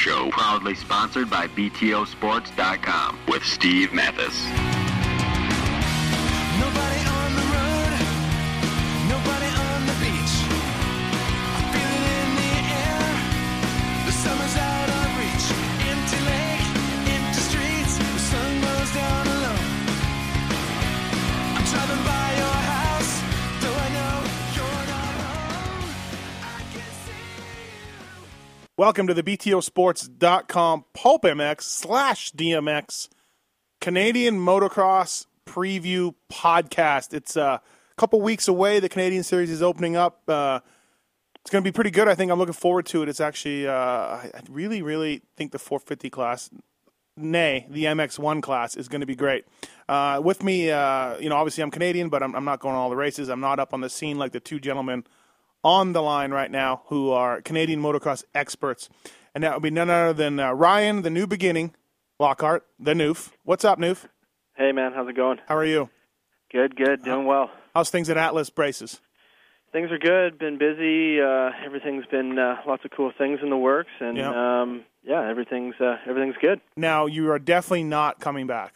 show, 0.00 0.30
proudly 0.30 0.74
sponsored 0.74 1.28
by 1.28 1.46
BTOsports.com 1.48 3.18
with 3.28 3.44
Steve 3.44 3.92
Matthes. 3.92 4.79
Welcome 28.80 29.08
to 29.08 29.12
the 29.12 29.22
BTOsports.com 29.22 30.86
Pulp 30.94 31.24
MX 31.24 31.60
slash 31.60 32.32
DMX 32.32 33.10
Canadian 33.78 34.40
Motocross 34.40 35.26
Preview 35.46 36.14
Podcast. 36.32 37.12
It's 37.12 37.36
uh, 37.36 37.58
a 37.60 37.94
couple 37.98 38.22
weeks 38.22 38.48
away. 38.48 38.80
The 38.80 38.88
Canadian 38.88 39.22
Series 39.22 39.50
is 39.50 39.60
opening 39.60 39.96
up. 39.96 40.22
Uh, 40.26 40.60
it's 41.42 41.50
going 41.50 41.62
to 41.62 41.70
be 41.70 41.74
pretty 41.74 41.90
good. 41.90 42.08
I 42.08 42.14
think 42.14 42.32
I'm 42.32 42.38
looking 42.38 42.54
forward 42.54 42.86
to 42.86 43.02
it. 43.02 43.10
It's 43.10 43.20
actually, 43.20 43.68
uh, 43.68 43.72
I 43.74 44.40
really, 44.48 44.80
really 44.80 45.20
think 45.36 45.52
the 45.52 45.58
450 45.58 46.08
class, 46.08 46.48
nay, 47.18 47.66
the 47.68 47.84
MX1 47.84 48.42
class 48.42 48.76
is 48.76 48.88
going 48.88 49.02
to 49.02 49.06
be 49.06 49.14
great. 49.14 49.44
Uh, 49.90 50.22
with 50.24 50.42
me, 50.42 50.70
uh, 50.70 51.18
you 51.18 51.28
know, 51.28 51.36
obviously 51.36 51.62
I'm 51.62 51.70
Canadian, 51.70 52.08
but 52.08 52.22
I'm, 52.22 52.34
I'm 52.34 52.46
not 52.46 52.60
going 52.60 52.74
to 52.74 52.78
all 52.78 52.88
the 52.88 52.96
races. 52.96 53.28
I'm 53.28 53.40
not 53.40 53.60
up 53.60 53.74
on 53.74 53.82
the 53.82 53.90
scene 53.90 54.16
like 54.16 54.32
the 54.32 54.40
two 54.40 54.58
gentlemen 54.58 55.04
on 55.62 55.92
the 55.92 56.02
line 56.02 56.30
right 56.30 56.50
now 56.50 56.82
who 56.86 57.10
are 57.10 57.40
Canadian 57.42 57.80
motocross 57.82 58.24
experts. 58.34 58.88
And 59.34 59.44
that 59.44 59.54
would 59.54 59.62
be 59.62 59.70
none 59.70 59.90
other 59.90 60.12
than 60.12 60.40
uh, 60.40 60.52
Ryan, 60.52 61.02
the 61.02 61.10
new 61.10 61.26
beginning, 61.26 61.74
Lockhart, 62.18 62.66
the 62.78 62.94
Newf. 62.94 63.30
What's 63.44 63.64
up, 63.64 63.78
Newf? 63.78 64.06
Hey 64.56 64.72
man, 64.72 64.92
how's 64.94 65.08
it 65.08 65.16
going? 65.16 65.38
How 65.46 65.56
are 65.56 65.64
you? 65.64 65.88
Good, 66.52 66.74
good, 66.76 67.04
doing 67.04 67.26
well. 67.26 67.50
How's 67.74 67.90
things 67.90 68.10
at 68.10 68.16
Atlas 68.16 68.50
Braces? 68.50 69.00
Things 69.72 69.92
are 69.92 69.98
good. 69.98 70.36
Been 70.36 70.58
busy. 70.58 71.20
Uh, 71.20 71.50
everything's 71.64 72.04
been 72.06 72.36
uh, 72.38 72.56
lots 72.66 72.84
of 72.84 72.90
cool 72.90 73.12
things 73.16 73.38
in 73.40 73.50
the 73.50 73.56
works, 73.56 73.90
and 74.00 74.16
Yeah. 74.16 74.60
um, 74.62 74.82
yeah, 75.04 75.30
everything's 75.30 75.76
uh, 75.80 75.98
everything's 76.08 76.34
good. 76.40 76.60
Now, 76.76 77.06
you 77.06 77.30
are 77.30 77.38
definitely 77.38 77.84
not 77.84 78.18
coming 78.18 78.48
back. 78.48 78.74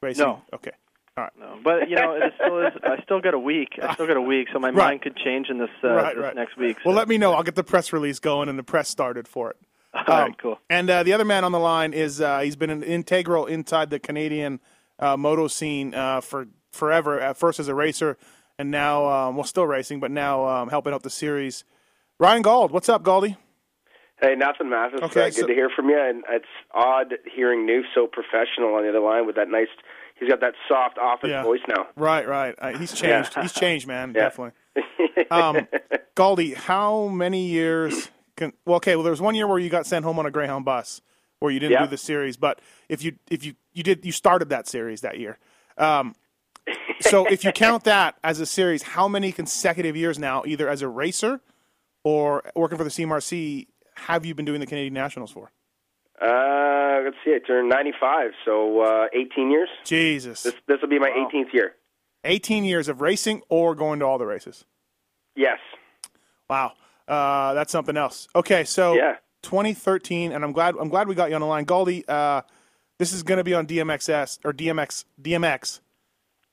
Racing? 0.00 0.24
No. 0.24 0.42
Okay. 0.54 0.70
All 1.18 1.24
right. 1.24 1.32
No, 1.40 1.58
but 1.64 1.88
you 1.90 1.96
know, 1.96 2.12
it 2.12 2.32
still 2.40 2.58
is. 2.64 2.72
I 2.84 3.02
still 3.02 3.20
got 3.20 3.34
a 3.34 3.38
week. 3.40 3.70
I 3.82 3.92
still 3.94 4.06
got 4.06 4.16
a 4.16 4.20
week, 4.22 4.46
so 4.52 4.60
my 4.60 4.68
Right. 4.68 4.76
mind 4.90 5.02
could 5.02 5.16
change 5.16 5.48
in 5.50 5.58
this, 5.58 5.68
uh, 5.82 5.88
Right, 5.88 6.14
this 6.14 6.22
right. 6.22 6.34
next 6.36 6.56
week. 6.56 6.76
Well, 6.84 6.94
let 6.94 7.08
me 7.08 7.18
know. 7.18 7.32
I'll 7.32 7.42
get 7.42 7.56
the 7.56 7.64
press 7.64 7.92
release 7.92 8.20
going 8.20 8.48
and 8.48 8.56
the 8.56 8.62
press 8.62 8.88
started 8.88 9.26
for 9.26 9.50
it. 9.50 9.56
All 9.94 10.04
right, 10.06 10.26
Um, 10.28 10.34
cool. 10.40 10.60
And 10.70 10.88
uh, 10.88 11.02
the 11.02 11.12
other 11.12 11.24
man 11.24 11.42
on 11.42 11.50
the 11.50 11.58
line 11.58 11.92
is 11.92 12.20
uh, 12.20 12.38
he's 12.40 12.54
been 12.54 12.70
an 12.70 12.84
integral 12.84 13.46
inside 13.46 13.90
the 13.90 13.98
Canadian 13.98 14.60
uh, 15.00 15.16
moto 15.16 15.48
scene 15.48 15.92
uh, 15.92 16.20
for 16.20 16.46
forever. 16.70 17.18
At 17.18 17.36
first 17.36 17.58
as 17.58 17.66
a 17.66 17.74
racer, 17.74 18.16
and 18.56 18.70
now 18.70 19.06
um, 19.08 19.34
well, 19.34 19.44
still 19.44 19.66
racing, 19.66 19.98
but 19.98 20.12
now 20.12 20.46
um, 20.46 20.68
helping 20.68 20.92
out 20.94 21.02
the 21.02 21.10
series. 21.10 21.64
Ryan 22.20 22.42
Gauld, 22.42 22.70
what's 22.70 22.88
up, 22.88 23.02
Galdy? 23.02 23.36
Hey, 24.20 24.34
nothing, 24.36 24.68
Matthes. 24.68 25.00
Okay, 25.00 25.22
uh, 25.22 25.24
good 25.26 25.34
so- 25.34 25.46
to 25.46 25.54
hear 25.54 25.70
from 25.74 25.88
you. 25.88 25.98
And 25.98 26.22
it's 26.28 26.44
odd 26.72 27.14
hearing 27.34 27.66
Newf 27.66 27.82
so 27.94 28.06
professional 28.06 28.74
on 28.74 28.82
the 28.84 28.88
other 28.90 29.00
line 29.00 29.26
with 29.26 29.34
that 29.36 29.48
nice. 29.48 29.68
He's 30.20 30.28
got 30.28 30.40
that 30.40 30.54
soft 30.68 30.98
office 30.98 31.30
Yeah. 31.30 31.42
voice 31.42 31.60
now. 31.68 31.86
Right, 31.96 32.26
right. 32.26 32.54
Uh, 32.58 32.76
he's 32.78 32.92
changed. 32.92 33.34
He's 33.34 33.52
changed, 33.52 33.86
man. 33.86 34.12
Yeah. 34.14 34.22
Definitely. 34.30 34.52
Um, 35.30 35.66
Galdi, 36.16 36.54
how 36.54 37.06
many 37.08 37.46
years? 37.46 38.10
Can, 38.36 38.52
well, 38.66 38.76
okay. 38.76 38.96
Well, 38.96 39.02
there 39.04 39.10
was 39.12 39.20
one 39.20 39.34
year 39.34 39.46
where 39.46 39.58
you 39.58 39.68
got 39.68 39.86
sent 39.86 40.04
home 40.04 40.18
on 40.18 40.26
a 40.26 40.30
Greyhound 40.30 40.64
bus, 40.64 41.00
where 41.40 41.52
you 41.52 41.60
didn't 41.60 41.72
Yeah. 41.72 41.84
do 41.84 41.90
the 41.90 41.96
series. 41.96 42.36
But 42.36 42.60
if 42.88 43.02
you 43.02 43.16
if 43.30 43.44
you 43.44 43.54
you 43.72 43.82
did 43.82 44.04
you 44.04 44.12
started 44.12 44.48
that 44.50 44.66
series 44.66 45.00
that 45.02 45.18
year. 45.18 45.38
Um, 45.76 46.14
so 47.00 47.24
if 47.30 47.44
you 47.44 47.52
count 47.52 47.84
that 47.84 48.16
as 48.24 48.40
a 48.40 48.46
series, 48.46 48.82
how 48.82 49.06
many 49.08 49.30
consecutive 49.32 49.96
years 49.96 50.18
now, 50.18 50.42
either 50.46 50.68
as 50.68 50.82
a 50.82 50.88
racer 50.88 51.40
or 52.04 52.42
working 52.56 52.78
for 52.78 52.84
the 52.84 52.90
CMRC, 52.90 53.66
have 53.94 54.24
you 54.26 54.34
been 54.34 54.44
doing 54.44 54.60
the 54.60 54.66
Canadian 54.66 54.94
Nationals 54.94 55.30
for? 55.30 55.50
Uh, 56.20 57.00
let's 57.04 57.16
see. 57.24 57.34
I 57.34 57.38
turned 57.46 57.68
95, 57.68 58.32
so 58.44 58.80
uh, 58.80 59.06
18 59.12 59.50
years. 59.50 59.68
Jesus, 59.84 60.42
This 60.42 60.54
this 60.66 60.78
will 60.80 60.88
be 60.88 60.98
my 60.98 61.10
18th 61.10 61.52
year. 61.52 61.74
18 62.24 62.64
years 62.64 62.88
of 62.88 63.00
racing 63.00 63.42
or 63.48 63.74
going 63.74 64.00
to 64.00 64.04
all 64.04 64.18
the 64.18 64.26
races. 64.26 64.64
Yes. 65.36 65.58
Wow, 66.50 66.72
uh, 67.06 67.54
that's 67.54 67.70
something 67.70 67.96
else. 67.96 68.26
Okay, 68.34 68.64
so 68.64 68.94
Yeah. 68.94 69.16
2013, 69.42 70.32
and 70.32 70.42
I'm 70.44 70.52
glad 70.52 70.74
I'm 70.80 70.88
glad 70.88 71.06
we 71.06 71.14
got 71.14 71.28
you 71.28 71.36
on 71.36 71.40
the 71.40 71.46
line, 71.46 71.64
Galdi. 71.66 72.04
Uh, 72.08 72.42
this 72.98 73.12
is 73.12 73.22
going 73.22 73.38
to 73.38 73.44
be 73.44 73.54
on 73.54 73.66
DMXS 73.66 74.40
or 74.44 74.52
DMX 74.52 75.04
DMX, 75.22 75.80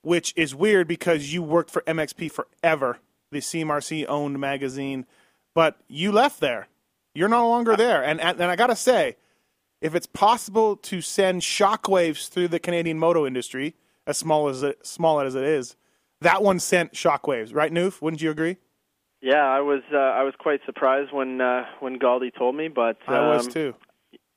which 0.04 0.34
is 0.36 0.54
weird 0.54 0.88
because 0.88 1.34
you 1.34 1.42
worked 1.42 1.72
for 1.72 1.82
MXP 1.88 2.32
forever, 2.32 3.00
the 3.32 3.40
CMRC 3.40 4.06
owned 4.08 4.40
magazine, 4.40 5.08
but 5.56 5.78
you 5.88 6.12
left 6.12 6.40
there. 6.40 6.68
You're 7.16 7.30
no 7.30 7.50
longer 7.50 7.76
there, 7.76 8.04
and 8.04 8.22
and, 8.22 8.40
and 8.40 8.52
I 8.52 8.56
gotta 8.56 8.76
say, 8.76 9.16
if 9.86 9.94
it's 9.94 10.08
possible 10.08 10.76
to 10.78 11.00
send 11.02 11.42
shockwaves 11.44 12.28
through 12.28 12.48
the 12.48 12.60
Canadian 12.60 12.98
moto 12.98 13.26
industry, 13.28 13.76
as 14.08 14.18
small 14.18 14.48
as 14.50 14.64
it, 14.64 14.86
small 14.86 15.20
as 15.20 15.36
it 15.36 15.44
is, 15.44 15.76
that 16.22 16.42
one 16.42 16.60
sent 16.60 16.94
shockwaves, 16.94 17.54
right, 17.54 17.72
Newf? 17.72 18.02
Wouldn't 18.02 18.22
you 18.22 18.32
agree? 18.32 18.58
Yeah, 19.22 19.44
I 19.46 19.60
was 19.62 19.82
uh, 19.94 19.98
I 19.98 20.24
was 20.24 20.34
quite 20.40 20.60
surprised 20.66 21.12
when 21.14 21.40
uh, 21.40 21.66
when 21.80 22.00
Galdi 22.00 22.32
told 22.36 22.56
me, 22.56 22.68
but 22.68 22.98
um, 23.08 23.14
I 23.16 23.36
was 23.36 23.48
too. 23.48 23.74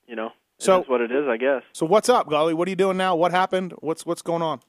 You 0.06 0.16
know, 0.16 0.26
it 0.26 0.32
So- 0.64 0.82
is 0.82 0.88
what 0.88 1.00
it 1.00 1.10
is, 1.10 1.26
I 1.28 1.36
guess. 1.36 1.62
So 1.72 1.86
what's 1.86 2.08
up, 2.08 2.28
Golly? 2.28 2.52
What 2.54 2.68
are 2.68 2.70
you 2.70 2.76
doing 2.76 2.96
now? 2.96 3.16
What 3.16 3.30
happened? 3.32 3.72
What's 3.80 4.04
what's 4.06 4.22
going 4.22 4.42
on? 4.42 4.60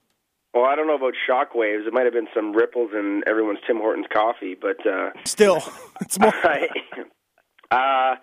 Well, 0.53 0.65
I 0.65 0.75
don't 0.75 0.87
know 0.87 0.95
about 0.95 1.13
shockwaves. 1.29 1.85
It 1.87 1.93
might 1.93 2.05
have 2.05 2.13
been 2.13 2.27
some 2.33 2.53
ripples 2.53 2.91
in 2.93 3.21
everyone's 3.27 3.59
Tim 3.67 3.77
Hortons 3.77 4.07
coffee, 4.11 4.55
but 4.59 4.77
uh, 4.85 5.09
Still, 5.25 5.61
it's 6.01 6.17
more. 6.19 6.33
I, 6.43 6.67
uh, 7.71 8.15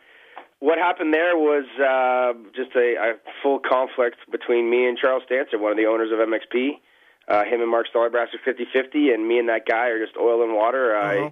what 0.61 0.79
happened 0.79 1.13
there 1.13 1.37
was 1.37 1.65
uh, 1.79 2.33
just 2.55 2.75
a, 2.77 2.95
a 2.97 3.13
full 3.43 3.59
conflict 3.59 4.17
between 4.31 4.71
me 4.71 4.87
and 4.87 4.97
Charles 4.97 5.23
Stancer, 5.31 5.59
one 5.59 5.71
of 5.71 5.77
the 5.77 5.87
owners 5.87 6.11
of 6.13 6.19
MXP. 6.19 6.81
Uh, 7.29 7.45
him 7.45 7.61
and 7.61 7.71
Mark 7.71 7.87
Stollebrass 7.93 8.29
are 8.35 8.53
50-50, 8.53 9.13
and 9.13 9.27
me 9.27 9.39
and 9.39 9.49
that 9.49 9.67
guy 9.67 9.89
are 9.89 10.05
just 10.05 10.17
oil 10.17 10.43
and 10.43 10.55
water. 10.55 10.97
Uh-huh. 10.97 11.31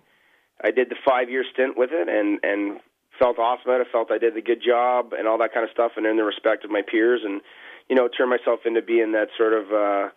I 0.63 0.69
I 0.69 0.71
did 0.71 0.89
the 0.89 0.97
five 1.05 1.31
year 1.31 1.45
stint 1.53 1.77
with 1.77 1.91
it, 1.93 2.09
and 2.09 2.39
and 2.43 2.81
felt 3.19 3.39
awesome 3.39 3.71
at 3.71 3.81
it. 3.81 3.89
Felt 3.93 4.11
I 4.11 4.19
did 4.19 4.35
the 4.35 4.43
good 4.43 4.63
job 4.65 5.13
and 5.13 5.27
all 5.27 5.39
that 5.39 5.53
kind 5.53 5.65
of 5.65 5.71
stuff, 5.71 5.93
and 5.97 6.07
earned 6.07 6.19
the 6.19 6.25
respect 6.25 6.65
of 6.65 6.71
my 6.71 6.83
peers, 6.83 7.23
and 7.25 7.41
you 7.89 7.97
know 7.97 8.09
turned 8.09 8.31
myself 8.31 8.61
into 8.65 8.83
being 8.83 9.13
that 9.13 9.29
sort 9.37 9.53
of. 9.53 9.73
uh 9.73 10.09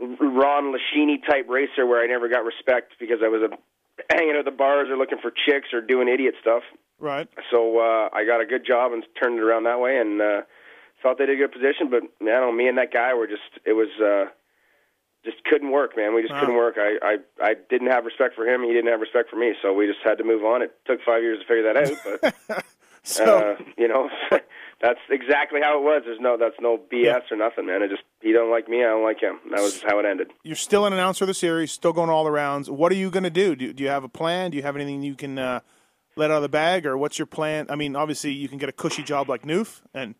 Ron 0.00 0.74
Lechien 0.74 1.24
type 1.28 1.46
racer 1.48 1.86
where 1.86 2.02
I 2.02 2.06
never 2.06 2.28
got 2.28 2.44
respect 2.44 2.94
because 2.98 3.18
I 3.22 3.28
was 3.28 3.42
a, 3.42 4.14
hanging 4.14 4.34
at 4.36 4.44
the 4.44 4.50
bars 4.50 4.88
or 4.90 4.96
looking 4.96 5.18
for 5.22 5.30
chicks 5.30 5.68
or 5.72 5.80
doing 5.80 6.08
idiot 6.08 6.34
stuff. 6.40 6.62
Right. 7.02 7.28
So 7.50 7.78
uh, 7.80 8.08
I 8.14 8.24
got 8.24 8.40
a 8.40 8.46
good 8.46 8.64
job 8.64 8.92
and 8.92 9.02
turned 9.20 9.38
it 9.38 9.42
around 9.42 9.64
that 9.64 9.80
way, 9.80 9.98
and 9.98 10.22
uh, 10.22 10.42
felt 11.02 11.18
they 11.18 11.26
did 11.26 11.34
a 11.34 11.42
good 11.42 11.52
position. 11.52 11.90
But 11.90 12.04
you 12.20 12.26
know, 12.26 12.52
me 12.52 12.68
and 12.68 12.78
that 12.78 12.92
guy 12.92 13.12
were 13.12 13.26
just 13.26 13.42
it 13.66 13.72
was 13.72 13.88
uh, 14.00 14.30
just 15.24 15.42
couldn't 15.44 15.70
work, 15.72 15.96
man. 15.96 16.14
We 16.14 16.22
just 16.22 16.32
Wow. 16.32 16.40
couldn't 16.40 16.56
work. 16.56 16.76
I, 16.78 16.96
I 17.02 17.16
I 17.42 17.54
didn't 17.68 17.90
have 17.90 18.04
respect 18.04 18.34
for 18.36 18.46
him. 18.46 18.62
He 18.62 18.72
didn't 18.72 18.90
have 18.90 19.00
respect 19.00 19.30
for 19.30 19.36
me. 19.36 19.52
So 19.60 19.72
we 19.74 19.86
just 19.86 19.98
had 20.04 20.18
to 20.18 20.24
move 20.24 20.44
on. 20.44 20.62
It 20.62 20.72
took 20.86 21.00
five 21.04 21.22
years 21.22 21.40
to 21.40 21.46
figure 21.46 21.66
that 21.72 21.76
out, 21.76 21.98
but 22.48 22.64
So 23.02 23.24
uh, 23.38 23.56
you 23.76 23.88
know. 23.88 24.08
That's 24.80 24.98
exactly 25.10 25.60
how 25.62 25.78
it 25.78 25.84
was. 25.84 26.02
There's 26.04 26.18
no, 26.18 26.36
that's 26.36 26.56
no 26.60 26.76
BS 26.76 27.04
Yeah. 27.04 27.18
or 27.30 27.36
nothing, 27.36 27.66
man. 27.66 27.82
It 27.82 27.90
just 27.90 28.02
he 28.20 28.32
don't 28.32 28.50
like 28.50 28.68
me, 28.68 28.80
I 28.80 28.88
don't 28.88 29.04
like 29.04 29.20
him. 29.20 29.38
That 29.52 29.60
was 29.62 29.80
how 29.80 30.00
it 30.00 30.04
ended. 30.04 30.32
you're 30.42 30.56
still 30.56 30.86
an 30.86 30.92
announcer 30.92 31.22
of 31.22 31.28
the 31.28 31.34
series, 31.34 31.70
still 31.70 31.92
going 31.92 32.10
all 32.10 32.24
the 32.24 32.32
rounds. 32.32 32.68
What 32.68 32.90
are 32.90 32.96
you 32.96 33.08
going 33.08 33.22
to 33.22 33.30
do? 33.30 33.54
do? 33.54 33.72
Do 33.72 33.84
you 33.84 33.90
have 33.90 34.02
a 34.02 34.08
plan? 34.08 34.50
Do 34.50 34.56
you 34.56 34.64
have 34.64 34.74
anything 34.74 35.04
you 35.04 35.14
can 35.14 35.38
uh, 35.38 35.60
let 36.16 36.30
out 36.30 36.36
of 36.36 36.42
the 36.42 36.48
bag, 36.48 36.86
or 36.86 36.96
what's 36.98 37.18
your 37.18 37.26
plan? 37.26 37.66
I 37.70 37.76
mean, 37.76 37.96
obviously 37.96 38.32
you 38.32 38.48
can 38.48 38.58
get 38.58 38.68
a 38.68 38.72
cushy 38.72 39.02
job 39.02 39.28
like 39.28 39.42
Newf, 39.42 39.80
and 39.94 40.14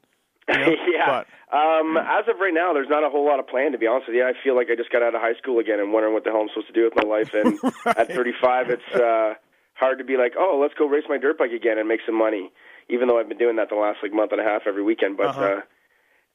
you 0.49 0.59
know, 0.59 0.75
yeah. 0.93 1.07
but 1.07 1.27
Um, 1.57 1.97
as 1.97 2.25
of 2.29 2.41
right 2.41 2.55
now, 2.55 2.73
there's 2.73 2.89
not 2.89 3.05
a 3.05 3.11
whole 3.11 3.27
lot 3.27 3.39
of 3.39 3.47
plan. 3.47 3.73
To 3.73 3.79
be 3.79 3.87
honest 3.87 4.09
with 4.09 4.17
you, 4.17 4.25
I 4.25 4.33
feel 4.43 4.57
like 4.57 4.69
I 4.71 4.75
just 4.77 4.91
got 4.91 5.03
out 5.03 5.15
of 5.15 5.21
high 5.21 5.35
school 5.35 5.59
again 5.59 5.79
and 5.81 5.93
wondering 5.93 6.15
what 6.15 6.25
the 6.25 6.31
hell 6.31 6.41
I'm 6.41 6.49
supposed 6.49 6.69
to 6.69 6.73
do 6.73 6.85
with 6.85 6.95
my 6.97 7.09
life. 7.09 7.29
And 7.35 7.59
at 7.87 8.09
35, 8.09 8.71
it's 8.71 8.95
uh, 8.95 9.35
hard 9.75 9.99
to 9.99 10.05
be 10.05 10.17
like, 10.17 10.33
oh, 10.39 10.59
let's 10.61 10.75
go 10.75 10.87
race 10.87 11.05
my 11.09 11.19
dirt 11.19 11.39
bike 11.39 11.53
again 11.53 11.79
and 11.79 11.87
make 11.89 12.01
some 12.07 12.17
money. 12.17 12.51
Even 12.89 13.09
though 13.09 13.19
I've 13.21 13.29
been 13.29 13.39
doing 13.39 13.57
that 13.57 13.69
the 13.69 13.77
last 13.77 13.99
like 14.03 14.13
month 14.13 14.33
and 14.33 14.41
a 14.41 14.45
half 14.45 14.63
every 14.67 14.83
weekend, 14.83 15.17
but. 15.17 15.27
Uh-huh. 15.27 15.45
uh 15.45 15.61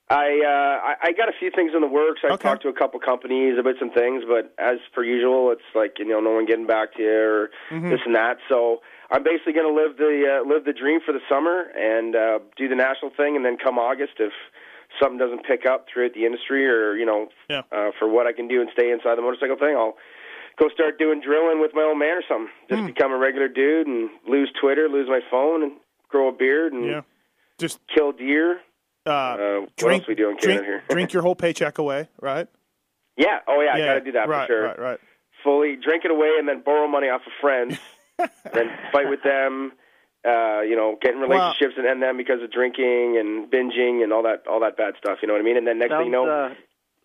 I 0.10 0.40
uh 0.40 0.88
I, 0.88 1.10
I 1.10 1.12
got 1.12 1.28
a 1.28 1.34
few 1.38 1.52
things 1.52 1.72
in 1.76 1.82
the 1.82 1.88
works. 1.88 2.22
I 2.24 2.32
Okay. 2.34 2.48
talked 2.48 2.62
to 2.64 2.70
a 2.70 2.74
couple 2.74 2.98
companies 3.02 3.58
about 3.60 3.76
some 3.78 3.92
things, 3.92 4.24
but 4.26 4.54
as 4.58 4.78
per 4.96 5.04
usual, 5.04 5.52
it's 5.52 5.68
like 5.76 6.00
you 6.00 6.06
know 6.08 6.22
no 6.22 6.32
one 6.32 6.46
getting 6.46 6.66
back 6.66 6.94
to 6.96 7.02
you 7.04 7.12
or 7.12 7.50
Mm-hmm. 7.72 7.90
this 7.90 8.00
and 8.06 8.16
that. 8.16 8.38
So 8.48 8.80
I'm 9.10 9.24
basically 9.24 9.54
going 9.54 9.68
to 9.68 9.74
live 9.74 9.98
the 9.98 10.42
uh, 10.44 10.48
live 10.48 10.66
the 10.66 10.74
dream 10.74 11.00
for 11.06 11.14
the 11.14 11.22
summer 11.30 11.72
and 11.76 12.16
uh, 12.16 12.40
do 12.58 12.68
the 12.68 12.76
national 12.76 13.12
thing, 13.16 13.36
and 13.36 13.46
then 13.46 13.58
come 13.58 13.80
August, 13.80 14.14
if 14.20 14.34
something 15.02 15.18
doesn't 15.18 15.46
pick 15.46 15.66
up 15.66 15.86
throughout 15.92 16.14
the 16.14 16.26
industry, 16.26 16.66
or 16.68 16.96
you 16.96 17.06
know, 17.06 17.30
Yeah. 17.50 17.62
uh, 17.72 17.92
for 17.98 18.08
what 18.10 18.28
I 18.28 18.34
can 18.34 18.48
do 18.48 18.60
and 18.62 18.70
stay 18.74 18.92
inside 18.92 19.16
the 19.16 19.22
motorcycle 19.22 19.56
thing, 19.58 19.76
I'll 19.78 19.96
go 20.60 20.68
start 20.70 20.98
doing 21.00 21.22
drilling 21.22 21.62
with 21.62 21.72
my 21.74 21.84
old 21.84 21.98
man 22.00 22.18
or 22.18 22.24
something. 22.28 22.50
Just 22.70 22.82
Hmm. 22.82 22.88
become 22.88 23.12
a 23.14 23.18
regular 23.18 23.48
dude 23.48 23.88
and 23.88 24.10
lose 24.28 24.52
Twitter, 24.60 24.90
lose 24.90 25.08
my 25.08 25.22
phone, 25.32 25.64
and 25.64 25.74
grow 26.10 26.28
a 26.28 26.32
beard 26.32 26.74
and 26.74 26.86
Yeah. 26.86 27.02
Just 27.60 27.80
kill 27.88 28.12
deer. 28.12 28.62
uh, 29.06 29.10
Uh, 29.10 29.60
what 29.62 29.76
drink, 29.78 30.02
else 30.02 30.08
we 30.10 30.16
do 30.16 30.36
drink, 30.40 30.64
here? 30.66 30.84
drink 30.90 31.14
your 31.14 31.22
whole 31.24 31.36
paycheck 31.36 31.78
away, 31.78 32.08
right? 32.22 32.48
Yeah. 33.16 33.40
Oh 33.48 33.62
yeah, 33.62 33.74
I 33.74 33.80
got 33.80 33.94
to 33.94 34.02
do 34.02 34.12
that 34.12 34.28
right, 34.28 34.46
for 34.48 34.54
sure. 34.54 34.64
Right, 34.66 34.80
right. 34.80 35.00
Fully 35.44 35.76
drink 35.78 36.04
it 36.06 36.12
away 36.12 36.30
and 36.38 36.48
then 36.48 36.60
borrow 36.62 36.88
money 36.88 37.08
off 37.08 37.22
of 37.26 37.32
friends, 37.40 37.80
then 38.18 38.70
fight 38.92 39.10
with 39.10 39.24
them. 39.24 39.72
Uh, 40.26 40.62
you 40.62 40.76
know, 40.76 40.98
get 41.02 41.14
in 41.14 41.22
Well- 41.22 41.30
relationships 41.30 41.76
and 41.78 41.86
end 41.88 42.02
them 42.02 42.18
because 42.18 42.42
of 42.42 42.52
drinking 42.52 43.18
and 43.18 43.50
binging 43.50 44.04
and 44.04 44.12
all 44.12 44.24
that 44.24 44.46
all 44.48 44.60
that 44.60 44.76
bad 44.76 44.96
stuff. 44.98 45.20
You 45.22 45.28
know 45.28 45.34
what 45.36 45.42
I 45.42 45.46
mean? 45.46 45.58
And 45.58 45.66
then 45.68 45.80
next 45.80 45.92
Sounds, 45.92 46.02
thing 46.04 46.12
you 46.12 46.12
know, 46.12 46.28
uh, 46.30 46.54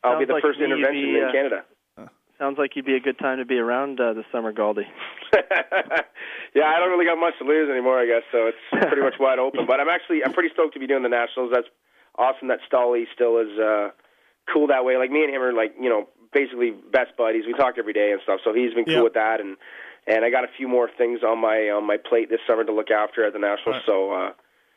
I'll 0.03 0.19
be 0.19 0.25
the 0.25 0.33
like 0.35 0.43
first 0.43 0.59
intervention 0.61 1.13
be, 1.13 1.19
in 1.19 1.25
uh, 1.25 1.31
Canada. 1.33 1.65
sounds 2.39 2.59
like 2.59 2.75
you'd 2.75 2.87
be 2.87 2.97
a 2.97 3.01
good 3.01 3.19
time 3.19 3.39
to 3.39 3.45
be 3.45 3.59
around 3.59 4.01
uh, 4.01 4.15
this 4.15 4.25
summer, 4.33 4.53
Galdi. 4.53 4.83
yeah, 6.55 6.67
I 6.67 6.79
don't 6.81 6.91
really 6.91 7.05
got 7.07 7.19
much 7.19 7.35
to 7.39 7.45
lose 7.45 7.71
anymore, 7.71 8.01
I 8.01 8.07
guess. 8.07 8.23
So 8.33 8.49
it's 8.51 8.59
pretty 8.89 9.03
much 9.03 9.15
wide 9.21 9.39
open. 9.39 9.67
But 9.67 9.79
I'm 9.79 9.89
actually 9.89 10.25
I'm 10.25 10.33
pretty 10.33 10.51
stoked 10.53 10.75
to 10.75 10.81
be 10.81 10.87
doing 10.87 11.03
the 11.03 11.09
nationals. 11.09 11.51
That's 11.55 11.69
awesome 12.19 12.49
that 12.49 12.59
Stolly 12.67 13.07
still 13.15 13.39
is 13.39 13.57
uh, 13.59 13.91
cool 14.53 14.67
that 14.69 14.85
way. 14.85 14.97
Like 14.97 15.11
me 15.11 15.23
and 15.25 15.33
him 15.33 15.43
are 15.43 15.53
like 15.53 15.75
you 15.81 15.89
know 15.89 16.09
basically 16.33 16.71
best 16.71 17.17
buddies. 17.17 17.45
We 17.47 17.53
talk 17.53 17.75
every 17.79 17.93
day 17.93 18.11
and 18.11 18.21
stuff. 18.25 18.41
So 18.43 18.53
he's 18.53 18.75
been 18.75 18.85
cool 18.85 18.95
Yeah. 18.95 19.03
with 19.03 19.15
that. 19.15 19.41
And 19.41 19.57
and 20.07 20.25
I 20.25 20.31
got 20.31 20.45
a 20.45 20.49
few 20.57 20.69
more 20.69 20.89
things 20.99 21.21
on 21.27 21.39
my 21.41 21.71
on 21.71 21.87
my 21.87 21.97
plate 21.97 22.29
this 22.31 22.41
summer 22.47 22.65
to 22.65 22.73
look 22.73 22.91
after 22.91 23.25
at 23.27 23.33
the 23.33 23.39
nationals. 23.39 23.77
Right. 23.77 23.83
So 23.87 24.13
uh, 24.13 24.33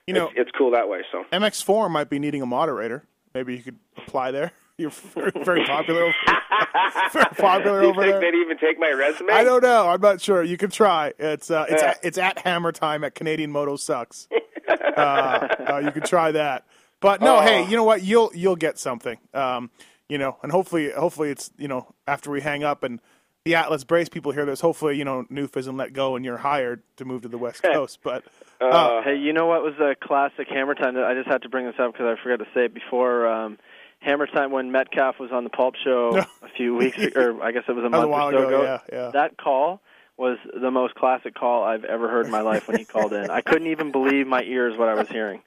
You 0.07 0.13
know, 0.13 0.25
it's, 0.27 0.33
it's 0.37 0.51
cool 0.57 0.71
that 0.71 0.87
way. 0.89 1.01
So 1.11 1.23
MX4 1.31 1.89
might 1.89 2.09
be 2.09 2.19
needing 2.19 2.41
a 2.41 2.45
moderator. 2.45 3.03
Maybe 3.33 3.55
you 3.57 3.63
could 3.63 3.79
apply 3.97 4.31
there. 4.31 4.51
You're 4.77 4.89
very, 4.89 5.31
very 5.43 5.65
popular. 5.65 6.03
Over, 6.03 6.13
very 7.13 7.25
popular 7.37 7.81
you 7.83 7.89
over 7.89 8.01
think 8.01 8.13
there. 8.13 8.19
they'd 8.31 8.37
even 8.37 8.57
take 8.57 8.77
my 8.77 8.89
resume? 8.89 9.31
I 9.31 9.43
don't 9.45 9.63
know. 9.63 9.87
I'm 9.87 10.01
not 10.01 10.19
sure. 10.21 10.43
You 10.43 10.57
could 10.57 10.73
try. 10.73 11.13
It's 11.17 11.49
uh, 11.49 11.65
it's 11.69 11.81
at, 11.81 11.99
it's 12.03 12.17
at 12.17 12.39
Hammer 12.39 12.73
Time 12.73 13.03
at 13.05 13.15
Canadian 13.15 13.51
Moto 13.51 13.77
Sucks. 13.77 14.27
uh, 14.67 14.69
uh, 14.99 15.81
you 15.83 15.91
could 15.91 16.03
try 16.05 16.31
that. 16.33 16.65
But 16.99 17.21
no, 17.21 17.37
Oh. 17.37 17.41
hey, 17.41 17.65
you 17.69 17.75
know 17.77 17.83
what? 17.85 18.03
You'll 18.03 18.31
you'll 18.33 18.55
get 18.55 18.77
something. 18.77 19.17
Um, 19.33 19.69
you 20.09 20.17
know, 20.17 20.37
and 20.43 20.51
hopefully 20.51 20.91
hopefully 20.91 21.29
it's 21.29 21.51
you 21.57 21.67
know 21.67 21.93
after 22.07 22.29
we 22.31 22.41
hang 22.41 22.63
up 22.63 22.83
and 22.83 22.99
the 23.45 23.55
Atlas 23.55 23.83
Brace 23.83 24.09
people 24.09 24.31
hear 24.31 24.45
this. 24.45 24.59
Hopefully 24.59 24.97
you 24.97 25.05
know 25.05 25.25
Newf 25.31 25.55
isn't 25.55 25.77
let 25.77 25.93
go 25.93 26.15
and 26.15 26.25
you're 26.25 26.37
hired 26.37 26.81
to 26.97 27.05
move 27.05 27.21
to 27.21 27.27
the 27.27 27.37
West 27.37 27.63
Coast. 27.73 27.99
But 28.03 28.23
uh, 28.59 29.01
Hey, 29.03 29.15
you 29.15 29.31
know 29.31 29.45
what 29.45 29.61
was 29.63 29.75
a 29.79 29.95
classic 29.95 30.47
Hammer 30.49 30.75
Time? 30.75 30.97
I 30.97 31.13
just 31.13 31.27
had 31.27 31.43
to 31.43 31.49
bring 31.49 31.65
this 31.65 31.75
up 31.79 31.93
because 31.93 32.17
I 32.17 32.21
forgot 32.21 32.43
to 32.43 32.49
say 32.53 32.65
it 32.65 32.73
before. 32.73 33.27
Um, 33.27 33.57
Hammer 33.99 34.27
Time 34.27 34.51
when 34.51 34.71
Metcalfe 34.71 35.19
was 35.19 35.31
on 35.31 35.43
the 35.43 35.49
Pulp 35.49 35.75
Show 35.83 36.17
a 36.41 36.49
few 36.57 36.75
weeks, 36.75 36.97
or 37.15 37.41
I 37.41 37.51
guess 37.51 37.63
it 37.67 37.71
was 37.73 37.85
a 37.85 37.89
That 37.89 37.97
was 37.97 38.03
a 38.05 38.07
month 38.07 38.11
while 38.11 38.29
or 38.29 38.33
so 38.33 38.47
ago, 38.47 38.63
yeah, 38.63 38.79
yeah. 38.91 39.11
That 39.11 39.37
call 39.37 39.81
was 40.17 40.37
the 40.59 40.71
most 40.71 40.95
classic 40.95 41.35
call 41.35 41.63
I've 41.63 41.83
ever 41.85 42.09
heard 42.09 42.25
in 42.25 42.31
my 42.31 42.41
life 42.41 42.67
when 42.67 42.77
he 42.77 42.85
called 42.85 43.13
in. 43.13 43.29
I 43.29 43.41
couldn't 43.41 43.67
even 43.67 43.91
believe 43.91 44.27
my 44.27 44.43
ears 44.43 44.77
what 44.77 44.89
I 44.89 44.93
was 44.95 45.09
hearing. 45.09 45.41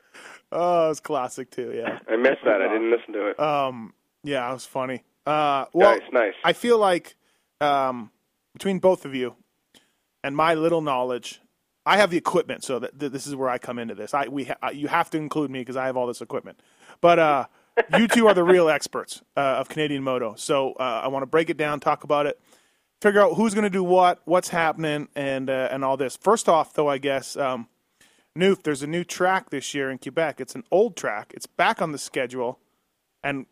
oh, 0.52 0.90
it's 0.90 1.00
classic 1.00 1.50
too. 1.50 1.72
Yeah. 1.74 1.98
I 2.08 2.16
missed 2.16 2.44
that. 2.44 2.60
I 2.62 2.68
didn't 2.68 2.90
listen 2.90 3.12
to 3.14 3.28
it. 3.28 3.40
Um, 3.40 3.94
yeah, 4.24 4.48
it 4.50 4.52
was 4.52 4.66
funny. 4.66 5.04
Uh, 5.26 5.66
well, 5.72 5.92
nice, 5.98 6.02
nice. 6.12 6.34
I 6.44 6.52
feel 6.52 6.78
like 6.78 7.16
um, 7.60 8.10
between 8.52 8.78
both 8.78 9.04
of 9.04 9.14
you 9.14 9.36
and 10.22 10.36
my 10.36 10.54
little 10.54 10.80
knowledge, 10.80 11.40
I 11.86 11.96
have 11.96 12.10
the 12.10 12.16
equipment, 12.16 12.64
so 12.64 12.78
that, 12.80 12.98
this 12.98 13.26
is 13.26 13.34
where 13.34 13.48
I 13.48 13.58
come 13.58 13.78
into 13.78 13.94
this. 13.94 14.12
I 14.14 14.28
we 14.28 14.44
ha- 14.44 14.70
you 14.70 14.88
have 14.88 15.10
to 15.10 15.18
include 15.18 15.50
me 15.50 15.60
because 15.60 15.76
I 15.76 15.86
have 15.86 15.96
all 15.96 16.06
this 16.06 16.20
equipment. 16.20 16.60
But 17.00 17.18
uh, 17.18 17.46
you 17.96 18.08
two 18.08 18.26
are 18.26 18.34
the 18.34 18.44
real 18.44 18.68
experts 18.78 19.22
uh, 19.36 19.40
of 19.40 19.68
Canadian 19.68 20.02
moto, 20.02 20.34
so 20.36 20.72
uh, 20.74 21.00
I 21.04 21.08
want 21.08 21.22
to 21.22 21.26
break 21.26 21.50
it 21.50 21.56
down, 21.56 21.80
talk 21.80 22.04
about 22.04 22.26
it, 22.26 22.38
figure 23.00 23.20
out 23.22 23.34
who's 23.34 23.54
going 23.54 23.64
to 23.64 23.70
do 23.70 23.82
what, 23.82 24.20
what's 24.24 24.48
happening, 24.48 25.08
and 25.14 25.48
uh, 25.48 25.68
and 25.70 25.84
all 25.84 25.96
this. 25.96 26.16
First 26.16 26.48
off, 26.48 26.74
though, 26.74 26.88
I 26.88 26.98
guess. 26.98 27.36
Um, 27.36 27.68
Newf, 28.38 28.62
there's 28.62 28.82
a 28.82 28.86
new 28.86 29.02
track 29.02 29.50
this 29.50 29.74
year 29.74 29.90
in 29.90 29.98
Quebec. 29.98 30.40
It's 30.40 30.54
an 30.54 30.62
old 30.70 30.96
track. 30.96 31.32
It's 31.34 31.46
back 31.46 31.82
on 31.82 31.90
the 31.90 31.98
schedule. 31.98 32.60
And 33.22 33.46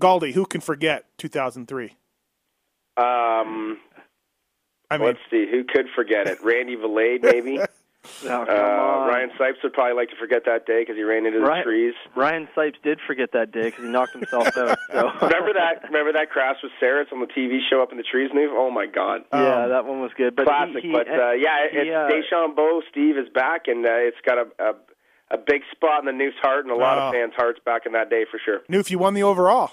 Galdi, 0.00 0.32
who 0.32 0.44
can 0.44 0.60
forget 0.60 1.06
2003? 1.16 1.96
Um, 2.98 3.78
I 4.90 4.96
mean, 4.98 5.06
let's 5.06 5.18
see, 5.30 5.46
who 5.50 5.64
could 5.64 5.86
forget 5.94 6.26
it? 6.26 6.38
Randy 6.42 6.76
Valade, 6.76 7.22
maybe. 7.22 7.60
Oh, 8.24 8.28
come 8.28 8.48
Uh, 8.48 8.52
on. 8.52 9.08
Ryan 9.08 9.30
Sipes 9.38 9.60
would 9.62 9.72
probably 9.74 9.92
like 9.94 10.08
to 10.10 10.16
forget 10.16 10.44
that 10.46 10.64
day 10.66 10.80
because 10.82 10.96
he 10.96 11.02
ran 11.02 11.26
into 11.26 11.40
the 11.40 11.44
Ryan- 11.44 11.64
trees. 11.64 11.94
Ryan 12.14 12.48
Sipes 12.56 12.80
did 12.82 13.00
forget 13.06 13.32
that 13.32 13.50
day 13.50 13.64
because 13.64 13.84
he 13.84 13.90
knocked 13.90 14.12
himself 14.12 14.46
out. 14.56 14.78
So. 14.92 15.10
Remember 15.20 15.52
that? 15.52 15.82
Remember 15.84 16.12
that 16.12 16.30
crash 16.30 16.56
with 16.62 16.72
Sarah's 16.80 17.08
on 17.12 17.20
the 17.20 17.26
TV 17.26 17.58
show 17.68 17.82
up 17.82 17.90
in 17.90 17.98
the 17.98 18.04
trees? 18.04 18.30
New? 18.32 18.54
Oh 18.56 18.70
my 18.70 18.86
God! 18.86 19.22
Yeah, 19.32 19.64
Um, 19.64 19.70
that 19.70 19.84
one 19.84 20.00
was 20.00 20.12
good. 20.16 20.36
But 20.36 20.46
Classic. 20.46 20.80
He, 20.80 20.88
he, 20.88 20.92
but 20.92 21.08
uh, 21.08 21.32
yeah, 21.32 21.66
he, 21.70 21.78
it's 21.78 21.90
uh, 21.94 22.08
Deschambault. 22.08 22.84
Steve 22.90 23.18
is 23.18 23.28
back, 23.34 23.62
and 23.66 23.84
uh, 23.84 23.90
it's 23.92 24.16
got 24.24 24.38
a, 24.38 24.46
a 24.62 24.72
a 25.34 25.38
big 25.38 25.62
spot 25.72 25.98
in 26.00 26.06
the 26.06 26.12
Noose 26.12 26.38
heart 26.40 26.64
and 26.64 26.72
a 26.72 26.76
lot 26.76 26.96
Oh. 26.98 27.00
of 27.08 27.12
fans' 27.14 27.34
hearts 27.36 27.58
back 27.66 27.84
in 27.84 27.92
that 27.92 28.08
day 28.08 28.24
for 28.30 28.38
sure. 28.42 28.60
Newf, 28.70 28.90
you 28.90 28.98
won 28.98 29.12
the 29.14 29.24
overall. 29.24 29.72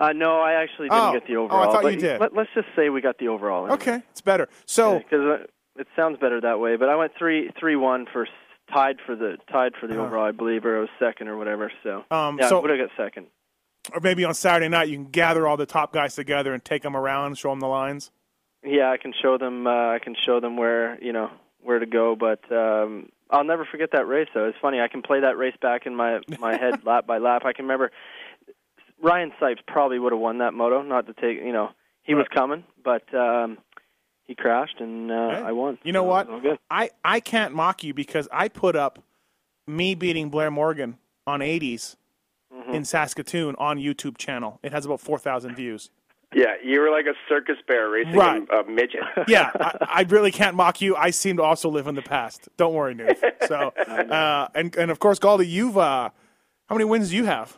Uh, 0.00 0.12
no, 0.12 0.40
I 0.40 0.54
actually 0.54 0.88
didn't 0.88 1.02
Oh. 1.08 1.12
get 1.12 1.26
the 1.26 1.36
overall. 1.36 1.60
Oh, 1.66 1.68
I 1.68 1.72
thought 1.72 1.82
but 1.82 1.92
you 1.92 2.00
did. 2.00 2.20
Let, 2.20 2.36
us 2.36 2.46
just 2.54 2.68
say 2.74 2.88
we 2.88 3.00
got 3.02 3.18
the 3.18 3.28
overall. 3.28 3.64
anyway. 3.66 3.74
Okay, 3.74 4.02
it's 4.10 4.22
better. 4.22 4.48
So, 4.64 4.98
because 4.98 5.20
uh, 5.42 5.46
it 5.76 5.86
sounds 5.94 6.18
better 6.18 6.40
that 6.40 6.58
way. 6.58 6.76
But 6.76 6.88
I 6.88 6.96
went 6.96 7.12
three 7.18 7.50
three 7.60 7.76
one 7.76 8.06
for 8.12 8.26
tied 8.72 8.96
for 9.04 9.14
the 9.14 9.36
tied 9.52 9.72
for 9.78 9.86
the 9.86 9.94
Uh-huh. 9.94 10.06
overall, 10.06 10.24
I 10.26 10.30
believe, 10.32 10.64
or 10.64 10.78
it 10.78 10.80
was 10.80 10.88
second 10.98 11.28
or 11.28 11.36
whatever. 11.36 11.70
So 11.82 12.04
Um, 12.10 12.38
yeah, 12.40 12.48
so- 12.48 12.60
would 12.62 12.70
have 12.70 12.78
got 12.88 12.96
second. 12.96 13.26
or 13.92 14.00
maybe 14.00 14.24
on 14.24 14.32
Saturday 14.34 14.68
night, 14.68 14.88
you 14.88 14.96
can 14.96 15.06
gather 15.10 15.46
all 15.46 15.56
the 15.58 15.66
top 15.66 15.92
guys 15.92 16.14
together 16.14 16.52
and 16.54 16.64
take 16.64 16.82
them 16.82 16.96
around, 16.96 17.36
show 17.38 17.50
them 17.50 17.60
the 17.60 17.68
lines. 17.68 18.10
Yeah, 18.62 18.90
I 18.90 18.96
can 18.96 19.12
show 19.22 19.36
them. 19.38 19.66
Uh, 19.66 19.70
I 19.94 19.98
can 20.02 20.14
show 20.14 20.40
them 20.40 20.56
where 20.56 20.98
you 21.02 21.12
know 21.12 21.30
where 21.62 21.78
to 21.78 21.86
go. 21.86 22.16
But 22.16 22.40
um, 22.52 23.10
I'll 23.30 23.44
never 23.44 23.64
forget 23.64 23.90
that 23.92 24.06
race. 24.06 24.28
Though 24.34 24.46
it's 24.46 24.58
funny. 24.62 24.80
I 24.80 24.88
can 24.88 25.02
play 25.02 25.20
that 25.20 25.36
race 25.36 25.56
back 25.60 25.84
in 25.86 25.94
my 25.94 26.20
my 26.38 26.56
head 26.56 26.80
lap 26.86 27.06
by 27.06 27.18
lap. 27.18 27.42
I 27.44 27.52
can 27.52 27.64
remember 27.66 27.90
Ryan 29.02 29.32
Sipes 29.40 29.58
probably 29.66 29.98
would 29.98 30.12
have 30.12 30.20
won 30.20 30.38
that 30.38 30.54
moto. 30.54 30.82
Not 30.82 31.06
to 31.06 31.12
take 31.14 31.38
you 31.44 31.52
know 31.52 31.70
he 32.02 32.14
was 32.14 32.26
coming, 32.34 32.64
but 32.84 33.02
um, 33.14 33.58
he 34.24 34.34
crashed 34.34 34.80
and 34.80 35.10
uh, 35.10 35.30
Hey, 35.30 35.42
I 35.46 35.52
won. 35.52 35.78
You 35.82 35.92
know 35.92 36.02
So 36.02 36.08
what? 36.08 36.26
it 36.26 36.30
was 36.30 36.34
all 36.44 36.50
good. 36.50 36.58
I, 36.70 36.90
I 37.04 37.20
can't 37.20 37.54
mock 37.54 37.82
you 37.84 37.94
because 37.94 38.28
I 38.32 38.48
put 38.48 38.76
up 38.76 38.98
me 39.66 39.94
beating 39.94 40.28
Blair 40.30 40.50
Morgan 40.50 40.98
on 41.26 41.40
80s 41.40 41.96
Mm-hmm. 42.52 42.74
in 42.74 42.84
Saskatoon 42.84 43.54
on 43.58 43.78
YouTube 43.78 44.18
channel. 44.18 44.58
It 44.64 44.72
has 44.72 44.84
about 44.84 45.00
4,000 45.00 45.54
views. 45.54 45.88
Yeah, 46.34 46.54
you 46.64 46.80
were 46.80 46.90
like 46.90 47.06
a 47.06 47.14
circus 47.28 47.54
bear 47.68 47.88
racing 47.88 48.12
Right. 48.14 48.42
a, 48.50 48.56
a 48.62 48.64
midget. 48.68 49.02
yeah, 49.28 49.50
I, 49.54 49.76
I 49.88 50.06
really 50.08 50.32
can't 50.32 50.56
mock 50.56 50.80
you. 50.80 50.96
I 50.96 51.10
seem 51.10 51.36
to 51.36 51.44
also 51.44 51.68
live 51.68 51.86
in 51.86 51.94
the 51.94 52.02
past. 52.02 52.48
Don't 52.56 52.74
worry, 52.74 52.96
Newf. 52.96 53.18
So, 53.46 53.68
uh, 53.86 54.48
and 54.56 54.74
and 54.74 54.90
of 54.90 54.98
course, 54.98 55.20
Galdi, 55.20 55.48
you've 55.48 55.78
uh, 55.78 56.10
how 56.68 56.74
many 56.74 56.86
wins 56.86 57.10
do 57.10 57.16
you 57.16 57.26
have? 57.26 57.56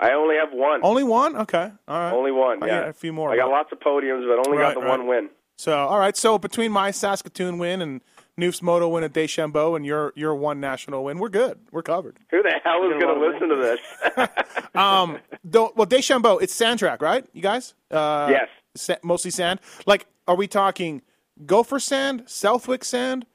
I 0.00 0.12
only 0.12 0.36
have 0.36 0.52
one. 0.52 0.80
Only 0.84 1.02
one. 1.04 1.36
Okay, 1.36 1.72
all 1.88 1.98
right. 2.00 2.12
Only 2.12 2.30
one. 2.32 2.62
I 2.62 2.66
yeah, 2.66 2.80
got 2.80 2.88
a 2.90 2.92
few 2.92 3.12
more. 3.12 3.32
I 3.32 3.36
got 3.36 3.50
lots 3.50 3.72
of 3.72 3.80
podiums, 3.80 4.26
but 4.28 4.46
only 4.46 4.58
Right, 4.58 4.74
got 4.74 4.80
the 4.80 4.86
right. 4.86 4.98
one 4.98 5.06
win. 5.08 5.30
So, 5.56 5.76
all 5.76 5.98
right. 5.98 6.16
So 6.16 6.38
between 6.38 6.70
my 6.70 6.92
Saskatoon 6.92 7.58
win 7.58 7.82
and 7.82 8.00
Newf's 8.36 8.62
moto 8.62 8.88
win 8.88 9.02
at 9.02 9.12
Deschambault 9.12 9.74
and 9.74 9.84
your 9.84 10.12
your 10.14 10.36
one 10.36 10.60
national 10.60 11.02
win, 11.04 11.18
we're 11.18 11.28
good. 11.28 11.58
We're 11.72 11.82
covered. 11.82 12.18
Who 12.30 12.42
the 12.44 12.54
hell 12.62 12.84
is 12.84 12.90
going 12.90 13.00
to 13.00 13.06
gonna 13.06 13.20
listen 13.32 13.48
to 13.48 13.56
this? 13.56 14.28
Um, 14.74 15.18
though, 15.42 15.72
well, 15.74 15.86
Deschambault, 15.86 16.40
it's 16.42 16.54
sand 16.54 16.78
track, 16.78 17.02
right? 17.02 17.26
You 17.32 17.42
guys? 17.42 17.74
Uh, 17.90 18.28
yes. 18.30 18.48
sa- 18.76 18.94
mostly 19.02 19.32
sand. 19.32 19.58
Like, 19.86 20.06
are 20.28 20.36
we 20.36 20.46
talking 20.46 21.02
Gopher 21.44 21.80
sand, 21.80 22.22
Southwick 22.26 22.84
sand, 22.84 23.26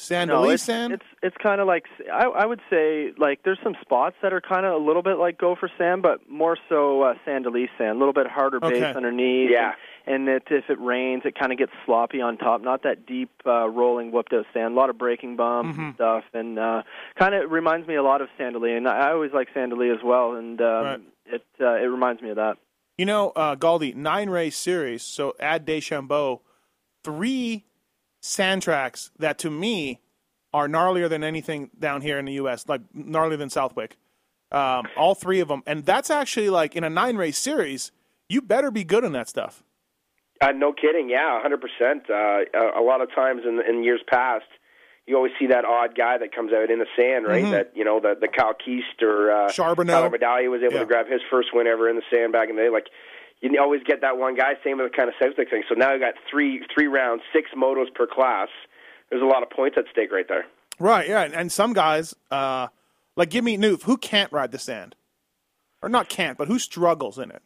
Sand 0.00 0.28
No, 0.28 0.48
it's, 0.48 0.62
sand? 0.62 0.92
it's 0.94 1.04
it's 1.22 1.36
kind 1.42 1.60
of 1.60 1.66
like 1.66 1.84
I, 2.12 2.24
I 2.24 2.46
would 2.46 2.60
say 2.70 3.12
like 3.18 3.42
there's 3.44 3.58
some 3.62 3.74
spots 3.82 4.16
that 4.22 4.32
are 4.32 4.40
kind 4.40 4.64
of 4.64 4.72
a 4.80 4.84
little 4.84 5.02
bit 5.02 5.18
like 5.18 5.36
Gopher 5.38 5.70
sand, 5.76 6.00
but 6.02 6.28
more 6.28 6.56
so 6.68 7.02
uh, 7.02 7.14
Sand 7.24 7.44
Del 7.44 7.52
Lee's 7.52 7.68
sand, 7.76 7.96
a 7.96 7.98
little 7.98 8.14
bit 8.14 8.26
harder 8.26 8.58
base 8.60 8.72
Okay. 8.72 8.92
underneath. 8.96 9.50
Yeah. 9.52 9.72
and, 10.06 10.26
and 10.26 10.28
it, 10.28 10.44
if 10.50 10.64
it 10.70 10.80
rains, 10.80 11.22
it 11.26 11.38
kind 11.38 11.52
of 11.52 11.58
gets 11.58 11.72
sloppy 11.84 12.20
on 12.22 12.38
top. 12.38 12.62
Not 12.62 12.82
that 12.84 13.04
deep 13.06 13.30
uh, 13.46 13.68
rolling 13.68 14.10
whooped 14.10 14.32
out 14.32 14.46
sand. 14.54 14.72
A 14.72 14.76
lot 14.76 14.88
of 14.90 14.96
breaking 14.98 15.36
bumps 15.36 15.72
Mm-hmm. 15.72 15.80
and 15.82 15.94
stuff, 15.94 16.24
and 16.32 16.58
uh, 16.58 16.82
kind 17.18 17.34
of 17.34 17.50
reminds 17.50 17.86
me 17.86 17.94
a 17.96 18.02
lot 18.02 18.22
of 18.22 18.28
Sand 18.38 18.54
Del 18.54 18.62
Lee. 18.62 18.72
And 18.74 18.88
I 18.88 19.08
I 19.08 19.12
always 19.12 19.32
like 19.32 19.48
Sand 19.52 19.70
Del 19.70 19.78
Lee 19.80 19.90
as 19.90 20.02
well, 20.02 20.34
and 20.36 20.60
um, 20.62 20.84
Right. 20.84 21.00
it 21.26 21.44
uh, 21.60 21.74
it 21.74 21.86
reminds 21.86 22.22
me 22.22 22.30
of 22.30 22.36
that. 22.36 22.56
You 22.96 23.04
know, 23.06 23.30
uh, 23.36 23.54
Galdi, 23.56 23.94
nine 23.94 24.30
race 24.30 24.56
series. 24.56 25.02
So 25.02 25.34
add 25.40 25.64
Deschambault, 25.66 26.42
three 27.04 27.64
sand 28.20 28.62
tracks 28.62 29.10
that 29.18 29.38
to 29.38 29.50
me 29.50 30.00
are 30.52 30.68
gnarlier 30.68 31.08
than 31.08 31.22
anything 31.24 31.70
down 31.78 32.02
here 32.02 32.18
in 32.18 32.24
the 32.24 32.32
U.S., 32.34 32.64
like 32.68 32.80
gnarlier 32.96 33.38
than 33.38 33.50
Southwick. 33.50 33.96
Um, 34.52 34.86
all 34.96 35.14
three 35.14 35.38
of 35.40 35.48
them. 35.48 35.62
And 35.66 35.86
that's 35.86 36.10
actually 36.10 36.50
like 36.50 36.74
in 36.74 36.82
a 36.82 36.90
nine 36.90 37.16
race 37.16 37.38
series, 37.38 37.92
you 38.28 38.42
better 38.42 38.70
be 38.72 38.82
good 38.82 39.04
in 39.04 39.12
that 39.12 39.28
stuff. 39.28 39.62
Uh, 40.40 40.52
no 40.52 40.72
kidding. 40.72 41.08
Yeah, 41.08 41.40
100%. 41.44 42.10
Uh, 42.10 42.14
a, 42.52 42.80
a 42.80 42.82
lot 42.82 43.00
of 43.00 43.14
times 43.14 43.42
in, 43.46 43.60
in 43.68 43.84
years 43.84 44.00
past, 44.08 44.46
you 45.06 45.14
always 45.16 45.32
see 45.38 45.46
that 45.48 45.64
odd 45.64 45.96
guy 45.96 46.18
that 46.18 46.34
comes 46.34 46.52
out 46.52 46.70
in 46.70 46.78
the 46.78 46.86
sand, 46.98 47.26
right? 47.26 47.44
That 47.50 47.72
you 47.74 47.84
know, 47.84 48.00
the 48.00 48.14
the 48.20 48.28
Kyle 48.28 48.54
Keast 48.54 49.02
or 49.02 49.30
uh, 49.32 49.50
Charbonneau. 49.50 49.92
Tyler 50.08 50.10
Medaglia 50.18 50.50
was 50.50 50.62
able 50.62 50.74
Yeah. 50.74 50.80
to 50.80 50.86
grab 50.86 51.06
his 51.08 51.20
first 51.30 51.48
win 51.52 51.66
ever 51.66 51.88
in 51.88 51.96
the 51.96 52.02
sand 52.12 52.32
back 52.32 52.48
in 52.48 52.56
the 52.56 52.62
day. 52.62 52.68
Like, 52.68 52.86
you 53.42 53.60
always 53.60 53.82
get 53.84 54.00
that 54.02 54.16
one 54.18 54.34
guy. 54.36 54.52
Same 54.64 54.78
with 54.78 54.90
the 54.90 54.96
kind 54.96 55.08
of 55.08 55.14
South 55.20 55.36
thing. 55.36 55.62
So 55.68 55.74
now 55.74 55.92
you 55.92 56.00
got 56.00 56.14
three 56.30 56.62
three 56.74 56.86
rounds, 56.86 57.22
six 57.32 57.50
motos 57.56 57.92
per 57.94 58.06
class. 58.06 58.48
There's 59.10 59.22
a 59.22 59.26
lot 59.26 59.42
of 59.42 59.50
points 59.50 59.76
at 59.78 59.84
stake 59.90 60.12
right 60.12 60.26
there. 60.28 60.46
Right, 60.78 61.08
yeah, 61.08 61.22
and, 61.22 61.34
and 61.34 61.52
some 61.52 61.72
guys, 61.74 62.14
uh, 62.30 62.68
like 63.16 63.28
give 63.30 63.44
me 63.44 63.58
Newf, 63.58 63.82
who 63.82 63.96
can't 63.98 64.32
ride 64.32 64.50
the 64.50 64.58
sand, 64.58 64.94
or 65.82 65.88
not 65.88 66.08
can't, 66.08 66.38
but 66.38 66.48
who 66.48 66.58
struggles 66.58 67.18
in 67.18 67.30
it. 67.30 67.42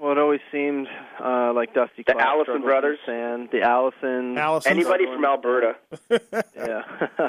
Well, 0.00 0.12
it 0.12 0.18
always 0.18 0.40
seemed 0.52 0.88
uh, 1.22 1.52
like 1.54 1.72
Dusty 1.74 2.04
The 2.06 2.12
Clark 2.12 2.20
Allison 2.26 2.44
struggled 2.44 2.56
in 2.56 2.62
brothers. 2.62 2.98
sand, 3.06 3.48
the 3.50 3.62
Allison, 3.62 4.36
Allison, 4.38 4.72
Anybody 4.72 5.04
from 5.06 5.24
Alberta? 5.24 5.76
yeah. 6.56 6.82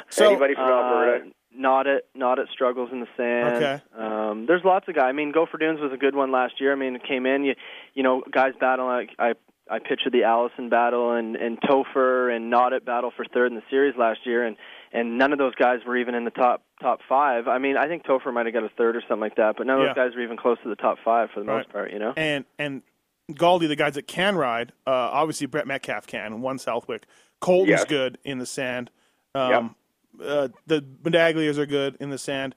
So- 0.10 0.28
Anybody 0.30 0.54
from 0.54 0.70
Alberta? 0.70 1.30
Not 1.58 1.88
it, 1.88 2.06
not 2.14 2.38
it 2.40 2.48
struggles 2.54 2.90
in 2.92 3.00
the 3.00 3.08
sand. 3.18 3.56
Okay. 3.56 3.82
Um, 3.98 4.46
there's 4.46 4.64
lots 4.64 4.88
of 4.88 4.94
guys. 4.96 5.06
I 5.08 5.12
mean, 5.12 5.32
Gopher 5.32 5.58
Dunes 5.58 5.80
was 5.80 5.92
a 5.92 5.98
good 5.98 6.16
one 6.16 6.32
last 6.32 6.62
year. 6.62 6.72
I 6.72 6.76
mean, 6.76 6.96
it 6.96 7.04
came 7.04 7.26
in. 7.26 7.44
You, 7.44 7.56
you 7.96 8.04
know, 8.04 8.22
guys 8.32 8.54
battle. 8.60 8.86
Like 8.86 9.10
I, 9.18 9.34
I 9.70 9.80
pictured 9.80 10.14
the 10.14 10.24
Allison 10.24 10.70
battle 10.70 11.14
and 11.14 11.36
and 11.36 11.60
Topher 11.62 12.34
and 12.34 12.50
Not 12.50 12.74
it 12.74 12.86
battle 12.86 13.12
for 13.16 13.26
third 13.26 13.52
in 13.52 13.56
the 13.56 13.64
series 13.70 13.96
last 13.98 14.20
year, 14.26 14.46
and 14.46 14.56
and 14.94 15.18
none 15.18 15.34
of 15.34 15.40
those 15.40 15.56
guys 15.56 15.80
were 15.86 15.98
even 15.98 16.14
in 16.16 16.26
the 16.26 16.32
top 16.32 16.62
top 16.80 17.00
five. 17.10 17.48
I 17.48 17.58
mean, 17.58 17.76
I 17.76 17.88
think 17.88 18.06
Topher 18.06 18.32
might 18.34 18.46
have 18.46 18.54
got 18.54 18.64
a 18.64 18.70
third 18.70 18.96
or 18.96 19.02
something 19.02 19.20
like 19.20 19.36
that, 19.38 19.56
but 19.58 19.66
none 19.66 19.78
of 19.78 19.82
Yeah. 19.84 19.94
those 19.94 20.10
guys 20.10 20.16
were 20.16 20.22
even 20.22 20.38
close 20.38 20.58
to 20.64 20.70
the 20.70 20.76
top 20.76 21.00
five 21.04 21.30
for 21.34 21.40
the 21.40 21.48
Right. 21.48 21.58
most 21.58 21.70
part. 21.70 21.92
You 21.92 22.00
know. 22.00 22.14
and 22.16 22.46
and 22.60 22.84
Galdi, 23.32 23.68
the 23.68 23.76
guys 23.76 23.96
that 23.96 24.08
can 24.08 24.36
ride, 24.36 24.72
uh, 24.86 24.92
obviously 24.92 25.48
Brett 25.48 25.66
Metcalfe 25.68 26.06
can. 26.08 26.40
One 26.42 26.60
Southwick, 26.60 27.04
Colton's 27.42 27.70
Yes. 27.72 27.86
good 27.86 28.20
in 28.24 28.38
the 28.38 28.46
sand. 28.46 28.90
Um, 29.36 29.76
uh, 30.24 30.50
the 30.66 30.82
Medaglias 31.04 31.58
are 31.58 31.66
good 31.66 31.98
in 32.00 32.10
the 32.10 32.18
sand. 32.18 32.56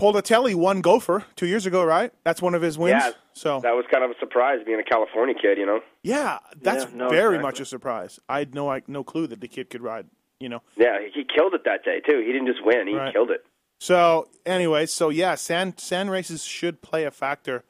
Politelli 0.00 0.54
won 0.54 0.80
Gopher 0.80 1.24
two 1.34 1.46
years 1.46 1.66
ago, 1.66 1.82
right? 1.84 2.12
That's 2.24 2.40
one 2.40 2.54
of 2.54 2.62
his 2.62 2.78
wins. 2.78 3.02
Yeah, 3.04 3.10
so 3.32 3.60
That 3.60 3.72
was 3.74 3.84
kind 3.90 4.04
of 4.04 4.10
a 4.12 4.18
surprise 4.20 4.60
being 4.64 4.78
a 4.78 4.84
California 4.84 5.34
kid, 5.34 5.58
you 5.58 5.66
know. 5.66 5.80
yeah, 6.04 6.38
that's 6.62 6.84
Yeah, 6.84 6.90
no, 6.94 7.08
very 7.08 7.34
exactly. 7.36 7.42
much 7.42 7.60
a 7.60 7.64
surprise. 7.64 8.20
I 8.28 8.38
had 8.38 8.54
no 8.54 8.66
like, 8.66 8.88
no 8.88 9.02
clue 9.02 9.26
that 9.26 9.40
the 9.40 9.48
kid 9.48 9.70
could 9.70 9.82
ride. 9.82 10.06
You 10.38 10.48
know. 10.48 10.62
Yeah, 10.76 10.98
he 11.12 11.24
killed 11.24 11.54
it 11.54 11.64
that 11.64 11.84
day 11.84 11.98
too. 11.98 12.20
He 12.24 12.30
didn't 12.32 12.46
just 12.46 12.64
win; 12.64 12.86
he 12.86 12.94
Right. 12.94 13.12
killed 13.12 13.32
it. 13.32 13.44
So 13.80 14.28
anyway, 14.46 14.86
so 14.86 15.08
yeah, 15.08 15.34
sand 15.34 15.80
sand 15.80 16.12
races 16.12 16.44
should 16.44 16.80
play 16.80 17.02
a 17.02 17.10
factor 17.10 17.64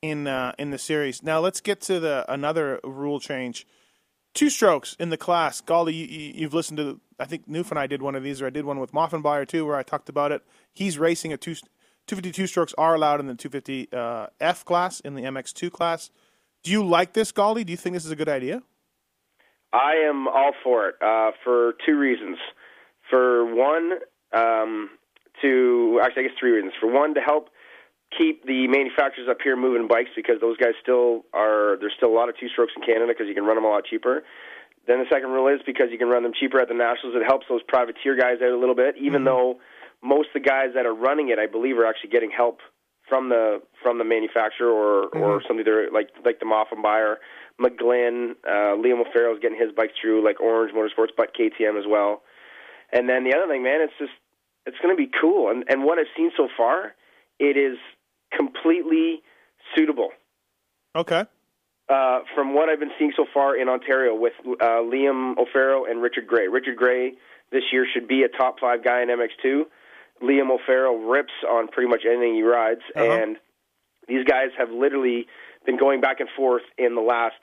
in 0.00 0.26
uh, 0.26 0.54
in 0.58 0.70
the 0.70 0.78
series. 0.78 1.22
Now 1.22 1.40
let's 1.40 1.60
get 1.60 1.82
to 1.82 2.00
the 2.00 2.24
another 2.32 2.80
rule 2.82 3.20
change. 3.20 3.66
Two 4.32 4.48
strokes 4.48 4.96
in 4.98 5.10
the 5.10 5.18
class. 5.18 5.60
Galdi, 5.60 5.92
you, 5.92 6.06
you, 6.06 6.32
you've 6.34 6.54
listened 6.54 6.78
to. 6.78 6.98
I 7.18 7.24
think 7.24 7.48
Newf 7.48 7.70
and 7.70 7.78
I 7.78 7.86
did 7.86 8.02
one 8.02 8.14
of 8.14 8.22
these, 8.22 8.42
or 8.42 8.46
I 8.46 8.50
did 8.50 8.64
one 8.64 8.78
with 8.80 8.92
Moffenbauer 8.92 9.46
too, 9.46 9.66
where 9.66 9.76
I 9.76 9.82
talked 9.82 10.08
about 10.08 10.32
it. 10.32 10.42
He's 10.72 10.98
racing 10.98 11.32
a 11.32 11.36
two. 11.36 11.54
252 12.06 12.46
strokes 12.46 12.74
are 12.76 12.94
allowed 12.94 13.20
in 13.20 13.26
the 13.26 13.34
250 13.34 13.88
uh, 13.92 14.26
F 14.38 14.64
class 14.64 15.00
in 15.00 15.14
the 15.14 15.22
MX2 15.22 15.72
class. 15.72 16.10
Do 16.62 16.70
you 16.70 16.84
like 16.84 17.14
this, 17.14 17.32
Golly? 17.32 17.64
Do 17.64 17.72
you 17.72 17.76
think 17.78 17.94
this 17.94 18.04
is 18.04 18.10
a 18.10 18.16
good 18.16 18.28
idea? 18.28 18.62
I 19.72 19.94
am 20.08 20.28
all 20.28 20.52
for 20.62 20.88
it 20.88 20.94
uh, 21.02 21.32
for 21.42 21.74
two 21.86 21.98
reasons. 21.98 22.36
For 23.10 23.44
one, 23.54 23.92
um, 24.32 24.90
to 25.42 26.00
actually, 26.02 26.24
I 26.24 26.28
guess 26.28 26.36
three 26.38 26.52
reasons. 26.52 26.74
For 26.80 26.90
one, 26.90 27.14
to 27.14 27.20
help 27.20 27.48
keep 28.16 28.46
the 28.46 28.68
manufacturers 28.68 29.28
up 29.28 29.38
here 29.42 29.56
moving 29.56 29.88
bikes 29.88 30.10
because 30.14 30.40
those 30.40 30.56
guys 30.56 30.74
still 30.82 31.24
are. 31.32 31.76
There's 31.80 31.94
still 31.96 32.10
a 32.10 32.16
lot 32.16 32.28
of 32.28 32.36
two 32.38 32.48
strokes 32.48 32.72
in 32.76 32.82
Canada 32.82 33.06
because 33.08 33.26
you 33.28 33.34
can 33.34 33.44
run 33.44 33.56
them 33.56 33.64
a 33.64 33.68
lot 33.68 33.84
cheaper. 33.84 34.22
Then 34.86 34.98
the 34.98 35.06
second 35.10 35.30
rule 35.30 35.48
is 35.48 35.60
because 35.64 35.88
you 35.90 35.98
can 35.98 36.08
run 36.08 36.22
them 36.22 36.32
cheaper 36.38 36.60
at 36.60 36.68
the 36.68 36.74
nationals. 36.74 37.16
It 37.16 37.24
helps 37.26 37.46
those 37.48 37.62
privateer 37.62 38.16
guys 38.16 38.42
out 38.42 38.52
a 38.52 38.58
little 38.58 38.74
bit, 38.74 38.96
even 39.00 39.24
though 39.24 39.58
most 40.02 40.28
of 40.34 40.42
the 40.42 40.46
guys 40.46 40.74
that 40.74 40.84
are 40.84 40.94
running 40.94 41.30
it, 41.30 41.38
I 41.38 41.46
believe, 41.46 41.78
are 41.78 41.86
actually 41.86 42.10
getting 42.10 42.30
help 42.30 42.60
from 43.08 43.28
the 43.28 43.62
from 43.82 43.98
the 43.98 44.04
manufacturer 44.04 44.70
or 44.70 45.08
or 45.08 45.42
somebody 45.46 45.64
there 45.64 45.90
like 45.90 46.10
like 46.24 46.38
the 46.40 46.46
Moffenbayer, 46.46 47.16
McGlynn, 47.60 48.32
uh, 48.46 48.76
Liam 48.76 49.00
O'Farrell's 49.06 49.40
getting 49.40 49.58
his 49.58 49.72
bike 49.72 49.92
through 50.00 50.24
like 50.24 50.40
Orange 50.40 50.72
Motorsports, 50.74 51.12
but 51.16 51.34
KTM 51.34 51.78
as 51.78 51.84
well. 51.88 52.22
And 52.92 53.08
then 53.08 53.24
the 53.24 53.34
other 53.34 53.50
thing, 53.50 53.62
man, 53.62 53.80
it's 53.80 53.92
just 53.98 54.12
it's 54.66 54.76
going 54.82 54.94
to 54.94 55.02
be 55.02 55.10
cool. 55.20 55.50
And 55.50 55.64
and 55.68 55.84
what 55.84 55.98
I've 55.98 56.12
seen 56.16 56.30
so 56.36 56.48
far, 56.56 56.94
it 57.38 57.56
is 57.56 57.78
completely 58.36 59.22
suitable. 59.74 60.10
Okay. 60.96 61.24
Uh, 61.88 62.20
from 62.34 62.54
what 62.54 62.70
I've 62.70 62.80
been 62.80 62.92
seeing 62.98 63.12
so 63.14 63.26
far 63.34 63.56
in 63.60 63.68
Ontario 63.68 64.14
with 64.14 64.32
uh, 64.46 64.80
Liam 64.80 65.36
O'Farrell 65.36 65.84
and 65.88 66.00
Richard 66.00 66.26
Gray. 66.26 66.48
Richard 66.48 66.76
Gray 66.76 67.12
this 67.52 67.62
year 67.72 67.86
should 67.92 68.08
be 68.08 68.22
a 68.22 68.28
top 68.28 68.58
five 68.58 68.82
guy 68.82 69.02
in 69.02 69.08
MX2. 69.08 69.64
Liam 70.22 70.50
O'Farrell 70.50 70.96
rips 71.10 71.32
on 71.48 71.68
pretty 71.68 71.88
much 71.90 72.02
anything 72.08 72.34
he 72.34 72.42
rides, 72.42 72.80
Uh-huh. 72.96 73.04
and 73.12 73.36
these 74.08 74.24
guys 74.24 74.48
have 74.56 74.70
literally 74.70 75.26
been 75.66 75.76
going 75.76 76.00
back 76.00 76.20
and 76.20 76.28
forth 76.36 76.62
in 76.78 76.94
the 76.94 77.00
last 77.02 77.36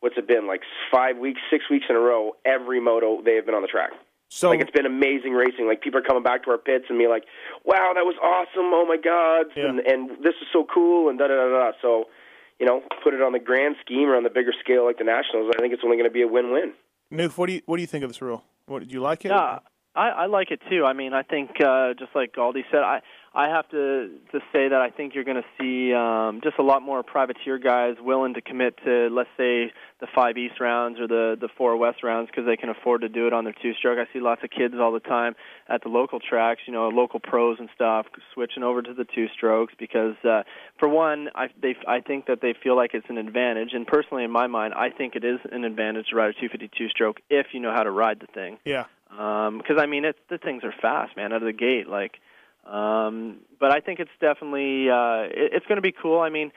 what's 0.00 0.16
it 0.16 0.26
been 0.26 0.46
like 0.46 0.62
five 0.90 1.18
weeks, 1.18 1.40
six 1.50 1.68
weeks 1.70 1.84
in 1.90 1.96
a 1.96 2.00
row. 2.00 2.32
Every 2.46 2.80
moto 2.80 3.20
they 3.22 3.34
have 3.36 3.44
been 3.46 3.54
on 3.54 3.62
the 3.62 3.68
track. 3.68 3.90
So 4.28 4.48
Like 4.50 4.60
it's 4.60 4.70
been 4.70 4.86
amazing 4.86 5.32
racing. 5.34 5.66
Like 5.66 5.82
people 5.82 6.00
are 6.00 6.02
coming 6.02 6.22
back 6.22 6.44
to 6.44 6.50
our 6.50 6.58
pits 6.58 6.86
and 6.88 6.98
be 6.98 7.06
like, 7.06 7.24
"Wow, 7.64 7.92
that 7.94 8.04
was 8.04 8.16
awesome! 8.22 8.72
Oh 8.72 8.84
my 8.88 8.96
god!" 8.96 9.46
Yeah. 9.56 9.68
And 9.68 9.78
and 9.80 10.10
this 10.24 10.34
is 10.40 10.48
so 10.52 10.64
cool 10.72 11.08
and 11.10 11.18
da 11.18 11.28
da 11.28 11.34
da 11.36 11.48
da. 11.50 11.72
So, 11.82 12.04
you 12.58 12.66
know, 12.66 12.82
put 13.02 13.14
it 13.14 13.22
on 13.22 13.32
the 13.32 13.38
grand 13.38 13.76
scheme 13.80 14.08
or 14.08 14.16
on 14.16 14.22
the 14.22 14.30
bigger 14.30 14.52
scale 14.62 14.84
like 14.84 14.98
the 14.98 15.04
nationals. 15.04 15.52
I 15.56 15.60
think 15.60 15.74
it's 15.74 15.82
only 15.84 15.96
going 15.96 16.08
to 16.08 16.12
be 16.12 16.22
a 16.22 16.28
win-win. 16.28 16.72
Newf, 17.12 17.36
what 17.36 17.46
do 17.46 17.54
you 17.54 17.62
what 17.66 17.76
do 17.76 17.82
you 17.82 17.86
think 17.86 18.04
of 18.04 18.10
this 18.10 18.22
rule? 18.22 18.42
What 18.66 18.86
do 18.86 18.92
you 18.92 19.00
like 19.00 19.24
it? 19.24 19.28
Yeah, 19.28 19.58
I, 19.94 20.08
I 20.08 20.26
like 20.26 20.50
it 20.50 20.60
too. 20.68 20.84
I 20.84 20.92
mean, 20.92 21.12
I 21.12 21.22
think 21.22 21.60
uh, 21.60 21.94
just 21.98 22.14
like 22.14 22.32
Galdi 22.34 22.64
said, 22.70 22.80
I 22.80 23.00
I 23.36 23.48
have 23.48 23.68
to 23.70 24.10
to 24.30 24.38
say 24.52 24.68
that 24.68 24.80
I 24.80 24.90
think 24.90 25.14
you're 25.14 25.24
going 25.24 25.42
to 25.42 25.48
see 25.60 25.92
um, 25.92 26.40
just 26.44 26.56
a 26.58 26.62
lot 26.62 26.82
more 26.82 27.02
privateer 27.02 27.58
guys 27.58 27.96
willing 28.00 28.34
to 28.34 28.40
commit 28.40 28.76
to, 28.84 29.08
let's 29.10 29.28
say, 29.36 29.72
the 30.00 30.06
five 30.14 30.36
East 30.38 30.60
rounds 30.60 31.00
or 31.00 31.08
the 31.08 31.36
the 31.40 31.48
four 31.58 31.76
West 31.76 32.04
rounds 32.04 32.30
because 32.30 32.46
they 32.46 32.56
can 32.56 32.68
afford 32.68 33.00
to 33.00 33.08
do 33.08 33.26
it 33.26 33.32
on 33.32 33.42
their 33.42 33.54
two 33.60 33.72
stroke. 33.74 33.98
I 33.98 34.12
see 34.12 34.20
lots 34.20 34.44
of 34.44 34.50
kids 34.50 34.74
all 34.78 34.92
the 34.92 35.00
time 35.00 35.34
at 35.68 35.82
the 35.82 35.88
local 35.88 36.20
tracks, 36.20 36.60
you 36.66 36.72
know, 36.72 36.88
local 36.88 37.18
pros 37.18 37.58
and 37.58 37.68
stuff, 37.74 38.06
switching 38.32 38.62
over 38.62 38.82
to 38.82 38.94
the 38.94 39.04
two 39.04 39.26
strokes 39.34 39.74
because, 39.80 40.14
uh, 40.24 40.44
for 40.78 40.88
one, 40.88 41.28
I 41.34 41.48
they 41.60 41.74
I 41.88 42.00
think 42.00 42.26
that 42.26 42.40
they 42.40 42.54
feel 42.62 42.76
like 42.76 42.94
it's 42.94 43.08
an 43.08 43.18
advantage, 43.18 43.70
and 43.72 43.84
personally, 43.84 44.22
in 44.22 44.30
my 44.30 44.46
mind, 44.46 44.74
I 44.74 44.90
think 44.90 45.16
it 45.16 45.24
is 45.24 45.40
an 45.50 45.64
advantage 45.64 46.06
to 46.10 46.16
ride 46.16 46.30
a 46.30 46.34
252 46.34 46.88
stroke 46.88 47.16
if 47.30 47.48
you 47.52 47.58
know 47.58 47.72
how 47.72 47.82
to 47.82 47.90
ride 47.90 48.20
the 48.20 48.28
thing 48.28 48.58
Yeah. 48.64 48.84
because 49.10 49.76
I 49.78 49.86
mean, 49.86 50.04
it's 50.04 50.18
the 50.30 50.38
things 50.38 50.62
are 50.62 50.74
fast, 50.80 51.16
man, 51.16 51.32
out 51.32 51.42
of 51.42 51.46
the 51.46 51.52
gate. 51.52 51.88
Like, 51.88 52.20
um, 52.66 53.38
but 53.60 53.70
I 53.72 53.80
think 53.80 54.00
it's 54.00 54.10
definitely 54.20 54.88
uh, 54.90 55.24
it, 55.30 55.52
it's 55.54 55.66
going 55.66 55.76
to 55.76 55.82
be 55.82 55.92
cool. 55.92 56.20
I 56.20 56.30
mean, 56.30 56.52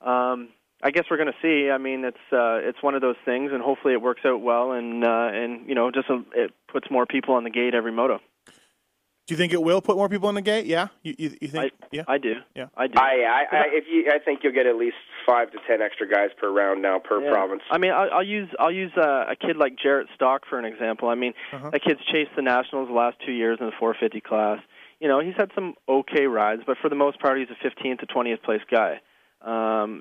um, 0.00 0.48
I 0.82 0.90
guess 0.90 1.04
we're 1.10 1.16
going 1.16 1.32
to 1.32 1.38
see. 1.42 1.70
I 1.70 1.78
mean, 1.78 2.04
it's 2.04 2.16
uh, 2.32 2.58
it's 2.68 2.82
one 2.82 2.94
of 2.94 3.00
those 3.02 3.16
things, 3.24 3.50
and 3.52 3.62
hopefully 3.62 3.94
it 3.94 4.02
works 4.02 4.22
out 4.24 4.40
well, 4.42 4.72
and 4.72 5.04
uh, 5.04 5.30
and 5.32 5.68
you 5.68 5.74
know, 5.74 5.90
just 5.90 6.08
a, 6.10 6.22
it 6.34 6.52
puts 6.70 6.90
more 6.90 7.06
people 7.06 7.34
on 7.34 7.44
the 7.44 7.50
gate 7.50 7.74
every 7.74 7.92
moto. 7.92 8.20
Do 9.28 9.34
you 9.34 9.38
think 9.38 9.52
it 9.52 9.62
will 9.62 9.80
put 9.80 9.96
more 9.96 10.08
people 10.08 10.28
in 10.30 10.34
the 10.34 10.42
gate? 10.42 10.66
Yeah. 10.66 10.88
You 11.04 11.14
you, 11.16 11.30
you 11.40 11.48
I 11.48 11.50
think? 11.52 11.72
yeah. 11.92 12.02
I 12.08 12.18
do. 12.18 12.34
Yeah. 12.56 12.66
I 12.76 12.88
do. 12.88 12.94
I, 12.98 13.02
I, 13.02 13.56
I 13.56 13.62
if 13.70 13.84
you, 13.88 14.10
I 14.12 14.18
think 14.18 14.40
you'll 14.42 14.52
get 14.52 14.66
at 14.66 14.74
least 14.74 14.96
five 15.24 15.52
to 15.52 15.58
ten 15.68 15.80
extra 15.80 16.08
guys 16.08 16.30
per 16.36 16.50
round 16.50 16.82
now 16.82 16.98
per 16.98 17.22
Yeah. 17.22 17.30
province. 17.30 17.62
I 17.70 17.78
mean, 17.78 17.92
I'll, 17.92 18.10
I'll 18.14 18.24
use 18.26 18.48
I'll 18.58 18.72
use 18.72 18.90
uh, 18.96 19.26
a 19.30 19.36
kid 19.36 19.56
like 19.56 19.74
Jarrett 19.80 20.08
Stock 20.16 20.42
for 20.50 20.58
an 20.58 20.64
example. 20.64 21.08
I 21.08 21.14
mean, 21.14 21.34
Uh-huh. 21.52 21.70
that 21.70 21.84
kid's 21.84 22.00
chased 22.12 22.32
the 22.34 22.42
nationals 22.42 22.88
the 22.88 22.94
last 22.94 23.16
two 23.24 23.30
years 23.32 23.58
in 23.60 23.66
the 23.66 23.72
450 23.78 24.20
class. 24.22 24.58
You 25.02 25.08
know, 25.08 25.18
he's 25.18 25.34
had 25.36 25.50
some 25.56 25.74
okay 25.88 26.26
rides, 26.26 26.62
but 26.64 26.76
for 26.80 26.88
the 26.88 26.94
most 26.94 27.18
part, 27.20 27.36
he's 27.36 27.48
a 27.50 27.66
15th 27.66 27.98
to 27.98 28.06
20th 28.06 28.40
place 28.44 28.60
guy. 28.70 29.00
Um, 29.40 30.00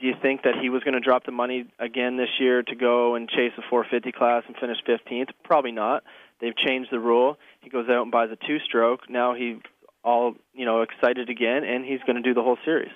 do 0.00 0.06
you 0.06 0.14
think 0.22 0.44
that 0.44 0.54
he 0.58 0.70
was 0.70 0.82
going 0.82 0.94
to 0.94 1.00
drop 1.00 1.26
the 1.26 1.32
money 1.32 1.66
again 1.78 2.16
this 2.16 2.30
year 2.40 2.62
to 2.62 2.74
go 2.74 3.14
and 3.14 3.28
chase 3.28 3.52
a 3.58 3.62
450 3.68 4.10
class 4.12 4.44
and 4.46 4.56
finish 4.56 4.78
15th? 4.88 5.32
Probably 5.44 5.72
not. 5.72 6.02
They've 6.40 6.56
changed 6.56 6.90
the 6.90 6.98
rule. 6.98 7.36
He 7.60 7.68
goes 7.68 7.90
out 7.90 8.00
and 8.04 8.10
buys 8.10 8.30
a 8.32 8.36
two-stroke. 8.46 9.10
Now 9.10 9.34
he's 9.34 9.56
all 10.02 10.34
you 10.54 10.64
know 10.64 10.80
excited 10.80 11.28
again, 11.28 11.64
and 11.64 11.84
he's 11.84 12.00
going 12.06 12.16
to 12.16 12.22
do 12.22 12.32
the 12.32 12.42
whole 12.42 12.56
series. 12.64 12.92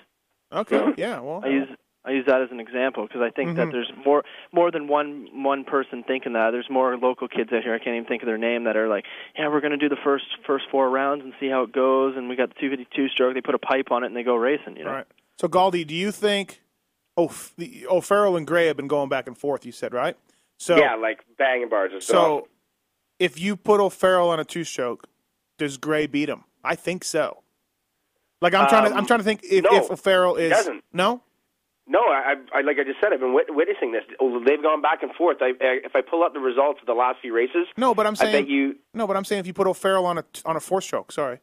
Okay. 0.51 0.93
Yeah. 0.97 1.19
Well. 1.19 1.47
Use 1.47 1.67
I 2.05 2.11
use 2.11 2.25
that 2.27 2.41
as 2.41 2.49
an 2.51 2.59
example 2.59 3.07
because 3.07 3.21
I 3.21 3.29
think 3.29 3.55
that 3.55 3.71
there's 3.71 3.89
more 4.05 4.23
more 4.51 4.71
than 4.71 4.87
one 4.87 5.27
one 5.43 5.63
person 5.63 6.03
thinking 6.05 6.33
that. 6.33 6.51
There's 6.51 6.69
more 6.69 6.97
local 6.97 7.27
kids 7.29 7.49
out 7.53 7.63
here. 7.63 7.73
I 7.73 7.77
can't 7.79 7.95
even 7.95 8.05
think 8.07 8.21
of 8.23 8.25
their 8.27 8.37
name 8.37 8.65
that 8.65 8.75
are 8.75 8.89
like, 8.89 9.05
yeah, 9.37 9.47
we're 9.47 9.61
going 9.61 9.71
to 9.71 9.77
do 9.77 9.87
the 9.87 10.01
first 10.03 10.25
first 10.45 10.65
four 10.69 10.89
rounds 10.89 11.23
and 11.23 11.33
see 11.39 11.47
how 11.47 11.63
it 11.63 11.71
goes. 11.71 12.15
And 12.17 12.27
we 12.27 12.35
got 12.35 12.49
the 12.49 12.55
252 12.55 13.07
stroke. 13.09 13.33
They 13.35 13.41
put 13.41 13.55
a 13.55 13.59
pipe 13.59 13.89
on 13.91 14.03
it 14.03 14.07
and 14.07 14.15
they 14.15 14.23
go 14.23 14.35
racing. 14.35 14.75
You 14.77 14.83
know. 14.83 14.89
All 14.89 14.95
right. 14.97 15.07
So 15.39 15.47
Galdi, 15.47 15.87
do 15.87 15.95
you 15.95 16.11
think? 16.11 16.61
Oh, 17.15 17.31
the, 17.57 17.85
oh, 17.89 18.01
Farrell 18.01 18.35
and 18.35 18.45
Gray 18.47 18.65
have 18.67 18.75
been 18.75 18.87
going 18.87 19.07
back 19.07 19.27
and 19.27 19.37
forth. 19.37 19.65
You 19.65 19.71
said 19.71 19.93
right. 19.93 20.17
So 20.57 20.75
yeah, 20.77 20.95
like 20.95 21.19
banging 21.37 21.69
bars. 21.69 21.91
It's 21.93 22.05
So 22.07 22.17
awesome. 22.39 22.49
if 23.19 23.39
you 23.39 23.55
put 23.55 23.79
O'Farrell 23.79 24.29
on 24.29 24.39
a 24.39 24.43
two 24.45 24.63
stroke, 24.63 25.07
does 25.57 25.77
Gray 25.77 26.07
beat 26.07 26.27
him? 26.27 26.43
I 26.63 26.75
think 26.75 27.03
so. 27.03 27.43
Like 28.41 28.53
I'm 28.53 28.67
trying 28.67 28.85
to 28.85 28.91
I'm 28.91 28.99
Um, 28.99 29.05
trying 29.05 29.19
to 29.19 29.23
think 29.23 29.41
if, 29.43 29.63
no, 29.63 29.69
if 29.77 29.91
O'Farrell 29.91 30.35
is 30.35 30.51
doesn't. 30.51 30.83
no. 30.91 31.21
No, 31.85 31.99
I, 31.99 32.35
I 32.53 32.61
like 32.61 32.77
I 32.79 32.83
just 32.85 32.99
said, 33.01 33.11
I've 33.13 33.19
been 33.19 33.33
wit- 33.33 33.47
witnessing 33.49 33.91
this. 33.91 34.03
Oh, 34.19 34.41
They've 34.45 34.61
gone 34.61 34.81
back 34.81 35.03
and 35.03 35.11
forth. 35.15 35.37
I, 35.41 35.47
I, 35.61 35.79
if 35.83 35.95
I 35.95 36.01
pull 36.01 36.23
up 36.23 36.33
the 36.33 36.39
results 36.39 36.79
of 36.79 36.85
the 36.87 36.93
last 36.93 37.17
few 37.21 37.33
races, 37.35 37.67
No, 37.77 37.93
but 37.93 38.07
I'm 38.07 38.15
saying 38.15 38.47
you. 38.47 38.75
no, 38.93 39.05
but 39.05 39.17
I'm 39.17 39.25
saying 39.25 39.41
if 39.41 39.47
you 39.47 39.53
put 39.53 39.67
O'Farrell 39.67 40.05
on 40.05 40.17
a 40.17 40.23
on 40.45 40.55
a 40.55 40.59
four 40.61 40.81
stroke, 40.81 41.11
sorry. 41.11 41.39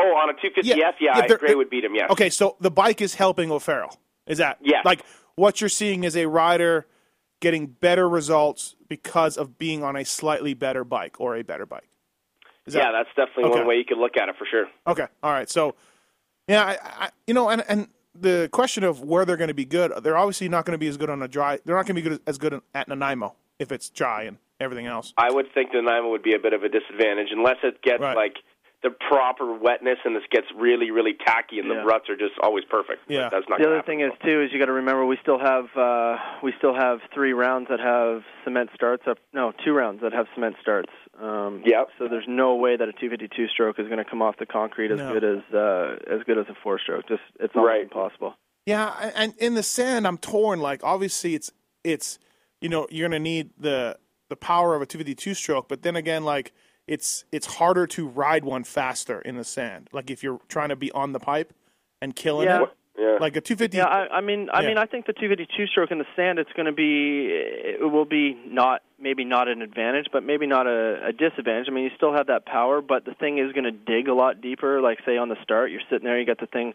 Oh, 0.00 0.02
on 0.04 0.30
a 0.30 0.34
250F, 0.34 0.64
yeah, 0.76 0.90
Yeah, 1.00 1.26
they're- 1.26 1.38
Gray 1.38 1.54
would 1.54 1.70
beat 1.70 1.84
him. 1.84 1.94
Yes. 1.94 2.10
Okay, 2.10 2.28
so 2.30 2.56
the 2.60 2.70
bike 2.70 3.00
is 3.00 3.14
helping 3.14 3.50
O'Farrell. 3.52 3.96
Is 4.26 4.38
that 4.38 4.58
yeah? 4.62 4.82
like 4.84 5.02
what 5.36 5.60
you're 5.60 5.68
seeing 5.68 6.02
is 6.04 6.16
a 6.16 6.26
rider 6.26 6.86
getting 7.40 7.66
better 7.66 8.08
results 8.08 8.74
because 8.88 9.36
of 9.36 9.58
being 9.58 9.84
on 9.84 9.94
a 9.96 10.04
slightly 10.04 10.54
better 10.54 10.82
bike 10.84 11.20
or 11.20 11.36
a 11.36 11.42
better 11.42 11.66
bike? 11.66 11.88
Is 12.66 12.74
yeah, 12.74 12.90
that's 12.92 13.08
definitely 13.16 13.44
Okay. 13.50 13.58
one 13.60 13.68
way 13.68 13.76
you 13.76 13.84
could 13.84 13.98
look 13.98 14.16
at 14.16 14.28
it 14.28 14.34
for 14.36 14.44
sure. 14.50 14.66
Okay. 14.88 15.06
All 15.22 15.30
right. 15.32 15.48
So, 15.48 15.74
yeah, 16.48 16.64
I, 16.64 16.78
I, 17.04 17.10
you 17.26 17.32
know, 17.34 17.48
and 17.48 17.64
and 17.68 17.88
the 18.20 18.48
question 18.52 18.84
of 18.84 19.02
where 19.02 19.24
they're 19.24 19.36
going 19.36 19.48
to 19.48 19.54
be 19.54 19.64
good, 19.64 19.92
they're 20.02 20.16
obviously 20.16 20.48
not 20.48 20.64
going 20.64 20.74
to 20.74 20.78
be 20.78 20.88
as 20.88 20.96
good 20.96 21.10
on 21.10 21.22
a 21.22 21.28
dry. 21.28 21.58
They're 21.64 21.76
not 21.76 21.86
going 21.86 21.96
to 21.96 22.02
be 22.02 22.08
good 22.08 22.20
as 22.26 22.38
good 22.38 22.60
at 22.74 22.88
Nanaimo 22.88 23.34
if 23.58 23.72
it's 23.72 23.88
dry 23.90 24.22
and 24.24 24.38
everything 24.60 24.86
else. 24.86 25.12
I 25.16 25.30
would 25.30 25.46
think 25.54 25.72
the 25.72 25.82
Nanaimo 25.82 26.10
would 26.10 26.22
be 26.22 26.34
a 26.34 26.38
bit 26.38 26.52
of 26.52 26.62
a 26.62 26.68
disadvantage 26.68 27.28
unless 27.30 27.56
it 27.62 27.82
gets 27.82 28.00
Right. 28.00 28.16
like 28.16 28.36
the 28.82 28.90
proper 28.90 29.52
wetness 29.58 29.98
and 30.04 30.14
this 30.14 30.22
gets 30.30 30.46
really, 30.54 30.92
really 30.92 31.14
tacky 31.26 31.58
and 31.58 31.66
Yeah. 31.68 31.80
the 31.80 31.84
ruts 31.84 32.08
are 32.08 32.16
just 32.16 32.34
always 32.42 32.64
perfect. 32.66 33.02
But 33.08 33.14
Yeah. 33.14 33.28
that's 33.28 33.48
not 33.48 33.58
The 33.58 33.66
other 33.66 33.76
happen. 33.76 33.98
thing 33.98 34.00
is 34.06 34.12
too 34.24 34.40
is 34.42 34.52
you 34.52 34.60
got 34.60 34.66
to 34.66 34.72
remember 34.72 35.04
we 35.04 35.16
still 35.20 35.38
have 35.38 35.66
uh, 35.76 36.16
we 36.44 36.52
still 36.58 36.74
have 36.74 37.00
three 37.12 37.32
rounds 37.32 37.68
that 37.70 37.80
have 37.80 38.22
cement 38.44 38.70
starts 38.74 39.02
up. 39.08 39.18
No, 39.32 39.52
two 39.64 39.72
rounds 39.72 40.00
that 40.02 40.12
have 40.12 40.28
cement 40.34 40.56
starts. 40.62 40.92
Um, 41.20 41.62
Yep. 41.66 41.88
So 41.98 42.08
there's 42.08 42.26
no 42.28 42.54
way 42.56 42.76
that 42.76 42.88
a 42.88 42.92
252 42.92 43.48
stroke 43.48 43.78
is 43.78 43.86
going 43.86 43.98
to 43.98 44.04
come 44.04 44.22
off 44.22 44.36
the 44.38 44.46
concrete 44.46 44.90
as 44.92 44.98
No. 44.98 45.12
good 45.12 45.24
as 45.24 45.54
uh, 45.54 45.96
as 46.14 46.22
good 46.24 46.38
as 46.38 46.46
a 46.48 46.54
four 46.62 46.78
stroke. 46.78 47.08
Just 47.08 47.22
it's 47.40 47.54
almost 47.56 47.68
Right. 47.68 47.82
impossible. 47.82 48.34
Yeah, 48.66 48.94
and- 49.00 49.12
and 49.16 49.34
in 49.38 49.54
the 49.54 49.62
sand, 49.62 50.06
I'm 50.06 50.18
torn. 50.18 50.60
Like, 50.60 50.84
obviously, 50.84 51.34
it's 51.34 51.50
it's 51.84 52.18
you 52.60 52.68
know 52.68 52.86
you're 52.90 53.08
going 53.08 53.18
to 53.20 53.22
need 53.22 53.50
the 53.58 53.98
the 54.28 54.36
power 54.36 54.74
of 54.74 54.82
a 54.82 54.86
252 54.86 55.34
stroke, 55.34 55.68
but 55.68 55.82
then 55.82 55.96
again, 55.96 56.24
like 56.24 56.52
it's 56.86 57.24
it's 57.32 57.46
harder 57.56 57.86
to 57.88 58.06
ride 58.06 58.44
one 58.44 58.62
faster 58.64 59.20
in 59.22 59.36
the 59.36 59.44
sand. 59.44 59.88
Like 59.92 60.10
if 60.10 60.22
you're 60.22 60.40
trying 60.48 60.68
to 60.68 60.76
be 60.76 60.92
on 60.92 61.12
the 61.12 61.20
pipe 61.20 61.52
and 62.00 62.14
killing 62.14 62.46
Yeah. 62.46 62.64
it, 62.64 62.68
Yeah. 62.98 63.18
like 63.20 63.36
a 63.36 63.40
250. 63.40 63.76
Yeah, 63.76 63.84
I, 63.86 64.18
I 64.18 64.20
mean, 64.20 64.48
I 64.52 64.62
Yeah. 64.62 64.68
mean, 64.68 64.78
I 64.78 64.86
think 64.86 65.06
the 65.06 65.12
252 65.12 65.66
stroke 65.68 65.90
in 65.92 65.98
the 65.98 66.06
sand, 66.16 66.38
it's 66.40 66.52
going 66.54 66.66
to 66.66 66.72
be, 66.72 67.28
it 67.30 67.80
will 67.90 68.04
be 68.04 68.36
not 68.46 68.82
maybe 69.00 69.24
not 69.24 69.46
an 69.46 69.62
advantage, 69.62 70.06
but 70.12 70.24
maybe 70.24 70.46
not 70.46 70.66
a, 70.66 71.06
a 71.06 71.12
disadvantage. 71.12 71.66
I 71.68 71.70
mean, 71.70 71.84
you 71.84 71.90
still 71.96 72.12
have 72.12 72.26
that 72.26 72.44
power, 72.44 72.80
but 72.82 73.04
the 73.04 73.14
thing 73.14 73.38
is 73.38 73.52
going 73.52 73.64
to 73.64 73.70
dig 73.70 74.08
a 74.08 74.14
lot 74.14 74.40
deeper. 74.40 74.80
Like 74.80 74.98
say 75.06 75.16
on 75.16 75.28
the 75.28 75.36
start, 75.44 75.70
you're 75.70 75.80
sitting 75.88 76.04
there, 76.04 76.18
you 76.18 76.26
got 76.26 76.40
the 76.40 76.46
thing 76.48 76.74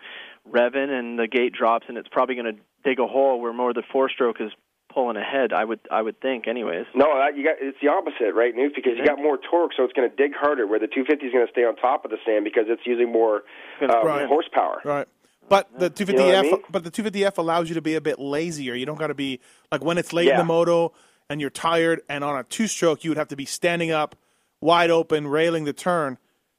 revving, 0.50 0.90
and 0.90 1.20
the 1.20 1.28
gate 1.28 1.52
drops, 1.54 1.86
and 1.90 1.98
it's 1.98 2.08
probably 2.10 2.36
going 2.36 2.56
to 2.56 2.62
dig 2.86 3.00
a 3.00 3.08
hole 3.08 3.42
where 3.42 3.52
more 3.52 3.74
the 3.74 3.84
four 3.92 4.10
stroke 4.10 4.38
is 4.40 4.52
pulling 4.94 5.18
ahead. 5.18 5.52
I 5.52 5.66
would, 5.66 5.80
I 5.92 6.02
would 6.02 6.22
think, 6.22 6.48
anyways. 6.48 6.86
No, 6.96 7.08
you 7.36 7.44
got 7.44 7.56
it's 7.60 7.78
the 7.82 7.90
opposite, 7.90 8.34
right, 8.34 8.56
Newf? 8.56 8.74
Because 8.76 8.94
you 8.98 9.04
got 9.06 9.18
more 9.18 9.38
torque, 9.38 9.72
so 9.76 9.84
it's 9.84 9.94
going 9.94 10.10
to 10.10 10.16
dig 10.16 10.32
harder. 10.34 10.66
Where 10.68 10.80
the 10.80 10.88
250 10.88 11.26
is 11.26 11.34
going 11.34 11.46
to 11.46 11.52
stay 11.52 11.66
on 11.66 11.76
top 11.76 12.06
of 12.06 12.12
the 12.12 12.18
sand 12.26 12.46
because 12.46 12.66
it's 12.68 12.84
using 12.86 13.12
more 13.12 13.42
uh, 13.82 13.88
Right. 14.06 14.28
horsepower. 14.28 14.82
Right. 14.86 15.08
But 15.50 15.78
the 15.78 15.90
250F, 15.90 16.08
You 16.08 16.16
know 16.16 16.38
I 16.40 16.42
mean? 16.44 16.62
but 16.70 16.84
the 16.84 16.92
250F 16.92 17.38
allows 17.38 17.70
you 17.70 17.76
to 17.76 17.82
be 17.82 17.96
a 17.96 18.02
bit 18.02 18.20
lazier. 18.20 18.74
You 18.76 18.86
don't 18.86 18.98
got 18.98 19.08
to 19.08 19.14
be 19.14 19.40
like 19.72 19.84
when 19.84 19.98
it's 19.98 20.14
late 20.14 20.30
in 20.30 20.38
the 20.38 20.44
moto 20.44 20.94
and 21.30 21.40
you're 21.42 21.50
tired, 21.50 22.02
and 22.10 22.24
on 22.24 22.38
a 22.38 22.44
two-stroke 22.44 23.04
you 23.04 23.10
would 23.12 23.18
have 23.18 23.28
to 23.30 23.36
be 23.36 23.46
standing 23.46 23.92
up, 23.92 24.16
wide 24.62 24.90
open, 24.90 25.28
railing 25.28 25.64
the 25.66 25.74
turn. 25.74 26.18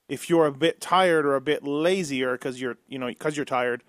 If 0.09 0.29
you're 0.29 0.47
a 0.47 0.53
bit 0.53 0.81
tired 0.81 1.25
or 1.27 1.35
a 1.35 1.41
bit 1.41 1.65
lazier 1.65 2.33
because 2.33 2.61
you're 2.61 2.77
you 2.89 2.99
know 2.99 3.09
because 3.09 3.37
you're 3.37 3.47
tired, 3.47 3.83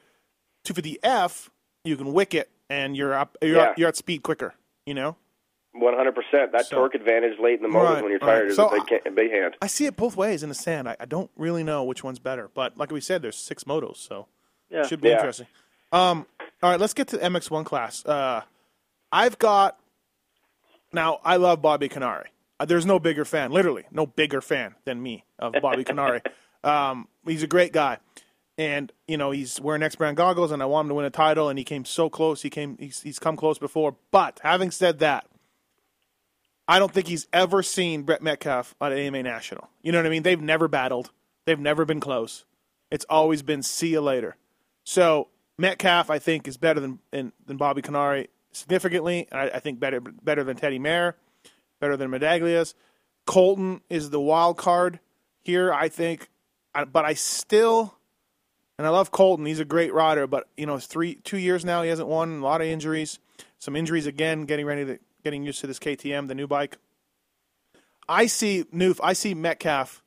250F 0.65 1.49
you 1.83 1.95
can 1.97 2.13
wick 2.13 2.33
it 2.33 2.49
and 2.69 2.95
you're 2.97 3.13
up 3.13 3.37
you're, 3.41 3.55
Yeah. 3.57 3.73
you're 3.77 3.89
at 3.89 3.95
speed 3.97 4.23
quicker. 4.23 4.55
You 4.85 4.93
know. 4.93 5.17
100%. 5.75 6.53
That 6.53 6.67
So- 6.67 6.77
torque 6.77 6.95
advantage 6.95 7.37
late 7.37 7.59
in 7.59 7.63
the 7.63 7.67
motos 7.67 7.83
Right, 7.95 8.01
when 8.03 8.11
you're 8.11 8.19
right. 8.21 8.27
tired 8.37 8.49
is 8.51 8.55
So 8.55 8.69
a 8.69 8.85
big, 8.85 9.13
big 9.13 9.31
hand. 9.31 9.57
I 9.61 9.67
see 9.67 9.85
it 9.85 9.97
both 9.97 10.15
ways 10.15 10.41
in 10.41 10.47
the 10.47 10.55
sand. 10.55 10.87
I, 10.87 10.95
I 11.01 11.05
don't 11.05 11.29
really 11.35 11.63
know 11.63 11.83
which 11.83 12.01
one's 12.01 12.17
better, 12.19 12.49
but 12.53 12.77
like 12.77 12.91
we 12.93 13.01
said, 13.01 13.21
there's 13.21 13.35
six 13.35 13.65
motos, 13.65 13.97
so 13.97 14.27
Yeah. 14.75 14.87
should 14.87 15.01
be 15.01 15.09
Yeah. 15.09 15.15
interesting. 15.15 15.47
Um, 15.91 16.25
all 16.61 16.69
right, 16.71 16.79
let's 16.79 16.93
get 16.93 17.07
to 17.09 17.17
the 17.17 17.23
MX1 17.23 17.63
class. 17.65 18.05
Uh, 18.05 18.41
I've 19.11 19.37
got 19.39 19.79
now. 20.93 21.19
I 21.23 21.37
love 21.37 21.61
Bobby 21.61 21.89
Kiniry. 21.89 22.25
Uh, 22.59 22.65
there's 22.65 22.85
no 22.85 22.99
bigger 22.99 23.25
fan, 23.25 23.51
literally, 23.51 23.83
no 23.91 24.05
bigger 24.05 24.41
fan 24.41 24.75
than 24.85 25.01
me 25.01 25.25
of 25.39 25.53
Bobby 25.61 25.83
Kiniry. 25.85 26.21
Um, 26.63 27.07
he's 27.25 27.43
a 27.43 27.47
great 27.47 27.71
guy, 27.73 27.97
and 28.57 28.91
you 29.07 29.17
know 29.17 29.31
he's 29.31 29.59
wearing 29.61 29.83
X 29.83 29.95
brand 29.95 30.17
goggles, 30.17 30.51
and 30.51 30.61
I 30.61 30.65
want 30.65 30.85
him 30.85 30.89
to 30.89 30.95
win 30.95 31.05
a 31.05 31.09
title, 31.09 31.49
and 31.49 31.57
he 31.59 31.65
came 31.65 31.85
so 31.85 32.09
close. 32.09 32.41
He 32.41 32.49
came. 32.49 32.77
He's, 32.79 33.01
he's 33.01 33.19
come 33.19 33.35
close 33.37 33.57
before, 33.59 33.95
but 34.11 34.39
having 34.43 34.71
said 34.71 34.99
that, 34.99 35.27
I 36.67 36.79
don't 36.79 36.91
think 36.91 37.07
he's 37.07 37.27
ever 37.31 37.61
seen 37.61 38.03
Brett 38.03 38.21
Metcalfe 38.23 38.73
at 38.81 38.91
AMA 38.91 39.21
National. 39.23 39.69
You 39.83 39.91
know 39.91 39.99
what 39.99 40.07
I 40.07 40.09
mean? 40.09 40.23
They've 40.23 40.41
never 40.41 40.67
battled. 40.67 41.11
They've 41.45 41.59
never 41.59 41.85
been 41.85 41.99
close. 41.99 42.45
It's 42.89 43.05
always 43.09 43.43
been 43.43 43.61
see 43.63 43.89
you 43.89 44.01
later. 44.01 44.35
So 44.85 45.27
Metcalfe, 45.57 46.09
I 46.09 46.19
think, 46.19 46.47
is 46.47 46.55
better 46.55 46.79
than 46.79 46.99
than, 47.11 47.33
than 47.45 47.57
Bobby 47.57 47.81
Kiniry 47.81 48.27
significantly. 48.53 49.27
I, 49.31 49.49
I 49.49 49.59
think 49.59 49.79
better 49.79 49.99
better 49.99 50.43
than 50.45 50.55
Teddy 50.55 50.79
Maier, 50.79 51.15
better 51.81 51.97
than 51.97 52.09
Medaglia's. 52.09 52.75
Colton 53.25 53.81
is 53.89 54.11
the 54.11 54.21
wild 54.21 54.57
card 54.57 54.99
here, 55.43 55.73
I 55.73 55.89
think. 55.89 56.29
But 56.91 57.05
I 57.05 57.13
still, 57.13 57.95
and 58.77 58.85
I 58.85 58.89
love 58.89 59.09
Colton. 59.09 59.45
He's 59.45 59.61
a 59.61 59.65
great 59.65 59.93
rider, 59.93 60.27
but 60.27 60.47
you 60.55 60.65
know, 60.65 60.75
it's 60.75 60.85
three 60.85 61.15
two 61.15 61.37
years 61.37 61.65
now 61.65 61.81
he 61.81 61.89
hasn't 61.89 62.07
won. 62.07 62.39
A 62.39 62.43
lot 62.43 62.61
of 62.61 62.67
injuries, 62.67 63.19
some 63.59 63.75
injuries 63.75 64.05
again. 64.05 64.45
Getting 64.45 64.65
ready 64.65 64.85
to 64.85 64.99
getting 65.23 65.43
used 65.43 65.61
to 65.61 65.67
this 65.67 65.79
KTM, 65.79 66.27
the 66.27 66.35
new 66.35 66.47
bike. 66.47 66.77
I 68.07 68.27
see 68.27 68.65
Newf. 68.73 68.99
I 69.01 69.13
see 69.13 69.33
Metcalfe 69.33 70.03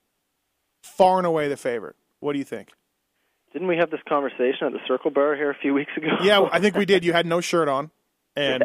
far 0.82 1.18
and 1.18 1.26
away 1.26 1.48
the 1.48 1.56
favorite. 1.56 1.96
What 2.20 2.34
do 2.34 2.38
you 2.38 2.44
think? 2.44 2.70
Didn't 3.52 3.68
we 3.68 3.76
have 3.76 3.90
this 3.90 4.00
conversation 4.08 4.66
at 4.66 4.72
the 4.72 4.80
Circle 4.86 5.10
Bar 5.10 5.34
here 5.34 5.50
a 5.50 5.54
few 5.54 5.72
weeks 5.74 5.92
ago? 5.96 6.08
Yeah, 6.22 6.48
I 6.52 6.60
think 6.60 6.76
we 6.76 6.84
did. 6.84 7.04
You 7.04 7.12
had 7.12 7.26
no 7.26 7.40
shirt 7.40 7.68
on, 7.68 7.90
and 8.36 8.64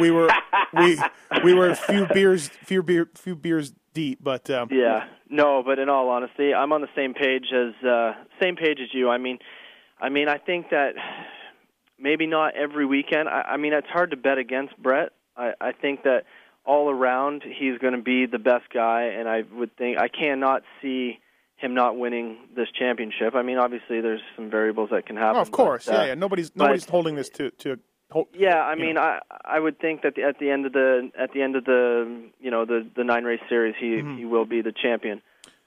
we 0.00 0.10
were 0.10 0.30
we 0.72 0.98
we 1.44 1.54
were 1.54 1.70
a 1.70 1.76
few 1.76 2.06
beers 2.06 2.48
few 2.48 2.82
beer 2.82 3.10
few 3.14 3.36
beers 3.36 3.72
deep. 3.94 4.18
But 4.22 4.48
um, 4.50 4.68
Yeah, 4.70 5.04
no, 5.28 5.62
but 5.64 5.78
in 5.78 5.88
all 5.88 6.08
honesty, 6.08 6.54
I'm 6.54 6.72
on 6.72 6.80
the 6.80 6.88
same 6.96 7.14
page 7.14 7.46
as 7.52 7.86
uh, 7.86 8.12
same 8.40 8.56
page 8.56 8.78
as 8.82 8.88
you. 8.92 9.10
I 9.10 9.18
mean, 9.18 9.38
I 10.00 10.08
mean, 10.08 10.28
I 10.28 10.38
think 10.38 10.70
that 10.70 10.94
maybe 11.98 12.26
not 12.26 12.54
every 12.56 12.86
weekend. 12.86 13.28
I, 13.28 13.42
I 13.42 13.56
mean, 13.56 13.72
it's 13.72 13.88
hard 13.88 14.10
to 14.10 14.16
bet 14.16 14.38
against 14.38 14.76
Brett. 14.76 15.10
I, 15.36 15.52
I 15.60 15.72
think 15.72 16.04
that 16.04 16.24
all 16.64 16.90
around 16.90 17.42
he's 17.42 17.78
going 17.78 17.94
to 17.94 18.02
be 18.02 18.26
the 18.26 18.38
best 18.38 18.64
guy, 18.72 19.14
and 19.18 19.28
I 19.28 19.42
would 19.52 19.76
think 19.76 19.98
I 19.98 20.08
cannot 20.08 20.62
see 20.80 21.18
him 21.62 21.74
not 21.74 21.96
winning 21.96 22.36
this 22.54 22.68
championship. 22.78 23.34
I 23.34 23.42
mean, 23.42 23.56
obviously 23.58 24.00
there's 24.00 24.20
some 24.36 24.50
variables 24.50 24.90
that 24.90 25.06
can 25.06 25.16
happen. 25.16 25.36
oh, 25.38 25.40
of 25.40 25.50
course, 25.50 25.86
but, 25.86 25.94
uh, 25.94 25.98
yeah, 26.00 26.06
yeah. 26.08 26.14
Nobody's 26.14 26.52
nobody's 26.54 26.84
holding 26.86 27.14
this 27.14 27.28
to 27.30 27.50
to. 27.50 27.78
Hold, 28.10 28.26
yeah, 28.34 28.60
I 28.60 28.74
mean, 28.74 28.98
I 28.98 29.20
I 29.44 29.58
would 29.58 29.78
think 29.78 30.02
that 30.02 30.16
the, 30.16 30.22
at 30.24 30.38
the 30.38 30.50
end 30.50 30.66
of 30.66 30.72
the 30.74 31.10
at 31.18 31.32
the 31.32 31.40
end 31.40 31.56
of 31.56 31.64
the 31.64 32.28
you 32.40 32.50
know 32.50 32.66
the 32.66 32.86
the 32.94 33.04
nine 33.04 33.24
race 33.24 33.40
series, 33.48 33.74
he 33.80 33.86
Mm-hmm. 33.86 34.18
he 34.18 34.24
will 34.26 34.44
be 34.44 34.60
the 34.60 34.72
champion. 34.72 35.22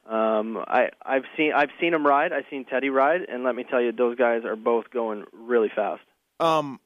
Um, 0.08 0.58
I 0.67 0.89
I've 1.03 1.23
seen 1.36 1.53
I've 1.55 1.71
seen 1.81 1.93
him 1.95 2.05
ride. 2.05 2.31
I've 2.34 2.45
seen 2.51 2.65
Teddy 2.65 2.89
ride, 2.89 3.21
and 3.27 3.43
let 3.43 3.55
me 3.55 3.63
tell 3.63 3.81
you, 3.81 3.91
those 3.91 4.15
guys 4.15 4.43
are 4.45 4.55
both 4.55 4.91
going 4.91 5.23
really 5.34 5.71
fast. 5.75 6.03
um, 6.39 6.79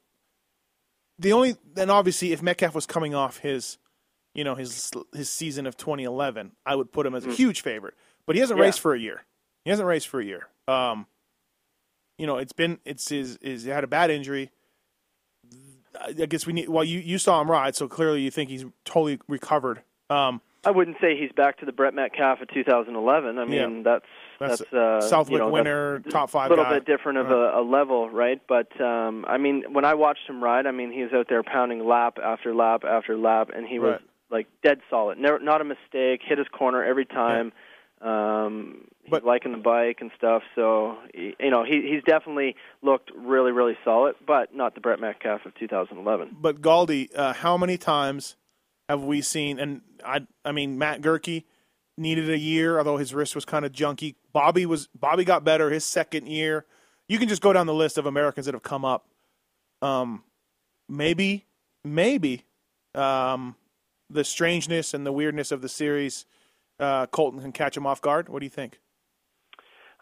the 1.17 1.33
only 1.33 1.55
then 1.73 1.89
obviously 1.89 2.31
if 2.31 2.41
Metcalfe 2.41 2.73
was 2.73 2.85
coming 2.85 3.13
off 3.13 3.39
his, 3.39 3.77
you 4.33 4.45
know 4.45 4.55
his 4.55 4.89
his 5.13 5.29
season 5.29 5.65
of 5.67 5.75
2011, 5.75 6.53
I 6.65 6.75
would 6.75 6.93
put 6.93 7.05
him 7.05 7.13
as 7.15 7.25
a 7.25 7.31
huge 7.33 7.61
favorite. 7.61 7.95
But 8.29 8.35
he 8.35 8.41
hasn't. 8.41 8.59
Yeah. 8.59 8.65
raced 8.65 8.79
for 8.79 8.93
a 8.93 8.99
year. 8.99 9.23
He 9.65 9.71
hasn't 9.71 9.87
raced 9.87 10.07
for 10.07 10.19
a 10.19 10.23
year. 10.23 10.47
Um, 10.67 11.07
you 12.19 12.27
know, 12.27 12.37
it's 12.37 12.53
been 12.53 12.77
it's 12.85 13.09
his 13.09 13.37
is 13.37 13.63
he 13.63 13.71
had 13.71 13.83
a 13.83 13.87
bad 13.87 14.11
injury. 14.11 14.51
I 15.99 16.11
guess 16.11 16.45
we 16.45 16.53
need. 16.53 16.69
Well, 16.69 16.83
you 16.83 16.99
you 16.99 17.17
saw 17.17 17.41
him 17.41 17.49
ride, 17.49 17.75
so 17.75 17.87
clearly 17.87 18.21
you 18.21 18.29
think 18.29 18.51
he's 18.51 18.65
totally 18.85 19.19
recovered. 19.27 19.81
Um, 20.11 20.41
I 20.63 20.69
wouldn't 20.69 20.97
say 21.01 21.17
he's 21.19 21.31
back 21.31 21.57
to 21.61 21.65
the 21.65 21.71
Brett 21.71 21.95
Metcalfe 21.95 22.41
of 22.41 22.49
2011. 22.53 23.39
I 23.39 23.45
mean, 23.45 23.77
Yeah. 23.77 23.81
that's 23.83 24.05
That's 24.39 24.59
that's, 24.59 24.73
uh, 24.73 25.01
Southwick 25.01 25.33
you 25.33 25.37
know, 25.39 25.49
winner, 25.49 25.99
top 26.11 26.29
five 26.29 26.47
a 26.47 26.49
little 26.53 26.65
guy. 26.65 26.75
bit 26.75 26.85
different 26.85 27.17
of 27.17 27.31
a, 27.31 27.59
a 27.59 27.63
level, 27.63 28.11
right? 28.11 28.39
But 28.47 28.79
um, 28.79 29.25
I 29.27 29.39
mean, 29.39 29.63
when 29.73 29.85
I 29.85 29.95
watched 29.95 30.29
him 30.29 30.43
ride, 30.43 30.67
I 30.67 30.71
mean, 30.71 30.91
he 30.91 31.01
was 31.01 31.13
out 31.13 31.25
there 31.29 31.41
pounding 31.41 31.83
lap 31.83 32.19
after 32.23 32.53
lap 32.53 32.83
after 32.87 33.17
lap, 33.17 33.49
and 33.55 33.65
he 33.65 33.79
was 33.79 33.93
Right. 33.93 34.01
like 34.29 34.47
dead 34.61 34.81
solid, 34.87 35.17
never 35.17 35.39
not 35.39 35.61
a 35.61 35.63
mistake, 35.63 36.21
hit 36.23 36.37
his 36.37 36.47
corner 36.49 36.83
every 36.83 37.05
time. 37.05 37.51
Um, 38.01 38.87
he's 39.03 39.11
But- 39.11 39.25
liking 39.25 39.51
the 39.51 39.57
bike 39.57 39.97
and 40.01 40.11
stuff, 40.17 40.43
so 40.55 40.97
he, 41.13 41.35
you 41.39 41.49
know 41.51 41.63
he 41.63 41.81
he's 41.91 42.03
definitely 42.03 42.55
looked 42.81 43.11
really 43.15 43.51
really 43.51 43.77
solid, 43.83 44.15
but 44.25 44.55
not 44.55 44.73
the 44.75 44.81
Brett 44.81 44.99
Metcalfe 44.99 45.45
of 45.45 45.53
2011. 45.55 46.37
but 46.39 46.61
Galdi, 46.61 47.09
uh, 47.15 47.33
how 47.33 47.57
many 47.57 47.77
times 47.77 48.37
have 48.87 49.03
we 49.03 49.21
seen? 49.21 49.59
And 49.59 49.81
I, 50.05 50.25
I 50.45 50.51
mean, 50.53 50.77
Matt 50.77 51.01
Goerke 51.01 51.43
needed 51.97 52.29
a 52.29 52.37
year, 52.37 52.77
although 52.77 52.97
his 52.97 53.13
wrist 53.13 53.35
was 53.35 53.43
kind 53.45 53.65
of 53.65 53.71
junky. 53.73 54.15
Bobby 54.31 54.65
was 54.65 54.87
Bobby 54.97 55.25
got 55.25 55.43
better 55.43 55.69
his 55.69 55.83
second 55.83 56.27
year. 56.27 56.65
You 57.09 57.17
can 57.19 57.27
just 57.27 57.41
go 57.41 57.51
down 57.51 57.67
the 57.67 57.73
list 57.73 57.97
of 57.97 58.05
Americans 58.05 58.45
that 58.45 58.53
have 58.55 58.63
come 58.63 58.85
up. 58.85 59.07
Um, 59.81 60.23
maybe, 60.87 61.45
maybe, 61.83 62.43
um, 62.95 63.55
the 64.09 64.23
strangeness 64.23 64.93
and 64.93 65.05
the 65.05 65.11
weirdness 65.11 65.51
of 65.51 65.61
the 65.61 65.69
series, 65.69 66.25
uh, 66.79 67.07
Colton 67.07 67.41
can 67.41 67.51
catch 67.51 67.75
him 67.75 67.85
off 67.85 68.01
guard. 68.01 68.29
What 68.29 68.39
do 68.39 68.45
you 68.45 68.49
think? 68.49 68.79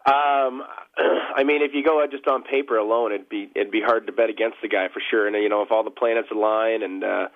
Um, 0.06 0.62
I 1.36 1.44
mean, 1.44 1.62
if 1.62 1.72
you 1.74 1.84
go 1.84 2.04
just 2.10 2.26
on 2.26 2.42
paper 2.42 2.78
alone, 2.78 3.12
it'd 3.12 3.28
be 3.28 3.50
it'd 3.54 3.72
be 3.72 3.82
hard 3.82 4.06
to 4.06 4.12
bet 4.12 4.30
against 4.30 4.58
the 4.62 4.68
guy 4.68 4.88
for 4.92 5.02
sure. 5.10 5.26
And 5.26 5.36
you 5.36 5.48
know, 5.48 5.62
if 5.62 5.70
all 5.70 5.84
the 5.84 5.90
planets 5.90 6.28
align 6.32 6.82
and 6.82 7.04
uh, 7.04 7.28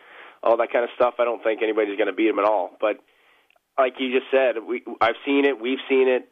all 0.42 0.57
that 0.57 0.72
kind 0.72 0.85
of 0.85 0.90
stuff, 0.94 1.14
I 1.18 1.24
don't 1.24 1.42
think 1.42 1.62
anybody's 1.62 1.96
going 1.96 2.09
to 2.09 2.12
beat 2.12 2.28
him 2.28 2.38
at 2.38 2.44
all. 2.44 2.70
But 2.81 2.98
like 3.78 3.94
you 3.98 4.12
just 4.12 4.31
said, 4.31 4.62
we 4.66 4.83
I've 5.00 5.20
seen 5.26 5.44
it, 5.44 5.61
we've 5.61 5.83
seen 5.88 6.09
it 6.09 6.28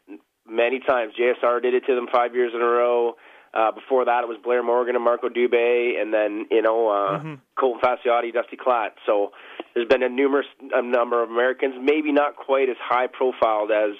many 0.48 0.80
times. 0.80 1.14
JSR 1.18 1.62
did 1.62 1.74
it 1.74 1.84
to 1.86 1.94
them 1.94 2.08
five 2.12 2.34
years 2.34 2.52
in 2.54 2.60
a 2.60 2.64
row. 2.64 3.14
Uh, 3.52 3.72
before 3.72 4.04
that, 4.04 4.22
it 4.22 4.28
was 4.28 4.38
Blair 4.44 4.62
Morgan 4.62 4.94
and 4.94 5.02
Marco 5.04 5.28
Dubé, 5.28 6.00
and 6.00 6.14
then 6.14 6.46
you 6.50 6.62
know 6.62 6.88
uh, 6.88 7.18
Mm-hmm. 7.18 7.34
Colton 7.58 7.80
Facciotti, 7.82 8.32
Dusty 8.32 8.56
Klatt. 8.56 8.90
So 9.06 9.32
there's 9.74 9.88
been 9.88 10.02
a 10.04 10.08
numerous 10.08 10.46
a 10.72 10.82
number 10.82 11.22
of 11.22 11.30
Americans, 11.30 11.74
maybe 11.82 12.12
not 12.12 12.36
quite 12.36 12.68
as 12.68 12.76
high 12.80 13.08
profiled 13.08 13.70
as 13.72 13.96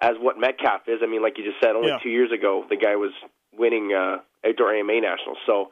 as 0.00 0.12
what 0.20 0.38
Metcalfe 0.38 0.88
is. 0.88 1.00
I 1.02 1.06
mean, 1.06 1.22
like 1.22 1.36
you 1.38 1.44
just 1.44 1.60
said, 1.62 1.76
only 1.76 1.88
Yeah. 1.88 1.98
two 2.02 2.08
years 2.08 2.32
ago 2.32 2.64
the 2.70 2.76
guy 2.76 2.96
was 2.96 3.12
winning 3.56 3.92
uh, 3.92 4.18
outdoor 4.46 4.72
AMA 4.74 5.00
nationals. 5.00 5.38
So 5.44 5.70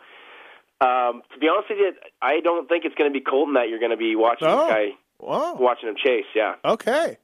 um, 0.80 1.22
to 1.32 1.38
be 1.40 1.48
honest 1.48 1.70
with 1.70 1.78
you, 1.78 1.92
I 2.20 2.40
don't 2.40 2.68
think 2.68 2.84
it's 2.84 2.94
going 2.96 3.10
to 3.10 3.18
be 3.18 3.24
Colton 3.24 3.54
that 3.54 3.70
you're 3.70 3.78
going 3.78 3.92
to 3.92 3.96
be 3.96 4.14
watching 4.14 4.46
Oh. 4.48 4.66
this 4.66 4.74
guy 4.74 4.86
Wow. 5.20 5.54
watching 5.58 5.88
him 5.88 5.94
chase. 5.96 6.26
Yeah, 6.34 6.56
Okay. 6.64 7.16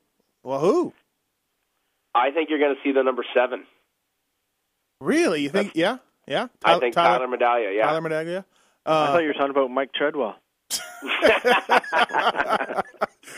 Well, 0.42 0.60
who? 0.60 0.92
I 2.14 2.30
think 2.30 2.48
you're 2.50 2.58
going 2.58 2.74
to 2.74 2.80
see 2.82 2.92
the 2.92 3.02
number 3.02 3.24
seven. 3.34 3.64
Really? 5.02 5.42
You 5.42 5.48
think? 5.50 5.72
Yeah. 5.74 5.98
Yeah. 6.26 6.46
I 6.64 6.78
think 6.78 6.94
Tyler, 6.94 7.26
Medaglia. 7.26 7.74
Yeah, 7.76 7.82
Tyler 7.86 8.00
Medaglia. 8.00 8.44
I 8.86 8.90
Uh, 8.90 9.06
thought 9.12 9.22
you 9.22 9.28
were 9.28 9.32
talking 9.34 9.50
about 9.50 9.70
Mike 9.70 9.92
Treadwell. 9.92 10.36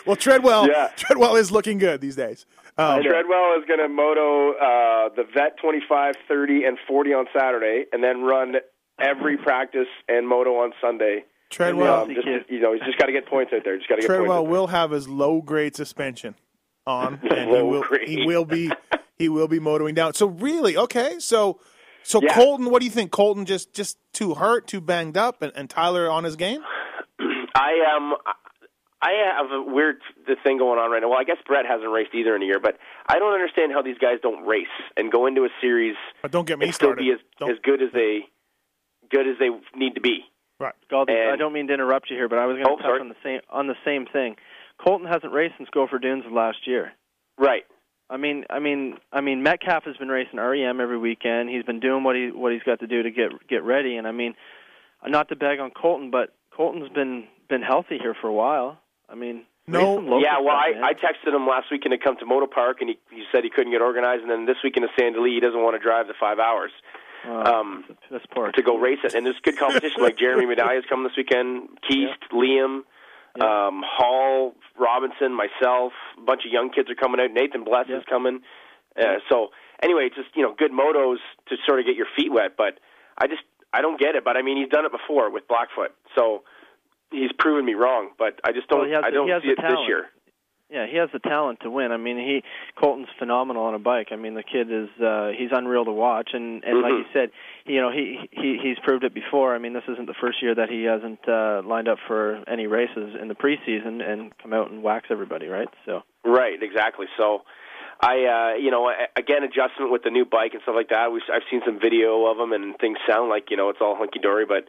well, 0.07 0.16
Treadwell. 0.16 0.66
Yeah. 0.68 0.88
Treadwell 0.96 1.37
is 1.37 1.50
looking 1.50 1.79
good 1.79 2.00
these 2.00 2.16
days. 2.16 2.46
Um, 2.77 3.03
Treadwell 3.03 3.57
is 3.59 3.64
going 3.66 3.81
to 3.81 3.88
moto 3.88 4.53
uh, 4.53 5.09
the 5.14 5.24
vet 5.35 5.57
25, 5.62 6.14
30, 6.29 6.64
and 6.64 6.79
40 6.88 7.14
on 7.14 7.27
Saturday, 7.37 7.85
and 7.92 8.03
then 8.03 8.22
run 8.22 8.57
every 9.00 9.37
practice 9.37 9.87
and 10.09 10.27
moto 10.29 10.57
on 10.57 10.72
Sunday. 10.81 11.24
Treadwell. 11.50 12.03
Um, 12.03 12.14
just, 12.14 12.27
you 12.50 12.61
know, 12.61 12.72
he's 12.72 12.83
just 12.83 12.98
got 12.98 13.07
to 13.07 13.12
get 13.12 13.27
points 13.27 13.53
out 13.55 13.62
there. 13.64 13.77
Just 13.77 13.88
got 13.88 13.96
to 13.96 14.00
get 14.03 14.07
Treadwell 14.09 14.40
points. 14.42 14.50
will 14.50 14.66
have 14.68 14.90
his 14.90 15.09
low 15.09 15.40
grade 15.40 15.77
suspension 15.77 16.35
on, 16.87 17.20
and 17.31 17.50
he 17.50 17.57
will 17.62 17.85
he 18.05 18.27
will 18.27 18.44
be 18.44 18.70
he 19.18 19.29
will 19.29 19.48
be 19.48 19.59
motoring 19.61 19.94
down. 19.94 20.14
So 20.14 20.27
really, 20.27 20.77
okay. 20.77 21.16
So 21.18 21.61
so 22.03 22.20
Yeah. 22.22 22.35
Colton, 22.35 22.70
what 22.70 22.81
do 22.81 22.87
you 22.87 22.90
think? 22.92 23.11
Colton 23.11 23.44
just 23.46 23.72
just 23.74 23.98
too 24.12 24.35
hurt, 24.35 24.66
too 24.66 24.81
banged 24.81 25.16
up, 25.16 25.42
and, 25.42 25.53
and 25.55 25.68
Tyler 25.70 26.11
on 26.11 26.24
his 26.24 26.37
game. 26.37 26.61
I 27.55 27.72
um 27.96 28.14
I 29.03 29.11
have 29.37 29.50
a 29.53 29.62
weird 29.62 29.96
the 30.27 30.37
thing 30.42 30.59
going 30.59 30.79
on 30.79 30.90
right 30.90 31.00
now. 31.03 31.11
Well, 31.11 31.18
I 31.18 31.24
guess 31.24 31.37
Brett 31.46 31.66
hasn't 31.66 31.90
raced 31.90 32.14
either 32.14 32.35
in 32.35 32.42
a 32.42 32.46
year, 32.46 32.59
but 32.61 32.79
I 33.07 33.18
don't 33.18 33.35
understand 33.35 33.72
how 33.72 33.83
these 33.83 33.98
guys 33.98 34.18
don't 34.22 34.46
race 34.46 34.66
and 34.96 35.12
go 35.12 35.27
into 35.27 35.42
a 35.44 35.48
series 35.61 35.94
But 36.22 36.31
don't 36.33 36.46
get 36.46 36.59
me 36.59 36.66
and 36.66 36.74
still 36.74 36.88
started. 36.88 37.03
be 37.03 37.12
as 37.12 37.18
Don't- 37.38 37.50
as 37.50 37.59
good 37.62 37.83
as 37.83 37.90
they 37.92 38.29
good 39.11 39.29
as 39.29 39.37
they 39.38 39.50
need 39.79 39.94
to 39.94 40.00
be. 40.00 40.24
right. 40.59 40.72
Galdi, 40.90 41.11
And- 41.11 41.33
I 41.33 41.37
don't 41.37 41.53
mean 41.53 41.66
to 41.68 41.74
interrupt 41.74 42.11
you 42.11 42.16
here, 42.16 42.29
but 42.29 42.38
I 42.38 42.46
was 42.46 42.55
going 42.55 42.64
to 42.66 42.72
Oh, 42.72 42.77
touch 42.77 42.87
sorry. 42.87 43.00
on 43.00 43.09
the 43.09 43.16
same 43.22 43.40
on 43.50 43.66
the 43.66 43.77
same 43.85 44.07
thing. 44.07 44.37
Colton 44.83 45.07
hasn't 45.07 45.33
raced 45.33 45.55
since 45.59 45.68
Gopher 45.70 45.98
Dunes 45.98 46.24
of 46.27 46.33
last 46.33 46.66
year. 46.66 46.92
Right. 47.38 47.64
I 48.11 48.17
mean, 48.17 48.45
I 48.51 48.59
mean, 48.59 48.99
I 49.12 49.21
mean, 49.21 49.43
Metcalfe 49.43 49.85
has 49.85 49.97
been 49.97 50.09
racing 50.09 50.38
REM 50.38 50.81
every 50.81 50.99
weekend. 50.99 51.49
He's 51.49 51.64
been 51.64 51.81
doing 51.81 52.05
what 52.05 52.17
he 52.17 52.31
what 52.31 52.53
he's 52.53 52.62
got 52.62 52.81
to 52.81 52.87
do 52.87 53.03
to 53.03 53.11
get 53.11 53.31
get 53.49 53.62
ready. 53.64 53.97
And 53.97 54.07
I 54.07 54.12
mean, 54.12 54.35
not 55.07 55.29
to 55.31 55.37
bag 55.37 55.59
on 55.59 55.71
Colton, 55.71 56.11
but 56.11 56.35
Colton's 56.55 56.90
been 56.90 57.25
been 57.49 57.62
healthy 57.62 57.99
here 57.99 58.14
for 58.21 58.29
a 58.29 58.33
while. 58.33 58.79
I 59.09 59.14
mean, 59.14 59.45
No. 59.67 59.79
race 59.81 59.95
some 59.97 60.05
local 60.07 60.23
Yeah, 60.23 60.38
well, 60.40 60.57
stuff, 60.71 60.83
I. 60.85 60.88
I 60.90 60.93
texted 60.95 61.35
him 61.35 61.47
last 61.47 61.67
weekend 61.71 61.93
to 61.93 61.99
come 61.99 62.17
to 62.19 62.27
Motor 62.27 62.47
Park, 62.47 62.79
and 62.81 62.88
he, 62.90 62.99
he 63.11 63.25
said 63.33 63.45
he 63.45 63.51
couldn't 63.51 63.73
get 63.73 63.81
organized. 63.83 64.23
And 64.23 64.31
then 64.31 64.47
this 64.47 64.57
weekend 64.64 64.87
to 64.87 64.93
Sand 65.01 65.14
Del 65.14 65.25
Lee, 65.25 65.35
he 65.35 65.40
doesn't 65.40 65.62
want 65.62 65.75
to 65.77 65.83
drive 65.83 66.07
the 66.07 66.14
five 66.19 66.38
hours 66.38 66.71
Wow, 67.27 67.43
um, 67.61 67.85
to 68.55 68.62
go 68.62 68.77
race 68.79 68.99
it. 69.05 69.14
And 69.14 69.25
there's 69.27 69.37
good 69.43 69.59
competition, 69.59 70.03
like 70.03 70.17
Jeremy 70.19 70.45
Medaglia's 70.47 70.85
coming 70.88 71.05
this 71.05 71.17
weekend, 71.17 71.69
Keast, 71.88 72.21
Liam, 72.33 72.81
Um, 73.40 73.83
Hall, 73.85 74.55
Robinson, 74.79 75.35
myself, 75.35 75.92
a 76.16 76.20
bunch 76.20 76.42
of 76.47 76.53
young 76.53 76.70
kids 76.70 76.88
are 76.90 76.94
coming 76.94 77.20
out. 77.20 77.33
Nathan 77.33 77.64
Bless 77.64 77.87
is 77.88 78.05
coming. 78.09 78.40
Uh, 78.97 79.18
so 79.29 79.49
anyway, 79.83 80.07
it's 80.07 80.14
just 80.14 80.29
you 80.37 80.42
know 80.42 80.55
good 80.57 80.70
motos 80.70 81.18
to 81.49 81.57
sort 81.66 81.81
of 81.81 81.87
get 81.87 81.97
your 81.97 82.07
feet 82.16 82.33
wet. 82.33 82.57
But 82.57 82.79
I 83.18 83.27
just 83.27 83.42
I 83.73 83.81
don't 83.83 83.99
get 83.99 84.14
it. 84.14 84.25
But 84.25 84.37
I 84.37 84.42
mean, 84.42 84.57
he's 84.57 84.68
done 84.70 84.85
it 84.87 84.92
before 84.92 85.31
with 85.31 85.49
Blackfoot, 85.49 85.90
so 86.16 86.44
he's 87.11 87.33
proven 87.38 87.64
me 87.64 87.75
wrong. 87.75 88.11
But 88.18 88.38
I 88.44 88.53
just 88.53 88.68
don't 88.68 88.88
Well, 88.88 89.05
I 89.05 89.11
don't 89.11 89.27
see 89.42 89.49
it 89.49 89.57
this 89.57 89.66
talent. 89.66 89.88
year. 89.88 90.07
Yeah, 90.74 90.87
he 90.90 90.96
has 90.96 91.08
the 91.12 91.20
talent 91.20 91.60
to 91.62 91.70
win. 91.70 91.92
I 91.92 91.96
mean, 91.98 92.16
he 92.18 92.42
Colton's 92.74 93.06
phenomenal 93.16 93.62
on 93.62 93.74
a 93.74 93.78
bike. 93.78 94.08
I 94.10 94.16
mean, 94.16 94.34
the 94.34 94.42
kid 94.42 94.72
is 94.72 94.88
uh 95.00 95.28
he's 95.38 95.50
unreal 95.52 95.84
to 95.84 95.92
watch 95.92 96.30
and 96.32 96.64
and 96.64 96.82
like 96.82 96.92
Mhm. 96.92 96.98
you 96.98 97.04
said, 97.12 97.30
you 97.64 97.80
know, 97.80 97.90
he 97.92 98.28
he 98.32 98.58
he's 98.60 98.78
proved 98.80 99.04
it 99.04 99.14
before. 99.14 99.54
I 99.54 99.58
mean, 99.58 99.72
this 99.72 99.84
isn't 99.87 100.06
the 100.06 100.14
first 100.20 100.42
year 100.42 100.52
that 100.56 100.68
he 100.68 100.82
hasn't 100.82 101.20
uh 101.28 101.62
lined 101.64 101.87
up 101.87 101.98
for 102.08 102.42
any 102.48 102.66
races 102.66 103.14
in 103.20 103.28
the 103.28 103.37
preseason 103.37 104.02
and 104.02 104.37
come 104.38 104.52
out 104.52 104.72
and 104.72 104.82
wax 104.82 105.06
everybody, 105.10 105.46
right? 105.46 105.68
So, 105.87 106.02
Right, 106.24 106.60
exactly. 106.60 107.06
So, 107.16 107.42
I, 108.00 108.24
uh, 108.24 108.56
you 108.58 108.70
know, 108.72 108.90
again, 109.14 109.44
adjustment 109.44 109.92
with 109.92 110.02
the 110.02 110.10
new 110.10 110.24
bike 110.24 110.54
and 110.54 110.62
stuff 110.62 110.74
like 110.74 110.88
that. 110.88 111.12
We've, 111.12 111.22
I've 111.32 111.42
seen 111.50 111.60
some 111.64 111.78
video 111.78 112.26
of 112.26 112.37
them, 112.37 112.52
and 112.52 112.76
things 112.78 112.98
sound 113.08 113.28
like 113.28 113.50
you 113.50 113.56
know 113.56 113.68
it's 113.68 113.78
all 113.80 113.94
hunky 113.94 114.18
dory, 114.18 114.44
but 114.46 114.64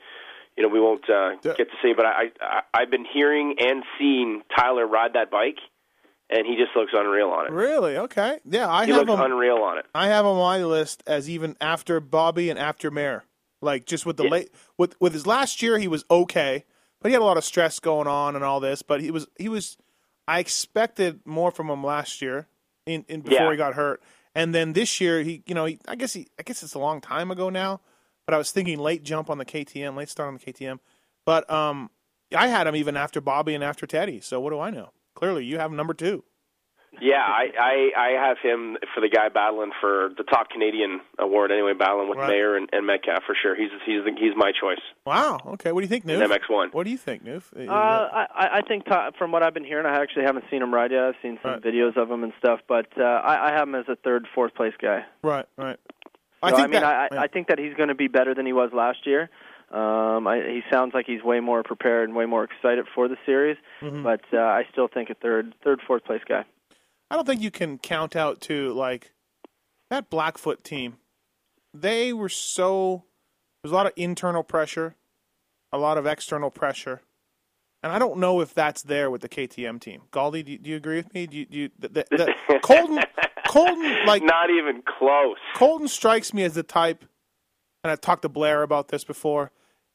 you 0.55 0.61
know 0.63 0.69
we 0.69 0.79
won't 0.79 1.09
uh, 1.09 1.35
get 1.41 1.57
to 1.71 1.77
say. 1.81 1.93
But 1.93 2.05
I, 2.05 2.29
I, 2.39 2.61
I've 2.75 2.91
been 2.91 3.05
hearing 3.11 3.55
and 3.59 3.83
seeing 3.97 4.43
Tyler 4.55 4.85
ride 4.85 5.13
that 5.13 5.31
bike, 5.31 5.57
and 6.29 6.45
he 6.45 6.55
just 6.55 6.75
looks 6.75 6.91
unreal 6.95 7.29
on 7.29 7.47
it. 7.47 7.51
Really? 7.51 7.97
Okay. 7.97 8.39
Yeah, 8.45 8.69
I 8.69 8.85
He 8.85 8.91
have 8.91 9.07
looks 9.07 9.19
him. 9.19 9.31
unreal 9.31 9.57
on 9.57 9.77
it. 9.77 9.85
I 9.93 10.07
have 10.07 10.25
him 10.25 10.31
on 10.31 10.38
my 10.38 10.63
list 10.65 11.03
as 11.07 11.29
even 11.29 11.55
after 11.61 11.99
Bobby 11.99 12.49
and 12.49 12.57
after 12.59 12.89
Maier. 12.91 13.21
Like 13.61 13.85
just 13.85 14.05
with 14.05 14.17
the 14.17 14.23
Yeah. 14.25 14.29
late 14.31 14.51
with 14.77 14.95
with 14.99 15.13
his 15.13 15.25
last 15.25 15.61
year, 15.61 15.77
he 15.79 15.88
was 15.88 16.03
okay, 16.11 16.65
but 17.01 17.09
he 17.09 17.13
had 17.13 17.21
a 17.21 17.25
lot 17.25 17.38
of 17.38 17.43
stress 17.43 17.79
going 17.79 18.07
on 18.07 18.35
and 18.35 18.43
all 18.43 18.59
this. 18.59 18.81
But 18.81 19.01
he 19.01 19.11
was 19.11 19.27
he 19.38 19.49
was. 19.49 19.77
I 20.27 20.39
expected 20.39 21.21
more 21.25 21.51
from 21.51 21.69
him 21.69 21.83
last 21.83 22.19
year, 22.21 22.47
in, 22.88 23.05
in 23.07 23.21
before 23.21 23.38
Yeah. 23.45 23.51
he 23.51 23.57
got 23.57 23.75
hurt, 23.75 24.01
and 24.33 24.55
then 24.55 24.73
this 24.73 24.99
year 24.99 25.21
he, 25.21 25.43
you 25.45 25.53
know, 25.53 25.65
he, 25.65 25.77
I 25.88 25.95
guess 25.95 26.13
he, 26.13 26.27
I 26.39 26.43
guess 26.43 26.63
it's 26.63 26.73
a 26.73 26.79
long 26.79 26.99
time 26.99 27.29
ago 27.29 27.49
now, 27.51 27.79
but 28.25 28.33
I 28.33 28.38
was 28.39 28.49
thinking 28.51 28.79
late 28.79 29.03
jump 29.03 29.29
on 29.29 29.38
the 29.38 29.45
KTM, 29.45 29.95
late 29.95 30.09
start 30.09 30.27
on 30.27 30.33
the 30.33 30.39
KTM, 30.39 30.79
but 31.27 31.47
um, 31.49 31.91
I 32.35 32.47
had 32.47 32.65
him 32.65 32.75
even 32.75 32.97
after 32.97 33.21
Bobby 33.21 33.53
and 33.53 33.63
after 33.63 33.85
Teddy. 33.85 34.19
So 34.19 34.39
what 34.39 34.49
do 34.49 34.59
I 34.59 34.71
know? 34.71 34.89
Clearly, 35.15 35.45
you 35.45 35.58
have 35.58 35.71
number 35.71 35.93
two. 35.93 36.23
Yeah, 37.01 37.17
I, 37.19 37.47
I, 37.60 37.91
I 37.97 38.28
have 38.28 38.38
him 38.41 38.78
for 38.93 39.01
the 39.01 39.10
guy 39.10 39.28
battling 39.28 39.71
for 39.82 40.12
the 40.17 40.23
top 40.23 40.49
Canadian 40.49 41.01
award 41.19 41.51
anyway, 41.51 41.73
battling 41.78 42.08
with 42.08 42.17
Right. 42.17 42.32
Maier 42.32 42.56
and, 42.56 42.69
and 42.71 42.88
Metcalfe 42.88 43.23
for 43.28 43.36
sure. 43.36 43.54
He's 43.54 43.69
he's 43.86 43.99
he's 44.17 44.32
my 44.38 44.54
choice. 44.54 44.80
Wow. 45.06 45.39
Okay. 45.56 45.73
What 45.73 45.82
do 45.82 45.84
you 45.84 45.89
think, 45.89 46.06
in 46.06 46.12
Newf? 46.17 46.25
MX1. 46.49 46.73
What 46.73 46.86
do 46.86 46.91
you 46.91 46.97
think, 46.97 47.25
Newf? 47.25 47.43
uh 47.67 47.69
I 47.73 48.28
I 48.34 48.47
I 48.60 48.62
think 48.62 48.86
Ty- 48.86 49.10
from 49.17 49.34
what 49.34 49.43
I've 49.43 49.54
been 49.54 49.65
hearing, 49.65 49.86
I 49.86 50.01
actually 50.01 50.23
haven't 50.23 50.45
seen 50.49 50.62
him 50.62 50.73
ride 50.73 50.91
yet. 50.91 51.04
I've 51.04 51.15
seen 51.21 51.38
some 51.43 51.51
Right. 51.51 51.62
videos 51.62 51.97
of 51.97 52.10
him 52.10 52.23
and 52.23 52.32
stuff, 52.39 52.62
but 52.65 52.88
uh 52.97 53.04
I 53.04 53.49
I 53.49 53.51
have 53.51 53.67
him 53.67 53.75
as 53.75 53.86
a 53.89 53.97
third, 53.97 54.25
fourth 54.34 54.56
place 54.56 54.73
guy. 54.82 55.04
Right, 55.21 55.45
right. 55.58 55.78
I, 56.41 56.47
I 56.47 56.51
think 56.51 56.62
I 56.62 56.67
mean, 56.67 56.82
that, 56.82 56.84
I, 56.84 57.08
yeah. 57.12 57.21
I 57.21 57.28
think 57.28 57.47
that 57.49 57.60
he's 57.60 57.73
going 57.73 57.89
to 57.89 57.95
be 57.95 58.08
better 58.08 58.36
than 58.36 58.45
he 58.45 58.54
was 58.54 58.69
last 58.71 58.99
year. 59.08 59.30
Um, 59.71 60.28
I, 60.28 60.38
he 60.38 60.62
sounds 60.71 60.93
like 60.93 61.06
he's 61.06 61.23
way 61.23 61.39
more 61.39 61.63
prepared 61.63 62.08
and 62.08 62.15
way 62.15 62.25
more 62.25 62.43
excited 62.43 62.86
for 62.93 63.08
the 63.08 63.17
series. 63.25 63.58
Mm-hmm. 63.82 64.04
But 64.04 64.21
uh, 64.34 64.38
I 64.38 64.63
still 64.71 64.88
think 64.88 65.10
a 65.10 65.15
third, 65.15 65.56
third, 65.63 65.82
fourth 65.86 66.06
place 66.06 66.21
guy. 66.28 66.45
I 67.10 67.15
don't 67.15 67.25
think 67.25 67.41
you 67.41 67.51
can 67.51 67.78
count 67.78 68.15
out 68.15 68.41
to 68.41 68.73
like 68.73 69.12
that 69.89 70.10
Blackfoot 70.10 70.63
team. 70.63 70.97
They 71.73 72.13
were 72.13 72.30
so 72.30 73.04
there's 73.62 73.71
a 73.71 73.75
lot 73.75 73.86
of 73.88 73.93
internal 73.95 74.43
pressure, 74.43 74.95
a 75.71 75.78
lot 75.78 75.97
of 75.97 76.06
external 76.06 76.51
pressure, 76.51 77.01
and 77.84 77.91
I 77.91 77.99
don't 77.99 78.17
know 78.17 78.41
if 78.41 78.54
that's 78.54 78.82
there 78.82 79.12
with 79.12 79.21
the 79.21 79.30
KTM 79.30 79.80
team. 79.80 80.04
Galdi, 80.12 80.43
do 80.43 80.51
you, 80.54 80.58
do 80.58 80.69
you 80.71 80.75
agree 80.75 80.97
with 80.97 81.13
me? 81.13 81.28
Do 81.28 81.38
you, 81.38 81.45
do 81.45 81.58
you 81.58 81.69
the, 81.78 81.89
the, 81.89 82.06
the, 82.12 82.60
Colton? 82.63 82.99
Colton 83.47 84.06
like 84.06 84.23
Not 84.23 84.49
even 84.49 84.82
close. 84.82 85.38
Colton 85.56 85.88
strikes 85.88 86.34
me 86.34 86.43
as 86.43 86.56
the 86.56 86.63
type, 86.63 87.06
and 87.86 87.91
I've 87.91 88.02
talked 88.02 88.24
to 88.24 88.30
Blair 88.30 88.63
about 88.63 88.88
this 88.88 89.04
before. 89.04 89.52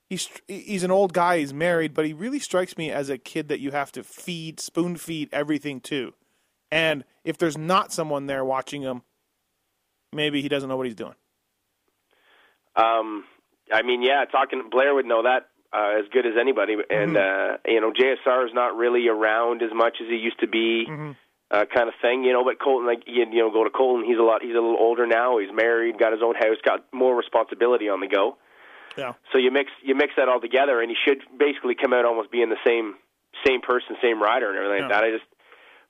He's 0.08 0.28
he's 0.46 0.84
an 0.84 0.92
old 0.92 1.12
guy. 1.12 1.38
He's 1.38 1.52
married, 1.52 1.92
but 1.92 2.06
he 2.06 2.12
really 2.12 2.38
strikes 2.38 2.78
me 2.78 2.88
as 2.88 3.10
a 3.10 3.18
kid 3.18 3.48
that 3.48 3.58
you 3.58 3.72
have 3.72 3.90
to 3.92 4.04
feed, 4.04 4.60
spoon 4.60 4.96
feed 4.96 5.28
everything 5.32 5.80
to. 5.82 6.14
And 6.70 7.02
if 7.24 7.36
there's 7.36 7.58
not 7.58 7.92
someone 7.92 8.26
there 8.26 8.44
watching 8.44 8.82
him, 8.82 9.02
maybe 10.12 10.40
he 10.40 10.48
doesn't 10.48 10.68
know 10.68 10.76
what 10.76 10.86
he's 10.86 10.94
doing. 10.94 11.16
Um, 12.76 13.24
I 13.72 13.82
mean, 13.82 14.02
yeah, 14.02 14.24
talking 14.30 14.68
Blair 14.70 14.94
would 14.94 15.06
know 15.06 15.24
that 15.24 15.48
uh, 15.72 15.98
as 15.98 16.04
good 16.12 16.26
as 16.26 16.34
anybody. 16.40 16.76
And 16.90 17.16
uh, 17.16 17.56
you 17.66 17.80
know, 17.80 17.90
JSR 17.90 18.46
is 18.46 18.54
not 18.54 18.76
really 18.76 19.08
around 19.08 19.62
as 19.62 19.70
much 19.74 19.96
as 20.00 20.06
he 20.08 20.14
used 20.14 20.38
to 20.38 20.46
be, 20.46 20.86
uh, 21.50 21.64
kind 21.72 21.88
of 21.88 21.94
thing. 22.00 22.24
You 22.24 22.32
know, 22.32 22.44
but 22.44 22.60
Colton, 22.60 22.86
like 22.86 23.02
you, 23.06 23.24
you 23.30 23.38
know, 23.38 23.50
go 23.50 23.64
to 23.64 23.70
Colton. 23.70 24.04
He's 24.06 24.18
a 24.18 24.22
lot. 24.22 24.42
He's 24.42 24.52
a 24.52 24.62
little 24.62 24.78
older 24.78 25.06
now. 25.06 25.38
He's 25.38 25.52
married, 25.52 25.98
got 25.98 26.12
his 26.12 26.22
own 26.22 26.34
house, 26.34 26.56
got 26.64 26.84
more 26.92 27.16
responsibility 27.16 27.88
on 27.88 28.00
the 28.00 28.08
go. 28.08 28.36
Yeah. 28.96 29.14
So 29.32 29.38
you 29.38 29.50
mix 29.50 29.70
you 29.82 29.94
mix 29.94 30.14
that 30.16 30.28
all 30.28 30.40
together, 30.40 30.80
and 30.80 30.90
he 30.90 30.96
should 31.06 31.22
basically 31.38 31.74
come 31.74 31.92
out 31.92 32.04
almost 32.04 32.30
being 32.30 32.48
the 32.48 32.60
same 32.66 32.96
same 33.46 33.60
person, 33.60 33.96
same 34.02 34.22
rider, 34.22 34.48
and 34.50 34.56
everything 34.58 34.82
like 34.82 34.90
that. 34.90 35.04
I 35.04 35.10
just, 35.10 35.28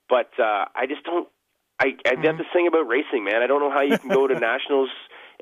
but 0.09 0.31
uh, 0.38 0.64
I 0.75 0.87
just 0.87 1.05
don't. 1.05 1.29
I, 1.81 1.96
I 2.07 2.11
Mm-hmm. 2.11 2.23
that's 2.23 2.38
the 2.38 2.44
thing 2.53 2.66
about 2.68 2.88
racing, 2.88 3.25
man. 3.25 3.42
I 3.42 3.46
don't 3.46 3.61
know 3.61 3.70
how 3.70 3.81
you 3.81 3.96
can 3.99 4.11
go 4.11 4.27
to 4.27 4.35
nationals 4.38 4.90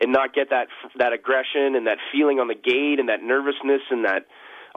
and 0.00 0.12
not 0.12 0.32
get 0.34 0.50
that 0.50 0.68
that 0.98 1.12
aggression 1.12 1.74
and 1.74 1.86
that 1.86 1.98
feeling 2.12 2.38
on 2.38 2.46
the 2.46 2.54
gate 2.54 3.00
and 3.00 3.08
that 3.08 3.22
nervousness 3.22 3.82
and 3.90 4.04
that 4.04 4.26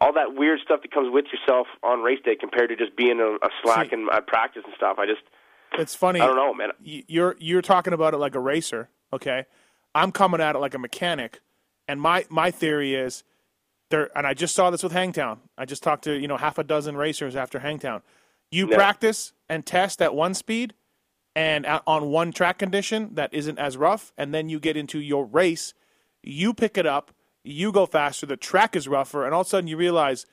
all 0.01 0.11
that 0.13 0.33
weird 0.35 0.59
stuff 0.65 0.81
that 0.81 0.91
comes 0.91 1.09
with 1.13 1.25
yourself 1.31 1.67
on 1.83 2.01
race 2.01 2.19
day 2.25 2.35
compared 2.35 2.69
to 2.69 2.75
just 2.75 2.95
being 2.97 3.19
a, 3.19 3.35
a 3.45 3.49
slack 3.63 3.91
See- 3.91 4.05
practice 4.27 4.63
and 4.65 4.73
stuff. 4.75 4.97
I 4.99 5.05
just 5.05 5.21
It's 5.77 5.95
funny. 5.95 6.19
I 6.19 6.27
don't 6.27 6.35
know, 6.35 6.53
man. 6.53 6.69
You're 6.83 7.35
you're 7.39 7.61
talking 7.61 7.93
about 7.93 8.13
it 8.13 8.17
like 8.17 8.35
a 8.35 8.39
racer, 8.39 8.89
okay? 9.13 9.45
I'm 9.95 10.11
coming 10.11 10.41
at 10.41 10.55
it 10.55 10.59
like 10.59 10.73
a 10.73 10.79
mechanic, 10.79 11.39
and 11.87 12.01
my 12.01 12.25
my 12.29 12.51
theory 12.51 12.95
is 12.95 13.23
there. 13.89 14.09
And 14.17 14.25
I 14.27 14.33
just 14.33 14.55
saw 14.55 14.69
this 14.71 14.83
with 14.83 14.91
Hangtown. 14.93 15.39
I 15.57 15.65
just 15.65 15.83
talked 15.83 16.03
to 16.05 16.13
you 16.19 16.27
know 16.27 16.37
half 16.37 16.57
a 16.57 16.63
dozen 16.63 16.97
racers 16.97 17.35
after 17.35 17.59
Hangtown. 17.59 18.01
You 18.51 18.67
Yeah. 18.69 18.75
practice 18.75 19.31
and 19.47 19.65
test 19.65 20.01
at 20.01 20.13
one 20.15 20.33
speed, 20.33 20.73
and 21.35 21.65
at, 21.65 21.83
on 21.85 22.07
one 22.09 22.31
track 22.31 22.57
condition 22.57 23.15
that 23.15 23.33
isn't 23.33 23.59
as 23.59 23.77
rough, 23.77 24.11
and 24.17 24.33
then 24.33 24.49
you 24.49 24.59
get 24.59 24.75
into 24.77 24.99
your 24.99 25.25
race, 25.25 25.73
you 26.23 26.53
pick 26.53 26.77
it 26.77 26.85
up, 26.85 27.11
you 27.43 27.71
go 27.71 27.85
faster. 27.85 28.25
The 28.25 28.37
track 28.37 28.75
is 28.75 28.87
rougher, 28.87 29.25
and 29.25 29.33
all 29.33 29.41
of 29.41 29.47
a 29.47 29.49
sudden 29.49 29.67
you 29.67 29.77
realize, 29.77 30.25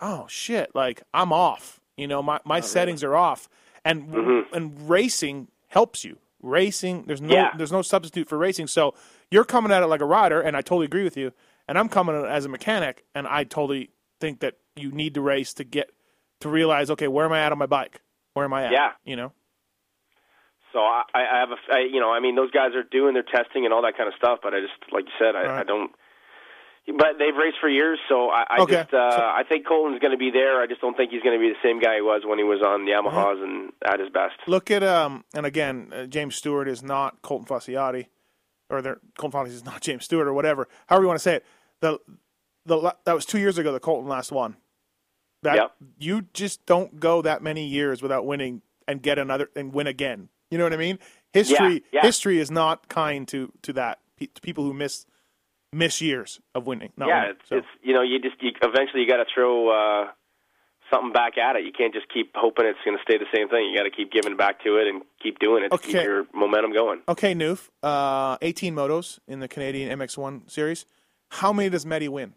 oh 0.00 0.26
shit, 0.28 0.74
like 0.74 1.02
I'm 1.12 1.32
off. 1.32 1.80
You 1.96 2.06
know, 2.08 2.22
my 2.22 2.40
my 2.44 2.60
settings 2.60 3.04
are 3.04 3.14
off, 3.14 3.48
and 3.84 4.08
mm-hmm. 4.08 4.54
and 4.54 4.88
racing 4.88 5.48
helps 5.68 6.04
you. 6.04 6.18
Racing, 6.42 7.04
there's 7.06 7.20
no 7.20 7.34
Yeah. 7.34 7.50
there's 7.56 7.72
no 7.72 7.82
substitute 7.82 8.28
for 8.28 8.36
racing. 8.36 8.66
So 8.66 8.94
you're 9.30 9.44
coming 9.44 9.72
at 9.72 9.82
it 9.82 9.86
like 9.86 10.00
a 10.00 10.06
rider, 10.06 10.40
and 10.40 10.56
I 10.56 10.60
totally 10.60 10.86
agree 10.86 11.04
with 11.04 11.16
you. 11.16 11.32
And 11.66 11.78
I'm 11.78 11.88
coming 11.88 12.14
as 12.14 12.44
a 12.44 12.48
mechanic, 12.48 13.04
and 13.14 13.26
I 13.26 13.44
totally 13.44 13.90
think 14.20 14.40
that 14.40 14.58
you 14.76 14.90
need 14.90 15.14
to 15.14 15.22
race 15.22 15.54
to 15.54 15.64
get 15.64 15.90
to 16.40 16.48
realize, 16.48 16.90
okay, 16.90 17.08
where 17.08 17.24
am 17.24 17.32
I 17.32 17.40
at 17.40 17.52
on 17.52 17.58
my 17.58 17.66
bike? 17.66 18.02
Where 18.34 18.44
am 18.44 18.52
I 18.52 18.64
at? 18.64 18.72
Yeah. 18.72 18.92
you 19.04 19.16
know. 19.16 19.32
So 20.72 20.80
I, 20.80 21.04
I 21.14 21.38
have 21.38 21.50
a, 21.50 21.74
I, 21.74 21.78
you 21.90 22.00
know, 22.00 22.12
I 22.12 22.18
mean, 22.20 22.34
those 22.34 22.50
guys 22.50 22.74
are 22.74 22.82
doing 22.82 23.14
their 23.14 23.22
testing 23.22 23.64
and 23.64 23.72
all 23.72 23.82
that 23.82 23.96
kind 23.96 24.08
of 24.08 24.14
stuff, 24.16 24.40
but 24.42 24.52
I 24.52 24.60
just, 24.60 24.72
like 24.92 25.04
you 25.04 25.12
said, 25.18 25.36
I, 25.36 25.46
Right. 25.46 25.60
I 25.60 25.62
don't. 25.62 25.92
But 26.86 27.16
they've 27.18 27.34
raced 27.34 27.56
for 27.60 27.68
years, 27.68 27.98
so 28.10 28.28
I, 28.28 28.44
I 28.50 28.62
Okay. 28.62 28.74
just, 28.82 28.92
uh, 28.92 29.10
So- 29.16 29.22
I 29.24 29.42
think 29.48 29.66
Colton's 29.66 30.00
going 30.00 30.10
to 30.12 30.18
be 30.18 30.30
there. 30.30 30.60
I 30.60 30.66
just 30.66 30.80
don't 30.82 30.94
think 30.96 31.12
he's 31.12 31.22
going 31.22 31.38
to 31.38 31.40
be 31.40 31.48
the 31.48 31.58
same 31.66 31.80
guy 31.80 31.96
he 31.96 32.02
was 32.02 32.22
when 32.26 32.36
he 32.38 32.44
was 32.44 32.60
on 32.60 32.80
Yamahas 32.86 33.42
and 33.42 33.72
at 33.84 34.00
his 34.00 34.10
best. 34.10 34.34
Look 34.46 34.70
at 34.70 34.82
um, 34.82 35.24
and 35.34 35.46
again, 35.46 35.92
uh, 35.94 36.04
James 36.06 36.36
Stewart 36.36 36.68
is 36.68 36.82
not 36.82 37.22
Colton 37.22 37.46
Facciotti, 37.46 38.06
or 38.68 38.82
Colton 39.16 39.40
Facciotti 39.40 39.48
is 39.48 39.64
not 39.64 39.80
James 39.82 40.04
Stewart, 40.04 40.26
or 40.28 40.34
whatever. 40.34 40.68
However 40.86 41.04
you 41.04 41.08
want 41.08 41.18
to 41.18 41.22
say 41.22 41.36
it. 41.36 41.46
The 41.80 41.98
the 42.66 42.94
that 43.04 43.14
was 43.14 43.24
two 43.24 43.38
years 43.38 43.56
ago. 43.58 43.72
The 43.72 43.80
Colton 43.80 44.08
last 44.08 44.30
won. 44.30 44.56
That 45.42 45.56
Yep. 45.56 45.72
you 45.98 46.22
just 46.32 46.64
don't 46.66 46.98
go 47.00 47.20
that 47.22 47.42
many 47.42 47.66
years 47.66 48.00
without 48.02 48.24
winning 48.26 48.62
and 48.88 49.00
get 49.02 49.18
another 49.18 49.50
and 49.56 49.72
win 49.74 49.86
again. 49.86 50.28
You 50.50 50.58
know 50.58 50.64
what 50.64 50.72
I 50.72 50.78
mean? 50.78 50.98
History 51.32 51.82
yeah. 51.92 52.02
history 52.02 52.38
is 52.38 52.50
not 52.50 52.88
kind 52.88 53.26
to 53.28 53.52
to 53.62 53.72
that 53.74 54.00
to 54.20 54.40
people 54.42 54.64
who 54.64 54.72
miss 54.72 55.04
miss 55.74 56.00
years 56.00 56.40
of 56.54 56.66
winning. 56.66 56.92
Not 56.96 57.08
yeah, 57.08 57.20
winning. 57.22 57.36
it's, 57.40 57.48
So, 57.48 57.56
it's 57.56 57.66
you 57.82 57.92
know, 57.92 58.02
you 58.02 58.20
just 58.20 58.36
you, 58.42 58.52
eventually 58.62 59.02
you 59.02 59.08
got 59.08 59.18
to 59.18 59.26
throw 59.34 59.68
uh, 59.68 60.08
something 60.90 61.12
back 61.12 61.36
at 61.38 61.56
it. 61.56 61.64
You 61.64 61.72
can't 61.72 61.92
just 61.92 62.06
keep 62.12 62.32
hoping 62.34 62.66
it's 62.66 62.78
going 62.84 62.96
to 62.96 63.02
stay 63.02 63.18
the 63.18 63.26
same 63.34 63.48
thing. 63.48 63.68
You 63.70 63.76
got 63.76 63.84
to 63.84 63.90
keep 63.90 64.12
giving 64.12 64.36
back 64.36 64.62
to 64.64 64.76
it 64.76 64.86
and 64.86 65.02
keep 65.22 65.38
doing 65.38 65.64
it 65.64 65.70
to 65.72 65.78
keep 65.78 65.96
Okay. 65.96 66.04
your 66.04 66.26
momentum 66.32 66.72
going. 66.72 67.00
okay, 67.08 67.34
Newf, 67.34 67.68
uh, 67.82 68.36
18 68.42 68.74
motos 68.74 69.18
in 69.26 69.40
the 69.40 69.48
Canadian 69.48 69.98
MX1 69.98 70.50
series. 70.50 70.86
How 71.30 71.52
many 71.52 71.68
does 71.70 71.84
Medi 71.84 72.08
win? 72.08 72.34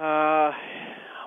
Uh, 0.00 0.50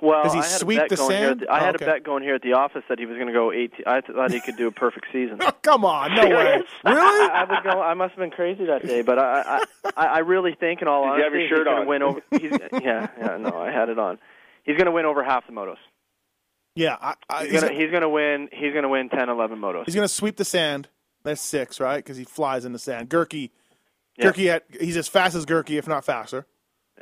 well, 0.01 0.23
Does 0.23 0.33
he 0.33 0.39
I 0.39 0.43
had 0.43 0.60
sweep 0.60 0.77
a 0.77 0.81
bet 0.81 0.89
the 0.89 0.95
going 0.97 1.12
here 1.12 1.27
sand? 1.29 1.41
at 1.41 1.47
the- 1.47 1.51
I 1.53 1.60
Oh, 1.60 1.65
had 1.65 1.75
okay. 1.75 1.86
a 1.86 1.88
bet 1.88 2.03
going 2.03 2.23
here 2.23 2.36
at 2.36 2.41
the 2.41 2.53
office 2.53 2.83
that 2.89 2.99
he 2.99 3.05
was 3.05 3.15
going 3.15 3.27
to 3.27 3.33
go 3.33 3.51
18. 3.51 3.83
I 3.88 4.01
thought 4.01 4.31
he 4.31 4.39
could 4.39 4.55
do 4.57 4.67
a 4.67 4.71
perfect 4.71 5.07
season. 5.12 5.39
Oh, 5.41 5.51
come 5.62 5.86
on, 5.86 6.15
no 6.15 6.23
way. 6.29 6.62
Really? 6.86 7.29
I 7.31 7.43
was 7.43 7.60
going. 7.63 7.77
I 7.79 7.93
must 7.93 8.12
have 8.12 8.19
been 8.19 8.31
crazy 8.31 8.65
that 8.65 8.86
day, 8.86 9.01
but 9.01 9.19
I, 9.19 9.41
I, 9.86 9.91
I, 9.95 10.05
I 10.05 10.17
really 10.19 10.55
think, 10.55 10.81
in 10.81 10.88
all 10.88 11.03
Did 11.03 11.17
you 11.17 11.23
have 11.23 11.33
honesty, 11.33 11.39
your 11.39 11.49
shirt 11.49 11.57
he's 11.60 11.65
going 11.65 11.81
to 11.83 11.89
win 11.89 12.01
over. 12.03 12.21
He's, 12.31 12.81
yeah, 12.83 13.07
yeah, 13.19 13.38
no, 13.38 13.57
I 13.60 13.71
had 13.71 13.89
it 13.89 13.99
on. 13.99 14.19
He's 14.63 14.77
going 14.77 14.86
to 14.86 14.91
win 14.91 15.05
over 15.05 15.23
half 15.23 15.45
the 15.47 15.53
motos. 15.53 15.77
Yeah, 16.75 16.95
I, 17.01 17.15
I, 17.29 17.43
He's 17.43 17.51
he's, 17.53 17.62
going 17.62 17.73
to 17.73 17.79
he's 17.81 17.89
going 17.91 18.01
to 18.03 18.10
win. 18.10 18.49
He's 18.51 18.71
going 18.71 18.83
to 18.83 18.89
win 18.89 19.10
10, 19.10 19.29
11 19.29 19.57
motos. 19.60 19.86
he's 19.86 19.95
gonna 19.95 20.07
sweep 20.07 20.36
the 20.38 20.45
sand. 20.45 20.88
That's 21.23 21.41
six, 21.41 21.79
right? 21.79 21.97
Because 21.97 22.17
he 22.17 22.23
flies 22.23 22.65
in 22.65 22.71
the 22.73 22.79
sand. 22.79 23.10
Goerke, 23.10 23.49
Yeah. 24.17 24.25
Goerke 24.31 24.45
had 24.47 24.62
he's 24.79 24.95
as 24.95 25.07
fast 25.07 25.36
as 25.36 25.45
Goerke, 25.45 25.77
if 25.77 25.88
not 25.88 26.05
faster. 26.05 26.45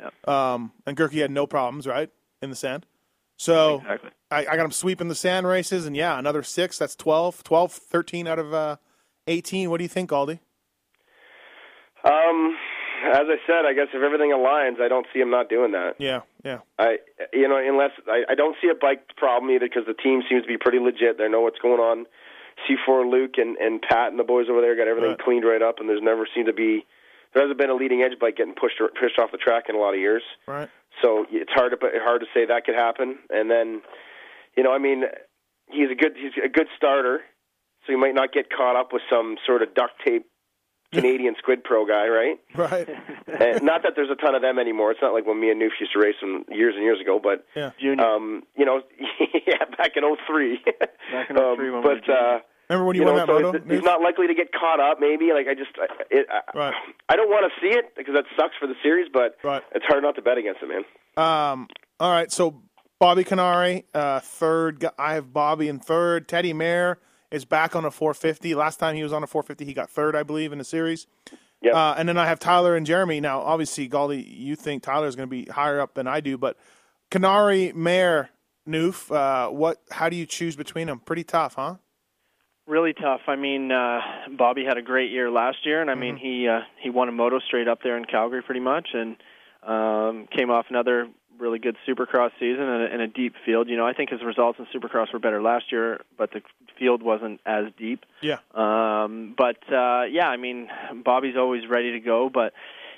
Yep. 0.00 0.28
Um, 0.28 0.72
and 0.86 0.96
Goerke 0.96 1.20
had 1.20 1.30
no 1.30 1.46
problems, 1.46 1.86
right, 1.86 2.10
in 2.42 2.50
the 2.50 2.56
sand. 2.56 2.86
So 3.36 3.76
Exactly. 3.80 4.10
I, 4.30 4.38
I 4.40 4.56
got 4.56 4.64
him 4.64 4.70
sweeping 4.72 5.08
the 5.08 5.14
sand 5.14 5.46
races, 5.46 5.86
and 5.86 5.94
yeah, 5.96 6.18
another 6.18 6.42
six. 6.42 6.78
That's 6.78 6.96
12, 6.96 7.44
12 7.44 7.72
13 7.72 8.26
out 8.26 8.38
of 8.38 8.52
uh, 8.54 8.76
18. 9.26 9.70
What 9.70 9.78
do 9.78 9.84
you 9.84 9.88
think, 9.88 10.10
Aldi? 10.10 10.40
Um, 12.04 12.56
as 13.04 13.26
I 13.28 13.36
said, 13.46 13.64
I 13.66 13.72
guess 13.74 13.88
if 13.92 14.02
everything 14.02 14.30
aligns, 14.30 14.80
I 14.80 14.88
don't 14.88 15.06
see 15.12 15.20
him 15.20 15.30
not 15.30 15.48
doing 15.48 15.72
that. 15.72 15.94
Yeah, 15.98 16.20
yeah. 16.44 16.60
I, 16.78 16.98
you 17.32 17.48
know, 17.48 17.56
unless 17.58 17.90
I, 18.08 18.22
I 18.30 18.34
don't 18.34 18.56
see 18.62 18.68
a 18.68 18.74
bike 18.74 19.16
problem 19.16 19.50
either 19.50 19.66
because 19.66 19.84
the 19.86 19.94
team 19.94 20.22
seems 20.28 20.42
to 20.42 20.48
be 20.48 20.56
pretty 20.56 20.78
legit. 20.78 21.18
They 21.18 21.28
know 21.28 21.40
what's 21.40 21.58
going 21.58 21.80
on. 21.80 22.06
C4 22.68 23.10
Luke 23.10 23.34
and 23.36 23.56
and 23.58 23.82
Pat 23.82 24.10
and 24.10 24.18
the 24.18 24.24
boys 24.24 24.46
over 24.50 24.60
there 24.60 24.74
got 24.76 24.88
everything 24.88 25.10
Right. 25.10 25.18
cleaned 25.20 25.44
right 25.44 25.60
up, 25.62 25.78
and 25.78 25.88
there's 25.88 26.02
never 26.02 26.26
seemed 26.34 26.46
to 26.46 26.54
be 26.54 26.86
there 27.34 27.42
hasn't 27.42 27.58
been 27.58 27.70
a 27.70 27.74
leading 27.74 28.02
edge 28.02 28.18
bike 28.20 28.36
getting 28.36 28.54
pushed 28.54 28.80
or, 28.80 28.88
pushed 28.88 29.18
off 29.18 29.30
the 29.32 29.38
track 29.38 29.64
in 29.68 29.74
a 29.74 29.78
lot 29.78 29.94
of 29.94 30.00
years. 30.00 30.22
Right. 30.46 30.68
So 31.02 31.26
it's 31.30 31.52
hard 31.52 31.72
to 31.72 31.88
hard 32.02 32.20
to 32.22 32.26
say 32.32 32.46
that 32.46 32.64
could 32.64 32.74
happen. 32.74 33.18
And 33.30 33.50
then, 33.50 33.82
you 34.56 34.62
know, 34.62 34.72
I 34.72 34.78
mean, 34.78 35.04
he's 35.70 35.90
a 35.90 35.94
good 35.94 36.12
he's 36.16 36.32
a 36.42 36.48
good 36.48 36.68
starter, 36.76 37.20
so 37.86 37.92
he 37.92 37.96
might 37.96 38.14
not 38.14 38.32
get 38.32 38.46
caught 38.50 38.76
up 38.76 38.92
with 38.92 39.02
some 39.10 39.36
sort 39.46 39.62
of 39.62 39.74
duct 39.74 39.92
tape 40.04 40.26
Canadian 40.92 41.34
Squid 41.38 41.64
Pro 41.64 41.84
guy, 41.84 42.06
right? 42.08 42.38
Right. 42.54 42.88
and 43.26 43.62
not 43.62 43.82
that 43.82 43.92
there's 43.96 44.08
a 44.10 44.14
ton 44.14 44.34
of 44.34 44.40
them 44.42 44.58
anymore. 44.58 44.92
It's 44.92 45.02
not 45.02 45.12
like 45.12 45.26
when 45.26 45.38
me 45.40 45.50
and 45.50 45.60
Newf 45.60 45.72
used 45.80 45.92
to 45.92 45.98
race 45.98 46.14
them 46.20 46.44
years 46.48 46.74
and 46.76 46.84
years 46.84 47.00
ago, 47.00 47.20
but 47.22 47.44
Yeah. 47.56 47.72
Junior. 47.78 48.04
um, 48.06 48.44
you 48.56 48.64
know, 48.64 48.80
yeah, 49.46 49.64
back 49.76 49.92
in 49.96 50.02
'03. 50.26 50.60
Back 51.12 51.28
in 51.30 51.36
03 51.36 51.36
when 51.36 51.58
we 51.58 51.70
were 51.70 51.82
but 51.82 52.08
uh, 52.08 52.38
Remember 52.68 52.86
when 52.86 52.96
you, 52.96 53.02
you 53.02 53.06
won 53.06 53.16
know, 53.16 53.20
that 53.26 53.26
so 53.28 53.52
moto? 53.52 53.58
it's- 53.74 53.84
not 53.84 54.00
likely 54.00 54.26
to 54.26 54.34
get 54.34 54.52
caught 54.52 54.80
up. 54.80 54.98
Maybe 55.00 55.32
like 55.32 55.46
I 55.48 55.54
just, 55.54 55.70
I, 55.78 55.86
it, 56.10 56.26
I, 56.30 56.58
Right. 56.58 56.74
I 57.08 57.16
don't 57.16 57.28
want 57.28 57.50
to 57.52 57.60
see 57.60 57.76
it 57.76 57.94
because 57.96 58.14
that 58.14 58.24
sucks 58.36 58.54
for 58.58 58.66
the 58.66 58.74
series, 58.82 59.08
but 59.12 59.36
Right. 59.44 59.62
it's 59.74 59.84
hard 59.86 60.02
not 60.02 60.14
to 60.16 60.22
bet 60.22 60.38
against 60.38 60.60
it, 60.62 60.68
man. 60.68 60.84
Um, 61.16 61.68
all 62.00 62.10
right, 62.12 62.30
so 62.32 62.62
Bobby 62.98 63.24
Kiniry, 63.24 63.84
uh, 63.94 64.20
third. 64.20 64.84
I 64.98 65.14
have 65.14 65.32
Bobby 65.32 65.68
in 65.68 65.78
third. 65.78 66.28
Teddy 66.28 66.52
Maier 66.52 66.96
is 67.30 67.44
back 67.44 67.76
on 67.76 67.84
a 67.84 67.90
450. 67.90 68.54
Last 68.54 68.78
time 68.78 68.96
he 68.96 69.02
was 69.02 69.12
on 69.12 69.22
a 69.22 69.26
450, 69.26 69.64
he 69.64 69.72
got 69.74 69.88
third, 69.90 70.16
I 70.16 70.22
believe, 70.22 70.52
in 70.52 70.58
the 70.58 70.64
series. 70.64 71.06
Yep. 71.62 71.74
Uh, 71.74 71.94
and 71.98 72.08
then 72.08 72.18
I 72.18 72.26
have 72.26 72.38
Tyler 72.38 72.76
and 72.76 72.84
Jeremy. 72.86 73.20
Now, 73.20 73.40
obviously, 73.40 73.88
Galdi, 73.88 74.24
you 74.28 74.56
think 74.56 74.82
Tyler 74.82 75.06
is 75.06 75.16
going 75.16 75.28
to 75.28 75.30
be 75.30 75.44
higher 75.50 75.80
up 75.80 75.94
than 75.94 76.06
I 76.06 76.20
do, 76.20 76.36
but 76.36 76.56
Kiniry, 77.10 77.72
Maier, 77.74 78.28
Newf, 78.68 79.10
uh, 79.14 79.50
what? 79.50 79.78
How 79.90 80.08
do 80.08 80.16
you 80.16 80.26
choose 80.26 80.54
between 80.56 80.86
them? 80.88 80.98
Pretty 81.00 81.24
tough, 81.24 81.54
huh? 81.54 81.76
Really 82.66 82.92
tough. 82.92 83.22
I 83.26 83.36
mean, 83.36 83.70
uh, 83.70 84.00
Bobby 84.36 84.64
had 84.64 84.76
a 84.76 84.82
great 84.82 85.10
year 85.10 85.30
last 85.30 85.58
year, 85.64 85.80
and 85.80 85.90
I 85.90 85.94
mean, 85.94 86.16
he 86.16 86.48
uh, 86.48 86.60
he 86.82 86.90
won 86.90 87.08
a 87.08 87.12
moto 87.12 87.38
straight 87.40 87.68
up 87.68 87.80
there 87.82 87.96
in 87.96 88.04
Calgary, 88.04 88.42
pretty 88.42 88.60
much, 88.60 88.88
and 88.92 89.16
um, 89.62 90.28
came 90.36 90.50
off 90.50 90.66
another 90.68 91.08
really 91.38 91.58
good 91.58 91.76
Supercross 91.86 92.30
season 92.40 92.62
and 92.62 92.82
a, 92.82 92.92
and 92.92 93.02
a 93.02 93.06
deep 93.06 93.34
field. 93.44 93.68
You 93.68 93.76
know, 93.76 93.86
I 93.86 93.92
think 93.92 94.10
his 94.10 94.22
results 94.22 94.58
in 94.58 94.66
Supercross 94.74 95.12
were 95.12 95.18
better 95.18 95.42
last 95.42 95.70
year, 95.70 96.00
but 96.16 96.32
the 96.32 96.40
field 96.78 97.02
wasn't 97.02 97.40
as 97.46 97.66
deep. 97.78 98.04
Yeah. 98.22 98.38
Um, 98.54 99.34
but 99.36 99.58
uh, 99.72 100.04
yeah, 100.10 100.28
I 100.28 100.36
mean, 100.36 100.68
Bobby's 101.04 101.36
always 101.36 101.62
ready 101.68 101.92
to 101.92 102.00
go. 102.00 102.30
But 102.32 102.52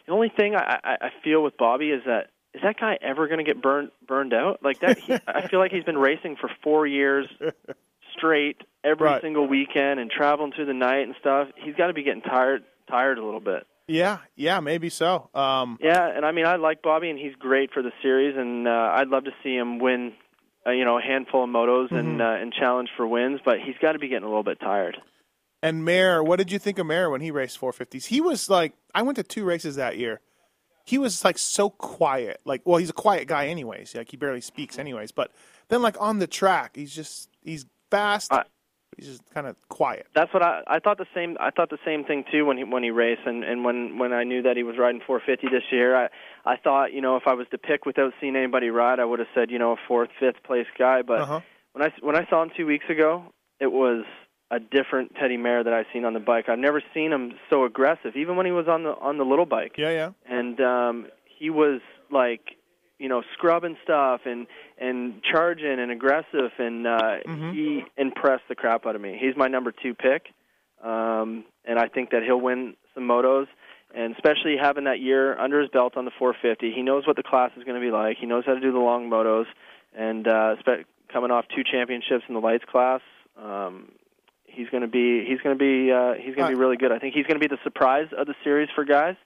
the 0.07 0.13
only 0.13 0.29
thing 0.29 0.55
I, 0.55 0.79
I, 0.83 0.97
I 1.01 1.11
feel 1.23 1.43
with 1.43 1.57
Bobby 1.57 1.91
is 1.91 2.03
that 2.07 2.31
is 2.55 2.63
that 2.63 2.81
guy 2.81 2.99
ever 3.03 3.27
going 3.27 3.39
to 3.39 3.45
get 3.45 3.63
burned 3.63 3.91
burned 4.07 4.33
out 4.33 4.61
like 4.63 4.81
that? 4.81 4.99
He, 4.99 5.15
I 5.27 5.49
feel 5.49 5.59
like 5.59 5.73
he's 5.73 5.85
been 5.85 5.99
racing 5.99 6.37
for 6.41 6.51
four 6.63 6.87
years 6.87 7.27
straight 8.19 8.61
every 8.85 9.07
Right. 9.07 9.23
single 9.23 9.47
weekend 9.47 10.01
and 10.01 10.11
traveling 10.11 10.53
through 10.53 10.67
the 10.67 10.75
night 10.75 11.07
and 11.07 11.15
stuff. 11.21 11.49
He's 11.57 11.75
got 11.75 11.87
to 11.89 11.93
be 11.95 12.03
getting 12.03 12.23
tired 12.23 12.65
tired 12.91 13.19
a 13.19 13.25
little 13.25 13.41
bit. 13.41 13.67
Yeah, 13.87 14.19
yeah, 14.37 14.61
maybe 14.61 14.89
so. 14.91 15.31
Um, 15.35 15.79
Yeah, 15.81 16.07
and 16.15 16.25
I 16.27 16.33
mean, 16.33 16.45
I 16.47 16.57
like 16.57 16.83
Bobby, 16.83 17.09
and 17.11 17.19
he's 17.19 17.35
great 17.37 17.71
for 17.73 17.83
the 17.83 17.93
series, 18.03 18.37
and 18.37 18.69
uh, 18.69 18.91
I'd 18.95 19.09
love 19.09 19.25
to 19.25 19.31
see 19.43 19.57
him 19.57 19.79
win, 19.79 20.13
uh, 20.67 20.71
you 20.73 20.85
know, 20.85 20.99
a 20.99 21.03
handful 21.03 21.45
of 21.45 21.51
motos 21.51 21.91
and 21.91 22.21
uh, 22.21 22.25
and 22.25 22.53
challenge 22.53 22.91
for 22.97 23.07
wins. 23.07 23.41
But 23.45 23.61
he's 23.61 23.77
got 23.81 23.93
to 23.93 23.99
be 23.99 24.09
getting 24.09 24.25
a 24.25 24.29
little 24.29 24.43
bit 24.43 24.61
tired. 24.61 24.99
And 25.63 25.83
Maier, 25.87 26.25
what 26.25 26.37
did 26.37 26.53
you 26.53 26.59
think 26.59 26.79
of 26.79 26.87
Maier 26.87 27.11
when 27.11 27.21
he 27.21 27.31
raced 27.31 27.61
450s? 27.61 28.07
He 28.07 28.21
was 28.21 28.49
like, 28.49 28.75
I 28.95 29.03
went 29.03 29.17
to 29.17 29.23
two 29.25 29.45
races 29.45 29.77
that 29.77 29.97
year. 29.99 30.21
He 30.85 30.99
was 30.99 31.25
like 31.25 31.37
so 31.37 31.69
quiet. 31.69 32.41
Like, 32.45 32.63
well, 32.65 32.77
he's 32.79 32.91
a 32.91 32.95
quiet 32.95 33.27
guy 33.27 33.49
anyways. 33.49 33.95
Like 33.95 34.11
he 34.11 34.17
barely 34.17 34.41
speaks 34.41 34.79
anyways. 34.79 35.13
But 35.13 35.33
then 35.69 35.83
like 35.83 35.97
on 36.01 36.19
the 36.21 36.27
track, 36.27 36.77
he's 36.77 36.95
just 36.95 37.29
he's 37.43 37.67
fast. 37.91 38.33
I- 38.33 38.45
he's 38.97 39.07
just 39.07 39.23
kind 39.33 39.47
of 39.47 39.57
quiet. 39.69 40.07
That's 40.15 40.33
what 40.35 40.43
I 40.43 40.63
I 40.67 40.79
thought 40.81 40.99
the 40.99 41.07
same 41.15 41.37
I 41.41 41.51
thought 41.51 41.71
the 41.71 41.79
same 41.85 42.05
thing 42.05 42.25
too 42.33 42.45
when 42.45 42.59
he 42.59 42.65
when 42.65 42.83
he 42.83 42.91
raced 42.91 43.23
and 43.27 43.45
and 43.45 43.65
when 43.65 43.99
when 43.99 44.13
I 44.13 44.25
knew 44.25 44.43
that 44.43 44.57
he 44.57 44.63
was 44.65 44.77
riding 44.79 45.01
450 45.07 45.49
this 45.55 45.63
year 45.71 45.95
I 45.97 46.09
I 46.45 46.57
thought 46.57 46.93
you 46.93 47.01
know 47.01 47.17
if 47.17 47.27
I 47.27 47.35
was 47.35 47.47
to 47.53 47.59
pick 47.59 47.87
without 47.87 48.13
seeing 48.21 48.35
anybody 48.35 48.71
ride 48.71 48.99
I 48.99 49.05
would 49.05 49.19
have 49.21 49.29
said 49.35 49.51
you 49.51 49.59
know 49.59 49.73
a 49.73 49.77
fourth 49.87 50.11
fifth 50.19 50.43
place 50.43 50.67
guy 50.77 51.03
but 51.03 51.21
Uh-huh. 51.21 51.41
when 51.75 51.83
I 51.87 51.93
when 52.01 52.17
I 52.17 52.27
saw 52.29 52.43
him 52.43 52.51
two 52.57 52.67
weeks 52.67 52.87
ago 52.91 53.25
it 53.61 53.71
was 53.71 54.05
a 54.51 54.59
different 54.59 55.15
Teddy 55.15 55.37
Maier 55.37 55.63
that 55.63 55.75
I've 55.75 55.87
seen 55.93 56.05
on 56.07 56.15
the 56.15 56.21
bike. 56.21 56.49
I've 56.49 56.59
never 56.59 56.83
seen 56.95 57.13
him 57.13 57.35
so 57.51 57.65
aggressive, 57.67 58.17
even 58.17 58.35
when 58.37 58.47
he 58.47 58.53
was 58.53 58.67
on 58.67 58.83
the 58.83 58.93
on 58.97 59.19
the 59.19 59.25
little 59.25 59.45
bike. 59.45 59.75
Yeah, 59.77 59.91
yeah. 59.91 60.11
And 60.27 60.59
um, 60.63 61.07
he 61.27 61.51
was 61.51 61.83
like, 62.11 62.57
you 62.99 63.09
know, 63.09 63.23
scrubbing 63.35 63.77
stuff 63.83 64.23
and 64.25 64.47
and 64.79 65.23
charging 65.23 65.79
and 65.79 65.91
aggressive, 65.91 66.51
and 66.59 66.87
uh, 66.87 67.19
Mhm. 67.27 67.53
he 67.53 67.85
impressed 67.97 68.45
the 68.49 68.55
crap 68.55 68.87
out 68.87 68.95
of 68.97 69.01
me. 69.01 69.17
He's 69.21 69.37
my 69.37 69.47
number 69.49 69.73
two 69.73 69.95
pick, 69.95 70.33
um, 70.83 71.45
and 71.65 71.79
I 71.79 71.89
think 71.89 72.11
that 72.11 72.23
he'll 72.23 72.41
win 72.41 72.75
some 72.95 73.05
motos. 73.07 73.47
And 73.95 74.15
especially 74.15 74.57
having 74.59 74.85
that 74.85 75.01
year 75.01 75.39
under 75.39 75.61
his 75.61 75.71
belt 75.71 75.97
on 75.97 76.05
the 76.05 76.11
450, 76.19 76.73
he 76.73 76.83
knows 76.83 77.07
what 77.07 77.17
the 77.17 77.23
class 77.23 77.51
is 77.57 77.65
going 77.65 77.75
to 77.75 77.81
be 77.81 77.91
like. 77.91 78.19
He 78.19 78.27
knows 78.27 78.45
how 78.45 78.53
to 78.55 78.61
do 78.61 78.71
the 78.71 78.79
long 78.79 79.09
motos, 79.09 79.47
and 79.97 80.29
uh, 80.29 80.57
spe- 80.59 80.85
coming 81.11 81.31
off 81.31 81.47
two 81.57 81.65
championships 81.65 82.25
in 82.29 82.35
the 82.35 82.41
lights 82.41 82.65
class, 82.67 83.01
um, 83.43 83.91
he's 84.45 84.69
going 84.69 84.83
to 84.83 84.89
be 84.89 85.25
he's 85.25 85.41
going 85.41 85.57
to 85.57 85.59
be 85.59 85.91
uh, 85.91 86.15
he's 86.15 86.35
going 86.35 86.51
to 86.51 86.55
be 86.55 86.61
really 86.61 86.77
good. 86.77 86.93
I 86.93 86.99
think 86.99 87.15
he's 87.15 87.25
going 87.27 87.41
to 87.41 87.49
be 87.49 87.55
the 87.55 87.63
surprise 87.63 88.09
of 88.17 88.27
the 88.27 88.35
series 88.45 88.69
for 88.75 88.85
guys, 88.85 89.17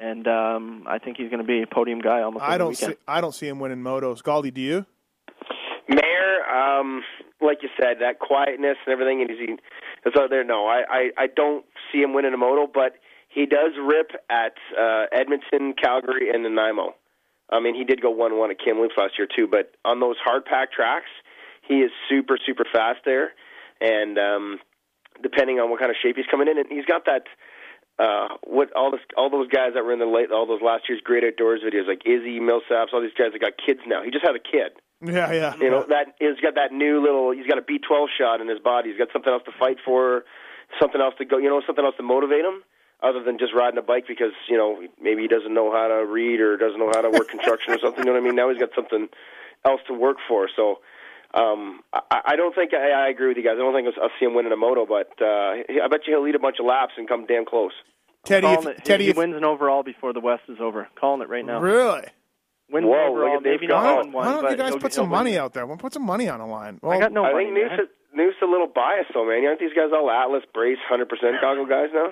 and 0.00 0.26
um, 0.26 0.84
I 0.86 0.98
think 0.98 1.16
he's 1.18 1.28
going 1.28 1.42
to 1.42 1.46
be 1.46 1.62
a 1.62 1.66
podium 1.66 2.00
guy 2.00 2.22
almost. 2.22 2.42
I 2.42 2.54
every 2.54 2.58
don't 2.58 2.76
see. 2.76 2.94
I 3.06 3.20
don't 3.20 3.34
see 3.34 3.46
him 3.46 3.60
winning 3.60 3.78
motos. 3.78 4.22
Galdi, 4.22 4.52
do 4.52 4.60
you? 4.60 4.86
Maier, 5.90 6.80
um, 6.80 7.02
like 7.40 7.58
you 7.62 7.68
said, 7.80 7.96
that 8.00 8.18
quietness 8.18 8.76
and 8.86 8.92
everything, 8.92 9.20
and 9.20 9.30
he's 9.30 9.58
that's 10.04 10.16
out 10.16 10.30
there. 10.30 10.44
No, 10.44 10.66
I, 10.66 10.82
I 10.88 11.10
I 11.18 11.26
don't 11.26 11.64
see 11.92 11.98
him 11.98 12.14
winning 12.14 12.32
a 12.32 12.36
moto, 12.38 12.70
but 12.72 12.94
he 13.28 13.46
does 13.46 13.72
rip 13.80 14.12
at 14.30 14.54
uh, 14.78 15.06
Edmonton, 15.12 15.74
Calgary, 15.80 16.30
and 16.32 16.42
Nanaimo. 16.42 16.94
I 17.50 17.60
mean, 17.60 17.74
he 17.74 17.84
did 17.84 18.00
go 18.00 18.10
one 18.10 18.38
one 18.38 18.50
at 18.50 18.58
Kamloops 18.64 18.94
last 18.96 19.14
year 19.18 19.26
too, 19.26 19.46
but 19.46 19.74
on 19.84 20.00
those 20.00 20.16
hard 20.22 20.44
pack 20.44 20.72
tracks, 20.72 21.10
he 21.66 21.80
is 21.80 21.90
super 22.08 22.38
super 22.44 22.64
fast 22.72 23.00
there, 23.04 23.32
and 23.80 24.18
um, 24.18 24.58
depending 25.22 25.58
on 25.58 25.70
what 25.70 25.80
kind 25.80 25.90
of 25.90 25.96
shape 26.02 26.16
he's 26.16 26.26
coming 26.30 26.48
in, 26.48 26.58
and 26.58 26.66
he's 26.70 26.86
got 26.86 27.04
that. 27.06 27.24
Uh, 28.00 28.28
what 28.44 28.72
all 28.72 28.90
this, 28.90 29.00
all 29.14 29.28
those 29.28 29.48
guys 29.48 29.74
that 29.74 29.84
were 29.84 29.92
in 29.92 29.98
the 29.98 30.06
late, 30.06 30.32
all 30.32 30.46
those 30.46 30.62
last 30.62 30.88
year's 30.88 31.02
Great 31.04 31.22
Outdoors 31.22 31.60
videos, 31.60 31.86
like 31.86 32.00
Izzy 32.06 32.40
Millsaps, 32.40 32.94
all 32.94 33.02
these 33.02 33.12
guys 33.12 33.32
that 33.32 33.40
got 33.40 33.52
kids 33.60 33.80
now. 33.86 34.02
He 34.02 34.10
just 34.10 34.24
had 34.24 34.34
a 34.34 34.40
kid. 34.40 34.72
Yeah, 35.04 35.32
yeah. 35.32 35.54
You 35.60 35.70
know 35.70 35.84
that 35.88 36.16
he's 36.18 36.40
got 36.40 36.54
that 36.54 36.72
new 36.72 37.02
little. 37.02 37.30
He's 37.30 37.46
got 37.46 37.58
a 37.58 37.62
B12 37.62 38.06
shot 38.16 38.40
in 38.40 38.48
his 38.48 38.58
body. 38.58 38.88
He's 38.88 38.98
got 38.98 39.08
something 39.12 39.32
else 39.32 39.42
to 39.44 39.52
fight 39.52 39.76
for, 39.84 40.24
something 40.80 41.00
else 41.00 41.14
to 41.18 41.26
go. 41.26 41.36
You 41.36 41.50
know, 41.50 41.60
something 41.66 41.84
else 41.84 41.96
to 41.96 42.02
motivate 42.02 42.44
him, 42.44 42.64
other 43.02 43.22
than 43.22 43.38
just 43.38 43.52
riding 43.54 43.78
a 43.78 43.82
bike 43.82 44.04
because 44.06 44.32
you 44.48 44.56
know 44.56 44.80
maybe 45.00 45.22
he 45.22 45.28
doesn't 45.28 45.52
know 45.52 45.72
how 45.72 45.88
to 45.88 46.04
read 46.06 46.40
or 46.40 46.56
doesn't 46.56 46.78
know 46.78 46.92
how 46.94 47.00
to 47.00 47.10
work 47.10 47.28
construction 47.28 47.74
or 47.74 47.78
something. 47.78 48.00
You 48.00 48.12
know 48.12 48.12
what 48.12 48.24
I 48.24 48.24
mean? 48.24 48.36
Now 48.36 48.50
he's 48.50 48.58
got 48.60 48.70
something 48.74 49.08
else 49.64 49.80
to 49.88 49.94
work 49.94 50.18
for. 50.28 50.48
So 50.54 50.80
um, 51.34 51.80
I, 51.92 52.20
I 52.32 52.36
don't 52.36 52.54
think 52.54 52.72
I, 52.74 53.06
I 53.06 53.08
agree 53.08 53.28
with 53.28 53.36
you 53.36 53.42
guys. 53.44 53.54
I 53.54 53.58
don't 53.58 53.74
think 53.74 53.86
I'll, 53.96 54.04
I'll 54.04 54.10
see 54.18 54.26
him 54.26 54.34
winning 54.34 54.52
a 54.52 54.56
moto, 54.56 54.86
but 54.86 55.10
uh, 55.22 55.82
I 55.82 55.88
bet 55.90 56.00
you 56.06 56.14
he'll 56.14 56.24
lead 56.24 56.34
a 56.34 56.38
bunch 56.40 56.56
of 56.60 56.66
laps 56.66 56.92
and 56.96 57.08
come 57.08 57.26
damn 57.26 57.44
close. 57.44 57.72
Teddy, 58.24 58.46
if, 58.48 58.66
it, 58.66 58.84
Teddy, 58.84 59.04
he 59.04 59.10
if, 59.10 59.16
wins 59.16 59.34
an 59.36 59.44
overall 59.44 59.82
before 59.82 60.12
the 60.12 60.20
West 60.20 60.42
is 60.48 60.58
over. 60.60 60.88
Calling 60.98 61.22
it 61.22 61.28
right 61.28 61.44
now. 61.44 61.60
really? 61.60 62.02
Wins 62.70 62.86
Whoa, 62.86 62.92
an 62.94 63.02
look 63.02 63.10
overall, 63.12 63.36
at 63.38 63.42
Dave 63.44 63.60
maybe 63.60 63.72
Why 63.72 63.82
not 63.82 63.82
Scott. 63.82 64.02
don't, 64.04 64.12
one, 64.12 64.26
why 64.26 64.32
don't 64.32 64.42
but 64.42 64.50
you 64.52 64.56
guys 64.58 64.68
he'll- 64.70 64.78
put 64.78 64.92
some 64.92 65.06
he'll 65.06 65.10
win. 65.12 65.18
money 65.18 65.38
out 65.38 65.52
there? 65.54 65.66
We'll 65.66 65.76
put 65.76 65.92
some 65.92 66.04
money 66.06 66.28
on 66.28 66.38
the 66.38 66.46
line. 66.46 66.78
Well, 66.82 66.92
I 66.92 67.00
got 67.00 67.12
no 67.12 67.24
I 67.24 67.32
money. 67.32 67.46
think 67.46 67.56
Noose, 67.56 67.70
man. 68.14 68.26
Noose 68.26 68.34
a 68.42 68.46
little 68.46 68.66
biased 68.68 69.10
though, 69.14 69.26
man. 69.26 69.44
Aren't 69.46 69.60
these 69.60 69.72
guys 69.74 69.90
all 69.94 70.10
Atlas 70.10 70.42
brace, 70.54 70.78
hundred 70.88 71.08
percent 71.08 71.36
goggle 71.40 71.66
guys 71.66 71.88
now? 71.94 72.10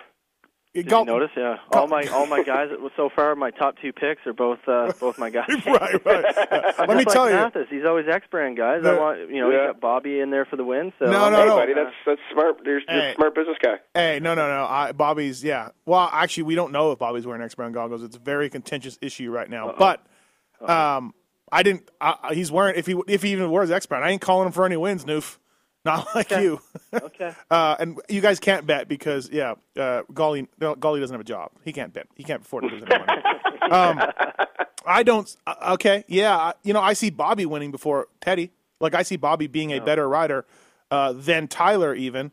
You 0.78 0.84
Did 0.84 0.90
go- 0.90 0.98
you 1.00 1.04
notice? 1.06 1.30
Yeah. 1.36 1.56
Go- 1.72 1.80
All 1.80 1.86
my 1.88 2.06
all 2.06 2.26
my 2.26 2.42
guys 2.42 2.70
so 2.96 3.08
far, 3.14 3.34
my 3.34 3.50
top 3.50 3.74
two 3.82 3.92
picks 3.92 4.24
are 4.26 4.32
both 4.32 4.60
uh, 4.68 4.92
both 5.00 5.18
my 5.18 5.28
guys. 5.28 5.48
right, 5.66 6.04
right. 6.06 6.24
Yeah. 6.50 6.72
I'm 6.78 6.88
Let 6.88 6.96
me 6.98 7.04
just 7.04 7.14
tell 7.14 7.24
like 7.24 7.32
you. 7.32 7.36
Matthes. 7.36 7.66
He's 7.70 7.84
always 7.84 8.06
X-brand 8.08 8.56
guys. 8.56 8.82
The- 8.82 8.90
I 8.92 8.98
want 8.98 9.18
you 9.30 9.40
know 9.40 9.50
Yeah. 9.50 9.66
he's 9.66 9.72
got 9.72 9.80
Bobby 9.80 10.20
in 10.20 10.30
there 10.30 10.44
for 10.44 10.56
the 10.56 10.64
win. 10.64 10.92
So 10.98 11.06
No, 11.06 11.30
no, 11.30 11.36
hey, 11.40 11.46
no. 11.46 11.56
buddy, 11.56 11.74
that's 11.74 11.94
that's 12.06 12.20
smart. 12.32 12.58
You're, 12.64 12.78
you're 12.78 12.84
Hey. 12.88 13.12
a 13.12 13.14
smart 13.16 13.34
business 13.34 13.56
guy. 13.62 13.74
Hey, 13.94 14.20
no, 14.20 14.34
no, 14.34 14.46
no. 14.48 14.64
I, 14.68 14.92
Bobby's, 14.92 15.42
yeah. 15.42 15.70
Well, 15.84 16.08
actually, 16.12 16.44
we 16.44 16.54
don't 16.54 16.70
know 16.72 16.92
if 16.92 16.98
Bobby's 16.98 17.26
wearing 17.26 17.42
X 17.42 17.54
brand 17.56 17.74
goggles. 17.74 18.02
It's 18.02 18.16
a 18.16 18.20
very 18.20 18.48
contentious 18.48 18.98
issue 19.02 19.30
right 19.30 19.50
now. 19.50 19.74
But 19.76 20.06
um, 20.60 21.12
I 21.50 21.62
didn't. 21.62 21.90
I, 22.00 22.30
he's 22.34 22.50
wearing 22.52 22.76
if 22.76 22.86
he 22.86 22.94
if 23.08 23.22
he 23.22 23.32
even 23.32 23.50
wears 23.50 23.70
X 23.70 23.86
brand. 23.86 24.04
I 24.04 24.10
ain't 24.10 24.20
calling 24.22 24.46
him 24.46 24.52
for 24.52 24.64
any 24.64 24.76
wins, 24.76 25.04
Newf. 25.04 25.38
Not 25.84 26.08
like 26.14 26.30
you. 26.30 26.60
Okay. 26.92 27.32
Uh, 27.50 27.76
and 27.80 27.98
you 28.08 28.20
guys 28.20 28.38
can't 28.40 28.66
bet 28.66 28.88
because 28.88 29.30
yeah, 29.30 29.54
uh, 29.76 30.02
Golly 30.12 30.46
Golly 30.58 31.00
doesn't 31.00 31.14
have 31.14 31.20
a 31.20 31.24
job. 31.24 31.50
He 31.64 31.72
can't 31.72 31.92
bet. 31.92 32.06
He 32.14 32.24
can't 32.24 32.42
afford 32.42 32.64
to 32.64 32.68
lose 32.68 32.82
any 32.82 33.04
money. 33.06 33.22
um, 33.70 34.00
I 34.86 35.02
don't. 35.02 35.34
Uh, 35.46 35.72
okay, 35.74 36.04
yeah. 36.08 36.52
You 36.62 36.74
know, 36.74 36.80
I 36.80 36.92
see 36.92 37.08
Bobby 37.10 37.46
winning 37.46 37.70
before 37.70 38.08
Teddy. 38.20 38.50
Like 38.80 38.94
I 38.94 39.02
see 39.02 39.16
Bobby 39.16 39.46
being 39.46 39.72
a 39.72 39.80
better 39.80 40.06
rider 40.08 40.44
uh, 40.90 41.12
than 41.14 41.48
Tyler 41.48 41.94
even, 41.94 42.32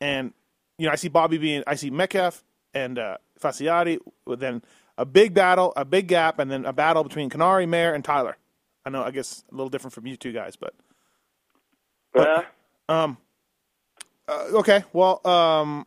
and 0.00 0.32
you 0.78 0.86
know 0.86 0.92
I 0.92 0.96
see 0.96 1.08
Bobby 1.08 1.38
being. 1.38 1.62
I 1.66 1.74
see 1.76 1.90
Metcalfe 1.90 2.44
and 2.74 2.98
uh, 2.98 3.16
Facciotti. 3.40 3.98
Then 4.26 4.62
a 4.98 5.06
big 5.06 5.32
battle, 5.34 5.72
a 5.76 5.84
big 5.84 6.06
gap, 6.06 6.38
and 6.38 6.50
then 6.50 6.64
a 6.66 6.72
battle 6.72 7.02
between 7.02 7.30
Kiniry, 7.30 7.66
Maier, 7.66 7.94
and 7.94 8.04
Tyler. 8.04 8.36
I 8.84 8.90
know. 8.90 9.02
I 9.02 9.10
guess 9.10 9.42
a 9.50 9.54
little 9.54 9.70
different 9.70 9.94
from 9.94 10.06
you 10.06 10.16
two 10.16 10.32
guys, 10.32 10.56
but 10.56 10.74
Yeah. 12.14 12.42
Um, 12.88 13.16
uh, 14.28 14.46
okay. 14.54 14.84
Well, 14.92 15.26
um, 15.26 15.86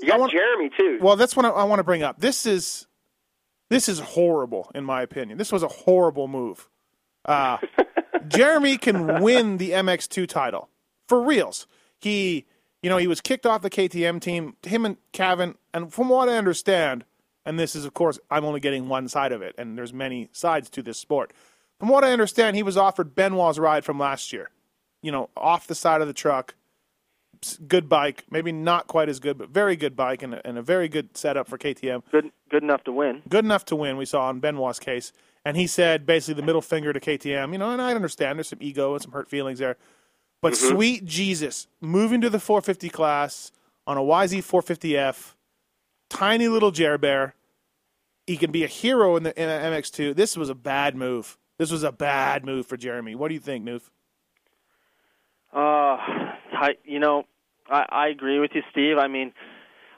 You 0.00 0.08
got 0.08 0.20
want- 0.20 0.32
Jeremy 0.32 0.70
too. 0.76 0.98
Well, 1.00 1.16
that's 1.16 1.36
what 1.36 1.44
I, 1.46 1.50
I 1.50 1.64
want 1.64 1.78
to 1.80 1.84
bring 1.84 2.02
up. 2.02 2.20
This 2.20 2.46
is 2.46 2.86
this 3.70 3.88
is 3.88 3.98
horrible, 3.98 4.70
in 4.74 4.84
my 4.84 5.02
opinion. 5.02 5.38
This 5.38 5.50
was 5.52 5.62
a 5.62 5.68
horrible 5.68 6.28
move. 6.28 6.68
Uh, 7.24 7.58
Jeremy 8.28 8.76
can 8.78 9.22
win 9.22 9.56
the 9.56 9.70
MX2 9.70 10.28
title 10.28 10.68
for 11.08 11.20
reals. 11.22 11.66
He, 12.00 12.46
you 12.82 12.90
know, 12.90 12.98
he 12.98 13.06
was 13.06 13.20
kicked 13.20 13.46
off 13.46 13.62
the 13.62 13.70
KTM 13.70 14.20
team. 14.20 14.56
Him 14.62 14.84
and 14.84 14.96
Kaven, 15.12 15.54
and 15.72 15.92
from 15.92 16.08
what 16.10 16.28
I 16.28 16.36
understand, 16.36 17.04
and 17.46 17.58
this 17.58 17.74
is 17.74 17.84
of 17.84 17.94
course 17.94 18.18
I'm 18.30 18.44
only 18.44 18.60
getting 18.60 18.88
one 18.88 19.08
side 19.08 19.32
of 19.32 19.42
it, 19.42 19.54
and 19.58 19.76
there's 19.76 19.92
many 19.92 20.28
sides 20.32 20.68
to 20.70 20.82
this 20.82 20.98
sport. 20.98 21.32
From 21.80 21.88
what 21.88 22.04
I 22.04 22.12
understand, 22.12 22.56
he 22.56 22.62
was 22.62 22.76
offered 22.76 23.14
Benoit's 23.14 23.58
ride 23.58 23.84
from 23.84 23.98
last 23.98 24.32
year. 24.32 24.50
You 25.04 25.12
know, 25.12 25.28
off 25.36 25.66
the 25.66 25.74
side 25.74 26.00
of 26.00 26.06
the 26.06 26.14
truck, 26.14 26.54
good 27.68 27.88
bike, 27.88 28.24
maybe 28.30 28.52
not 28.52 28.86
quite 28.86 29.08
as 29.08 29.20
good, 29.20 29.38
but 29.38 29.50
very 29.50 29.76
good 29.76 29.94
bike 29.94 30.22
and 30.22 30.34
a, 30.34 30.46
and 30.46 30.58
a 30.58 30.62
very 30.62 30.88
good 30.88 31.16
setup 31.16 31.48
for 31.48 31.58
KTM. 31.58 32.02
Good 32.10 32.30
good 32.50 32.62
enough 32.62 32.84
to 32.84 32.92
win. 32.92 33.22
Good 33.28 33.44
enough 33.44 33.64
to 33.66 33.76
win. 33.76 33.96
We 33.96 34.06
saw 34.06 34.30
in 34.30 34.40
Benoit's 34.40 34.78
case, 34.78 35.12
and 35.44 35.56
he 35.56 35.66
said 35.66 36.06
basically 36.06 36.40
the 36.40 36.46
middle 36.46 36.62
finger 36.62 36.92
to 36.92 37.00
KTM. 37.00 37.52
You 37.52 37.58
know, 37.58 37.70
and 37.70 37.82
I 37.82 37.94
understand 37.94 38.38
there's 38.38 38.48
some 38.48 38.60
ego 38.62 38.94
and 38.94 39.02
some 39.02 39.12
hurt 39.12 39.28
feelings 39.28 39.58
there, 39.58 39.76
but 40.40 40.54
mm-hmm. 40.54 40.74
sweet 40.74 41.04
Jesus, 41.04 41.66
moving 41.80 42.20
to 42.20 42.30
the 42.30 42.40
450 42.40 42.88
class 42.88 43.52
on 43.86 43.98
a 43.98 44.02
YZ 44.02 44.38
450F, 44.38 45.34
tiny 46.08 46.48
little 46.48 46.70
Jer 46.70 46.98
Bear, 46.98 47.34
he 48.26 48.36
can 48.36 48.50
be 48.50 48.64
a 48.64 48.68
hero 48.68 49.16
in 49.16 49.22
the 49.22 49.40
in 49.40 49.48
an 49.48 49.72
MX2. 49.72 50.16
This 50.16 50.36
was 50.36 50.48
a 50.48 50.54
bad 50.54 50.96
move. 50.96 51.38
This 51.58 51.70
was 51.70 51.82
a 51.82 51.92
bad 51.92 52.44
move 52.44 52.66
for 52.66 52.76
Jeremy. 52.76 53.14
What 53.14 53.28
do 53.28 53.34
you 53.34 53.40
think, 53.40 53.64
Newf? 53.64 53.90
Uh, 55.54 55.96
I, 55.96 56.74
you 56.84 56.98
know, 56.98 57.24
I, 57.70 57.86
I 57.88 58.08
agree 58.08 58.40
with 58.40 58.50
you, 58.54 58.62
Steve. 58.72 58.98
I 58.98 59.08
mean, 59.08 59.32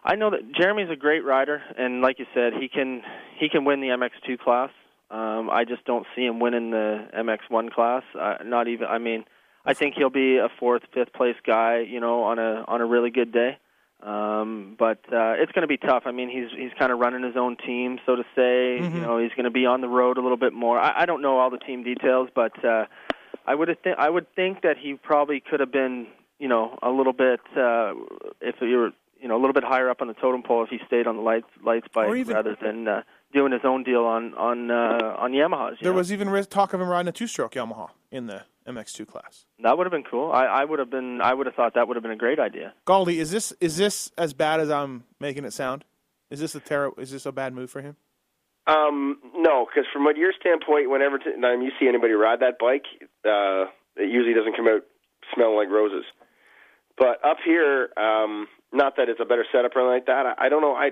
I 0.04 0.14
know 0.14 0.30
that 0.30 0.52
Jeremy's 0.52 0.90
a 0.90 0.96
great 0.96 1.24
rider, 1.24 1.62
and 1.78 2.00
like 2.00 2.18
you 2.18 2.26
said, 2.34 2.52
he 2.60 2.68
can 2.68 3.02
he 3.38 3.48
can 3.48 3.64
win 3.64 3.80
the 3.80 3.88
MX2 3.88 4.38
class. 4.38 4.70
Um, 5.10 5.48
I 5.50 5.64
just 5.64 5.84
don't 5.84 6.06
see 6.14 6.24
him 6.24 6.40
winning 6.40 6.70
the 6.70 7.08
MX1 7.16 7.72
class. 7.72 8.02
Uh, 8.18 8.36
not 8.44 8.68
even. 8.68 8.86
I 8.86 8.98
mean, 8.98 9.24
I 9.64 9.74
think 9.74 9.94
he'll 9.96 10.10
be 10.10 10.36
a 10.36 10.48
fourth, 10.60 10.82
fifth 10.92 11.12
place 11.12 11.36
guy. 11.46 11.78
You 11.80 12.00
know, 12.00 12.22
on 12.24 12.38
a 12.38 12.64
on 12.68 12.80
a 12.80 12.86
really 12.86 13.10
good 13.10 13.32
day. 13.32 13.58
Um, 14.02 14.76
but 14.78 14.98
uh, 15.10 15.34
it's 15.38 15.50
going 15.52 15.62
to 15.62 15.66
be 15.66 15.78
tough. 15.78 16.02
I 16.06 16.12
mean, 16.12 16.28
he's 16.28 16.56
he's 16.56 16.70
kind 16.78 16.92
of 16.92 16.98
running 16.98 17.22
his 17.22 17.36
own 17.36 17.56
team, 17.56 17.98
so 18.04 18.14
to 18.16 18.24
say. 18.36 18.78
You 18.94 19.00
know, 19.00 19.18
he's 19.18 19.32
going 19.32 19.44
to 19.44 19.50
be 19.50 19.64
on 19.64 19.80
the 19.80 19.88
road 19.88 20.18
a 20.18 20.20
little 20.20 20.36
bit 20.36 20.52
more. 20.52 20.78
I, 20.78 21.02
I 21.02 21.06
don't 21.06 21.22
know 21.22 21.38
all 21.38 21.50
the 21.50 21.58
team 21.58 21.82
details, 21.82 22.28
but 22.34 22.62
uh, 22.64 22.84
I 23.46 23.54
would 23.54 23.68
have 23.68 23.82
th- 23.82 23.96
I 23.98 24.10
would 24.10 24.26
think 24.34 24.62
that 24.62 24.76
he 24.78 24.94
probably 24.94 25.40
could 25.40 25.60
have 25.60 25.72
been, 25.72 26.08
you 26.38 26.48
know, 26.48 26.78
a 26.82 26.90
little 26.90 27.12
bit 27.12 27.40
uh, 27.56 27.94
if 28.40 28.56
you 28.60 28.76
were, 28.76 28.90
you 29.20 29.28
know, 29.28 29.36
a 29.36 29.40
little 29.40 29.52
bit 29.52 29.64
higher 29.64 29.88
up 29.88 30.02
on 30.02 30.08
the 30.08 30.14
totem 30.14 30.42
pole 30.42 30.64
if 30.64 30.70
he 30.70 30.78
stayed 30.86 31.06
on 31.06 31.16
the 31.16 31.22
lights 31.22 31.46
lights 31.64 31.86
bike 31.94 32.14
even- 32.14 32.34
rather 32.34 32.56
than 32.60 32.88
uh, 32.88 33.02
doing 33.32 33.52
his 33.52 33.62
own 33.64 33.84
deal 33.84 34.04
on 34.04 34.34
on 34.34 34.70
uh, 34.70 35.16
on 35.18 35.32
Yamahas. 35.32 35.80
There 35.80 35.92
know? 35.92 35.98
was 35.98 36.12
even 36.12 36.28
talk 36.46 36.72
of 36.74 36.80
him 36.80 36.88
riding 36.88 37.08
a 37.08 37.12
two-stroke 37.12 37.52
Yamaha 37.52 37.90
in 38.10 38.26
the 38.26 38.42
MX2 38.66 39.06
class. 39.06 39.46
that 39.62 39.78
would 39.78 39.86
have 39.86 39.92
been 39.92 40.04
cool. 40.10 40.32
I, 40.32 40.46
I 40.46 40.64
would 40.64 40.80
have 40.80 40.90
been 40.90 41.20
I 41.20 41.34
would 41.34 41.46
have 41.46 41.54
thought 41.54 41.74
that 41.74 41.86
would 41.86 41.96
have 41.96 42.02
been 42.02 42.12
a 42.12 42.16
great 42.16 42.40
idea. 42.40 42.74
Galdi, 42.86 43.18
is 43.18 43.30
this 43.30 43.52
is 43.60 43.76
this 43.76 44.10
as 44.18 44.32
bad 44.32 44.60
as 44.60 44.70
I'm 44.70 45.04
making 45.20 45.44
it 45.44 45.52
sound? 45.52 45.84
Is 46.30 46.40
this 46.40 46.54
a 46.56 46.60
terror? 46.60 46.92
Is 46.98 47.12
this 47.12 47.26
a 47.26 47.32
bad 47.32 47.54
move 47.54 47.70
for 47.70 47.80
him? 47.80 47.96
Um, 48.66 49.18
no, 49.36 49.66
because 49.66 49.86
from 49.92 50.04
what 50.04 50.16
your 50.16 50.32
standpoint, 50.38 50.90
whenever 50.90 51.18
t- 51.18 51.30
time 51.40 51.62
you 51.62 51.70
see 51.78 51.86
anybody 51.88 52.14
ride 52.14 52.40
that 52.40 52.58
bike, 52.58 52.84
uh, 53.24 53.70
it 53.96 54.10
usually 54.10 54.34
doesn't 54.34 54.56
come 54.56 54.66
out 54.66 54.82
smelling 55.34 55.56
like 55.56 55.68
roses. 55.70 56.04
But 56.98 57.24
up 57.24 57.36
here, 57.44 57.90
um, 57.96 58.48
not 58.72 58.96
that 58.96 59.08
it's 59.08 59.20
a 59.20 59.24
better 59.24 59.44
setup 59.52 59.76
or 59.76 59.80
anything 59.80 59.94
like 59.94 60.06
that. 60.06 60.26
I, 60.38 60.46
I 60.46 60.48
don't 60.48 60.62
know. 60.62 60.74
I 60.74 60.90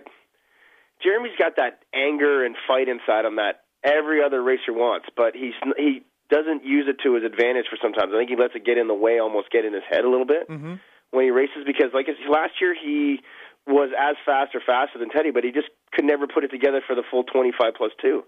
Jeremy's 1.03 1.37
got 1.39 1.57
that 1.57 1.81
anger 1.95 2.45
and 2.45 2.55
fight 2.69 2.89
inside 2.89 3.25
him 3.25 3.37
that 3.37 3.65
every 3.83 4.23
other 4.23 4.43
racer 4.43 4.73
wants, 4.73 5.07
but 5.17 5.35
he's 5.35 5.55
he 5.77 6.03
doesn't 6.31 6.65
use 6.65 6.87
it 6.89 6.97
to 7.03 7.15
his 7.15 7.25
advantage 7.25 7.67
for 7.69 7.77
sometimes. 7.83 8.13
I 8.15 8.19
think 8.19 8.31
he 8.31 8.37
lets 8.37 8.55
it 8.55 8.65
get 8.65 8.79
in 8.79 8.87
the 8.89 8.95
way, 8.95 9.19
almost 9.19 9.51
get 9.51 9.65
in 9.65 9.73
his 9.75 9.83
head 9.91 10.05
a 10.05 10.09
little 10.09 10.27
bit 10.27 10.49
Mm-hmm. 10.49 10.75
when 11.11 11.25
he 11.25 11.31
races 11.31 11.65
because 11.67 11.91
like 11.93 12.07
last 12.31 12.53
year 12.61 12.75
he 12.75 13.21
was 13.67 13.91
as 13.99 14.17
fast 14.25 14.55
or 14.55 14.61
faster 14.65 14.99
than 14.99 15.09
Teddy, 15.11 15.31
but 15.31 15.43
he 15.45 15.51
just 15.53 15.69
could 15.95 16.05
never 16.05 16.27
put 16.27 16.45
it 16.45 16.51
together 16.51 16.81
for 16.87 16.95
the 16.95 17.03
full 17.11 17.25
25 17.25 17.75
plus 17.77 17.93
2. 18.03 18.25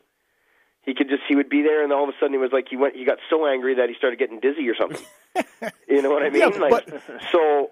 He 0.83 0.95
could 0.95 1.09
just 1.09 1.23
he 1.29 1.35
would 1.35 1.49
be 1.49 1.63
there 1.63 1.83
and 1.83 1.93
all 1.93 2.05
of 2.05 2.11
a 2.11 2.13
sudden 2.21 2.33
he 2.33 2.39
was 2.39 2.53
like 2.53 2.69
he 2.71 2.77
went 2.77 2.95
he 2.95 3.05
got 3.05 3.19
so 3.29 3.47
angry 3.47 3.75
that 3.75 3.89
he 3.89 3.97
started 3.97 4.21
getting 4.21 4.39
dizzy 4.39 4.69
or 4.69 4.77
something. 4.77 5.05
you 5.89 6.01
know 6.01 6.11
what 6.11 6.23
I 6.23 6.31
mean? 6.31 6.43
Yeah, 6.43 6.59
like 6.59 6.87
but- 6.87 7.03
so 7.33 7.71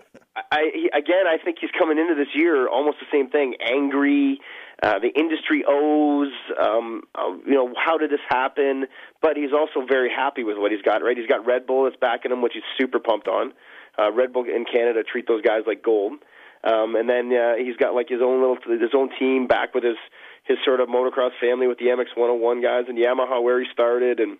I 0.50 0.70
he, 0.74 0.90
again 0.92 1.26
I 1.28 1.38
think 1.42 1.58
he's 1.60 1.70
coming 1.78 1.98
into 1.98 2.16
this 2.16 2.34
year 2.34 2.66
almost 2.66 2.98
the 2.98 3.06
same 3.12 3.30
thing, 3.30 3.54
angry, 3.60 4.40
uh, 4.82 4.98
the 4.98 5.08
industry 5.18 5.64
owes, 5.66 6.32
um, 6.60 7.02
uh, 7.14 7.30
you 7.46 7.54
know, 7.54 7.72
how 7.76 7.96
did 7.96 8.10
this 8.10 8.20
happen? 8.28 8.86
But 9.22 9.36
he's 9.36 9.52
also 9.52 9.86
very 9.86 10.10
happy 10.10 10.42
with 10.42 10.58
what 10.58 10.72
he's 10.72 10.82
got, 10.82 11.02
right? 11.02 11.16
He's 11.16 11.28
got 11.28 11.46
Red 11.46 11.66
Bull 11.66 11.84
that's 11.84 11.96
backing 11.96 12.32
him, 12.32 12.42
which 12.42 12.54
he's 12.54 12.64
super 12.78 12.98
pumped 12.98 13.28
on. 13.28 13.52
Uh, 13.96 14.10
Red 14.12 14.32
Bull 14.32 14.44
in 14.44 14.64
Canada 14.64 15.04
treat 15.04 15.28
those 15.28 15.42
guys 15.42 15.62
like 15.66 15.82
gold. 15.82 16.14
Um, 16.64 16.96
and 16.96 17.08
then 17.08 17.32
uh, 17.32 17.56
he's 17.56 17.76
got 17.76 17.94
like 17.94 18.08
his 18.08 18.20
own 18.22 18.40
little 18.40 18.56
his 18.66 18.94
own 18.94 19.10
team 19.18 19.46
back 19.46 19.74
with 19.74 19.84
his 19.84 19.96
his 20.44 20.58
sort 20.64 20.80
of 20.80 20.88
motocross 20.88 21.32
family 21.40 21.66
with 21.66 21.78
the 21.78 21.86
MX 21.86 22.16
101 22.16 22.62
guys 22.62 22.84
and 22.88 22.98
Yamaha 22.98 23.42
where 23.42 23.60
he 23.60 23.66
started, 23.72 24.20
and 24.20 24.38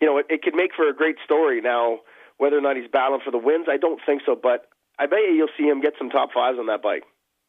you 0.00 0.06
know 0.06 0.18
it, 0.18 0.26
it 0.28 0.42
could 0.42 0.54
make 0.54 0.72
for 0.76 0.88
a 0.88 0.94
great 0.94 1.16
story. 1.24 1.60
Now, 1.60 2.00
whether 2.38 2.58
or 2.58 2.60
not 2.60 2.76
he's 2.76 2.90
battling 2.90 3.20
for 3.24 3.30
the 3.30 3.38
wins, 3.38 3.66
I 3.68 3.78
don't 3.78 4.00
think 4.04 4.22
so, 4.26 4.36
but 4.40 4.68
I 4.98 5.06
bet 5.06 5.20
you 5.26 5.34
you'll 5.34 5.56
see 5.56 5.64
him 5.64 5.80
get 5.80 5.94
some 5.98 6.10
top 6.10 6.30
fives 6.34 6.58
on 6.58 6.66
that 6.66 6.82
bike 6.82 7.04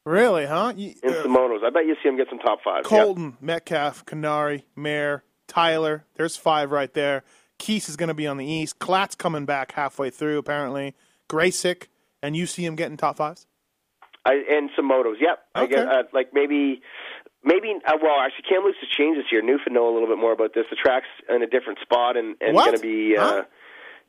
Really, 0.07 0.45
huh? 0.45 0.72
You, 0.74 0.93
in 1.03 1.09
uh, 1.09 1.22
Simonos. 1.22 1.65
I 1.65 1.70
bet 1.70 1.86
you 1.86 1.97
see 2.01 2.07
him 2.07 2.15
get 2.15 2.30
some 2.30 2.39
top 2.39 2.59
fives. 2.63 2.88
yeah. 2.89 3.03
Colton, 3.03 3.36
Metcalfe, 3.41 4.05
Kiniry, 4.05 4.63
Maier, 4.78 5.24
Tyler. 5.49 6.05
There's 6.15 6.38
five 6.38 6.72
right 6.72 6.93
there. 6.93 7.24
Keast 7.57 7.89
is 7.89 7.97
going 7.97 8.07
to 8.07 8.13
be 8.13 8.26
on 8.26 8.38
the 8.38 8.45
east. 8.45 8.80
Klatt's 8.80 9.15
coming 9.15 9.43
back 9.43 9.74
halfway 9.74 10.09
through, 10.09 10.38
apparently. 10.38 10.95
Gracyk, 11.28 11.88
and 12.24 12.38
you 12.38 12.45
see 12.45 12.63
him 12.63 12.78
getting 12.78 12.95
top 12.95 13.18
fives? 13.18 13.47
I, 14.28 14.43
and 14.51 14.69
some 14.75 14.89
motos. 14.89 15.15
Yep. 15.19 15.39
I 15.55 15.63
Okay. 15.63 15.75
guess, 15.75 15.86
uh, 15.88 16.03
like 16.13 16.34
maybe, 16.34 16.82
maybe. 17.43 17.73
Uh, 17.86 17.93
well, 18.01 18.19
actually, 18.19 18.45
Kamloops 18.49 18.78
has 18.82 18.89
changed 18.89 19.19
this 19.19 19.32
year. 19.32 19.41
Newfound 19.41 19.73
know 19.73 19.89
a 19.89 19.93
little 19.93 20.07
bit 20.07 20.17
more 20.17 20.34
about 20.34 20.53
this. 20.53 20.65
The 20.69 20.75
track's 20.75 21.07
in 21.30 21.41
a 21.41 21.47
different 21.47 21.80
spot 21.80 22.17
and 22.17 22.36
and 22.41 22.53
What? 22.55 22.65
going 22.65 22.78
to 22.78 22.82
be 22.82 23.15
uh, 23.17 23.23
Huh? 23.23 23.43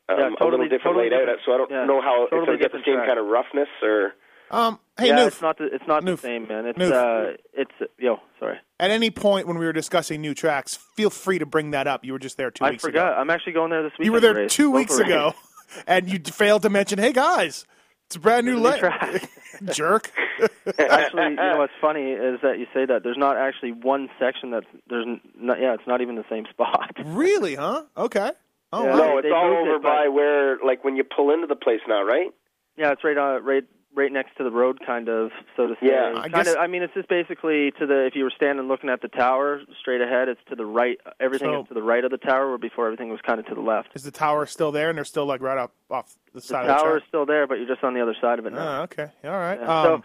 um, 0.09 0.19
Yeah, 0.19 0.29
a 0.41 0.43
little 0.45 0.59
different 0.63 0.83
totally 0.83 1.09
laid 1.09 1.29
out. 1.29 1.37
So 1.45 1.53
I 1.53 1.57
don't 1.57 1.71
Yeah, 1.71 1.85
know 1.85 2.01
how 2.01 2.23
if 2.25 2.29
totally 2.31 2.55
it'll 2.55 2.57
get 2.61 2.71
the 2.71 2.83
same 2.85 2.95
track. 2.95 3.07
kind 3.07 3.19
of 3.19 3.25
roughness 3.27 3.69
or. 3.81 4.13
Um, 4.51 4.79
hey, 4.97 5.09
yeah, 5.09 5.19
Newf, 5.19 5.27
it's 5.27 5.41
not 5.43 5.59
the 5.59 5.65
it's 5.71 5.85
not 5.87 6.01
Newf. 6.03 6.21
the 6.21 6.27
same, 6.27 6.47
man. 6.47 6.65
It's 6.65 6.79
Newf. 6.79 6.91
uh, 6.91 7.37
it's 7.53 7.71
yo, 7.99 8.19
sorry, 8.39 8.57
at 8.79 8.89
any 8.89 9.11
point 9.11 9.45
when 9.45 9.59
we 9.59 9.65
were 9.67 9.73
discussing 9.73 10.21
new 10.21 10.33
tracks, 10.33 10.75
feel 10.95 11.11
free 11.11 11.37
to 11.37 11.45
bring 11.45 11.69
that 11.69 11.85
up. 11.85 12.03
You 12.03 12.13
were 12.13 12.19
just 12.19 12.35
there 12.37 12.49
two 12.49 12.65
I 12.65 12.71
weeks 12.71 12.81
forgot. 12.83 13.11
ago. 13.13 13.21
I'm 13.21 13.29
actually 13.29 13.53
going 13.53 13.69
there 13.69 13.83
this 13.83 13.91
week. 13.99 14.07
You 14.07 14.11
were 14.11 14.19
there 14.19 14.47
two 14.47 14.71
weeks 14.71 14.97
ago, 14.97 15.35
and 15.87 16.09
you 16.09 16.17
failed 16.17 16.63
to 16.63 16.71
mention, 16.71 16.97
hey, 16.97 17.13
guys, 17.13 17.67
it's 18.07 18.15
a 18.15 18.19
brand 18.19 18.47
new 18.47 18.59
New 18.59 18.75
track. 18.79 19.29
Jerk. 19.73 20.11
actually, 20.79 21.29
you 21.29 21.35
know 21.35 21.57
what's 21.57 21.73
funny 21.81 22.11
is 22.11 22.39
that 22.41 22.59
you 22.59 22.67
say 22.73 22.85
that 22.85 23.03
there's 23.03 23.17
not 23.17 23.37
actually 23.37 23.71
one 23.71 24.09
section 24.19 24.51
that's 24.51 24.65
there's 24.89 25.05
not, 25.37 25.59
yeah, 25.59 25.73
it's 25.73 25.87
not 25.87 26.01
even 26.01 26.15
the 26.15 26.25
same 26.29 26.45
spot. 26.49 26.91
really, 27.05 27.55
huh? 27.55 27.83
Okay. 27.97 28.31
Oh, 28.71 28.85
Yeah. 28.85 28.95
no, 28.95 29.17
it's 29.17 29.27
all 29.33 29.49
moved 29.49 29.67
it, 29.67 29.71
over 29.71 29.79
by 29.79 30.07
where, 30.07 30.57
like, 30.63 30.83
when 30.83 30.95
you 30.95 31.03
pull 31.03 31.33
into 31.33 31.47
the 31.47 31.55
place 31.55 31.81
now, 31.87 32.03
right? 32.03 32.31
Yeah, 32.77 32.91
it's 32.91 33.03
right 33.03 33.17
on 33.17 33.43
right 33.43 33.65
right 33.95 34.11
next 34.11 34.37
to 34.37 34.43
the 34.43 34.51
road, 34.51 34.79
kind 34.85 35.09
of, 35.09 35.31
so 35.57 35.67
to 35.67 35.73
say. 35.75 35.87
Yeah, 35.87 36.13
I 36.15 36.21
kind 36.29 36.33
guess- 36.33 36.53
of. 36.53 36.57
I 36.57 36.67
mean, 36.67 36.83
it's 36.83 36.93
just 36.93 37.09
basically 37.09 37.71
to 37.79 37.85
the 37.85 38.05
if 38.05 38.15
you 38.15 38.23
were 38.23 38.31
standing 38.35 38.67
looking 38.67 38.89
at 38.89 39.01
the 39.01 39.07
tower 39.07 39.61
straight 39.79 40.01
ahead, 40.01 40.29
it's 40.29 40.41
to 40.49 40.55
the 40.55 40.65
right. 40.65 40.97
Everything 41.19 41.49
So- 41.51 41.61
is 41.61 41.67
to 41.69 41.73
the 41.73 41.81
right 41.83 42.03
of 42.03 42.11
the 42.11 42.17
tower, 42.17 42.49
where 42.49 42.57
before 42.57 42.85
everything 42.85 43.09
was 43.09 43.19
kind 43.21 43.39
of 43.39 43.45
to 43.47 43.55
the 43.55 43.61
left. 43.61 43.89
Is 43.95 44.03
the 44.03 44.11
tower 44.11 44.45
still 44.45 44.71
there, 44.71 44.89
and 44.89 44.97
they're 44.97 45.05
still 45.05 45.25
like 45.25 45.41
right 45.41 45.57
up 45.57 45.71
off 45.89 46.13
the 46.33 46.39
The 46.39 46.41
side 46.41 46.67
tower 46.67 46.71
of 46.71 46.77
the 46.77 46.83
tower 46.83 46.97
is 46.97 47.03
still 47.07 47.25
there, 47.25 47.47
but 47.47 47.55
you're 47.55 47.67
just 47.67 47.83
on 47.83 47.93
the 47.93 48.01
other 48.01 48.15
side 48.21 48.39
of 48.39 48.45
it 48.45 48.53
now. 48.53 48.79
Oh, 48.79 48.83
okay. 48.83 49.07
All 49.23 49.31
right. 49.31 49.59
Yeah. 49.59 49.81
Um, 49.81 50.03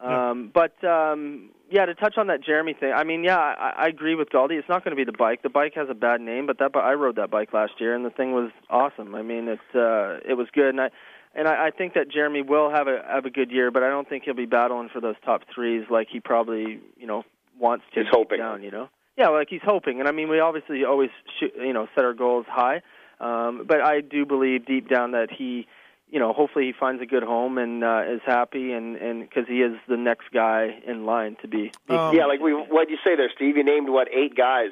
so, 0.00 0.06
um, 0.08 0.50
but 0.52 0.84
um, 0.84 1.50
yeah, 1.70 1.86
to 1.86 1.94
touch 1.94 2.18
on 2.18 2.26
that 2.26 2.42
Jeremy 2.44 2.74
thing, 2.78 2.92
I 2.92 3.04
mean, 3.04 3.24
yeah, 3.24 3.38
I, 3.38 3.72
I 3.76 3.86
agree 3.86 4.14
with 4.14 4.28
Galdi. 4.28 4.52
It's 4.58 4.68
not 4.68 4.84
going 4.84 4.94
to 4.94 4.96
be 4.96 5.10
the 5.10 5.16
bike. 5.16 5.42
The 5.42 5.48
bike 5.48 5.72
has 5.74 5.88
a 5.90 5.94
bad 5.94 6.20
name, 6.20 6.46
but 6.46 6.58
that 6.58 6.76
I 6.76 6.92
rode 6.92 7.16
that 7.16 7.30
bike 7.30 7.52
last 7.54 7.72
year, 7.80 7.94
and 7.94 8.04
the 8.04 8.10
thing 8.10 8.32
was 8.32 8.50
awesome. 8.68 9.14
I 9.14 9.22
mean, 9.22 9.48
it 9.48 9.58
uh, 9.74 10.18
it 10.28 10.36
was 10.36 10.48
good, 10.52 10.68
and 10.70 10.80
I 10.80 10.90
and 11.36 11.46
I, 11.46 11.66
I 11.66 11.70
think 11.70 11.94
that 11.94 12.10
Jeremy 12.10 12.42
will 12.42 12.70
have 12.70 12.88
a 12.88 13.02
have 13.08 13.24
a 13.24 13.30
good 13.30 13.50
year, 13.50 13.70
but 13.70 13.82
I 13.82 13.88
don't 13.88 14.08
think 14.08 14.24
he'll 14.24 14.34
be 14.34 14.46
battling 14.46 14.88
for 14.92 15.00
those 15.00 15.16
top 15.24 15.42
threes 15.54 15.84
like 15.90 16.08
he 16.10 16.20
probably 16.20 16.80
you 16.96 17.06
know 17.06 17.22
wants 17.58 17.84
to. 17.94 18.00
He's 18.00 18.08
hoping. 18.10 18.38
down, 18.38 18.62
you 18.62 18.70
know. 18.70 18.88
Yeah, 19.16 19.28
like 19.28 19.48
he's 19.48 19.62
hoping, 19.64 20.00
and 20.00 20.08
I 20.08 20.12
mean, 20.12 20.28
we 20.28 20.40
obviously 20.40 20.84
always 20.84 21.10
shoot, 21.38 21.52
you 21.56 21.72
know 21.72 21.88
set 21.94 22.04
our 22.04 22.14
goals 22.14 22.46
high, 22.48 22.82
um, 23.20 23.64
but 23.66 23.80
I 23.80 24.00
do 24.00 24.26
believe 24.26 24.66
deep 24.66 24.88
down 24.88 25.12
that 25.12 25.28
he 25.30 25.66
you 26.08 26.20
know, 26.20 26.32
hopefully 26.32 26.66
he 26.66 26.72
finds 26.72 27.02
a 27.02 27.06
good 27.06 27.22
home 27.22 27.58
and 27.58 27.82
uh, 27.82 28.02
is 28.08 28.20
happy, 28.24 28.72
and 28.72 28.96
and 28.96 29.28
because 29.28 29.48
he 29.48 29.60
is 29.62 29.72
the 29.88 29.96
next 29.96 30.30
guy 30.32 30.78
in 30.86 31.04
line 31.04 31.36
to 31.42 31.48
be. 31.48 31.72
be 31.88 31.94
Um, 31.94 32.14
yeah, 32.14 32.26
like 32.26 32.40
we. 32.40 32.52
What'd 32.52 32.90
you 32.90 32.98
say 33.04 33.16
there, 33.16 33.30
Steve? 33.34 33.56
You 33.56 33.64
named 33.64 33.88
what? 33.88 34.08
Eight 34.14 34.36
guys, 34.36 34.70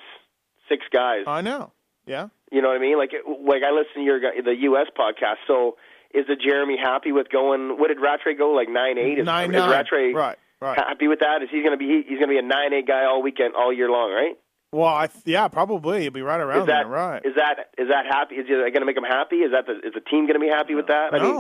six 0.69 0.85
guys. 0.93 1.25
I 1.27 1.41
know. 1.41 1.73
Yeah. 2.07 2.29
You 2.53 2.63
know 2.63 2.69
what 2.69 2.77
I 2.77 2.81
mean? 2.81 2.99
Like, 2.99 3.13
like 3.27 3.63
I 3.65 3.73
listen 3.73 3.95
to 3.97 4.03
your 4.03 4.21
the 4.21 4.55
U.S. 4.61 4.87
podcast. 4.97 5.43
So, 5.49 5.77
is 6.15 6.27
the 6.27 6.37
Jeremy 6.37 6.77
happy 6.81 7.13
with 7.13 7.29
going? 7.31 7.79
What 7.79 7.89
did 7.89 7.99
Rattray 8.01 8.35
go? 8.35 8.51
Like 8.51 8.69
nine 8.69 8.99
eight? 8.99 9.19
Is, 9.19 9.27
Nine 9.27 9.51
is 9.51 9.57
nine. 9.57 9.71
Rattray 9.71 10.13
Right. 10.15 10.39
Right. 10.61 10.79
happy 10.79 11.09
with 11.09 11.21
that? 11.21 11.43
Is 11.43 11.49
he 11.51 11.61
going 11.61 11.73
to 11.73 11.77
be? 11.77 12.03
He's 12.09 12.19
going 12.19 12.31
to 12.31 12.35
be 12.35 12.39
a 12.39 12.43
nine 12.43 12.73
eight 12.73 12.87
guy 12.87 13.05
all 13.05 13.23
weekend, 13.23 13.55
all 13.55 13.73
year 13.73 13.91
long, 13.91 14.11
right? 14.13 14.37
Well, 14.73 14.87
I 14.93 15.07
th- 15.07 15.23
yeah, 15.27 15.47
probably 15.49 16.03
you'll 16.05 16.13
be 16.13 16.23
right 16.23 16.41
around 16.41 16.63
Is 16.63 16.67
that 16.67 16.85
there. 16.85 16.87
Right. 16.89 17.23
Is 17.25 17.35
that 17.37 17.71
is 17.79 17.89
that 17.89 18.07
happy? 18.07 18.37
Is 18.37 18.47
it 18.49 18.51
going 18.73 18.81
to 18.81 18.85
make 18.87 18.97
him 18.97 19.05
happy? 19.05 19.37
Is 19.37 19.53
that 19.53 19.67
the, 19.67 19.75
is 19.87 19.93
the 19.95 20.01
team 20.01 20.27
going 20.27 20.35
to 20.35 20.41
be 20.41 20.49
happy 20.49 20.75
with 20.75 20.87
that? 20.89 21.13
I 21.15 21.19
mean, 21.23 21.35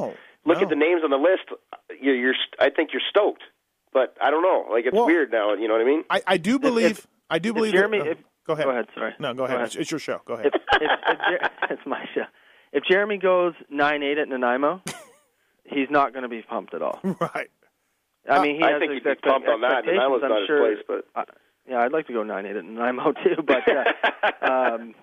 look 0.44 0.58
no. 0.58 0.62
at 0.62 0.68
the 0.68 0.76
names 0.76 1.02
on 1.02 1.10
the 1.10 1.16
list. 1.16 1.44
You're, 2.00 2.14
you're 2.14 2.34
I 2.60 2.70
think 2.70 2.90
you're 2.92 3.02
stoked, 3.10 3.42
but 3.92 4.16
I 4.22 4.30
don't 4.30 4.42
know. 4.42 4.66
Like 4.70 4.86
it's 4.86 4.94
Well- 4.94 5.06
weird 5.06 5.32
now. 5.32 5.54
You 5.54 5.66
know 5.68 5.74
what 5.74 5.80
I 5.82 5.86
mean? 5.86 6.04
I, 6.10 6.22
I 6.26 6.36
do 6.36 6.58
believe. 6.58 6.90
if- 6.98 7.06
I 7.30 7.38
do 7.38 7.48
if 7.50 7.54
believe. 7.56 7.72
Jeremy- 7.72 7.98
that, 7.98 8.06
uh, 8.06 8.10
if- 8.10 8.18
go 8.46 8.52
ahead. 8.52 8.64
Go 8.66 8.70
ahead. 8.70 8.86
Sorry. 8.94 9.14
No, 9.18 9.34
go 9.34 9.44
ahead. 9.44 9.58
Go 9.58 9.64
It's, 9.64 9.74
it's 9.76 9.90
your 9.90 9.98
show. 10.00 10.20
Go 10.26 10.34
ahead. 10.34 10.46
If, 10.46 10.54
if, 10.54 10.90
if 11.08 11.18
Jer- 11.18 11.50
it's 11.70 11.82
my 11.86 12.04
show. 12.14 12.24
If 12.74 12.82
Jeremy 12.84 13.16
goes 13.18 13.54
nine 13.70 14.02
eight 14.02 14.18
at 14.18 14.28
Nanaimo, 14.28 14.82
he's 15.64 15.88
not 15.90 16.12
going 16.12 16.24
to 16.24 16.28
be 16.28 16.42
pumped 16.42 16.74
at 16.74 16.82
all. 16.82 17.00
right. 17.02 17.48
I 18.28 18.42
mean, 18.42 18.56
he 18.56 18.62
I 18.62 18.72
has 18.72 18.80
think 18.80 18.92
he'd 18.92 19.04
be 19.04 19.14
pumped 19.14 19.48
on 19.48 19.60
that. 19.60 19.86
expectations, 19.86 20.00
Nanaimo's 20.00 20.22
I'm 20.24 20.28
not 20.30 20.38
his 20.40 20.46
sure. 20.46 20.58
place, 20.74 20.84
but 20.88 21.04
I, 21.14 21.24
yeah, 21.70 21.78
I'd 21.78 21.92
like 21.92 22.06
to 22.08 22.12
go 22.12 22.22
nine 22.24 22.46
eight 22.46 22.56
at 22.56 22.64
Nanaimo 22.64 23.12
too, 23.24 23.42
but 23.46 23.62
uh, 23.68 24.50
um, 24.52 24.94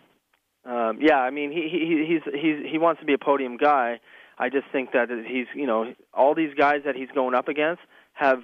um, 0.65 0.97
yeah, 1.01 1.17
I 1.17 1.29
mean, 1.31 1.51
he, 1.51 1.69
he 1.71 2.05
he's 2.07 2.33
he's 2.39 2.71
he 2.71 2.77
wants 2.77 2.99
to 2.99 3.05
be 3.05 3.13
a 3.13 3.17
podium 3.17 3.57
guy. 3.57 3.99
I 4.37 4.49
just 4.49 4.65
think 4.71 4.91
that 4.91 5.07
he's 5.27 5.47
you 5.55 5.65
know 5.65 5.93
all 6.13 6.35
these 6.35 6.53
guys 6.55 6.81
that 6.85 6.95
he's 6.95 7.09
going 7.15 7.35
up 7.35 7.47
against 7.47 7.81
have 8.13 8.39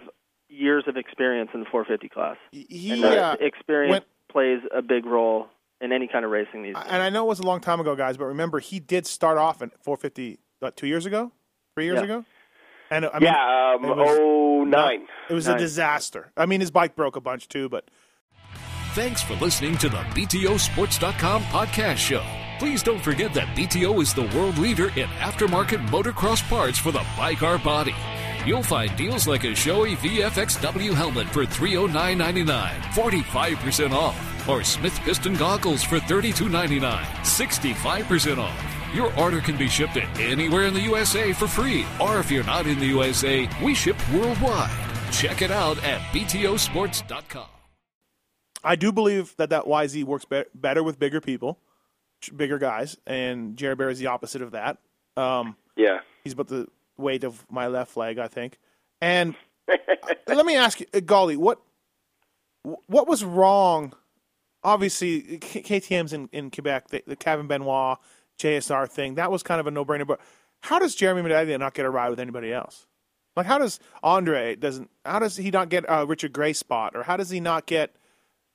years 0.48 0.86
of 0.88 0.96
experience 0.96 1.50
in 1.54 1.60
the 1.60 1.66
450 1.70 2.08
class, 2.10 2.38
He, 2.52 2.90
and 2.92 3.04
uh, 3.04 3.36
experience 3.42 3.92
went- 3.92 4.06
plays 4.32 4.60
a 4.74 4.82
big 4.82 5.06
role 5.06 5.48
in 5.82 5.92
any 5.92 6.08
kind 6.08 6.26
of 6.26 6.32
racing 6.32 6.64
these 6.64 6.76
days. 6.76 6.84
and 6.88 7.02
I 7.04 7.10
know 7.10 7.26
it 7.26 7.28
was 7.28 7.40
a 7.40 7.44
long 7.44 7.60
time 7.62 7.80
ago, 7.80 7.96
guys, 7.96 8.18
but 8.18 8.26
remember 8.26 8.60
he 8.60 8.80
did 8.80 9.06
start 9.06 9.38
off 9.38 9.62
in 9.62 9.70
450 9.82 10.40
what, 10.60 10.76
two 10.76 10.88
years 10.88 11.06
ago, 11.06 11.32
three 11.76 11.86
years 11.86 11.98
Yeah. 12.00 12.04
ago, 12.04 12.26
and 12.90 13.06
I 13.06 13.20
mean, 13.20 13.24
yeah, 13.24 13.74
um, 13.76 13.86
it 13.86 13.96
was- 13.96 14.18
oh 14.20 14.64
nine. 14.64 15.08
it 15.30 15.34
was 15.34 15.48
a 15.48 15.58
disaster. 15.58 16.32
I 16.36 16.46
mean, 16.46 16.60
his 16.62 16.72
bike 16.72 16.96
broke 16.96 17.16
a 17.16 17.22
bunch 17.22 17.48
too, 17.48 17.70
but 17.70 17.90
Thanks 18.94 19.22
for 19.22 19.36
listening 19.36 19.78
to 19.78 19.90
the 19.90 19.98
BTOsports.com 20.16 21.44
podcast 21.44 21.98
show. 21.98 22.24
Please 22.58 22.82
don't 22.82 23.00
forget 23.00 23.32
that 23.36 23.56
BTO 23.56 24.02
is 24.02 24.12
the 24.12 24.24
world 24.36 24.58
leader 24.58 24.88
in 25.00 25.08
aftermarket 25.20 25.86
motocross 25.90 26.42
parts 26.50 26.80
for 26.80 26.92
the 26.92 27.06
bike 27.16 27.44
or 27.44 27.60
body. 27.60 27.94
You'll 28.48 28.64
find 28.64 28.96
deals 28.98 29.28
like 29.28 29.44
a 29.44 29.50
Shoei 29.54 29.96
VFXW 29.98 30.94
helmet 30.96 31.28
for 31.28 31.46
$309.99, 31.46 32.82
45% 32.94 33.92
off, 33.94 34.16
or 34.48 34.64
Smith 34.64 34.98
Piston 35.02 35.36
goggles 35.36 35.84
for 35.84 35.98
$32.99, 36.00 36.80
65% 37.02 38.38
off. 38.38 38.74
Your 38.94 39.14
order 39.20 39.42
can 39.42 39.58
be 39.58 39.68
shipped 39.68 39.96
to 39.96 40.04
anywhere 40.22 40.64
in 40.66 40.74
the 40.74 40.80
USA 40.82 41.34
for 41.34 41.48
free, 41.48 41.86
or 42.00 42.20
if 42.20 42.32
you're 42.32 42.44
not 42.46 42.66
in 42.68 42.80
the 42.80 42.86
USA, 42.88 43.48
we 43.64 43.76
ship 43.76 43.98
worldwide. 44.14 44.72
Check 45.12 45.42
it 45.42 45.52
out 45.52 45.82
at 45.84 46.00
BTOsports.com. 46.14 47.48
I 48.64 48.76
do 48.76 48.92
believe 48.92 49.36
that 49.38 49.50
that 49.52 49.66
YZ 49.66 50.04
works 50.06 50.26
be- 50.26 50.44
better 50.56 50.84
with 50.84 50.98
bigger 51.00 51.22
people, 51.22 51.60
bigger 52.36 52.58
guys, 52.58 52.98
and 53.06 53.56
Jerry 53.58 53.76
Bear 53.76 53.90
is 53.90 54.00
the 54.00 54.08
opposite 54.08 54.42
of 54.42 54.52
that. 54.52 54.78
Um, 55.16 55.56
Yeah. 55.76 56.00
he's 56.24 56.34
about 56.34 56.48
the 56.48 56.68
weight 56.98 57.24
of 57.24 57.46
my 57.52 57.68
left 57.68 57.96
leg, 57.98 58.18
I 58.18 58.28
think. 58.28 58.58
And 59.00 59.36
let 60.28 60.46
me 60.46 60.56
ask 60.56 60.80
you, 60.80 60.88
uh, 60.94 61.00
Golly, 61.02 61.38
what 61.38 61.60
what 62.88 63.08
was 63.08 63.24
wrong? 63.24 63.94
Obviously, 64.64 65.38
K- 65.40 65.62
KTM's 65.62 66.14
in, 66.14 66.30
in 66.32 66.52
Quebec, 66.52 66.90
the, 66.90 67.04
the 67.06 67.16
Kaven 67.16 67.48
Benoit 67.48 67.98
JSR 68.40 68.90
thing, 68.90 69.16
that 69.16 69.32
was 69.32 69.44
kind 69.44 69.60
of 69.60 69.68
a 69.68 69.72
no 69.72 69.86
brainer. 69.86 70.06
But 70.06 70.20
how 70.62 70.80
does 70.80 70.96
Jeremy 70.96 71.28
Medaglia 71.28 71.60
not 71.60 71.74
get 71.74 71.86
a 71.86 71.90
ride 71.90 72.10
with 72.10 72.20
anybody 72.20 72.52
else? 72.52 72.86
Like, 73.36 73.46
how 73.46 73.60
does 73.60 73.80
Andre 74.02 74.56
doesn't? 74.56 74.90
How 75.06 75.20
does 75.20 75.38
he 75.38 75.52
not 75.52 75.70
get 75.70 75.86
a 75.88 76.06
Richard 76.06 76.34
Gray 76.34 76.54
spot, 76.54 76.96
or 76.96 77.04
how 77.04 77.18
does 77.18 77.30
he 77.30 77.40
not 77.40 77.68
get 77.68 77.96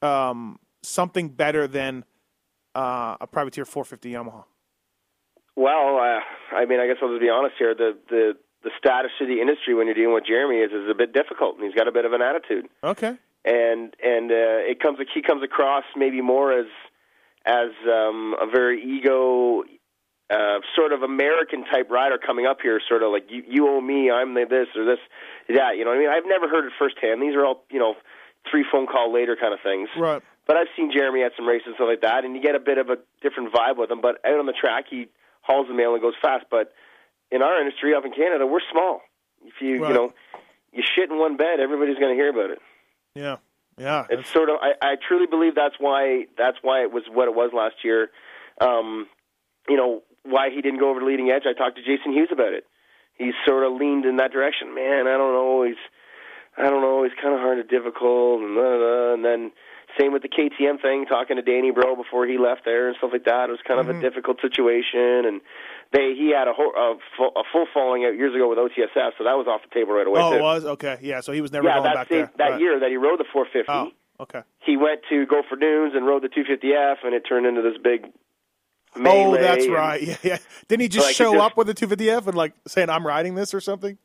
um, 0.03 0.59
something 0.83 1.29
better 1.29 1.69
than 1.69 2.05
uh, 2.75 3.17
a 3.21 3.27
privateer 3.29 3.65
450 3.65 4.11
Yamaha? 4.11 4.45
Well, 5.55 5.99
uh, 5.99 6.57
I 6.57 6.67
mean, 6.67 6.81
I 6.81 6.89
guess 6.89 6.97
I'll 7.01 7.11
just 7.11 7.21
be 7.21 7.29
honest 7.29 7.55
here. 7.59 7.75
The 7.75 7.97
the 8.09 8.33
the 8.65 8.71
status 8.77 9.13
of 9.21 9.29
the 9.29 9.41
industry 9.41 9.75
when 9.75 9.87
you're 9.87 9.95
dealing 9.95 10.15
with 10.15 10.27
Jeremy 10.27 10.57
is 10.57 10.73
is 10.73 10.91
a 10.91 10.95
bit 10.95 11.13
difficult, 11.13 11.57
and 11.57 11.65
he's 11.65 11.75
got 11.75 11.87
a 11.87 11.93
bit 11.93 12.05
of 12.05 12.13
an 12.13 12.23
attitude. 12.23 12.67
Okay. 12.83 13.17
And 13.45 13.95
and 14.03 14.31
uh, 14.31 14.71
it 14.71 14.81
comes 14.81 14.99
he 15.15 15.23
comes 15.23 15.43
across 15.43 15.85
maybe 15.97 16.21
more 16.21 16.53
as 16.53 16.67
as 17.45 17.71
um, 17.87 18.35
a 18.41 18.47
very 18.47 18.83
ego 18.83 19.63
uh, 20.31 20.61
sort 20.77 20.93
of 20.93 21.03
American 21.03 21.65
type 21.65 21.91
rider 21.91 22.17
coming 22.19 22.47
up 22.47 22.59
here, 22.63 22.81
sort 22.89 23.03
of 23.03 23.11
like 23.13 23.27
you 23.29 23.43
you 23.47 23.69
owe 23.69 23.81
me, 23.81 24.11
I'm 24.11 24.35
the 24.35 24.47
this 24.49 24.69
or 24.77 24.85
this 24.85 24.99
that. 25.49 25.77
You 25.77 25.85
know, 25.85 25.91
what 25.91 25.97
I 25.97 26.01
mean, 26.01 26.09
I've 26.09 26.27
never 26.27 26.49
heard 26.49 26.65
it 26.65 26.73
firsthand. 26.79 27.21
These 27.21 27.35
are 27.35 27.45
all 27.45 27.65
you 27.71 27.79
know 27.79 27.95
three 28.51 28.65
phone 28.71 28.87
call 28.87 29.13
later 29.13 29.37
kind 29.41 29.53
of 29.53 29.61
things. 29.63 29.89
Right. 29.97 30.23
But 30.47 30.57
I've 30.57 30.69
seen 30.77 30.91
Jeremy 30.93 31.23
at 31.23 31.33
some 31.37 31.47
races 31.47 31.67
and 31.67 31.75
stuff 31.77 31.87
like 31.89 32.01
that, 32.03 32.25
and 32.25 32.35
you 32.35 32.43
get 32.43 32.55
a 32.55 32.61
bit 32.61 32.79
of 32.79 32.91
a 32.91 32.97
different 33.23 33.53
vibe 33.53 33.77
with 33.77 33.91
him. 33.91 34.01
But 34.01 34.19
out 34.27 34.39
on 34.39 34.47
the 34.47 34.53
track, 34.59 34.87
he 34.91 35.07
hauls 35.43 35.69
the 35.69 35.75
mail 35.75 35.93
and 35.93 36.03
goes 36.03 36.15
fast. 36.21 36.47
But 36.51 36.73
in 37.31 37.43
our 37.43 37.61
industry 37.61 37.95
up 37.95 38.05
in 38.05 38.13
Canada, 38.13 38.47
we're 38.47 38.65
small. 38.71 39.03
If 39.45 39.55
you 39.61 39.83
Right. 39.83 39.89
you 39.89 39.95
know 39.95 40.13
you 40.73 40.83
shit 40.83 41.11
in 41.11 41.19
one 41.19 41.37
bed, 41.37 41.61
everybody's 41.61 41.99
going 41.99 42.17
to 42.17 42.21
hear 42.21 42.31
about 42.31 42.51
it. 42.51 42.61
Yeah. 43.15 43.37
Yeah. 43.79 44.07
It's 44.11 44.31
sort 44.31 44.51
of 44.51 44.57
I, 44.61 44.73
I 44.83 44.97
truly 44.97 45.27
believe 45.27 45.55
that's 45.55 45.77
why 45.79 46.27
that's 46.37 46.59
why 46.63 46.83
it 46.83 46.93
was 46.93 47.05
what 47.11 47.29
it 47.29 47.35
was 47.35 47.51
last 47.55 47.77
year. 47.85 48.11
Um, 48.61 49.09
you 49.69 49.77
know 49.77 50.03
why 50.25 50.51
he 50.51 50.61
didn't 50.61 50.79
go 50.79 50.91
over 50.91 51.01
to 51.01 51.07
leading 51.07 51.31
edge. 51.31 51.43
I 51.47 51.53
talked 51.53 51.77
to 51.77 51.83
Jason 51.83 52.13
Hughes 52.13 52.29
about 52.31 52.53
it. 52.53 52.65
He's 53.15 53.35
sort 53.47 53.65
of 53.65 53.73
leaned 53.73 54.05
in 54.05 54.17
that 54.17 54.33
direction. 54.33 54.75
Man, 54.75 55.07
I 55.07 55.17
don't 55.17 55.33
know. 55.33 55.65
He's 55.65 55.81
I 56.57 56.69
don't 56.69 56.83
know. 56.83 57.03
He's 57.03 57.13
kind 57.21 57.35
of 57.35 57.41
hard 57.41 57.59
and 57.59 57.69
difficult, 57.69 58.43
and 58.43 58.55
blah, 58.55 58.77
blah, 58.77 59.15
and 59.15 59.25
then 59.25 59.53
same 59.99 60.13
with 60.13 60.23
the 60.23 60.29
KTM 60.29 60.81
thing. 60.81 61.07
Talking 61.07 61.37
to 61.37 61.43
Danny 61.43 61.71
Bro 61.71 61.97
before 61.97 62.27
he 62.27 62.39
left 62.39 62.63
there 62.65 62.89
and 62.89 62.97
stuff 62.97 63.11
like 63.13 63.25
that. 63.25 63.49
It 63.49 63.53
was 63.53 63.61
kind 63.67 63.81
of 63.81 63.89
a 63.89 64.01
difficult 64.01 64.41
situation, 64.41 65.25
and 65.25 65.41
they 65.93 66.15
he 66.17 66.33
had 66.37 66.49
a, 66.49 66.53
a, 66.53 66.97
full, 67.17 67.31
a 67.37 67.43
full 67.53 67.67
falling 67.73 68.05
out 68.05 68.15
years 68.17 68.35
ago 68.35 68.49
with 68.49 68.59
OTSF, 68.59 69.13
so 69.19 69.25
that 69.25 69.37
was 69.37 69.47
off 69.47 69.61
the 69.69 69.75
table 69.75 69.93
right 69.93 70.07
away. 70.07 70.21
oh, 70.23 70.31
too. 70.33 70.39
it 70.39 70.43
was 70.43 70.65
okay. 70.65 70.99
Yeah. 71.03 71.21
So 71.21 71.33
he 71.33 71.41
was 71.41 71.53
never 71.53 71.69
yeah, 71.69 71.79
going 71.81 71.95
back 71.95 72.09
same, 72.09 72.19
there. 72.21 72.31
that 72.39 72.51
Right. 72.53 72.61
year 72.61 72.81
that 72.81 72.91
he 72.91 72.97
rode 72.97 73.21
the 73.21 73.25
450 73.33 73.71
Oh. 73.73 73.93
Okay. 74.21 74.43
he 74.61 74.77
went 74.77 75.01
to 75.09 75.27
go 75.27 75.43
Gopher 75.43 75.57
Dunes 75.57 75.95
and 75.95 76.07
rode 76.07 76.23
the 76.23 76.29
250F, 76.29 76.97
and 77.05 77.13
it 77.15 77.21
turned 77.29 77.45
into 77.47 77.61
this 77.63 77.77
big. 77.83 78.07
Oh, 78.95 79.37
that's 79.37 79.65
and- 79.65 79.75
right. 79.75 80.03
Yeah, 80.07 80.17
yeah. 80.23 80.39
Didn't 80.69 80.83
he 80.83 80.89
just 80.89 81.07
Like, 81.09 81.17
show 81.17 81.33
just- 81.33 81.45
up 81.45 81.57
with 81.57 81.67
the 81.67 81.75
250F 81.75 82.27
and 82.27 82.37
like 82.37 82.53
saying, 82.67 82.91
"I'm 82.91 83.07
riding 83.07 83.35
this" 83.35 83.53
or 83.55 83.61
something? 83.61 83.99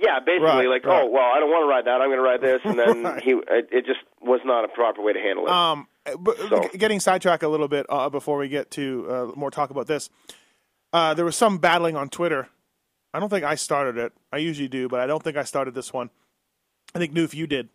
Yeah, 0.00 0.20
basically, 0.20 0.46
Right, 0.46 0.68
like, 0.68 0.86
right. 0.86 1.02
oh 1.02 1.06
well, 1.10 1.24
I 1.24 1.40
don't 1.40 1.50
want 1.50 1.64
to 1.64 1.68
ride 1.68 1.84
that. 1.86 2.00
I'm 2.00 2.08
going 2.08 2.18
to 2.18 2.22
ride 2.22 2.40
this, 2.40 2.60
and 2.64 2.78
then 2.78 3.02
Right. 3.14 3.22
he, 3.22 3.32
it, 3.32 3.68
it 3.72 3.84
just 3.86 3.98
was 4.22 4.40
not 4.44 4.64
a 4.64 4.68
proper 4.68 5.02
way 5.02 5.12
to 5.12 5.18
handle 5.18 5.46
it. 5.46 5.50
Um, 5.50 5.88
but 6.20 6.38
So- 6.38 6.68
getting 6.78 7.00
sidetracked 7.00 7.42
a 7.42 7.48
little 7.48 7.66
bit 7.68 7.84
uh, 7.88 8.08
before 8.08 8.38
we 8.38 8.48
get 8.48 8.70
to 8.72 9.06
uh, 9.10 9.26
more 9.34 9.50
talk 9.50 9.70
about 9.70 9.86
this. 9.88 10.08
Uh, 10.92 11.14
there 11.14 11.24
was 11.24 11.36
some 11.36 11.58
battling 11.58 11.96
on 11.96 12.08
Twitter. 12.08 12.48
I 13.12 13.20
don't 13.20 13.28
think 13.28 13.44
I 13.44 13.54
started 13.54 13.96
it. 13.96 14.12
I 14.32 14.38
usually 14.38 14.68
do, 14.68 14.88
but 14.88 15.00
I 15.00 15.06
don't 15.06 15.22
think 15.22 15.36
I 15.36 15.44
started 15.44 15.74
this 15.74 15.92
one. 15.92 16.10
I 16.94 16.98
think 16.98 17.12
Newf, 17.14 17.34
you 17.34 17.46
did, 17.46 17.68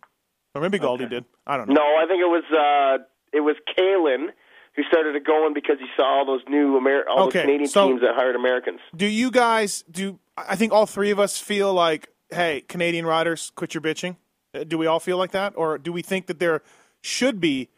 or 0.54 0.60
maybe 0.60 0.78
Galdi 0.78 1.08
did. 1.08 1.24
I 1.46 1.56
don't 1.56 1.68
know. 1.68 1.74
no, 1.74 1.82
I 1.82 2.06
think 2.08 2.20
it 2.20 2.26
was 2.26 2.44
uh, 2.52 3.04
it 3.32 3.40
was 3.40 3.56
Kalen 3.78 4.28
who 4.76 4.82
started 4.84 5.14
it 5.14 5.24
going 5.24 5.54
because 5.54 5.76
he 5.78 5.86
saw 5.96 6.18
all 6.18 6.26
those 6.26 6.42
new 6.48 6.76
Amer- 6.76 7.04
all 7.08 7.28
Okay, 7.28 7.38
those 7.38 7.42
Canadian 7.44 7.68
so- 7.68 7.88
teams 7.88 8.00
that 8.00 8.14
hired 8.16 8.34
Americans. 8.34 8.80
Do 8.96 9.06
you 9.06 9.30
guys 9.30 9.84
do? 9.90 10.18
I 10.36 10.56
think 10.56 10.72
all 10.72 10.86
three 10.86 11.10
of 11.12 11.20
us 11.20 11.38
feel 11.38 11.72
like, 11.72 12.08
hey, 12.30 12.62
Canadian 12.62 13.06
riders, 13.06 13.52
quit 13.54 13.72
your 13.74 13.80
bitching. 13.82 14.16
Uh, 14.52 14.64
Do 14.64 14.76
we 14.78 14.86
all 14.86 14.98
feel 15.00 15.16
like 15.16 15.30
that, 15.30 15.52
or 15.56 15.78
do 15.78 15.92
we 15.92 16.02
think 16.02 16.26
that 16.26 16.40
there 16.40 16.62
should 17.02 17.40
be 17.40 17.68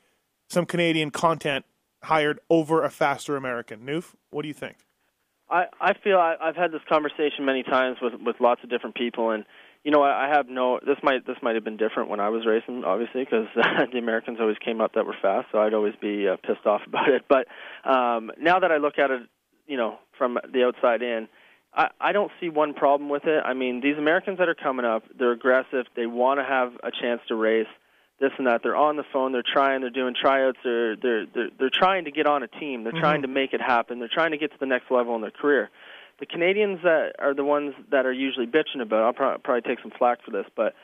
some 0.48 0.64
Canadian 0.64 1.10
content 1.10 1.66
hired 2.04 2.40
over 2.48 2.82
a 2.82 2.88
faster 2.90 3.36
American? 3.36 3.80
Newf, 3.80 4.14
what 4.30 4.40
do 4.42 4.48
you 4.48 4.54
think? 4.54 4.76
I 5.50 5.66
I 5.80 5.94
feel 6.02 6.18
I, 6.18 6.36
I've 6.40 6.56
had 6.56 6.72
this 6.72 6.80
conversation 6.88 7.44
many 7.44 7.62
times 7.62 7.98
with 8.00 8.14
with 8.24 8.36
lots 8.40 8.62
of 8.64 8.70
different 8.70 8.96
people, 8.96 9.30
and 9.30 9.44
you 9.84 9.90
know 9.90 10.02
I, 10.02 10.26
I 10.26 10.28
have 10.28 10.48
no. 10.48 10.80
This 10.84 10.96
might 11.02 11.26
this 11.26 11.36
might 11.42 11.54
have 11.54 11.64
been 11.64 11.76
different 11.76 12.08
when 12.10 12.20
I 12.20 12.28
was 12.28 12.46
racing, 12.46 12.84
obviously, 12.84 13.24
because 13.24 13.46
uh, 13.56 13.86
the 13.92 13.98
Americans 13.98 14.38
always 14.40 14.58
came 14.64 14.80
up 14.80 14.94
that 14.94 15.06
were 15.06 15.16
fast, 15.20 15.48
so 15.52 15.58
I'd 15.58 15.74
always 15.74 15.94
be 16.00 16.28
uh, 16.28 16.36
pissed 16.36 16.66
off 16.66 16.82
about 16.86 17.08
it. 17.08 17.24
But 17.28 17.46
um, 17.88 18.30
now 18.40 18.58
that 18.60 18.72
I 18.72 18.78
look 18.78 18.98
at 18.98 19.10
it, 19.10 19.22
you 19.66 19.76
know, 19.76 19.98
from 20.18 20.38
the 20.52 20.64
outside 20.64 21.02
in, 21.02 21.28
I, 21.74 21.88
I 22.00 22.12
don't 22.12 22.32
see 22.40 22.48
one 22.48 22.74
problem 22.74 23.10
with 23.10 23.24
it. 23.24 23.42
I 23.44 23.54
mean, 23.54 23.80
these 23.80 23.98
Americans 23.98 24.38
that 24.38 24.48
are 24.48 24.54
coming 24.54 24.86
up, 24.86 25.04
they're 25.18 25.32
aggressive. 25.32 25.86
They 25.94 26.06
want 26.06 26.40
to 26.40 26.44
have 26.44 26.72
a 26.82 26.90
chance 26.90 27.20
to 27.28 27.34
race. 27.34 27.66
This 28.18 28.32
and 28.38 28.46
that. 28.46 28.62
They're 28.62 28.76
on 28.76 28.96
the 28.96 29.04
phone. 29.12 29.32
They're 29.32 29.42
trying. 29.42 29.82
They're 29.82 29.90
doing 29.90 30.14
tryouts. 30.18 30.58
They're 30.64 30.96
they're 30.96 31.26
they're, 31.26 31.50
they're 31.58 31.70
trying 31.70 32.06
to 32.06 32.10
get 32.10 32.26
on 32.26 32.42
a 32.42 32.48
team. 32.48 32.82
They're 32.82 32.92
trying 32.92 33.20
mm-hmm. 33.22 33.32
to 33.32 33.40
make 33.40 33.52
it 33.52 33.60
happen. 33.60 33.98
They're 33.98 34.08
trying 34.08 34.30
to 34.30 34.38
get 34.38 34.52
to 34.52 34.58
the 34.58 34.66
next 34.66 34.90
level 34.90 35.14
in 35.14 35.20
their 35.20 35.30
career. 35.30 35.70
The 36.18 36.26
Canadians 36.26 36.80
that 36.82 37.12
are 37.18 37.34
the 37.34 37.44
ones 37.44 37.74
that 37.90 38.06
are 38.06 38.12
usually 38.12 38.46
bitching 38.46 38.80
about. 38.80 39.02
I'll 39.02 39.12
probably, 39.12 39.42
probably 39.42 39.62
take 39.62 39.82
some 39.82 39.90
flack 39.90 40.24
for 40.24 40.30
this, 40.30 40.46
but 40.56 40.74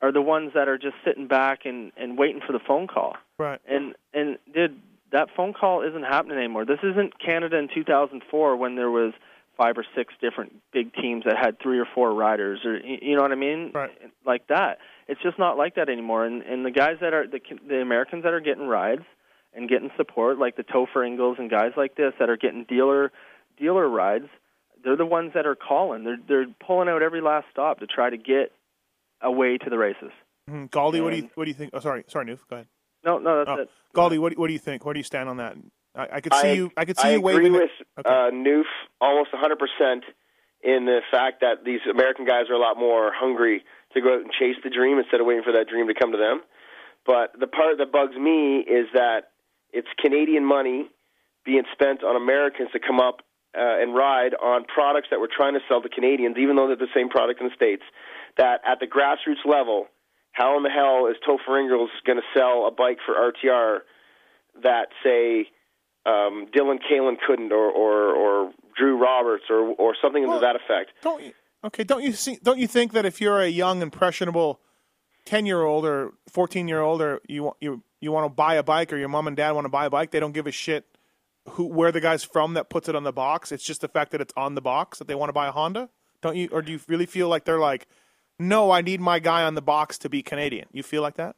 are 0.00 0.12
the 0.12 0.22
ones 0.22 0.52
that 0.54 0.68
are 0.68 0.78
just 0.78 0.94
sitting 1.04 1.26
back 1.26 1.66
and 1.66 1.92
and 1.96 2.16
waiting 2.16 2.40
for 2.46 2.52
the 2.52 2.60
phone 2.60 2.86
call. 2.86 3.16
Right. 3.38 3.60
And 3.68 3.94
and 4.14 4.38
dude, 4.54 4.80
that 5.12 5.28
phone 5.36 5.52
call 5.52 5.82
isn't 5.82 6.04
happening 6.04 6.38
anymore. 6.38 6.64
This 6.64 6.80
isn't 6.82 7.18
Canada 7.18 7.58
in 7.58 7.68
2004 7.72 8.56
when 8.56 8.76
there 8.76 8.90
was 8.90 9.12
five 9.56 9.76
or 9.76 9.84
six 9.94 10.14
different 10.20 10.54
big 10.72 10.94
teams 10.94 11.24
that 11.24 11.36
had 11.36 11.58
three 11.60 11.78
or 11.78 11.86
four 11.94 12.14
riders, 12.14 12.60
or 12.64 12.78
you 12.78 13.16
know 13.16 13.22
what 13.22 13.32
I 13.32 13.36
mean, 13.36 13.72
Right. 13.74 13.90
like 14.24 14.46
that. 14.46 14.78
It's 15.08 15.20
just 15.22 15.38
not 15.38 15.56
like 15.56 15.74
that 15.76 15.88
anymore. 15.88 16.24
And 16.26 16.42
and 16.42 16.64
the 16.64 16.70
guys 16.70 16.96
that 17.00 17.14
are 17.14 17.26
the 17.26 17.40
the 17.66 17.76
Americans 17.80 18.24
that 18.24 18.32
are 18.34 18.40
getting 18.40 18.66
rides 18.66 19.02
and 19.54 19.68
getting 19.68 19.90
support, 19.96 20.38
like 20.38 20.56
the 20.56 20.62
Topher 20.64 21.06
Ingles 21.06 21.36
and 21.38 21.50
guys 21.50 21.72
like 21.76 21.96
this 21.96 22.12
that 22.18 22.28
are 22.28 22.36
getting 22.36 22.64
dealer 22.64 23.10
dealer 23.58 23.88
rides, 23.88 24.26
they're 24.84 24.96
the 24.96 25.06
ones 25.06 25.32
that 25.34 25.46
are 25.46 25.56
calling. 25.56 26.04
They're 26.04 26.18
they're 26.28 26.46
pulling 26.64 26.88
out 26.88 27.02
every 27.02 27.20
last 27.22 27.46
stop 27.50 27.80
to 27.80 27.86
try 27.86 28.10
to 28.10 28.18
get 28.18 28.52
away 29.22 29.56
to 29.58 29.70
the 29.70 29.78
races. 29.78 30.10
Mhm. 30.48 30.70
Galdi, 30.70 31.02
what 31.02 31.10
do 31.10 31.16
you 31.16 31.30
what 31.34 31.44
do 31.44 31.50
you 31.50 31.54
think? 31.56 31.70
Oh, 31.72 31.80
sorry, 31.80 32.04
sorry, 32.08 32.26
Newf. 32.26 32.40
Go 32.48 32.56
ahead. 32.56 32.68
No, 33.04 33.18
no, 33.18 33.38
that's 33.44 33.50
Oh, 33.50 33.62
it. 33.62 33.70
Galdi, 33.94 34.18
what 34.18 34.34
do- 34.34 34.40
what 34.40 34.48
do 34.48 34.52
you 34.52 34.58
think? 34.58 34.84
Where 34.84 34.92
do 34.92 35.00
you 35.00 35.04
stand 35.04 35.28
on 35.28 35.38
that? 35.38 35.56
I, 35.94 36.08
I 36.16 36.20
could 36.20 36.34
see 36.34 36.48
I, 36.48 36.52
you. 36.52 36.70
I 36.76 36.84
could 36.84 36.98
see 36.98 37.08
I 37.08 37.12
you 37.12 37.18
agree 37.18 37.34
waving. 37.48 37.54
it- 37.54 37.58
with 37.62 37.70
Okay. 38.06 38.10
uh, 38.14 38.30
Newf 38.30 38.64
almost 39.00 39.30
100% 39.32 40.04
in 40.62 40.84
the 40.84 41.00
fact 41.10 41.40
that 41.40 41.64
these 41.64 41.80
American 41.90 42.24
guys 42.26 42.50
are 42.50 42.54
a 42.54 42.58
lot 42.58 42.76
more 42.76 43.10
hungry 43.14 43.64
to 43.94 44.00
go 44.00 44.14
out 44.14 44.20
and 44.22 44.30
chase 44.32 44.56
the 44.62 44.70
dream 44.70 44.98
instead 44.98 45.20
of 45.20 45.26
waiting 45.26 45.44
for 45.44 45.52
that 45.52 45.68
dream 45.68 45.88
to 45.88 45.94
come 45.94 46.12
to 46.12 46.18
them. 46.18 46.42
But 47.06 47.32
the 47.38 47.46
part 47.46 47.78
that 47.78 47.92
bugs 47.92 48.16
me 48.16 48.58
is 48.58 48.86
that 48.94 49.32
it's 49.72 49.88
Canadian 49.98 50.44
money 50.44 50.88
being 51.44 51.64
spent 51.72 52.04
on 52.04 52.16
Americans 52.16 52.68
to 52.72 52.80
come 52.80 53.00
up 53.00 53.20
uh, 53.56 53.80
and 53.80 53.94
ride 53.94 54.34
on 54.34 54.64
products 54.64 55.08
that 55.10 55.18
we're 55.20 55.34
trying 55.34 55.54
to 55.54 55.60
sell 55.68 55.80
to 55.80 55.88
Canadians, 55.88 56.36
even 56.38 56.56
though 56.56 56.66
they're 56.66 56.76
the 56.76 56.92
same 56.94 57.08
product 57.08 57.40
in 57.40 57.48
the 57.48 57.54
States. 57.54 57.82
That 58.36 58.60
at 58.66 58.78
the 58.80 58.86
grassroots 58.86 59.44
level, 59.44 59.86
how 60.32 60.56
in 60.56 60.62
the 60.62 60.70
hell 60.70 61.06
is 61.06 61.16
Topher 61.26 61.60
Ingles 61.60 61.90
going 62.06 62.18
to 62.18 62.38
sell 62.38 62.66
a 62.66 62.70
bike 62.70 62.98
for 63.04 63.14
RTR 63.14 63.80
that, 64.62 64.88
say, 65.02 65.48
um, 66.06 66.46
Dylan 66.54 66.78
Kalen 66.90 67.16
couldn't, 67.26 67.52
or, 67.52 67.70
or, 67.70 68.14
or 68.14 68.52
Drew 68.76 68.96
Roberts, 68.96 69.44
or, 69.50 69.74
or 69.78 69.96
something 70.00 70.26
Well, 70.26 70.38
to 70.38 70.46
that 70.46 70.56
effect? 70.56 70.92
Don't 71.02 71.22
you? 71.22 71.32
Okay. 71.64 71.84
Don't 71.84 72.02
you 72.02 72.12
see? 72.12 72.38
Don't 72.42 72.58
you 72.58 72.66
think 72.66 72.92
that 72.92 73.04
if 73.04 73.20
you're 73.20 73.40
a 73.40 73.48
young 73.48 73.82
impressionable 73.82 74.60
ten 75.24 75.46
year 75.46 75.62
old 75.62 75.84
or 75.84 76.12
fourteen 76.28 76.68
year 76.68 76.80
old, 76.80 77.02
or 77.02 77.20
you 77.28 77.42
want 77.44 77.56
you 77.60 77.82
you 78.00 78.12
want 78.12 78.24
to 78.24 78.28
buy 78.34 78.54
a 78.54 78.62
bike, 78.62 78.92
or 78.92 78.96
your 78.96 79.08
mom 79.08 79.26
and 79.26 79.36
dad 79.36 79.52
want 79.52 79.64
to 79.64 79.68
buy 79.70 79.86
a 79.86 79.90
bike, 79.90 80.10
they 80.10 80.20
don't 80.20 80.32
give 80.32 80.46
a 80.46 80.52
shit 80.52 80.84
who 81.50 81.64
where 81.64 81.90
the 81.90 82.00
guy's 82.00 82.22
from 82.24 82.54
that 82.54 82.68
puts 82.70 82.88
it 82.88 82.94
on 82.94 83.02
the 83.04 83.12
box. 83.12 83.50
It's 83.52 83.64
just 83.64 83.80
the 83.80 83.88
fact 83.88 84.12
that 84.12 84.20
it's 84.20 84.32
on 84.36 84.54
the 84.54 84.60
box 84.60 84.98
that 84.98 85.08
they 85.08 85.14
want 85.14 85.28
to 85.30 85.32
buy 85.32 85.48
a 85.48 85.52
Honda. 85.52 85.88
Don't 86.22 86.36
you? 86.36 86.48
Or 86.52 86.62
do 86.62 86.72
you 86.72 86.80
really 86.88 87.06
feel 87.06 87.28
like 87.28 87.44
they're 87.44 87.58
like, 87.58 87.88
no, 88.38 88.70
I 88.70 88.80
need 88.82 89.00
my 89.00 89.18
guy 89.18 89.42
on 89.44 89.54
the 89.54 89.62
box 89.62 89.98
to 89.98 90.08
be 90.08 90.22
Canadian. 90.22 90.66
You 90.72 90.82
feel 90.82 91.02
like 91.02 91.14
that? 91.16 91.36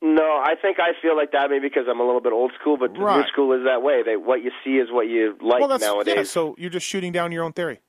No, 0.00 0.22
I 0.22 0.54
think 0.62 0.78
I 0.78 0.92
feel 1.02 1.16
like 1.16 1.32
that 1.32 1.50
maybe 1.50 1.68
because 1.68 1.86
I'm 1.90 1.98
a 1.98 2.04
little 2.06 2.20
bit 2.20 2.32
old 2.32 2.52
school, 2.60 2.76
but 2.78 2.96
Right. 2.96 3.18
new 3.18 3.26
school 3.26 3.52
is 3.52 3.64
that 3.64 3.82
way. 3.82 4.02
They 4.04 4.16
what 4.16 4.42
you 4.44 4.52
see 4.64 4.76
is 4.78 4.88
what 4.92 5.08
you 5.08 5.36
like 5.42 5.58
well, 5.58 5.68
that's 5.68 5.82
nowadays. 5.82 6.14
yeah. 6.16 6.22
So 6.22 6.54
you're 6.56 6.70
just 6.70 6.86
shooting 6.86 7.10
down 7.12 7.32
your 7.32 7.42
own 7.42 7.52
theory. 7.52 7.80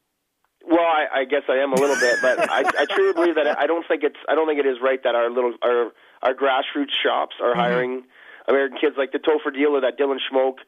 Well, 0.69 0.79
I, 0.85 1.21
I 1.21 1.25
guess 1.25 1.43
I 1.49 1.55
am 1.57 1.73
a 1.73 1.75
little 1.75 1.95
bit, 1.99 2.17
but 2.21 2.49
I, 2.49 2.59
I 2.81 2.85
truly 2.85 3.13
believe 3.13 3.35
that 3.35 3.57
I 3.59 3.65
don't 3.65 3.85
think 3.87 4.03
it's 4.03 4.15
I 4.29 4.35
don't 4.35 4.47
think 4.47 4.59
it 4.59 4.67
is 4.67 4.77
right 4.81 5.01
that 5.03 5.15
our 5.15 5.29
little 5.29 5.53
our 5.63 5.91
our 6.21 6.33
grassroots 6.33 6.93
shops 7.03 7.35
are 7.41 7.51
Mm-hmm. 7.51 7.59
hiring 7.59 8.03
American 8.47 8.77
kids 8.79 8.95
like 8.97 9.11
the 9.11 9.19
Topher 9.19 9.53
dealer, 9.53 9.81
that 9.81 9.97
Dylan 9.97 10.17
Schmoke, 10.31 10.59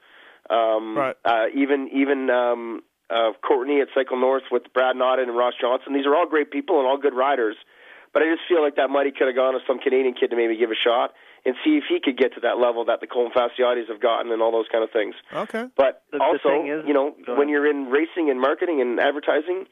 um, 0.49 0.97
Right. 0.97 1.15
uh, 1.25 1.45
even 1.53 1.89
even 1.93 2.29
um, 2.29 2.81
uh, 3.09 3.31
Courtney 3.45 3.81
at 3.81 3.87
Cycle 3.93 4.19
North 4.19 4.43
with 4.51 4.63
Brad 4.73 4.95
Nodden 4.95 5.27
and 5.29 5.37
Ross 5.37 5.53
Johnson. 5.59 5.93
These 5.93 6.05
are 6.05 6.15
all 6.15 6.25
great 6.27 6.49
people 6.51 6.79
and 6.79 6.87
all 6.87 6.97
good 6.97 7.13
riders, 7.13 7.55
but 8.13 8.23
I 8.23 8.25
just 8.25 8.41
feel 8.49 8.61
like 8.63 8.75
that 8.77 8.89
money 8.89 9.11
could 9.11 9.27
have 9.27 9.35
gone 9.35 9.53
to 9.53 9.59
some 9.67 9.79
Canadian 9.79 10.13
kid 10.13 10.29
to 10.31 10.35
maybe 10.35 10.57
give 10.57 10.71
a 10.71 10.75
shot 10.75 11.13
and 11.43 11.55
see 11.65 11.77
if 11.77 11.85
he 11.89 11.99
could 11.99 12.17
get 12.17 12.33
to 12.35 12.39
that 12.41 12.59
level 12.59 12.85
that 12.85 13.01
the 13.01 13.07
Colin 13.07 13.31
Facciottis 13.31 13.87
have 13.89 13.99
gotten 13.99 14.31
and 14.31 14.41
all 14.43 14.51
those 14.51 14.67
kind 14.71 14.83
of 14.83 14.91
things. 14.91 15.15
Okay. 15.33 15.65
But 15.75 16.03
The- 16.11 16.19
the 16.19 16.23
also, 16.23 16.49
thing 16.49 16.67
is- 16.67 16.85
you 16.87 16.93
know, 16.93 17.15
when 17.25 17.37
ahead. 17.37 17.49
you're 17.49 17.65
in 17.69 17.89
racing 17.89 18.29
and 18.29 18.39
marketing 18.39 18.79
and 18.79 18.99
advertising, 18.99 19.65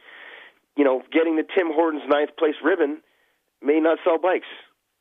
you 0.79 0.85
know, 0.87 1.03
getting 1.11 1.35
the 1.35 1.43
Tim 1.43 1.67
Hortons 1.75 2.03
ninth 2.07 2.31
place 2.39 2.55
ribbon 2.63 3.01
may 3.61 3.79
not 3.83 3.99
sell 4.05 4.17
bikes. 4.17 4.47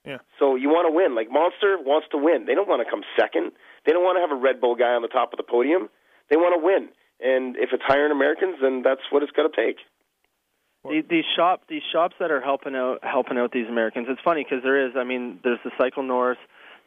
Yeah. 0.04 0.18
So 0.38 0.56
you 0.56 0.68
want 0.70 0.90
to 0.90 0.94
win. 0.94 1.14
Like 1.14 1.30
Monster 1.30 1.76
wants 1.78 2.08
to 2.10 2.18
win. 2.18 2.46
They 2.46 2.54
don't 2.58 2.68
want 2.68 2.82
to 2.84 2.88
come 2.90 3.02
second. 3.18 3.52
They 3.86 3.92
don't 3.92 4.02
want 4.02 4.16
to 4.18 4.22
have 4.26 4.32
a 4.34 4.40
Red 4.40 4.60
Bull 4.60 4.74
guy 4.74 4.92
on 4.98 5.02
the 5.02 5.12
top 5.18 5.32
of 5.32 5.36
the 5.36 5.46
podium. 5.46 5.88
they 6.30 6.36
want 6.36 6.54
to 6.58 6.62
win. 6.64 6.88
And 7.20 7.56
if 7.56 7.70
it's 7.72 7.82
hiring 7.86 8.10
Americans, 8.12 8.56
then 8.62 8.82
that's 8.82 9.02
what 9.10 9.22
it's 9.22 9.32
going 9.32 9.50
to 9.50 9.56
take. 9.56 9.78
The- 10.84 11.02
These 11.08 11.24
shop, 11.36 11.62
these 11.68 11.82
shops 11.92 12.14
that 12.20 12.30
are 12.30 12.40
helping 12.40 12.74
out, 12.76 12.98
helping 13.02 13.36
out 13.38 13.52
these 13.52 13.68
Americans. 13.68 14.06
It's 14.08 14.20
funny 14.24 14.44
because 14.44 14.62
there 14.62 14.86
is. 14.86 14.92
I 14.96 15.04
mean, 15.04 15.40
there's 15.42 15.58
the 15.64 15.72
Cycle 15.78 16.02
North, 16.02 16.38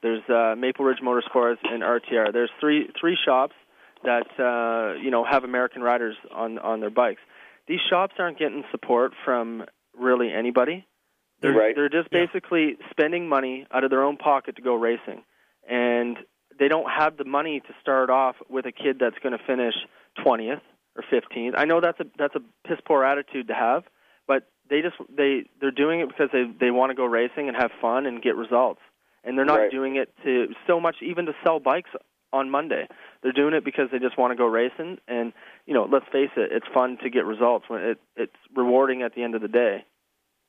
there's 0.02 0.24
uh, 0.30 0.56
Maple 0.58 0.86
Ridge 0.86 1.00
Motorsports, 1.04 1.58
and 1.64 1.84
RTR. 1.84 2.32
There's 2.34 2.50
three 2.60 2.90
three 3.00 3.18
shops 3.24 3.54
that 4.04 4.28
uh, 4.40 5.00
you 5.00 5.12
know 5.12 5.24
have 5.24 5.44
American 5.44 5.82
riders 5.84 6.16
on 6.32 6.58
on 6.60 6.80
their 6.80 6.90
bikes. 6.90 7.22
These 7.72 7.80
shops 7.90 8.16
aren't 8.20 8.38
getting 8.38 8.66
support 8.70 9.14
from 9.24 9.64
really 9.98 10.30
anybody. 10.34 10.86
They're 11.40 11.54
Right. 11.54 11.74
they're 11.74 11.88
just 11.88 12.10
basically 12.12 12.76
spending 12.90 13.30
money 13.30 13.66
out 13.72 13.86
of 13.86 13.90
their 13.90 14.04
own 14.04 14.18
pocket 14.18 14.58
to 14.58 14.62
go 14.62 14.76
racing, 14.76 15.24
and 15.66 16.18
they 16.60 16.68
don't 16.68 16.90
have 16.92 17.16
the 17.16 17.24
money 17.24 17.62
to 17.62 17.74
start 17.80 18.10
off 18.10 18.36
with 18.50 18.66
a 18.66 18.74
kid 18.74 19.00
that's 19.00 19.18
going 19.20 19.32
to 19.38 19.44
finish 19.46 19.74
20th 20.18 20.60
or 20.98 21.04
15th. 21.10 21.54
I 21.56 21.64
know 21.64 21.80
that's 21.80 21.98
a 22.02 22.08
that's 22.18 22.36
a 22.36 22.42
piss 22.68 22.80
poor 22.86 23.06
attitude 23.06 23.48
to 23.48 23.54
have, 23.54 23.86
but 24.28 24.50
they 24.70 24.82
just 24.82 24.98
they 25.08 25.46
they're 25.62 25.72
doing 25.72 26.02
it 26.02 26.10
because 26.10 26.30
they 26.34 26.44
they 26.60 26.72
want 26.72 26.90
to 26.90 26.94
go 26.94 27.06
racing 27.06 27.48
and 27.48 27.56
have 27.56 27.72
fun 27.80 28.06
and 28.06 28.22
get 28.22 28.36
results, 28.36 28.82
and 29.24 29.38
they're 29.38 29.46
not 29.46 29.60
Right. 29.62 29.72
doing 29.72 29.96
it 29.96 30.14
to 30.26 30.54
so 30.68 30.82
much 30.82 30.98
even 31.02 31.26
to 31.28 31.34
sell 31.42 31.62
bikes 31.62 31.92
on 32.34 32.50
Monday. 32.50 32.88
They're 33.24 33.32
doing 33.32 33.54
it 33.54 33.64
because 33.66 33.90
they 33.92 34.00
just 34.00 34.18
want 34.18 34.32
to 34.32 34.36
go 34.36 34.46
racing, 34.46 34.98
and 35.08 35.34
you 35.66 35.74
know, 35.74 35.88
let's 35.92 36.06
face 36.12 36.30
it, 36.38 36.52
it's 36.52 36.66
fun 36.74 36.98
to 37.04 37.10
get 37.10 37.26
results 37.26 37.66
when 37.68 37.82
it 37.82 38.00
it's 38.16 38.36
rewarding 38.56 39.02
at 39.04 39.14
the 39.16 39.24
end 39.24 39.36
of 39.36 39.42
the 39.42 39.48
day, 39.48 39.86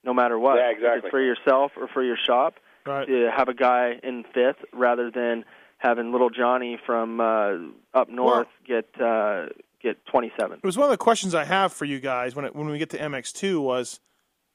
no 0.05 0.15
matter 0.15 0.39
what. 0.39 0.57
Yeah, 0.57 0.71
If 0.71 0.77
exactly. 0.79 0.99
it's 1.05 1.11
for 1.11 1.21
yourself 1.23 1.73
or 1.77 1.89
for 1.89 2.03
your 2.03 2.17
shop 2.17 2.55
Right. 2.85 3.07
to 3.07 3.31
have 3.37 3.49
a 3.49 3.55
guy 3.55 4.01
in 4.03 4.25
fifth 4.35 4.57
rather 4.73 5.09
than 5.11 5.45
having 5.79 6.11
little 6.11 6.31
Johnny 6.31 6.79
from 6.85 7.21
uh, 7.21 7.53
up 7.95 8.09
north 8.09 8.49
get 8.67 8.87
uh, 9.01 9.47
get 9.83 10.05
27. 10.07 10.59
It 10.59 10.65
was 10.65 10.77
one 10.77 10.87
of 10.87 10.91
the 10.91 10.97
questions 10.97 11.35
I 11.35 11.45
have 11.45 11.73
for 11.73 11.85
you 11.85 12.01
guys 12.01 12.35
when 12.35 12.45
it, 12.45 12.57
when 12.57 12.69
we 12.69 12.79
get 12.79 12.91
to 12.91 12.99
MX2 12.99 13.61
was, 13.63 14.01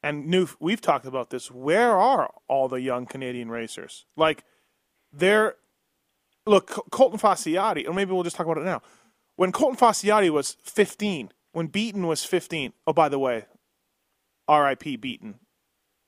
and 0.03 0.27
new 0.27 0.47
we've 0.59 0.81
talked 0.81 1.05
about 1.05 1.29
this. 1.29 1.49
Where 1.51 1.91
are 1.91 2.33
all 2.49 2.67
the 2.67 2.81
young 2.81 3.05
Canadian 3.05 3.49
racers? 3.49 4.05
Like, 4.17 4.43
they're 5.13 5.55
look 6.47 6.89
Colton 6.91 7.19
Facciotti, 7.19 7.87
or 7.87 7.93
maybe 7.93 8.11
we'll 8.11 8.23
just 8.23 8.35
talk 8.35 8.45
about 8.45 8.57
it 8.61 8.65
now. 8.65 8.81
When 9.35 9.51
Colton 9.51 9.77
Facciotti 9.77 10.29
was 10.29 10.57
15, 10.63 11.31
when 11.51 11.67
Beaton 11.67 12.07
was 12.07 12.23
15. 12.23 12.73
Oh, 12.87 12.93
by 12.93 13.09
the 13.09 13.19
way, 13.19 13.45
R.I.P. 14.47 14.95
Beaton. 14.97 15.35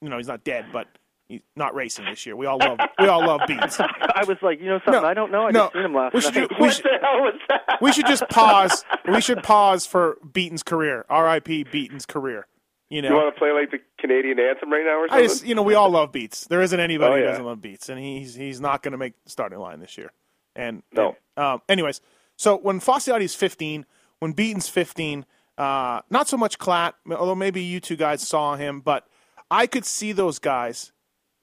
You 0.02 0.10
know 0.10 0.18
he's 0.18 0.28
not 0.28 0.44
dead, 0.46 0.68
but 0.72 0.88
he's 1.28 1.42
not 1.58 1.76
racing 1.76 2.06
this 2.06 2.26
year. 2.26 2.36
We 2.36 2.46
all 2.46 2.58
love 2.58 2.80
we 3.00 3.08
all 3.08 3.26
love 3.26 3.42
Beats. 3.48 3.80
I 3.82 4.24
was 4.28 4.38
like, 4.42 4.60
you 4.62 4.68
know 4.70 4.80
something, 4.86 5.02
No, 5.02 5.08
I 5.08 5.14
don't 5.14 5.32
know. 5.32 5.48
I 5.48 5.52
no, 5.52 5.60
just 5.64 5.74
seen 5.74 5.82
him 5.84 5.94
last 5.94 6.14
we 6.14 6.22
should 6.22 6.36
night. 6.36 6.50
do- 6.50 6.56
we 6.58 6.62
what 6.68 6.74
should- 6.74 6.86
the 6.86 6.98
hell 7.02 7.20
was 7.22 7.34
that? 7.50 7.62
we 7.82 7.92
should 7.92 8.06
just 8.08 8.28
pause. 8.30 8.86
We 9.12 9.20
should 9.22 9.44
pause 9.44 9.86
for 9.86 10.18
Beaton's 10.32 10.64
career. 10.64 11.06
R.I.P. 11.10 11.66
Beaton's 11.66 12.06
career. 12.06 12.48
You 12.90 13.02
know, 13.04 13.10
You 13.10 13.16
want 13.16 13.36
to 13.36 13.40
play 13.40 13.52
like 13.52 13.70
the 13.72 13.80
Canadian 14.00 14.40
anthem 14.40 14.72
right 14.72 14.84
now 14.84 15.02
or 15.02 15.04
I 15.04 15.08
something? 15.10 15.26
just, 15.28 15.46
you 15.46 15.54
know, 15.54 15.62
we 15.62 15.76
all 15.76 15.90
love 15.92 16.12
beats. 16.12 16.48
There 16.48 16.62
isn't 16.62 16.80
anybody 16.80 17.14
Oh, 17.14 17.18
who 17.18 17.24
doesn't 17.24 17.46
love 17.46 17.62
beats, 17.62 17.88
and 17.90 18.00
he's 18.00 18.34
he's 18.34 18.60
not 18.62 18.82
going 18.82 18.94
to 18.94 18.98
make 18.98 19.14
the 19.26 19.30
starting 19.30 19.60
line 19.60 19.80
this 19.80 19.96
year. 19.98 20.12
And 20.60 20.84
No. 20.94 21.16
um, 21.38 21.62
anyways, 21.70 22.02
so 22.36 22.58
when 22.58 22.80
Facciotti's 22.80 23.36
15, 23.36 23.86
when 24.20 24.34
Beaton's 24.34 24.68
15, 24.70 25.26
uh, 25.58 26.02
not 26.10 26.28
so 26.28 26.38
much 26.38 26.58
Klatt, 26.60 26.94
although 27.10 27.36
maybe 27.36 27.62
you 27.62 27.80
two 27.80 27.96
guys 27.96 28.28
saw 28.28 28.56
him, 28.56 28.82
but 28.82 29.08
I 29.50 29.68
could 29.68 29.86
see 29.86 30.12
those 30.12 30.40
guys. 30.40 30.92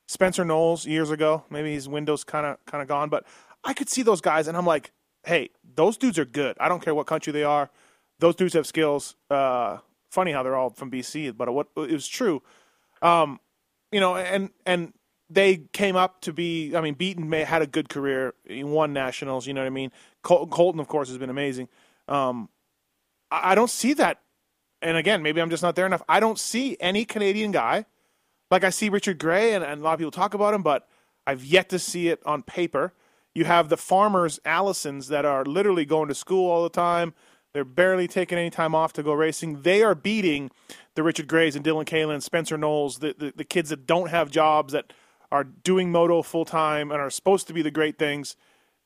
Spencer 0.08 0.44
Knowles 0.44 0.86
years 0.86 1.10
ago, 1.10 1.44
maybe 1.50 1.72
his 1.72 1.88
window's 1.88 2.22
kind 2.22 2.46
of 2.46 2.64
kind 2.66 2.80
of 2.80 2.86
gone, 2.88 3.08
but 3.08 3.26
I 3.64 3.74
could 3.74 3.88
see 3.88 4.02
those 4.02 4.20
guys, 4.20 4.46
and 4.46 4.56
I'm 4.56 4.64
like, 4.66 4.92
hey, 5.24 5.50
those 5.74 5.96
dudes 5.96 6.16
are 6.18 6.24
good. 6.24 6.56
I 6.60 6.68
don't 6.68 6.80
care 6.80 6.94
what 6.94 7.06
country 7.08 7.32
they 7.32 7.42
are. 7.42 7.70
Those 8.20 8.36
dudes 8.36 8.54
have 8.54 8.66
skills. 8.68 9.16
Uh, 9.28 9.78
funny 10.10 10.30
how 10.30 10.44
they're 10.44 10.54
all 10.54 10.70
from 10.70 10.90
BC, 10.92 11.36
but 11.36 11.52
what 11.52 11.66
it 11.76 11.90
was 11.90 12.06
true. 12.06 12.40
Um, 13.02 13.40
you 13.90 13.98
know, 13.98 14.16
and 14.16 14.50
and 14.64 14.92
they 15.28 15.58
came 15.72 15.96
up 15.96 16.20
to 16.22 16.32
be. 16.32 16.74
I 16.76 16.80
mean, 16.80 16.94
Beaton 16.94 17.28
may 17.28 17.44
had 17.44 17.62
a 17.62 17.66
good 17.66 17.88
career. 17.88 18.34
He 18.44 18.64
won 18.64 18.92
nationals. 18.92 19.46
You 19.46 19.54
know 19.54 19.62
what 19.62 19.66
I 19.66 19.70
mean. 19.70 19.92
Col- 20.22 20.46
Colton, 20.46 20.80
of 20.80 20.88
course, 20.88 21.08
has 21.08 21.18
been 21.18 21.30
amazing. 21.30 21.68
Um, 22.08 22.48
I, 23.30 23.52
I 23.52 23.54
don't 23.54 23.70
see 23.70 23.94
that. 23.94 24.20
And 24.82 24.96
again, 24.96 25.22
maybe 25.22 25.40
I'm 25.40 25.50
just 25.50 25.62
not 25.62 25.74
there 25.74 25.86
enough. 25.86 26.02
I 26.08 26.20
don't 26.20 26.38
see 26.38 26.76
any 26.80 27.04
Canadian 27.04 27.50
guy 27.50 27.86
like 28.50 28.64
I 28.64 28.70
see 28.70 28.88
Richard 28.88 29.18
Gray, 29.18 29.54
and, 29.54 29.64
and 29.64 29.80
a 29.80 29.84
lot 29.84 29.94
of 29.94 29.98
people 29.98 30.10
talk 30.10 30.34
about 30.34 30.54
him, 30.54 30.62
but 30.62 30.88
I've 31.26 31.44
yet 31.44 31.68
to 31.70 31.78
see 31.78 32.08
it 32.08 32.20
on 32.24 32.42
paper. 32.42 32.92
You 33.34 33.44
have 33.44 33.68
the 33.68 33.76
farmers, 33.76 34.38
Allisons, 34.44 35.08
that 35.08 35.24
are 35.24 35.44
literally 35.44 35.84
going 35.84 36.08
to 36.08 36.14
school 36.14 36.50
all 36.50 36.62
the 36.62 36.70
time. 36.70 37.14
They're 37.52 37.64
barely 37.64 38.06
taking 38.06 38.38
any 38.38 38.50
time 38.50 38.74
off 38.74 38.92
to 38.94 39.02
go 39.02 39.12
racing. 39.12 39.62
They 39.62 39.82
are 39.82 39.94
beating 39.94 40.50
the 40.94 41.02
Richard 41.02 41.26
Grays 41.26 41.56
and 41.56 41.64
Dylan 41.64 41.84
Kalen, 41.84 42.22
Spencer 42.22 42.56
Knowles, 42.56 42.98
the, 42.98 43.14
the, 43.18 43.32
the 43.34 43.44
kids 43.44 43.70
that 43.70 43.86
don't 43.86 44.10
have 44.10 44.30
jobs, 44.30 44.72
that 44.72 44.92
are 45.30 45.44
doing 45.44 45.90
moto 45.90 46.22
full 46.22 46.44
time 46.44 46.90
and 46.90 47.00
are 47.00 47.10
supposed 47.10 47.46
to 47.48 47.52
be 47.52 47.62
the 47.62 47.70
great 47.70 47.98
things. 47.98 48.36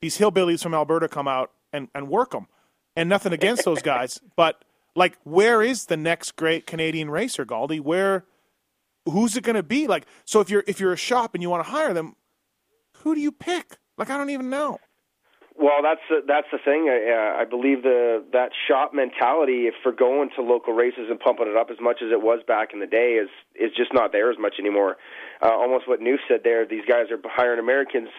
These 0.01 0.17
hillbillies 0.17 0.63
from 0.63 0.73
Alberta 0.73 1.07
come 1.07 1.27
out 1.27 1.51
and, 1.71 1.87
and 1.93 2.07
work 2.07 2.31
them. 2.31 2.47
And 2.95 3.07
nothing 3.07 3.31
against 3.31 3.63
those 3.63 3.81
guys, 3.81 4.19
but 4.35 4.63
like, 4.95 5.17
where 5.23 5.61
is 5.61 5.85
the 5.85 5.95
next 5.95 6.35
great 6.35 6.67
Canadian 6.67 7.09
racer, 7.09 7.45
Galdi? 7.45 7.79
Where 7.79 8.25
who's 9.05 9.37
it 9.37 9.43
going 9.43 9.55
to 9.55 9.63
be? 9.63 9.87
Like, 9.87 10.05
so 10.25 10.41
if 10.41 10.49
you're 10.49 10.63
if 10.67 10.79
you're 10.79 10.93
a 10.93 10.97
shop 10.97 11.33
and 11.33 11.41
you 11.41 11.49
want 11.49 11.65
to 11.65 11.71
hire 11.71 11.93
them, 11.93 12.15
who 12.97 13.15
do 13.15 13.21
you 13.21 13.31
pick? 13.31 13.77
Like, 13.97 14.09
I 14.09 14.17
don't 14.17 14.29
even 14.29 14.49
know. 14.49 14.79
Well, 15.61 15.83
that's 15.83 16.01
the, 16.09 16.25
that's 16.25 16.47
the 16.51 16.57
thing. 16.57 16.89
I, 16.89 17.37
uh, 17.37 17.41
I 17.41 17.45
believe 17.45 17.83
the 17.83 18.25
that 18.33 18.49
shop 18.67 18.95
mentality 18.95 19.69
for 19.83 19.91
going 19.91 20.31
to 20.35 20.41
local 20.41 20.73
races 20.73 21.05
and 21.07 21.19
pumping 21.19 21.45
it 21.47 21.55
up 21.55 21.69
as 21.69 21.77
much 21.79 22.01
as 22.01 22.11
it 22.11 22.19
was 22.19 22.39
back 22.47 22.73
in 22.73 22.79
the 22.79 22.87
day 22.87 23.21
is 23.21 23.29
is 23.53 23.69
just 23.77 23.93
not 23.93 24.11
there 24.11 24.31
as 24.31 24.39
much 24.39 24.55
anymore. 24.57 24.97
Uh, 25.39 25.53
almost 25.53 25.87
what 25.87 25.99
Newf 25.99 26.17
said 26.27 26.41
there. 26.43 26.65
These 26.65 26.85
guys 26.89 27.11
are 27.11 27.21
hiring 27.25 27.59
Americans 27.59 28.09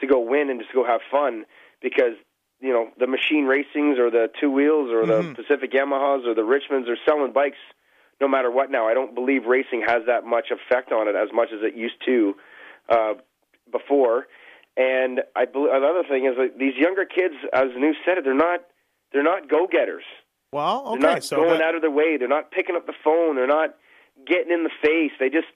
to 0.00 0.06
go 0.06 0.20
win 0.20 0.50
and 0.50 0.60
just 0.60 0.72
go 0.72 0.86
have 0.86 1.00
fun 1.10 1.46
because 1.82 2.14
you 2.60 2.72
know 2.72 2.90
the 2.96 3.08
machine 3.08 3.50
racings 3.50 3.98
or 3.98 4.08
the 4.08 4.28
two 4.40 4.52
wheels 4.52 4.92
or 4.92 5.04
the 5.04 5.34
Pacific 5.34 5.72
Yamahas 5.72 6.24
or 6.24 6.34
the 6.36 6.46
Richmonds 6.46 6.88
are 6.88 6.98
selling 7.04 7.32
bikes 7.32 7.58
no 8.20 8.28
matter 8.28 8.52
what 8.52 8.70
now. 8.70 8.86
I 8.86 8.94
don't 8.94 9.16
believe 9.16 9.46
racing 9.46 9.82
has 9.84 10.06
that 10.06 10.24
much 10.24 10.52
effect 10.54 10.92
on 10.92 11.08
it 11.08 11.16
as 11.16 11.34
much 11.34 11.48
as 11.52 11.58
it 11.62 11.74
used 11.74 11.98
to 12.06 12.34
uh, 12.88 13.14
before. 13.72 14.28
And 14.76 15.20
I 15.36 15.44
bel 15.44 15.68
another 15.70 16.02
thing 16.08 16.26
is 16.26 16.36
that 16.36 16.58
these 16.58 16.74
younger 16.76 17.04
kids, 17.04 17.34
as 17.52 17.68
New 17.76 17.94
said 18.04 18.18
it, 18.18 18.24
they're 18.24 18.34
not 18.34 18.60
they're 19.12 19.22
not 19.22 19.48
go 19.48 19.66
getters. 19.70 20.02
Well, 20.52 20.86
okay, 20.88 21.00
They're 21.00 21.10
not 21.14 21.24
so 21.24 21.36
going 21.36 21.50
that- 21.58 21.62
out 21.62 21.74
of 21.74 21.80
their 21.82 21.90
way. 21.90 22.16
They're 22.16 22.28
not 22.28 22.50
picking 22.50 22.76
up 22.76 22.86
the 22.86 22.94
phone. 23.04 23.36
They're 23.36 23.46
not 23.46 23.74
getting 24.26 24.52
in 24.52 24.62
the 24.64 24.70
face. 24.82 25.12
They 25.18 25.28
just 25.30 25.46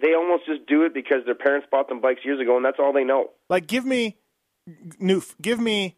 they 0.00 0.14
almost 0.14 0.46
just 0.46 0.66
do 0.66 0.82
it 0.84 0.94
because 0.94 1.24
their 1.26 1.34
parents 1.34 1.66
bought 1.70 1.88
them 1.88 2.00
bikes 2.00 2.20
years 2.24 2.40
ago, 2.40 2.56
and 2.56 2.64
that's 2.64 2.78
all 2.78 2.92
they 2.92 3.04
know. 3.04 3.30
like, 3.48 3.66
give 3.66 3.84
me 3.84 4.16
Newf, 5.00 5.34
give 5.40 5.58
me 5.58 5.96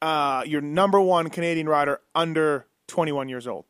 uh, 0.00 0.44
your 0.46 0.60
number 0.60 1.00
one 1.00 1.28
Canadian 1.30 1.68
rider 1.68 2.00
under 2.14 2.66
21 2.88 3.28
years 3.28 3.46
old. 3.46 3.64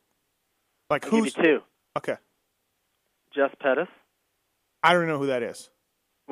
Like, 0.91 1.05
I'll 1.07 1.11
give 1.11 1.19
you 1.19 1.25
who's 1.25 1.35
two. 1.35 1.59
okay? 1.97 2.17
Jess 3.35 3.51
Pettis. 3.61 3.89
I 4.83 4.93
don't 4.93 5.07
know 5.09 5.19
who 5.19 5.27
that 5.27 5.43
is. 5.43 5.71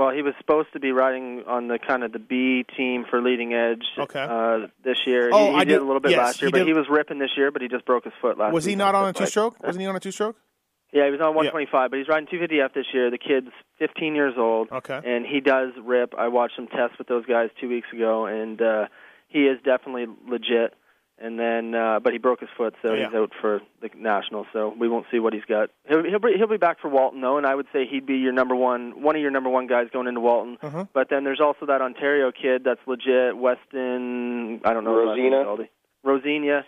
Well, 0.01 0.13
he 0.17 0.23
was 0.23 0.33
supposed 0.39 0.73
to 0.73 0.81
be 0.81 0.93
riding 0.93 1.43
on 1.47 1.69
the 1.69 1.79
kind 1.79 2.03
of 2.05 2.13
the 2.13 2.19
B 2.19 2.65
team 2.75 3.05
for 3.11 3.21
leading 3.21 3.53
edge 3.53 3.85
Okay. 3.99 4.19
uh, 4.27 4.69
this 4.83 4.97
year. 5.07 5.29
Oh, 5.31 5.49
he, 5.49 5.51
he 5.53 5.57
I 5.57 5.65
did 5.65 5.73
did- 5.73 5.83
a 5.83 5.85
little 5.85 6.01
bit 6.01 6.13
yes, 6.13 6.19
last 6.19 6.41
year, 6.41 6.47
he 6.49 6.53
but 6.53 6.59
did- 6.61 6.67
he 6.69 6.73
was 6.73 6.87
ripping 6.89 7.19
this 7.19 7.33
year. 7.37 7.51
But 7.51 7.61
he 7.61 7.69
just 7.69 7.85
broke 7.85 8.05
his 8.05 8.15
foot 8.23 8.39
last. 8.39 8.55
Was 8.55 8.65
he 8.65 8.75
not 8.77 8.95
on 8.95 9.11
a 9.11 9.13
two 9.13 9.27
stroke? 9.27 9.63
Wasn't 9.63 9.79
he 9.79 9.87
on 9.87 9.95
a 9.95 10.01
two 10.01 10.11
stroke? 10.11 10.37
Yeah, 10.95 11.05
he 11.05 11.11
was 11.11 11.21
on 11.21 11.35
125, 11.35 11.91
but 11.91 11.99
he's 11.99 12.09
riding 12.09 12.27
250F 12.29 12.73
this 12.73 12.87
year. 12.95 13.11
The 13.11 13.19
kid's 13.19 13.51
15 13.79 14.15
years 14.15 14.35
old, 14.39 14.73
Okay. 14.73 15.01
and 15.05 15.27
he 15.27 15.41
does 15.41 15.73
rip. 15.85 16.15
I 16.17 16.29
watched 16.29 16.59
him 16.59 16.67
test 16.67 16.97
with 16.99 17.07
those 17.07 17.27
guys 17.27 17.51
two 17.61 17.69
weeks 17.69 17.87
ago, 17.93 18.25
and 18.25 18.61
uh, 18.63 18.87
he 19.29 19.41
is 19.41 19.59
definitely 19.63 20.07
legit. 20.27 20.75
And 21.23 21.39
then, 21.39 21.75
uh, 21.75 22.01
but 22.01 22.15
he 22.15 22.19
broke 22.19 22.41
his 22.41 22.49
foot, 22.57 22.75
so 22.81 22.89
Oh, 22.91 22.95
yeah. 22.95 23.07
he's 23.09 23.15
out 23.15 23.33
for 23.43 23.61
the 23.83 23.91
national. 23.95 24.47
So 24.55 24.75
we 24.79 24.89
won't 24.89 25.05
see 25.11 25.19
what 25.19 25.35
he's 25.35 25.45
got. 25.45 25.69
He'll, 25.87 26.03
he'll 26.03 26.19
be 26.19 26.33
he'll 26.39 26.47
be 26.49 26.57
back 26.57 26.81
for 26.81 26.89
Walton 26.89 27.21
though, 27.21 27.37
and 27.37 27.47
I 27.47 27.55
would 27.55 27.67
say 27.75 27.85
he'd 27.87 28.07
be 28.07 28.15
your 28.17 28.33
number 28.33 28.57
one, 28.57 29.03
one 29.03 29.17
of 29.17 29.21
your 29.23 29.31
number 29.31 29.51
one 29.51 29.67
guys 29.67 29.89
going 29.93 30.07
into 30.07 30.21
Walton. 30.21 30.57
Uh-huh. 30.63 30.87
But 30.95 31.11
then 31.11 31.25
there's 31.25 31.41
also 31.41 31.67
that 31.67 31.83
Ontario 31.83 32.33
kid 32.33 32.63
that's 32.65 32.81
legit, 32.87 33.37
Weston. 33.37 34.61
I 34.65 34.73
don't 34.73 34.85
know. 34.85 34.99
his 34.99 35.09
last 35.09 35.19
Rosina? 35.19 35.69
Rosina. 36.03 36.65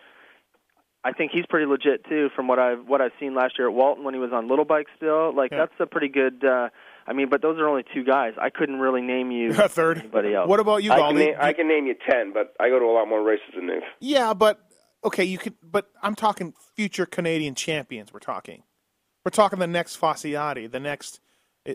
I 1.05 1.13
think 1.13 1.33
he's 1.33 1.47
pretty 1.49 1.67
legit 1.67 2.05
too, 2.09 2.29
from 2.37 2.47
what 2.47 2.59
I've 2.59 2.87
what 2.87 3.01
I've 3.01 3.11
seen 3.19 3.35
last 3.35 3.59
year 3.59 3.69
at 3.69 3.75
Walton 3.75 4.05
when 4.05 4.15
he 4.15 4.21
was 4.21 4.33
on 4.33 4.49
little 4.49 4.65
bike 4.65 4.87
still. 4.97 5.35
Like 5.35 5.51
Yeah. 5.51 5.59
that's 5.61 5.81
a 5.81 5.87
pretty 5.87 6.09
good. 6.09 6.45
uh 6.45 6.69
I 7.07 7.13
mean, 7.13 7.29
but 7.29 7.43
those 7.43 7.59
are 7.59 7.69
only 7.69 7.85
two 7.95 8.05
guys. 8.05 8.35
I 8.41 8.51
couldn't 8.51 8.79
really 8.79 9.03
name 9.03 9.31
you 9.31 9.51
A 9.59 9.69
third. 9.69 9.99
anybody 9.99 10.35
else. 10.35 10.49
What 10.49 10.61
about 10.61 10.83
you, 10.83 10.93
I 10.93 10.97
can, 10.97 11.17
Galdi? 11.17 11.33
na- 11.37 11.45
I 11.45 11.53
can 11.53 11.69
name 11.69 11.87
you 11.87 11.95
ten, 12.09 12.33
but 12.33 12.55
I 12.61 12.69
go 12.69 12.79
to 12.79 12.85
a 12.85 12.93
lot 12.95 13.09
more 13.09 13.23
races 13.23 13.47
than 13.55 13.67
Newf. 13.67 13.81
Yeah, 14.01 14.35
but 14.35 14.61
okay, 15.05 15.25
you 15.25 15.39
could. 15.39 15.55
But 15.63 15.91
I'm 16.03 16.15
talking 16.15 16.55
future 16.77 17.07
Canadian 17.07 17.55
champions. 17.55 18.13
We're 18.13 18.21
talking. 18.21 18.63
We're 19.25 19.31
talking 19.31 19.59
the 19.59 19.67
next 19.67 20.01
Facciotti, 20.01 20.71
the 20.71 20.81
next. 20.81 21.21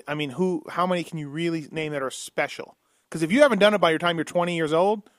I 0.08 0.16
mean, 0.16 0.32
who? 0.32 0.64
How 0.70 0.86
many 0.88 1.04
can 1.04 1.18
you 1.18 1.30
really 1.30 1.68
name 1.72 1.94
that 1.94 2.02
are 2.04 2.12
special? 2.12 2.78
Because 3.10 3.24
if 3.24 3.32
you 3.32 3.42
haven't 3.42 3.60
done 3.60 3.74
it 3.74 3.80
by 3.80 3.90
your 3.92 4.00
time 4.00 4.18
you're 4.18 4.26
20 4.26 4.54
years 4.56 4.74
old, 4.74 5.10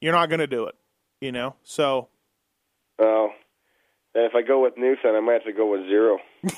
you're 0.00 0.14
not 0.14 0.30
going 0.30 0.40
to 0.40 0.46
do 0.46 0.64
it. 0.66 0.74
You 1.20 1.30
know. 1.32 1.56
So 1.62 2.08
Well, 2.98 3.32
then 4.14 4.24
if 4.24 4.34
I 4.34 4.40
go 4.42 4.62
with 4.62 4.74
Newton, 4.78 5.14
I 5.14 5.20
might 5.20 5.34
have 5.34 5.44
to 5.44 5.52
go 5.52 5.70
with 5.70 5.82
zero. 5.88 6.18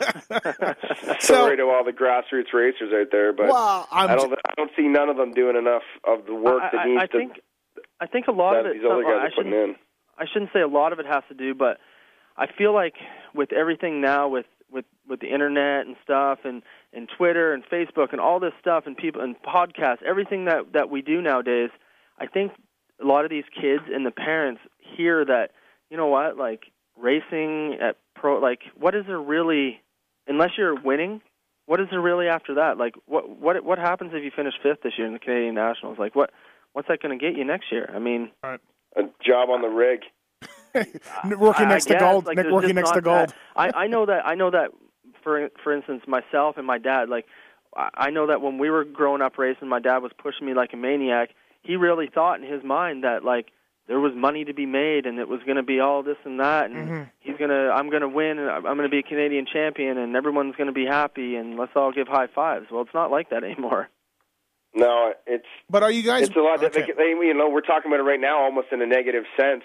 Sorry 1.20 1.56
to 1.56 1.62
all 1.64 1.84
the 1.84 1.92
grassroots 1.92 2.52
racers 2.52 2.92
out 2.92 3.08
there, 3.10 3.32
but 3.32 3.48
Well, 3.48 3.88
I'm 3.90 4.16
don't. 4.16 4.32
I 4.32 4.54
don't 4.56 4.70
see 4.76 4.88
none 4.88 5.08
of 5.08 5.16
them 5.16 5.32
doing 5.32 5.56
enough 5.56 5.82
of 6.04 6.26
the 6.26 6.34
work 6.34 6.62
I, 6.62 6.76
that 6.76 6.86
needs 6.86 7.02
I 7.02 7.06
to. 7.06 7.18
think 7.18 7.32
I 8.00 8.06
think 8.06 8.26
a 8.28 8.32
lot 8.32 8.56
of 8.56 8.66
it. 8.66 8.74
these 8.74 8.82
other 8.84 9.04
oh, 9.04 9.18
guys 9.18 9.30
I 9.32 9.36
putting 9.36 9.52
shouldn't 9.52 9.70
in. 9.70 9.76
I 10.18 10.24
shouldn't 10.32 10.50
say 10.52 10.60
a 10.60 10.68
lot 10.68 10.92
of 10.92 10.98
it 10.98 11.06
has 11.06 11.22
to 11.28 11.34
do, 11.34 11.54
but 11.54 11.78
I 12.36 12.46
feel 12.46 12.72
like 12.74 12.94
with 13.34 13.52
everything 13.52 14.00
now 14.00 14.28
with 14.28 14.46
with 14.70 14.84
with 15.08 15.20
the 15.20 15.32
internet 15.32 15.86
and 15.86 15.96
stuff 16.02 16.40
and 16.44 16.62
and 16.92 17.08
Twitter 17.16 17.52
and 17.52 17.64
Facebook 17.64 18.12
and 18.12 18.20
all 18.20 18.40
this 18.40 18.52
stuff 18.60 18.84
and 18.86 18.96
people 18.96 19.22
and 19.22 19.36
podcasts, 19.42 20.02
everything 20.02 20.44
that 20.46 20.72
that 20.74 20.90
we 20.90 21.02
do 21.02 21.20
nowadays, 21.20 21.70
I 22.18 22.26
think 22.26 22.52
a 23.02 23.06
lot 23.06 23.24
of 23.24 23.30
these 23.30 23.44
kids 23.54 23.84
and 23.92 24.04
the 24.04 24.10
parents 24.10 24.60
hear 24.96 25.24
that 25.24 25.50
you 25.90 25.96
know 25.96 26.06
what, 26.06 26.36
like 26.36 26.72
racing 27.00 27.78
at 27.80 27.96
pro, 28.14 28.38
like 28.38 28.60
what 28.76 28.94
is 28.94 29.04
there 29.06 29.20
really, 29.20 29.80
unless 30.26 30.50
you're 30.56 30.80
winning. 30.80 31.20
What 31.66 31.80
is 31.80 31.88
there 31.90 32.00
really 32.00 32.28
after 32.28 32.54
that? 32.54 32.78
Like, 32.78 32.94
what 33.06 33.28
what 33.28 33.62
what 33.62 33.78
happens 33.78 34.12
if 34.14 34.24
you 34.24 34.30
finish 34.34 34.54
fifth 34.62 34.82
this 34.82 34.94
year 34.96 35.06
in 35.06 35.12
the 35.12 35.18
Canadian 35.18 35.54
Nationals? 35.54 35.98
Like, 35.98 36.14
what 36.14 36.30
what's 36.72 36.88
that 36.88 37.02
going 37.02 37.18
to 37.18 37.22
get 37.22 37.36
you 37.36 37.44
next 37.44 37.70
year? 37.70 37.90
I 37.94 37.98
mean, 37.98 38.30
A 38.96 39.02
job 39.22 39.50
on 39.50 39.60
the 39.60 39.68
rig. 39.68 40.00
working 41.38 41.68
next 41.68 41.86
I 41.86 41.88
to 41.88 41.94
guess, 41.94 42.00
gold. 42.00 42.26
like, 42.26 42.36
Nick 42.36 42.46
working 42.50 42.74
next 42.74 42.92
to 42.92 43.00
gold. 43.00 43.34
I, 43.56 43.70
I 43.74 43.86
know 43.86 44.06
that. 44.06 44.24
I 44.26 44.34
know 44.34 44.50
that. 44.50 44.70
For 45.22 45.50
for 45.62 45.74
instance, 45.74 46.02
myself 46.06 46.56
and 46.56 46.66
my 46.66 46.78
dad. 46.78 47.08
Like, 47.10 47.26
I 47.76 47.88
I 47.94 48.10
know 48.10 48.28
that 48.28 48.40
when 48.40 48.58
we 48.58 48.70
were 48.70 48.84
growing 48.84 49.20
up 49.20 49.36
racing, 49.36 49.68
my 49.68 49.80
dad 49.80 49.98
was 49.98 50.12
pushing 50.16 50.46
me 50.46 50.54
like 50.54 50.72
a 50.72 50.76
maniac. 50.76 51.30
He 51.62 51.76
really 51.76 52.08
thought 52.12 52.40
in 52.40 52.50
his 52.50 52.64
mind 52.64 53.04
that 53.04 53.24
like 53.24 53.48
there 53.88 53.98
was 53.98 54.12
money 54.14 54.44
to 54.44 54.52
be 54.54 54.66
made, 54.66 55.06
and 55.06 55.18
it 55.18 55.28
was 55.28 55.40
going 55.44 55.56
to 55.56 55.62
be 55.62 55.80
all 55.80 56.02
this 56.02 56.18
and 56.24 56.38
that, 56.40 56.70
and 56.70 56.88
Mm-hmm. 56.88 57.02
he's 57.20 57.36
gonna, 57.38 57.70
I'm 57.70 57.90
gonna 57.90 58.08
win, 58.08 58.38
and 58.38 58.48
I'm 58.50 58.62
going 58.62 58.82
to 58.82 58.88
be 58.88 58.98
a 58.98 59.02
Canadian 59.02 59.46
champion, 59.50 59.98
and 59.98 60.14
everyone's 60.14 60.54
going 60.56 60.66
to 60.68 60.72
be 60.74 60.86
happy, 60.86 61.34
and 61.36 61.58
let's 61.58 61.72
all 61.74 61.90
give 61.92 62.06
high 62.06 62.26
fives. 62.32 62.66
Well, 62.70 62.82
it's 62.82 62.94
not 62.94 63.10
like 63.10 63.30
that 63.30 63.42
anymore. 63.44 63.88
No, 64.74 65.12
it's 65.26 65.46
But 65.70 65.82
are 65.82 65.90
you 65.90 66.02
guys? 66.02 66.28
it's 66.28 66.36
a 66.36 66.40
lot. 66.40 66.62
okay. 66.62 66.80
Like, 66.82 66.96
they- 66.96 67.02
you 67.26 67.34
know, 67.34 67.48
we're 67.48 67.62
talking 67.62 67.90
about 67.90 68.00
it 68.00 68.04
right 68.04 68.20
now, 68.20 68.38
almost 68.44 68.68
in 68.70 68.82
a 68.82 68.86
negative 68.86 69.24
sense. 69.40 69.64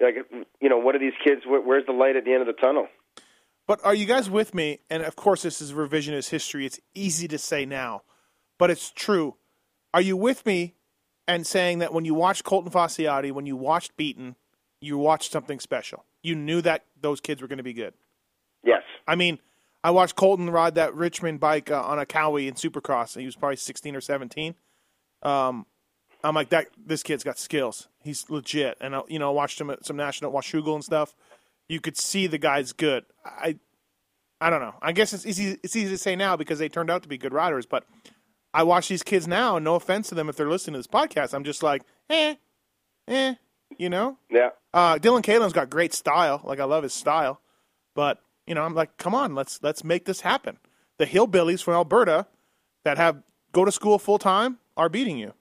Like, 0.00 0.16
you 0.60 0.68
know, 0.68 0.78
what 0.78 0.94
are 0.94 0.98
these 0.98 1.12
kids? 1.24 1.42
Where's 1.46 1.86
the 1.86 1.92
light 1.92 2.16
at 2.16 2.24
the 2.24 2.32
end 2.32 2.40
of 2.40 2.46
the 2.46 2.52
tunnel? 2.60 2.88
But 3.66 3.84
are 3.84 3.94
you 3.94 4.06
guys 4.06 4.30
with 4.30 4.54
me? 4.54 4.80
And 4.90 5.02
of 5.02 5.16
course, 5.16 5.42
this 5.42 5.60
is 5.60 5.72
revisionist 5.72 6.30
history. 6.30 6.64
It's 6.66 6.80
easy 6.94 7.28
to 7.28 7.38
say 7.38 7.66
now, 7.66 8.02
but 8.58 8.70
it's 8.70 8.90
true. 8.90 9.36
Are 9.92 10.00
you 10.00 10.16
with 10.16 10.44
me 10.46 10.74
and 11.28 11.46
saying 11.46 11.80
that 11.80 11.92
when 11.92 12.04
you 12.04 12.14
watched 12.14 12.44
Colton 12.44 12.70
Facciotti, 12.70 13.32
when 13.32 13.46
you 13.46 13.56
watched 13.56 13.96
Beaton, 13.96 14.36
you 14.80 14.98
watched 14.98 15.32
something 15.32 15.60
special? 15.60 16.04
You 16.22 16.34
knew 16.34 16.60
that 16.62 16.84
those 17.00 17.20
kids 17.20 17.42
were 17.42 17.48
going 17.48 17.58
to 17.58 17.64
be 17.64 17.72
good. 17.72 17.94
Yes. 18.64 18.82
I 19.06 19.14
mean, 19.14 19.38
I 19.82 19.90
watched 19.90 20.16
Colton 20.16 20.50
ride 20.50 20.74
that 20.74 20.94
Richmond 20.94 21.40
bike 21.40 21.70
uh, 21.70 21.82
on 21.82 21.98
a 21.98 22.06
Cowie 22.06 22.48
in 22.48 22.54
Supercross. 22.54 23.14
and 23.14 23.20
He 23.20 23.26
was 23.26 23.36
probably 23.36 23.56
16 23.56 23.94
or 23.94 24.00
17. 24.00 24.54
Um, 25.22 25.66
I'm 26.24 26.34
like 26.34 26.48
that. 26.50 26.66
This 26.76 27.02
kid's 27.02 27.22
got 27.22 27.38
skills. 27.38 27.88
He's 28.02 28.28
legit. 28.28 28.76
And 28.80 28.96
I, 28.96 29.02
you 29.08 29.18
know, 29.18 29.28
I 29.30 29.32
watched 29.32 29.60
him 29.60 29.70
at 29.70 29.86
some 29.86 29.96
national 29.96 30.32
Washougal 30.32 30.74
and 30.74 30.84
stuff. 30.84 31.14
You 31.68 31.80
could 31.80 31.96
see 31.96 32.26
the 32.26 32.38
guy's 32.38 32.72
good. 32.72 33.04
I, 33.24 33.58
I 34.40 34.50
don't 34.50 34.60
know. 34.60 34.74
I 34.82 34.92
guess 34.92 35.12
it's 35.12 35.26
easy. 35.26 35.58
It's 35.62 35.76
easy 35.76 35.90
to 35.90 35.98
say 35.98 36.16
now 36.16 36.36
because 36.36 36.58
they 36.58 36.68
turned 36.68 36.90
out 36.90 37.02
to 37.04 37.08
be 37.08 37.18
good 37.18 37.32
riders. 37.32 37.66
But 37.66 37.84
I 38.56 38.62
watch 38.62 38.88
these 38.88 39.02
kids 39.02 39.28
now, 39.28 39.58
no 39.58 39.74
offense 39.74 40.08
to 40.08 40.14
them 40.14 40.28
if 40.28 40.36
they're 40.36 40.48
listening 40.48 40.74
to 40.74 40.78
this 40.78 40.86
podcast, 40.86 41.34
I'm 41.34 41.44
just 41.44 41.62
like, 41.62 41.82
eh, 42.08 42.36
eh, 43.06 43.34
you 43.76 43.90
know. 43.90 44.16
Yeah. 44.30 44.50
Uh, 44.72 44.96
Dylan 44.96 45.22
Kalen's 45.22 45.52
got 45.52 45.68
great 45.70 45.92
style. 45.92 46.40
Like 46.42 46.58
I 46.60 46.64
love 46.64 46.82
his 46.82 46.94
style, 46.94 47.40
but 47.94 48.18
you 48.46 48.54
know 48.54 48.62
I'm 48.62 48.74
like, 48.74 48.96
come 48.96 49.14
on, 49.14 49.34
let's 49.34 49.62
let's 49.62 49.84
make 49.84 50.06
this 50.06 50.22
happen. 50.22 50.58
The 50.98 51.06
hillbillies 51.06 51.62
from 51.62 51.74
Alberta 51.74 52.26
that 52.84 52.96
have 52.96 53.22
go 53.52 53.64
to 53.64 53.72
school 53.72 53.98
full 53.98 54.18
time 54.18 54.58
are 54.76 54.88
beating 54.88 55.18
you. 55.18 55.34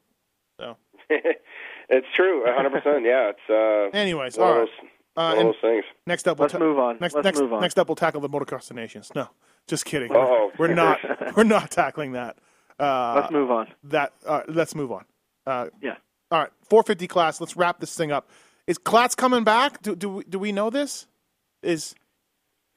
So, 0.59 0.76
it's 1.09 2.07
true, 2.13 2.43
hundred 2.47 2.72
percent. 2.72 3.05
Yeah, 3.05 3.32
it's 3.32 3.49
uh, 3.49 3.97
anyways, 3.97 4.38
one, 4.38 4.47
all 4.47 4.55
those, 4.55 4.70
Uh, 4.80 4.82
one 5.16 5.32
of 5.32 5.38
and 5.39 5.47
those 5.49 5.55
things. 5.61 5.86
next 6.07 6.28
up, 6.28 6.38
we'll 6.39 6.45
Let's 6.45 6.53
ta- 6.53 6.59
move 6.59 6.80
on. 6.80 6.97
Next, 6.99 7.13
Let's 7.16 7.26
next, 7.26 7.39
move 7.39 7.53
on. 7.53 7.61
next 7.61 7.78
up, 7.80 7.88
we'll 7.88 7.95
tackle 7.95 8.20
the 8.22 8.30
motocross 8.30 8.70
of 8.70 8.76
nations. 8.76 9.11
No, 9.16 9.30
just 9.68 9.86
kidding. 9.86 10.11
Uh-oh. 10.11 10.51
We're 10.57 10.74
not. 10.74 10.99
we're 11.38 11.43
not 11.43 11.72
tackling 11.72 12.13
that. 12.13 12.38
Uh, 12.80 13.13
Let's 13.21 13.32
move 13.32 13.51
on. 13.51 13.67
that. 13.86 14.13
Uh, 14.26 14.41
let's 14.47 14.76
move 14.76 14.91
on. 14.91 15.05
Uh, 15.47 15.67
Yeah. 15.82 15.95
all 16.32 16.39
right, 16.39 16.49
450 16.69 17.07
class. 17.07 17.39
Let's 17.39 17.55
wrap 17.55 17.80
this 17.80 17.95
thing 17.95 18.11
up. 18.11 18.30
Is 18.67 18.78
Klatt's 18.78 19.15
coming 19.15 19.43
back? 19.43 19.82
Do 19.82 19.95
do 19.95 20.09
we, 20.09 20.23
do 20.26 20.39
we 20.39 20.51
know 20.51 20.69
this? 20.69 21.07
Is 21.61 21.95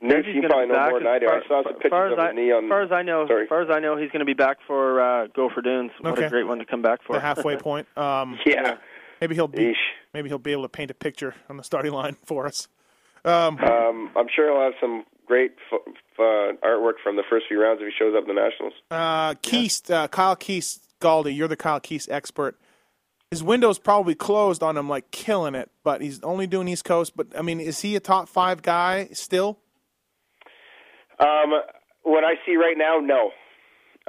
Newt, 0.01 0.25
He's 0.27 0.37
you 0.37 0.43
gonna 0.43 0.49
probably 0.55 0.67
be 0.67 0.73
know 0.73 0.79
back 0.79 0.91
more 0.91 0.99
than 1.01 1.09
as 1.09 1.15
I 1.15 1.19
do. 1.19 1.27
far- 1.27 1.37
I 1.39 1.49
saw 1.49 1.63
some 1.65 1.73
far 1.73 1.81
pictures 1.81 1.93
as 2.07 2.13
of 2.13 2.19
I, 2.21 2.27
his 2.29 2.37
knee 2.37 2.53
on. 2.53 2.69
far 2.69 2.83
as 2.83 2.93
I 2.93 3.03
know, 3.03 3.27
Sorry. 3.27 3.47
far 3.49 3.63
as 3.63 3.69
I 3.73 3.81
know, 3.81 3.97
he's 3.97 4.11
going 4.13 4.21
to 4.21 4.27
be 4.27 4.35
back 4.35 4.59
for 4.67 5.01
uh, 5.01 5.27
Gopher 5.35 5.61
Dunes. 5.63 5.91
What 6.01 6.13
Okay. 6.13 6.27
a 6.27 6.31
great 6.31 6.47
one 6.47 6.59
to 6.59 6.65
come 6.65 6.83
back 6.83 7.01
for. 7.05 7.15
the 7.15 7.21
halfway 7.21 7.57
point? 7.69 7.89
Um, 7.97 8.39
Yeah. 8.47 8.77
maybe 9.21 9.35
he'll 9.35 9.49
be 9.49 9.65
Yeesh. 9.65 9.75
maybe 10.15 10.29
he'll 10.29 10.39
be 10.39 10.53
able 10.53 10.63
to 10.63 10.69
paint 10.69 10.91
a 10.93 10.95
picture 10.95 11.35
on 11.51 11.57
the 11.57 11.65
starting 11.65 11.93
line 11.93 12.17
for 12.25 12.47
us. 12.47 12.69
Um, 13.25 13.59
I'm 13.61 14.29
sure 14.35 14.53
he'll 14.53 14.63
have 14.63 14.75
some 14.81 15.05
great 15.29 15.53
f- 15.71 15.81
f- 15.87 15.95
uh, 16.19 16.67
artwork 16.67 16.95
from 17.03 17.17
the 17.17 17.23
first 17.29 17.47
few 17.47 17.63
rounds 17.63 17.81
if 17.81 17.87
he 17.87 17.93
shows 17.97 18.15
up 18.17 18.29
in 18.29 18.35
the 18.35 18.41
Nationals. 18.41 18.73
Uh, 18.91 19.35
Keast, 19.43 19.91
uh, 19.91 20.09
Kyle 20.09 20.35
Keast, 20.35 20.83
Galdi, 21.01 21.37
you're 21.37 21.49
the 21.49 21.57
Kyle 21.57 21.79
Keast 21.79 22.09
expert. 22.11 22.59
His 23.31 23.43
window's 23.43 23.79
probably 23.79 24.15
closed 24.15 24.63
on 24.63 24.77
him, 24.77 24.89
like 24.89 25.11
killing 25.11 25.55
it, 25.55 25.71
but 25.85 26.01
he's 26.01 26.21
only 26.23 26.47
doing 26.47 26.67
East 26.67 26.85
Coast. 26.85 27.15
But 27.15 27.29
I 27.39 27.43
mean, 27.43 27.61
is 27.61 27.83
he 27.83 27.95
a 27.95 28.01
top 28.01 28.29
five 28.29 28.63
guy 28.63 29.09
still? 29.13 29.59
Um, 31.21 31.53
what 32.03 32.25
I 32.25 32.35
see 32.47 32.57
right 32.57 32.77
now, 32.77 32.99
no. 32.99 33.31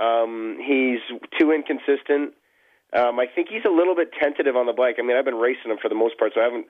Um, 0.02 0.58
he's 0.66 1.00
too 1.38 1.52
inconsistent. 1.52 2.34
Um, 2.96 3.20
I 3.20 3.26
think 3.28 3.50
he's 3.50 3.66
a 3.66 3.70
little 3.70 3.94
bit 3.94 4.12
tentative 4.20 4.56
on 4.56 4.66
the 4.66 4.74
bike. 4.74 4.96
I 4.98 5.02
mean, 5.04 5.18
I've 5.18 5.26
been 5.26 5.36
racing 5.36 5.70
him 5.70 5.78
for 5.82 5.90
the 5.90 5.96
most 5.96 6.18
part, 6.18 6.32
so 6.34 6.42
I 6.42 6.46
haven't 6.46 6.68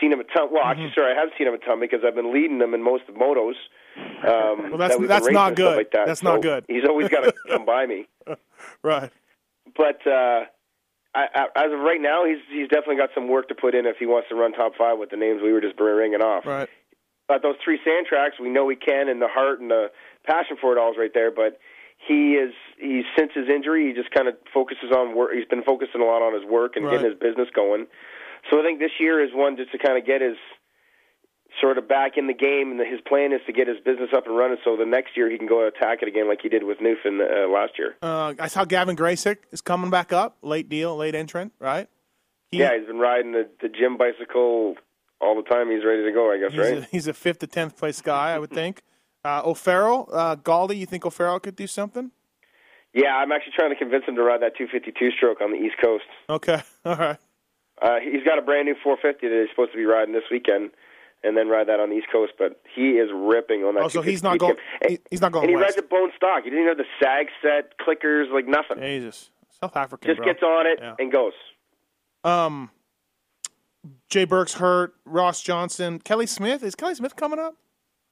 seen 0.00 0.12
him 0.12 0.20
a 0.20 0.24
ton. 0.24 0.48
Well, 0.52 0.62
actually, 0.64 0.92
sorry, 0.94 1.12
I 1.14 1.18
have 1.20 1.30
seen 1.38 1.46
him 1.48 1.54
a 1.54 1.58
ton 1.58 1.80
because 1.80 2.00
I've 2.06 2.14
been 2.14 2.32
leading 2.32 2.60
him 2.60 2.74
in 2.74 2.82
most 2.82 3.04
of 3.08 3.14
motos. 3.14 3.54
Um, 3.96 4.70
Well, 4.70 4.78
that's- 4.78 4.98
that 4.98 5.08
that's 5.08 5.30
not 5.30 5.54
good. 5.54 5.76
Like 5.76 5.90
that. 5.92 6.06
That's 6.06 6.20
So 6.20 6.32
not 6.34 6.42
good. 6.42 6.64
He's 6.68 6.84
always 6.88 7.08
got 7.08 7.24
to 7.24 7.32
come 7.48 7.64
by 7.64 7.86
me. 7.86 8.06
Right. 8.82 9.10
But 9.76 10.06
uh, 10.06 10.44
I, 11.14 11.26
I, 11.34 11.44
as 11.56 11.72
of 11.72 11.80
right 11.80 12.00
now, 12.00 12.24
he's 12.24 12.38
he's 12.50 12.68
definitely 12.68 12.96
got 12.96 13.10
some 13.14 13.28
work 13.28 13.48
to 13.48 13.54
put 13.54 13.74
in 13.74 13.86
if 13.86 13.96
he 13.98 14.06
wants 14.06 14.28
to 14.28 14.34
run 14.34 14.52
top 14.52 14.72
five 14.76 14.98
with 14.98 15.10
the 15.10 15.16
names 15.16 15.40
we 15.42 15.52
were 15.52 15.60
just 15.60 15.78
ringing 15.80 16.20
off. 16.22 16.46
Right. 16.46 16.68
At 17.30 17.42
those 17.42 17.56
three 17.64 17.78
sand 17.84 18.06
tracks, 18.08 18.36
we 18.40 18.48
know 18.48 18.68
he 18.68 18.76
can, 18.76 19.08
and 19.08 19.20
the 19.20 19.26
heart 19.28 19.60
and 19.60 19.70
the 19.70 19.90
passion 20.24 20.56
for 20.60 20.72
it 20.72 20.78
all 20.78 20.92
is 20.92 20.96
right 20.98 21.10
there. 21.12 21.30
But 21.32 21.58
he 22.06 22.34
is 22.34 22.52
he 22.78 23.02
since 23.18 23.32
his 23.34 23.48
injury, 23.48 23.88
he 23.88 23.92
just 23.94 24.10
kind 24.12 24.28
of 24.28 24.34
focuses 24.54 24.92
on 24.94 25.16
work. 25.16 25.30
He's 25.34 25.46
been 25.48 25.64
focusing 25.64 26.00
a 26.00 26.04
lot 26.04 26.22
on 26.22 26.34
his 26.34 26.44
work 26.48 26.76
and 26.76 26.84
Right. 26.84 26.92
getting 26.92 27.10
his 27.10 27.18
business 27.18 27.48
going. 27.54 27.86
So 28.50 28.60
I 28.60 28.62
think 28.62 28.78
this 28.78 28.92
year 29.00 29.22
is 29.22 29.30
one 29.34 29.56
just 29.56 29.72
to 29.72 29.78
kind 29.78 29.98
of 29.98 30.06
get 30.06 30.20
his 30.20 30.36
sort 31.60 31.78
of 31.78 31.88
back 31.88 32.12
in 32.16 32.26
the 32.26 32.34
game, 32.34 32.70
and 32.70 32.80
his 32.80 33.00
plan 33.06 33.32
is 33.32 33.40
to 33.46 33.52
get 33.52 33.66
his 33.66 33.78
business 33.84 34.10
up 34.14 34.26
and 34.26 34.36
running. 34.36 34.58
So 34.64 34.76
the 34.76 34.84
next 34.84 35.16
year 35.16 35.30
he 35.30 35.38
can 35.38 35.46
go 35.46 35.66
attack 35.66 35.98
it 36.02 36.08
again 36.08 36.28
like 36.28 36.40
he 36.42 36.48
did 36.48 36.64
with 36.64 36.78
Newfin 36.78 37.20
uh, 37.20 37.48
last 37.48 37.72
year. 37.78 37.94
Uh, 38.02 38.34
I 38.38 38.48
saw 38.48 38.64
Gavin 38.64 38.96
Gracyk 38.96 39.38
is 39.52 39.60
coming 39.62 39.90
back 39.90 40.12
up. 40.12 40.36
Late 40.42 40.68
deal, 40.68 40.96
late 40.96 41.14
entrant, 41.14 41.52
right? 41.58 41.88
He- 42.50 42.58
Yeah, 42.58 42.76
he's 42.78 42.86
been 42.86 42.98
riding 42.98 43.32
the, 43.32 43.48
the 43.62 43.68
gym 43.68 43.96
bicycle 43.96 44.74
all 45.20 45.34
the 45.34 45.48
time. 45.48 45.70
He's 45.70 45.84
ready 45.84 46.04
to 46.04 46.12
go, 46.12 46.30
I 46.30 46.38
guess, 46.38 46.50
He's, 46.52 46.60
right? 46.60 46.78
a, 46.78 46.88
he's 46.90 47.06
a 47.06 47.14
fifth 47.14 47.38
to 47.38 47.46
tenth 47.46 47.76
place 47.78 48.02
guy, 48.02 48.34
I 48.34 48.38
would 48.38 48.50
think. 48.50 48.82
Uh, 49.24 49.40
O'Farrell, 49.44 50.08
uh, 50.12 50.36
Galdi, 50.36 50.76
you 50.76 50.86
think 50.86 51.04
O'Farrell 51.06 51.40
could 51.40 51.56
do 51.56 51.66
something? 51.66 52.10
Yeah, 52.92 53.16
I'm 53.16 53.32
actually 53.32 53.52
trying 53.56 53.70
to 53.70 53.76
convince 53.76 54.04
him 54.06 54.14
to 54.16 54.22
ride 54.22 54.40
that 54.42 54.56
252 54.56 55.10
stroke 55.16 55.40
on 55.40 55.50
the 55.52 55.58
East 55.58 55.76
Coast. 55.82 56.04
Okay, 56.30 56.62
all 56.84 56.96
right. 56.96 57.18
Uh, 57.82 57.96
he's 58.02 58.22
got 58.24 58.38
a 58.38 58.42
brand 58.42 58.66
new 58.66 58.74
450 58.82 59.28
that 59.28 59.40
he's 59.40 59.50
supposed 59.50 59.72
to 59.72 59.76
be 59.78 59.84
riding 59.84 60.14
this 60.14 60.24
weekend, 60.30 60.70
and 61.22 61.36
then 61.36 61.48
ride 61.48 61.68
that 61.68 61.78
on 61.80 61.90
the 61.90 61.96
East 61.96 62.06
Coast. 62.10 62.32
But 62.38 62.60
he 62.74 62.92
is 62.92 63.10
ripping 63.12 63.64
on 63.64 63.74
that. 63.74 63.84
Oh, 63.84 63.88
so 63.88 64.00
he's 64.02 64.22
not 64.22 64.38
going. 64.38 64.56
And, 64.82 64.98
He's 65.10 65.20
not 65.20 65.32
going 65.32 65.44
and 65.44 65.50
he 65.50 65.56
west. 65.56 65.76
rides 65.76 65.86
a 65.86 65.88
bone 65.88 66.10
stock. 66.16 66.44
He 66.44 66.50
didn't 66.50 66.64
even 66.64 66.76
have 66.76 66.78
the 66.78 66.84
sag 67.02 67.26
set, 67.42 67.74
clickers, 67.78 68.32
like 68.32 68.46
nothing. 68.46 68.78
Jesus, 68.82 69.30
South 69.60 69.76
African. 69.76 70.06
Just 70.08 70.18
bro. 70.18 70.26
gets 70.26 70.42
on 70.42 70.66
it 70.66 70.78
Yeah. 70.80 70.94
and 70.98 71.12
goes. 71.12 71.32
Um, 72.24 72.70
Jay 74.08 74.24
Burke's 74.24 74.54
hurt. 74.54 74.94
Ross 75.04 75.42
Johnson, 75.42 75.98
Kelly 76.00 76.26
Smith. 76.26 76.62
Is 76.62 76.74
Kelly 76.74 76.94
Smith 76.94 77.14
coming 77.16 77.38
up? 77.38 77.54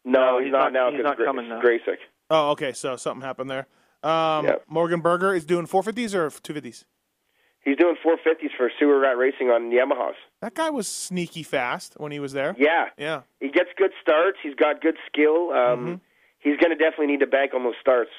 No, 0.04 0.38
he's 0.38 0.46
he's, 0.46 0.52
not- 0.52 0.72
not, 0.72 0.72
now 0.72 0.90
he's 0.90 0.98
'cause 0.98 1.04
not 1.04 1.16
Gra- 1.16 1.26
coming 1.26 1.48
now. 1.48 1.60
Gracyk. 1.60 1.96
Oh, 2.30 2.50
okay. 2.50 2.72
So 2.72 2.96
something 2.96 3.24
happened 3.26 3.50
there. 3.50 3.66
Um, 4.02 4.44
Yep. 4.44 4.64
Morgan 4.68 5.00
Berger 5.00 5.34
is 5.34 5.44
doing 5.46 5.66
450s 5.66 6.14
or 6.14 6.28
250s. 6.28 6.84
He's 7.64 7.76
doing 7.78 7.96
450s 8.04 8.50
for 8.56 8.70
Sewer 8.78 8.98
Rat 9.00 9.16
Racing 9.16 9.48
on 9.48 9.70
Yamahas. 9.70 10.12
That 10.42 10.54
guy 10.54 10.68
was 10.70 10.86
sneaky 10.86 11.42
fast 11.42 11.94
when 11.96 12.12
he 12.12 12.18
was 12.20 12.32
there. 12.32 12.54
Yeah, 12.58 12.86
Yeah. 12.98 13.22
he 13.40 13.48
gets 13.48 13.70
good 13.78 13.92
starts. 14.02 14.38
He's 14.42 14.54
got 14.54 14.80
good 14.82 14.96
skill. 15.06 15.50
Um, 15.52 15.78
Mm-hmm. 15.78 15.94
He's 16.40 16.58
going 16.58 16.76
to 16.76 16.76
definitely 16.76 17.06
need 17.06 17.20
to 17.20 17.26
bank 17.26 17.54
on 17.54 17.64
those 17.64 17.72
starts 17.80 18.10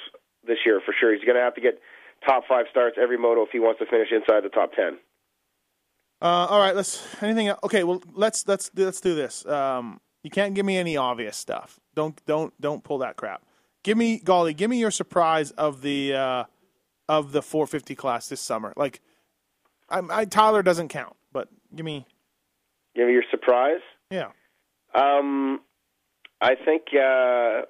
this 0.47 0.57
year 0.65 0.81
for 0.83 0.95
sure. 0.99 1.13
He's 1.13 1.23
going 1.23 1.35
to 1.35 1.41
have 1.43 1.53
to 1.53 1.61
get 1.61 1.79
top 2.25 2.43
five 2.49 2.65
starts 2.71 2.97
every 2.99 3.19
moto 3.19 3.43
if 3.43 3.49
he 3.51 3.59
wants 3.59 3.77
to 3.81 3.85
finish 3.85 4.07
inside 4.11 4.43
the 4.43 4.49
top 4.49 4.73
ten. 4.73 4.97
Uh, 6.21 6.47
all 6.49 6.59
right, 6.59 6.75
let's 6.75 7.05
anything. 7.21 7.49
el- 7.49 7.59
Okay, 7.63 7.83
well 7.83 8.01
let's 8.13 8.47
let's 8.47 8.71
let's 8.75 8.99
do 8.99 9.13
this. 9.13 9.45
Um, 9.45 9.99
you 10.23 10.31
can't 10.31 10.55
give 10.55 10.65
me 10.65 10.75
any 10.77 10.97
obvious 10.97 11.37
stuff. 11.37 11.79
Don't 11.93 12.19
don't 12.25 12.51
don't 12.59 12.83
pull 12.83 12.97
that 12.99 13.15
crap. 13.15 13.43
Give 13.83 13.95
me 13.97 14.17
Golly. 14.19 14.55
Give 14.55 14.71
me 14.71 14.79
your 14.79 14.89
surprise 14.91 15.51
of 15.51 15.81
the 15.81 16.13
uh, 16.15 16.43
of 17.07 17.31
the 17.31 17.43
450 17.43 17.93
class 17.93 18.27
this 18.27 18.41
summer. 18.41 18.73
Like, 18.75 19.01
I, 19.89 20.01
I 20.09 20.25
Tyler 20.25 20.63
doesn't 20.63 20.89
count, 20.89 21.15
but 21.31 21.47
give 21.75 21.85
me 21.85 22.05
Give 22.95 23.07
me 23.07 23.13
your 23.13 23.23
surprise. 23.29 23.81
yeah. 24.09 24.29
Um, 24.93 25.59
I 26.41 26.55
think. 26.55 26.83
Uh, 26.93 27.65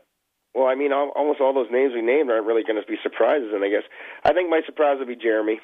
well, 0.53 0.67
I 0.67 0.75
mean, 0.75 0.91
al- 0.91 1.11
almost 1.15 1.41
all 1.41 1.53
those 1.53 1.67
names 1.71 1.93
we 1.93 2.01
named 2.01 2.29
aren't 2.29 2.45
really 2.45 2.63
going 2.63 2.79
to 2.81 2.87
be 2.87 2.97
surprises, 3.03 3.49
and 3.53 3.63
I 3.63 3.69
guess 3.69 3.83
I 4.23 4.33
think 4.33 4.49
my 4.49 4.61
surprise 4.65 4.97
would 4.99 5.07
be 5.07 5.15
Jeremy. 5.15 5.59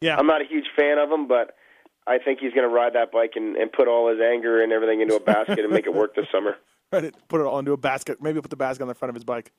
Yeah. 0.00 0.16
I'm 0.16 0.26
not 0.26 0.42
a 0.42 0.44
huge 0.44 0.66
fan 0.76 0.98
of 0.98 1.10
him, 1.10 1.26
but 1.26 1.56
I 2.06 2.18
think 2.18 2.38
he's 2.40 2.52
going 2.52 2.68
to 2.68 2.72
ride 2.74 2.92
that 2.94 3.10
bike 3.10 3.32
and, 3.36 3.56
and 3.56 3.72
put 3.72 3.88
all 3.88 4.10
his 4.10 4.20
anger 4.20 4.62
and 4.62 4.70
everything 4.72 5.00
into 5.00 5.16
a 5.16 5.20
basket 5.20 5.60
and 5.60 5.70
make 5.72 5.86
it 5.86 5.94
work 5.94 6.14
this 6.14 6.26
summer. 6.30 6.56
Right, 6.92 7.02
it- 7.02 7.16
put 7.26 7.40
it 7.40 7.44
all 7.48 7.58
into 7.58 7.72
a 7.72 7.76
basket. 7.76 8.22
Maybe 8.22 8.40
put 8.40 8.48
the 8.50 8.56
basket 8.56 8.82
on 8.82 8.88
the 8.88 8.94
front 8.94 9.08
of 9.10 9.16
his 9.16 9.24
bike, 9.24 9.50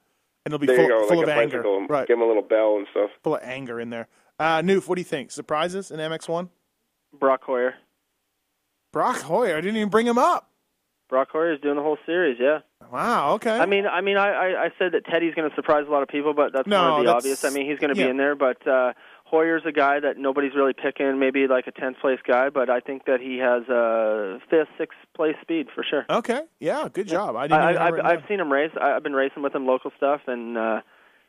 and 0.45 0.53
it'll 0.53 0.61
be 0.61 0.67
There 0.67 0.77
full, 0.77 0.85
you 0.85 0.89
go, 0.91 1.07
full 1.09 1.17
like 1.17 1.23
of 1.27 1.29
a 1.29 1.33
anger. 1.41 1.57
bicycle. 1.57 1.87
Right, 1.87 2.07
Give 2.07 2.15
him 2.17 2.21
a 2.23 2.25
little 2.27 2.41
bell 2.41 2.77
and 2.77 2.87
stuff. 2.91 3.09
full 3.21 3.35
of 3.35 3.41
anger 3.43 3.81
in 3.81 3.89
there. 3.89 4.07
Uh, 4.39 4.61
Newf, 4.61 4.87
what 4.87 4.95
do 4.95 5.01
you 5.01 5.05
think? 5.05 5.31
Surprises 5.31 5.91
in 5.91 5.99
MX1? 5.99 6.49
Brock 7.19 7.43
Hoyer. 7.43 7.73
Brock 8.93 9.21
Hoyer. 9.21 9.57
I 9.57 9.61
didn't 9.61 9.77
even 9.77 9.89
bring 9.89 10.05
him 10.07 10.17
up. 10.17 10.49
Brock 11.09 11.29
Hoyer 11.31 11.53
is 11.53 11.61
doing 11.61 11.75
the 11.77 11.81
whole 11.81 11.97
series. 12.05 12.37
Yeah. 12.39 12.59
Wow. 12.91 13.33
Okay. 13.35 13.57
I 13.57 13.65
mean, 13.65 13.85
I 13.87 14.01
mean, 14.01 14.17
I, 14.17 14.29
I, 14.29 14.63
I 14.65 14.69
said 14.77 14.91
that 14.91 15.05
Teddy's 15.05 15.33
going 15.33 15.49
to 15.49 15.55
surprise 15.55 15.85
a 15.87 15.91
lot 15.91 16.03
of 16.03 16.09
people, 16.09 16.33
but 16.33 16.51
that's 16.53 16.67
No, 16.67 16.91
one 16.91 16.99
of 16.99 17.05
the 17.05 17.11
obvious. 17.15 17.43
I 17.45 17.49
mean, 17.49 17.67
he's 17.69 17.79
going 17.79 17.93
to 17.93 17.99
yeah. 17.99 18.07
be 18.07 18.11
in 18.11 18.17
there, 18.17 18.35
but 18.35 18.65
uh, 18.67 18.93
Hoyer's 19.25 19.63
a 19.65 19.71
guy 19.71 19.99
that 20.01 20.17
nobody's 20.17 20.53
really 20.53 20.73
picking, 20.73 21.17
maybe 21.17 21.47
like 21.47 21.65
a 21.67 21.71
tenth 21.71 21.97
place 21.99 22.19
guy, 22.27 22.49
but 22.49 22.69
I 22.69 22.79
think 22.81 23.05
that 23.05 23.19
he 23.21 23.37
has 23.37 23.63
a 23.69 24.39
fifth, 24.49 24.69
sixth 24.77 24.97
place 25.15 25.35
speed 25.41 25.67
for 25.73 25.83
sure. 25.89 26.05
okay. 26.09 26.41
Yeah. 26.59 26.87
Good 26.91 27.07
job. 27.07 27.35
I 27.37 27.47
didn't. 27.47 27.61
I, 27.61 27.69
I, 27.69 27.85
have 27.85 27.99
I've, 28.05 28.23
seen 28.27 28.39
him 28.39 28.51
race. 28.51 28.71
I, 28.79 28.91
I've 28.93 29.03
been 29.03 29.13
racing 29.15 29.43
with 29.43 29.55
him 29.55 29.65
local 29.65 29.91
stuff, 29.97 30.21
and 30.27 30.57
uh, 30.57 30.81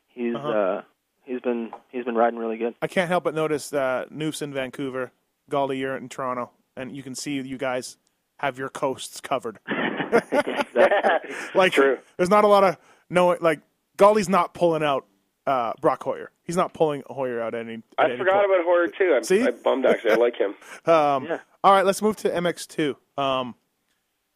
he's 0.08 0.34
Uh-huh. 0.34 0.48
uh, 0.48 0.82
he's 1.28 1.40
been 1.40 1.70
he's 1.90 2.04
been 2.04 2.14
riding 2.16 2.38
really 2.38 2.56
good. 2.56 2.74
I 2.82 2.86
can't 2.88 3.08
help 3.08 3.24
but 3.24 3.34
notice 3.34 3.70
that 3.70 4.10
Newf's 4.10 4.42
in 4.42 4.52
Vancouver, 4.52 5.12
Galdi, 5.50 5.78
you're 5.78 5.96
in 5.96 6.08
Toronto, 6.08 6.50
and 6.76 6.96
you 6.96 7.02
can 7.02 7.14
see 7.14 7.34
you 7.40 7.58
guys 7.58 7.96
have 8.38 8.58
your 8.58 8.68
coasts 8.68 9.20
covered. 9.20 9.58
Like, 11.54 11.72
True. 11.72 11.98
there's 12.16 12.30
not 12.30 12.44
a 12.44 12.46
lot 12.46 12.64
of 12.64 12.76
no. 13.10 13.36
Like, 13.40 13.60
Galdi's 13.98 14.28
not 14.28 14.54
pulling 14.54 14.82
out 14.82 15.06
uh, 15.46 15.72
Brock 15.80 16.02
Hoyer. 16.02 16.30
He's 16.42 16.56
not 16.56 16.72
pulling 16.72 17.02
Hoyer 17.06 17.40
out 17.40 17.54
at 17.54 17.66
any. 17.66 17.82
I 17.98 18.06
any 18.06 18.16
forgot 18.16 18.46
point. 18.46 18.46
about 18.46 18.64
Hoyer 18.64 18.86
too. 18.88 19.12
I'm, 19.16 19.24
See? 19.24 19.42
I'm 19.42 19.56
bummed 19.62 19.84
actually. 19.86 20.12
I 20.12 20.14
like 20.16 20.36
him. 20.36 20.54
Um, 20.90 21.24
Yeah. 21.24 21.38
All 21.64 21.72
right, 21.72 21.84
let's 21.84 22.00
move 22.00 22.16
to 22.18 22.30
MX2. 22.30 22.94
Um, 23.20 23.54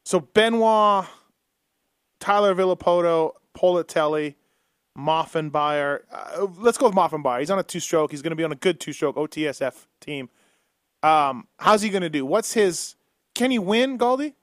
so 0.05 0.21
Benoit, 0.21 1.07
Tyler 2.21 2.55
Villopoto, 2.55 3.33
Politelli, 3.57 4.35
Maffenbeier. 4.99 6.01
Uh, 6.11 6.47
let's 6.59 6.79
go 6.79 6.87
with 6.87 6.95
Maffenbeier. 6.95 7.41
He's 7.41 7.51
on 7.51 7.59
a 7.59 7.63
two-stroke. 7.63 8.11
He's 8.11 8.23
going 8.23 8.31
to 8.31 8.37
be 8.37 8.45
on 8.45 8.53
a 8.53 8.57
good 8.57 8.81
two-stroke 8.81 9.17
OTSF 9.17 9.87
team. 10.01 10.29
Um, 11.03 11.49
how's 11.59 11.83
he 11.83 11.89
going 11.91 12.03
to 12.03 12.11
do? 12.11 12.25
What's 12.27 12.53
his? 12.55 12.97
Can 13.35 13.51
he 13.51 13.59
win, 13.59 13.99
Galdi? 13.99 14.35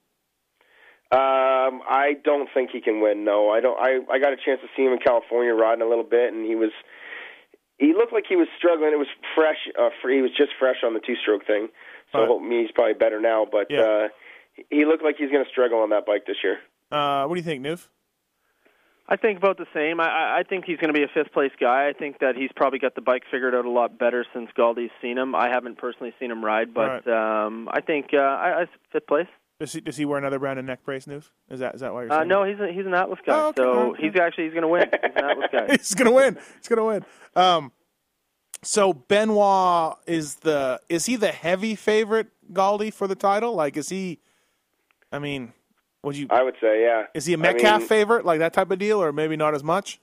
Um, 1.11 1.81
I 1.89 2.13
don't 2.23 2.49
think 2.53 2.69
he 2.71 2.81
can 2.81 3.01
win. 3.01 3.23
No, 3.25 3.49
I 3.49 3.61
don't. 3.61 3.79
I 3.79 3.99
I 4.13 4.19
got 4.19 4.31
a 4.33 4.37
chance 4.37 4.61
to 4.61 4.67
see 4.75 4.83
him 4.83 4.93
in 4.93 4.99
California 4.99 5.53
riding 5.53 5.81
a 5.81 5.87
little 5.89 6.03
bit, 6.03 6.31
and 6.33 6.45
he 6.45 6.55
was 6.55 6.69
he 7.79 7.93
looked 7.93 8.13
like 8.13 8.25
he 8.29 8.35
was 8.35 8.47
struggling. 8.57 8.91
It 8.93 8.97
was 8.99 9.07
fresh. 9.35 9.57
Uh, 9.79 9.89
free, 10.03 10.17
he 10.17 10.21
was 10.21 10.31
just 10.37 10.51
fresh 10.59 10.77
on 10.85 10.93
the 10.93 10.99
two-stroke 10.99 11.47
thing, 11.47 11.69
so 12.11 12.19
Right. 12.19 12.27
hope 12.27 12.43
me 12.43 12.61
he's 12.61 12.71
probably 12.71 12.93
better 12.93 13.19
now. 13.19 13.47
But 13.51 13.71
Yeah. 13.71 13.81
uh, 13.81 14.07
he 14.69 14.85
looked 14.85 15.03
like 15.03 15.15
he's 15.17 15.31
going 15.31 15.43
to 15.43 15.49
struggle 15.49 15.79
on 15.79 15.89
that 15.89 16.05
bike 16.05 16.25
this 16.27 16.37
year. 16.43 16.59
Uh, 16.91 17.25
what 17.25 17.35
do 17.35 17.39
you 17.39 17.45
think, 17.45 17.63
Newf? 17.65 17.87
I 19.11 19.15
think 19.17 19.39
about 19.39 19.57
the 19.57 19.65
same. 19.73 19.99
I, 19.99 20.39
I 20.39 20.43
think 20.47 20.65
he's 20.65 20.77
going 20.77 20.93
to 20.93 20.97
be 20.97 21.03
a 21.03 21.07
fifth 21.11 21.33
place 21.33 21.51
guy. 21.59 21.89
I 21.89 21.93
think 21.93 22.19
that 22.19 22.35
he's 22.35 22.51
probably 22.55 22.77
got 22.77 22.93
the 22.93 23.01
bike 23.01 23.23
figured 23.31 23.55
out 23.55 23.65
a 23.65 23.69
lot 23.69 23.97
better 23.97 24.23
since 24.33 24.49
Galdi's 24.55 24.91
seen 25.01 25.17
him. 25.17 25.33
I 25.33 25.49
haven't 25.49 25.79
personally 25.79 26.13
seen 26.19 26.29
him 26.29 26.45
ride, 26.45 26.73
but 26.75 27.07
um, 27.07 27.67
I 27.71 27.81
think 27.81 28.09
uh, 28.13 28.17
I, 28.17 28.61
I 28.61 28.65
fifth 28.93 29.07
place. 29.07 29.25
Does 29.59 29.73
he, 29.73 29.81
does 29.81 29.97
he 29.97 30.05
wear 30.05 30.17
another 30.19 30.37
brand 30.39 30.59
of 30.59 30.65
neck 30.65 30.85
brace, 30.85 31.05
Newf? 31.05 31.31
Is 31.49 31.59
that 31.59 31.73
is 31.75 31.81
that 31.81 31.91
why 31.91 32.03
you're 32.03 32.13
Uh, 32.13 32.17
saying? 32.19 32.27
no, 32.29 32.43
he's 32.45 32.59
a, 32.59 32.71
he's 32.71 32.85
an 32.85 32.93
Atlas 32.93 33.19
guy, 33.25 33.33
Oh, 33.35 33.47
okay, 33.47 33.61
so 33.63 33.69
okay. 33.93 34.01
he's 34.03 34.15
actually 34.19 34.43
he's 34.45 34.53
going 34.53 34.61
to 34.61 34.67
win. 34.69 34.87
He's 34.89 35.11
an 35.15 35.25
Atlas 35.25 35.49
guy. 35.51 35.67
he's 35.71 35.93
gonna 35.95 36.11
win. 36.13 36.37
He's 36.59 36.67
gonna 36.69 36.85
win. 36.85 37.03
Um, 37.35 37.71
so 38.63 38.93
Benoit 38.93 39.97
is 40.05 40.35
the 40.35 40.79
is 40.87 41.07
he 41.07 41.15
the 41.15 41.31
heavy 41.31 41.73
favorite 41.75 42.27
Galdi 42.53 42.93
for 42.93 43.07
the 43.07 43.15
title? 43.15 43.53
Like, 43.55 43.75
is 43.75 43.89
he? 43.89 44.19
I 45.11 45.17
mean, 45.19 45.51
would 46.03 46.17
you? 46.17 46.27
I 46.29 46.43
would 46.43 46.55
say, 46.61 46.83
yeah. 46.83 47.03
Is 47.13 47.25
he 47.25 47.33
a 47.33 47.37
Metcalfe 47.37 47.79
mean, 47.79 47.87
favorite, 47.87 48.25
like 48.25 48.39
that 48.39 48.53
type 48.53 48.71
of 48.71 48.79
deal, 48.79 49.01
or 49.01 49.11
maybe 49.11 49.35
not 49.35 49.53
as 49.53 49.63
much? 49.63 49.99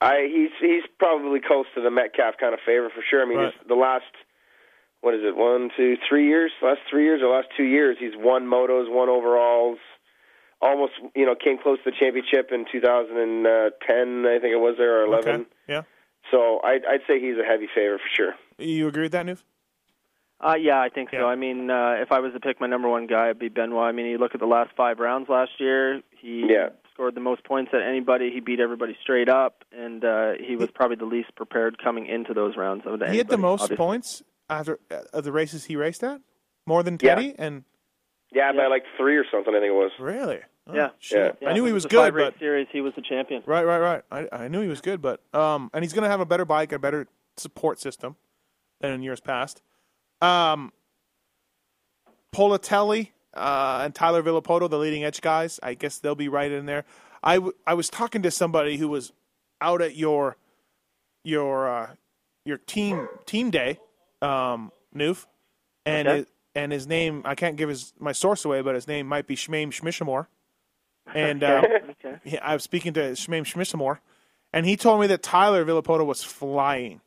I 0.00 0.26
he's 0.32 0.50
he's 0.60 0.82
probably 0.98 1.40
close 1.46 1.66
to 1.74 1.82
the 1.82 1.90
Metcalfe 1.90 2.34
kind 2.40 2.54
of 2.54 2.60
favorite 2.64 2.92
for 2.92 3.02
sure. 3.08 3.22
I 3.22 3.26
mean, 3.26 3.38
Right. 3.38 3.68
the 3.68 3.74
last 3.74 4.04
what 5.02 5.14
is 5.14 5.20
it? 5.24 5.36
One, 5.36 5.70
two, 5.76 5.96
three 6.08 6.26
years. 6.26 6.52
Last 6.62 6.80
three 6.90 7.04
years 7.04 7.20
or 7.22 7.34
last 7.34 7.48
two 7.56 7.64
years, 7.64 7.96
he's 7.98 8.12
won 8.16 8.44
motos, 8.46 8.84
won 8.90 9.08
overalls. 9.08 9.78
Almost, 10.62 10.92
you 11.16 11.24
know, 11.24 11.34
came 11.34 11.56
close 11.56 11.78
to 11.84 11.90
the 11.90 11.96
championship 11.98 12.50
in 12.52 12.66
2010, 12.70 14.26
I 14.26 14.38
think 14.38 14.52
it 14.52 14.60
was 14.60 14.74
there, 14.76 15.00
or 15.00 15.06
11. 15.06 15.28
Okay. 15.34 15.44
Yeah. 15.68 15.82
So 16.30 16.60
I'd, 16.62 16.84
I'd 16.84 17.00
say 17.08 17.18
he's 17.18 17.36
a 17.42 17.46
heavy 17.48 17.66
favorite 17.74 18.00
for 18.02 18.10
sure. 18.14 18.34
You 18.58 18.86
agree 18.88 19.04
with 19.04 19.12
that, 19.12 19.24
Newf? 19.24 19.42
Uh, 20.40 20.54
yeah, 20.58 20.80
I 20.80 20.88
think 20.88 21.12
Yeah. 21.12 21.20
so. 21.20 21.26
I 21.28 21.34
mean, 21.36 21.70
uh, 21.70 21.96
if 22.00 22.12
I 22.12 22.20
was 22.20 22.32
to 22.32 22.40
pick 22.40 22.60
my 22.60 22.66
number 22.66 22.88
one 22.88 23.06
guy, 23.06 23.26
it'd 23.26 23.38
be 23.38 23.48
Benoit. 23.48 23.84
I 23.84 23.92
mean, 23.92 24.06
you 24.06 24.18
look 24.18 24.34
at 24.34 24.40
the 24.40 24.46
last 24.46 24.70
five 24.76 24.98
rounds 24.98 25.28
last 25.28 25.52
year. 25.60 26.00
He 26.10 26.46
Yeah. 26.50 26.70
scored 26.92 27.14
the 27.14 27.20
most 27.20 27.44
points 27.44 27.72
at 27.74 27.82
anybody. 27.82 28.30
He 28.30 28.40
beat 28.40 28.58
everybody 28.60 28.96
straight 29.02 29.28
up, 29.28 29.64
and 29.72 30.02
uh, 30.04 30.32
he 30.40 30.56
was 30.56 30.70
probably 30.70 30.96
the 30.96 31.04
least 31.04 31.34
prepared 31.34 31.78
coming 31.82 32.06
into 32.06 32.32
those 32.32 32.56
rounds. 32.56 32.86
Of 32.86 32.98
the 33.00 33.04
end. 33.06 33.12
He 33.12 33.18
had 33.18 33.28
the 33.28 33.36
most 33.36 33.62
obviously. 33.62 33.76
points 33.76 34.22
after 34.48 34.78
uh, 34.90 35.02
of 35.12 35.24
the 35.24 35.32
races 35.32 35.66
he 35.66 35.76
raced 35.76 36.02
at, 36.02 36.20
more 36.66 36.82
than 36.82 36.94
Yeah. 37.00 37.14
Teddy, 37.16 37.34
and 37.38 37.64
Yeah, 38.32 38.52
by 38.52 38.66
like 38.68 38.84
three 38.96 39.16
or 39.16 39.24
something, 39.30 39.54
I 39.54 39.58
think 39.60 39.70
it 39.70 39.74
was. 39.74 39.92
really, 39.98 40.40
Oh, 40.66 40.74
Yeah. 40.74 40.90
shit. 41.00 41.36
Yeah, 41.42 41.50
I 41.50 41.52
knew 41.52 41.64
he 41.66 41.72
was 41.72 41.84
good, 41.84 41.96
five-race 41.98 42.30
but 42.32 42.38
series, 42.38 42.68
he 42.70 42.80
was 42.80 42.94
the 42.94 43.02
champion. 43.02 43.42
Right, 43.44 43.64
right, 43.66 43.80
right. 43.80 44.02
I, 44.32 44.44
I 44.44 44.48
knew 44.48 44.60
he 44.62 44.68
was 44.68 44.80
good, 44.80 45.02
but 45.02 45.20
um, 45.34 45.68
and 45.74 45.82
he's 45.84 45.92
going 45.92 46.04
to 46.04 46.08
have 46.08 46.20
a 46.20 46.26
better 46.26 46.44
bike, 46.44 46.72
a 46.72 46.78
better 46.78 47.08
support 47.36 47.78
system 47.80 48.16
than 48.80 48.92
in 48.92 49.02
years 49.02 49.20
past. 49.20 49.62
Um, 50.20 50.72
Politelli 52.32 53.10
uh, 53.34 53.80
and 53.84 53.94
Tyler 53.94 54.22
Villopoto, 54.22 54.68
the 54.68 54.78
leading 54.78 55.04
edge 55.04 55.20
guys, 55.20 55.58
I 55.62 55.74
guess 55.74 55.98
they'll 55.98 56.14
be 56.14 56.28
right 56.28 56.50
in 56.50 56.66
there. 56.66 56.84
I, 57.22 57.36
w- 57.36 57.54
I 57.66 57.74
was 57.74 57.88
talking 57.88 58.22
to 58.22 58.30
somebody 58.30 58.76
who 58.76 58.88
was 58.88 59.12
out 59.60 59.82
at 59.82 59.96
your 59.96 60.36
your 61.22 61.68
uh, 61.68 61.90
your 62.44 62.56
team 62.58 63.08
team 63.26 63.50
day, 63.50 63.78
um, 64.22 64.72
Newf, 64.94 65.26
and 65.84 66.08
Okay. 66.08 66.18
his, 66.18 66.26
and 66.54 66.72
his 66.72 66.86
name 66.86 67.22
I 67.24 67.34
can't 67.34 67.56
give 67.56 67.68
his 67.68 67.92
my 67.98 68.12
source 68.12 68.44
away, 68.44 68.62
but 68.62 68.74
his 68.74 68.88
name 68.88 69.06
might 69.06 69.26
be 69.26 69.36
Shmaim 69.36 69.68
Schmishamore. 69.70 70.26
And 71.14 71.42
uh, 71.42 71.62
Okay. 72.04 72.18
yeah, 72.24 72.40
I 72.42 72.54
was 72.54 72.62
speaking 72.62 72.94
to 72.94 73.00
Shmaim 73.12 73.42
Schmissamore, 73.44 73.98
and 74.52 74.64
he 74.64 74.76
told 74.76 75.00
me 75.00 75.06
that 75.08 75.22
Tyler 75.22 75.64
Villopoto 75.64 76.06
was 76.06 76.22
flying. 76.22 77.00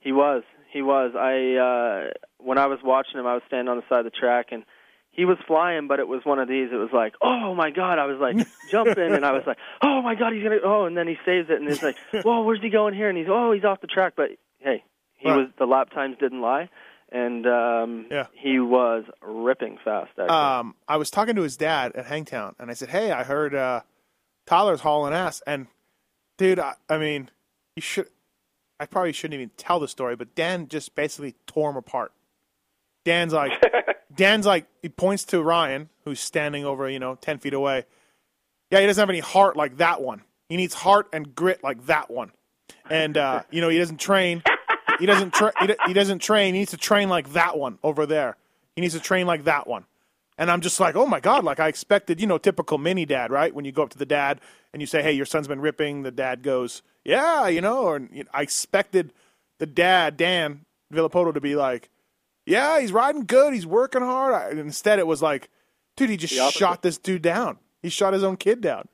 He 0.00 0.10
was. 0.12 0.42
He 0.72 0.82
was. 0.82 1.12
I 1.16 1.56
uh 1.56 2.10
when 2.38 2.58
I 2.58 2.66
was 2.66 2.78
watching 2.82 3.18
him, 3.18 3.26
I 3.26 3.34
was 3.34 3.42
standing 3.46 3.68
on 3.68 3.76
the 3.76 3.82
side 3.88 4.00
of 4.00 4.04
the 4.04 4.10
track 4.18 4.48
and 4.52 4.64
he 5.12 5.24
was 5.24 5.36
flying, 5.46 5.88
but 5.88 5.98
it 5.98 6.06
was 6.06 6.20
one 6.24 6.38
of 6.38 6.46
these. 6.48 6.68
It 6.72 6.76
was 6.76 6.90
like, 6.92 7.14
oh 7.20 7.54
my 7.54 7.70
god! 7.70 7.98
I 7.98 8.06
was 8.06 8.18
like 8.20 8.36
jumping, 8.70 9.14
and 9.14 9.26
I 9.26 9.32
was 9.32 9.42
like, 9.46 9.58
oh 9.82 10.00
my 10.02 10.14
god, 10.14 10.32
he's 10.32 10.42
gonna. 10.44 10.58
Oh, 10.64 10.84
and 10.84 10.96
then 10.96 11.08
he 11.08 11.16
saves 11.26 11.50
it, 11.50 11.60
and 11.60 11.68
it's 11.68 11.82
like, 11.82 11.96
whoa, 12.24 12.42
where's 12.42 12.60
he 12.62 12.70
going 12.70 12.94
here? 12.94 13.08
And 13.08 13.18
he's, 13.18 13.26
oh, 13.28 13.50
he's 13.52 13.64
off 13.64 13.80
the 13.80 13.88
track. 13.88 14.12
But 14.16 14.30
hey, 14.60 14.84
he 15.16 15.28
Right. 15.28 15.36
was. 15.36 15.48
The 15.58 15.66
lap 15.66 15.90
times 15.90 16.16
didn't 16.20 16.40
lie, 16.40 16.70
and 17.10 17.44
um 17.46 18.06
Yeah. 18.10 18.26
he 18.32 18.60
was 18.60 19.04
ripping 19.20 19.78
fast. 19.84 20.10
Actually. 20.12 20.28
Um, 20.28 20.76
I 20.86 20.96
was 20.96 21.10
talking 21.10 21.34
to 21.34 21.42
his 21.42 21.56
dad 21.56 21.92
at 21.96 22.06
Hangtown, 22.06 22.54
and 22.60 22.70
I 22.70 22.74
said, 22.74 22.90
"Hey, 22.90 23.10
I 23.10 23.24
heard 23.24 23.52
uh, 23.54 23.80
Tyler's 24.46 24.80
hauling 24.82 25.12
ass." 25.12 25.42
And 25.46 25.66
dude, 26.38 26.60
I, 26.60 26.74
I 26.88 26.98
mean, 26.98 27.30
you 27.74 27.82
should. 27.82 28.06
I 28.80 28.86
probably 28.86 29.12
shouldn't 29.12 29.34
even 29.34 29.50
tell 29.58 29.78
the 29.78 29.86
story, 29.86 30.16
but 30.16 30.34
Dan 30.34 30.66
just 30.66 30.94
basically 30.94 31.34
tore 31.46 31.70
him 31.70 31.76
apart. 31.76 32.12
Dan's 33.04 33.34
like, 33.34 33.52
Dan's 34.16 34.46
like, 34.46 34.66
he 34.82 34.88
points 34.88 35.24
to 35.26 35.42
Ryan, 35.42 35.90
who's 36.04 36.18
standing 36.18 36.64
over, 36.64 36.88
you 36.88 36.98
know, 36.98 37.14
ten 37.16 37.38
feet 37.38 37.52
away. 37.52 37.84
Yeah, 38.70 38.80
he 38.80 38.86
doesn't 38.86 39.00
have 39.00 39.10
any 39.10 39.20
heart 39.20 39.54
like 39.56 39.76
that 39.76 40.00
one. 40.00 40.22
He 40.48 40.56
needs 40.56 40.72
heart 40.74 41.08
and 41.12 41.34
grit 41.34 41.62
like 41.62 41.86
that 41.86 42.10
one. 42.10 42.32
And 42.88 43.18
uh, 43.18 43.42
you 43.50 43.60
know, 43.60 43.68
he 43.68 43.78
doesn't 43.78 43.98
train. 43.98 44.42
He 44.98 45.06
doesn't. 45.06 45.34
Tra- 45.34 45.52
he, 45.60 45.66
do- 45.68 45.76
he 45.86 45.92
doesn't 45.92 46.20
train. 46.20 46.54
He 46.54 46.60
needs 46.60 46.70
to 46.70 46.76
train 46.78 47.08
like 47.10 47.34
that 47.34 47.58
one 47.58 47.78
over 47.82 48.06
there. 48.06 48.36
He 48.76 48.80
needs 48.80 48.94
to 48.94 49.00
train 49.00 49.26
like 49.26 49.44
that 49.44 49.66
one. 49.66 49.84
And 50.40 50.50
I'm 50.50 50.62
just 50.62 50.80
like, 50.80 50.96
oh 50.96 51.06
my 51.06 51.20
god! 51.20 51.44
Like 51.44 51.60
I 51.60 51.68
expected, 51.68 52.18
you 52.18 52.26
know, 52.26 52.38
typical 52.38 52.78
mini 52.78 53.04
dad, 53.04 53.30
right? 53.30 53.54
When 53.54 53.66
you 53.66 53.72
go 53.72 53.82
up 53.82 53.90
to 53.90 53.98
the 53.98 54.06
dad 54.06 54.40
and 54.72 54.80
you 54.80 54.86
say, 54.86 55.02
"Hey, 55.02 55.12
your 55.12 55.26
son's 55.26 55.46
been 55.46 55.60
ripping," 55.60 56.02
the 56.02 56.10
dad 56.10 56.42
goes, 56.42 56.80
"Yeah," 57.04 57.46
you 57.48 57.60
know. 57.60 57.80
Or 57.82 58.00
you 58.10 58.24
know, 58.24 58.30
I 58.32 58.40
expected 58.40 59.12
the 59.58 59.66
dad, 59.66 60.16
Dan 60.16 60.64
Villopoto, 60.92 61.34
to 61.34 61.42
be 61.42 61.56
like, 61.56 61.90
yeah, 62.46 62.80
he's 62.80 62.90
riding 62.90 63.26
good. 63.26 63.52
He's 63.52 63.66
working 63.66 64.02
hard. 64.02 64.34
I- 64.34 64.58
instead, 64.58 64.98
it 64.98 65.06
was 65.06 65.22
like, 65.22 65.50
dude, 65.96 66.10
he 66.10 66.16
just 66.16 66.34
shot 66.54 66.82
this 66.82 66.98
dude 66.98 67.22
down. 67.22 67.58
He 67.82 67.90
shot 67.90 68.12
his 68.12 68.24
own 68.24 68.36
kid 68.36 68.60
down. 68.60 68.88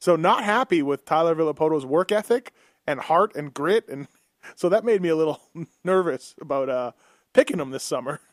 So 0.00 0.16
not 0.16 0.44
happy 0.44 0.82
with 0.82 1.04
Tyler 1.04 1.34
Villopoto's 1.34 1.84
work 1.84 2.10
ethic 2.10 2.52
and 2.86 3.00
heart 3.00 3.34
and 3.36 3.52
grit, 3.52 3.88
and 3.88 4.08
so 4.54 4.68
that 4.68 4.84
made 4.84 5.02
me 5.02 5.08
a 5.08 5.16
little 5.16 5.40
nervous 5.84 6.34
about 6.40 6.68
uh, 6.68 6.92
picking 7.32 7.60
him 7.60 7.70
this 7.70 7.84
summer. 7.84 8.20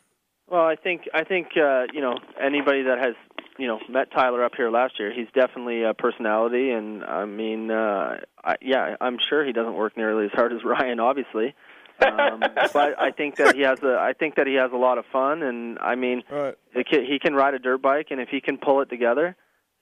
Well, 0.50 0.66
I 0.66 0.76
think 0.76 1.08
I 1.14 1.24
think 1.24 1.50
uh, 1.58 1.86
you 1.94 2.02
know 2.02 2.16
anybody 2.42 2.84
that 2.84 2.98
has 3.00 3.16
you 3.58 3.68
know 3.68 3.80
met 3.90 4.12
Tyler 4.12 4.44
up 4.44 4.54
here 4.56 4.70
last 4.72 5.00
year, 5.00 5.14
he's 5.14 5.28
definitely 5.34 5.84
a 5.84 5.94
personality, 5.94 6.72
and 6.72 7.04
I 7.04 7.26
mean, 7.26 7.70
uh, 7.70 8.18
I, 8.44 8.56
yeah, 8.62 8.96
I'm 9.00 9.18
sure 9.30 9.46
he 9.46 9.54
doesn't 9.54 9.76
work 9.76 9.96
nearly 9.98 10.26
as 10.26 10.32
hard 10.34 10.52
as 10.54 10.60
Ryan, 10.66 11.00
obviously. 11.00 11.54
um, 12.02 12.40
but 12.74 13.00
I 13.00 13.12
think 13.12 13.36
that 13.36 13.56
he 13.56 13.62
has 13.62 13.82
a 13.84 13.98
I 14.00 14.14
think 14.14 14.36
that 14.36 14.48
he 14.48 14.56
has 14.56 14.72
a 14.74 14.78
lot 14.78 14.98
of 14.98 15.06
fun, 15.12 15.44
and 15.44 15.78
I 15.80 15.96
mean, 15.96 16.24
Right. 16.32 16.56
the 16.74 16.84
kid, 16.84 17.06
he 17.08 17.20
can 17.20 17.36
ride 17.36 17.54
a 17.54 17.60
dirt 17.60 17.82
bike, 17.82 18.08
and 18.12 18.20
if 18.20 18.30
he 18.30 18.42
can 18.42 18.58
pull 18.58 18.82
it 18.82 18.90
together, 18.90 19.36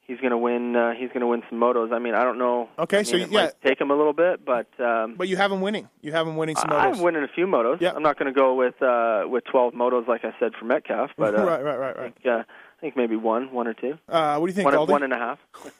he's 0.07 0.19
gonna 0.19 0.37
win. 0.37 0.75
Uh, 0.75 0.93
he's 0.97 1.09
gonna 1.13 1.27
win 1.27 1.43
some 1.49 1.59
motos. 1.59 1.93
I 1.93 1.99
mean, 1.99 2.15
I 2.15 2.23
don't 2.23 2.37
know. 2.37 2.69
Okay, 2.79 2.99
I 2.99 3.03
so 3.03 3.13
mean, 3.13 3.23
it 3.27 3.31
yeah. 3.31 3.43
might 3.45 3.61
take 3.63 3.79
him 3.79 3.91
a 3.91 3.95
little 3.95 4.13
bit, 4.13 4.43
but 4.45 4.67
um, 4.79 5.15
But 5.17 5.27
you 5.27 5.37
have 5.37 5.51
him 5.51 5.61
winning. 5.61 5.89
You 6.01 6.11
have 6.13 6.27
him 6.27 6.35
winning 6.37 6.55
some 6.55 6.71
I- 6.71 6.87
motos. 6.87 6.95
I'm 6.97 7.01
winning 7.01 7.23
a 7.23 7.27
few 7.27 7.45
motos. 7.45 7.81
Yeah. 7.81 7.91
I'm 7.95 8.03
not 8.03 8.17
going 8.17 8.33
to 8.33 8.37
go 8.37 8.55
with 8.55 8.81
uh, 8.81 9.23
with 9.27 9.43
12 9.45 9.73
motos 9.73 10.07
like 10.07 10.23
I 10.25 10.33
said 10.39 10.53
for 10.59 10.65
Metcalfe, 10.65 11.11
but 11.17 11.35
uh, 11.39 11.43
right, 11.45 11.63
right, 11.63 11.77
right, 11.79 11.97
I 11.97 12.01
right. 12.01 12.13
think, 12.15 12.25
uh, 12.25 12.43
I 12.43 12.79
think 12.81 12.95
maybe 12.95 13.15
one, 13.15 13.51
one 13.51 13.67
or 13.67 13.73
two, 13.73 13.97
Uh, 14.07 14.37
what 14.37 14.47
do 14.47 14.51
you 14.51 14.55
think, 14.55 14.65
one, 14.65 14.73
Goldie? 14.75 14.91
one 14.91 15.03
and 15.03 15.13
a 15.13 15.17
half. 15.17 15.39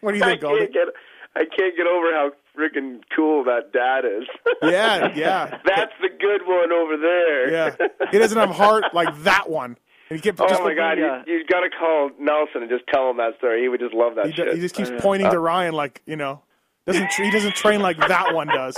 what 0.00 0.12
do 0.12 0.18
you 0.18 0.24
I 0.24 0.28
think, 0.28 0.40
Goldie? 0.40 0.56
I 0.62 0.66
can't 0.66 0.72
get 0.72 0.88
I 1.34 1.44
can't 1.46 1.74
get 1.76 1.86
over 1.86 2.12
how 2.12 2.30
freaking 2.58 3.00
cool 3.16 3.44
that 3.44 3.72
dad 3.72 4.04
is. 4.04 4.24
Yeah, 4.62 5.12
yeah. 5.14 5.58
That's 5.64 5.92
the 6.02 6.10
good 6.10 6.42
one 6.46 6.70
over 6.72 6.96
there. 6.98 7.50
Yeah, 7.50 7.76
he 8.10 8.18
doesn't 8.18 8.36
have 8.38 8.50
heart 8.50 8.84
like 8.92 9.16
that 9.22 9.48
one. 9.48 9.78
Kept 10.18 10.40
Oh 10.40 10.48
just 10.48 10.62
my 10.62 10.74
God! 10.74 10.98
You, 10.98 11.22
you 11.26 11.44
got 11.46 11.60
to 11.60 11.70
call 11.70 12.10
Nelson 12.18 12.62
and 12.62 12.70
just 12.70 12.84
tell 12.92 13.10
him 13.10 13.16
that 13.18 13.36
story. 13.38 13.62
He 13.62 13.68
would 13.68 13.80
just 13.80 13.94
love 13.94 14.14
that 14.16 14.26
he, 14.26 14.32
he 14.32 14.60
just 14.60 14.74
keeps 14.74 14.90
pointing 14.98 15.30
to 15.30 15.38
Ryan 15.38 15.74
like 15.74 16.02
you 16.06 16.16
know 16.16 16.42
doesn't 16.86 17.12
he 17.12 17.30
doesn't 17.30 17.54
train 17.54 17.80
like 17.80 17.96
that 17.98 18.34
one 18.34 18.48
does. 18.48 18.76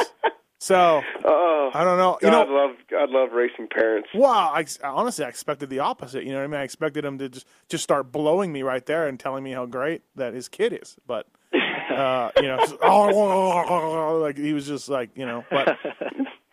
So 0.59 1.03
oh, 1.24 1.70
I 1.74 1.85
don't 1.85 1.99
know. 1.99 2.18
God 2.20 2.22
You 2.22 2.30
know, 2.30 2.43
love 2.45 2.70
God 2.91 3.11
love 3.11 3.32
racing 3.32 3.68
parents. 3.68 4.09
Well, 4.14 4.30
I, 4.30 4.64
honestly, 4.82 5.24
I 5.24 5.28
expected 5.28 5.70
the 5.70 5.80
opposite. 5.80 6.24
You 6.24 6.32
know 6.32 6.39
what 6.39 6.45
I 6.45 6.49
mean? 6.49 6.61
I 6.61 6.64
expected 6.64 7.05
him 7.05 7.18
to 7.18 7.28
just 7.28 7.47
just 7.68 7.85
start 7.85 8.12
blowing 8.12 8.53
me 8.53 8.62
right 8.62 8.85
there 8.85 9.07
and 9.09 9.18
telling 9.18 9.43
me 9.43 9.53
how 9.53 9.66
great 9.66 10.03
that 10.16 10.35
his 10.35 10.49
kid 10.49 10.78
is. 10.80 10.97
But 11.07 11.26
uh, 11.91 12.30
you 12.37 12.49
know, 12.49 12.59
just, 12.59 12.76
oh, 12.82 14.18
like 14.22 14.37
he 14.37 14.53
was 14.53 14.66
just 14.66 14.89
like 14.89 15.11
you 15.16 15.26
know. 15.26 15.45
But 15.51 15.78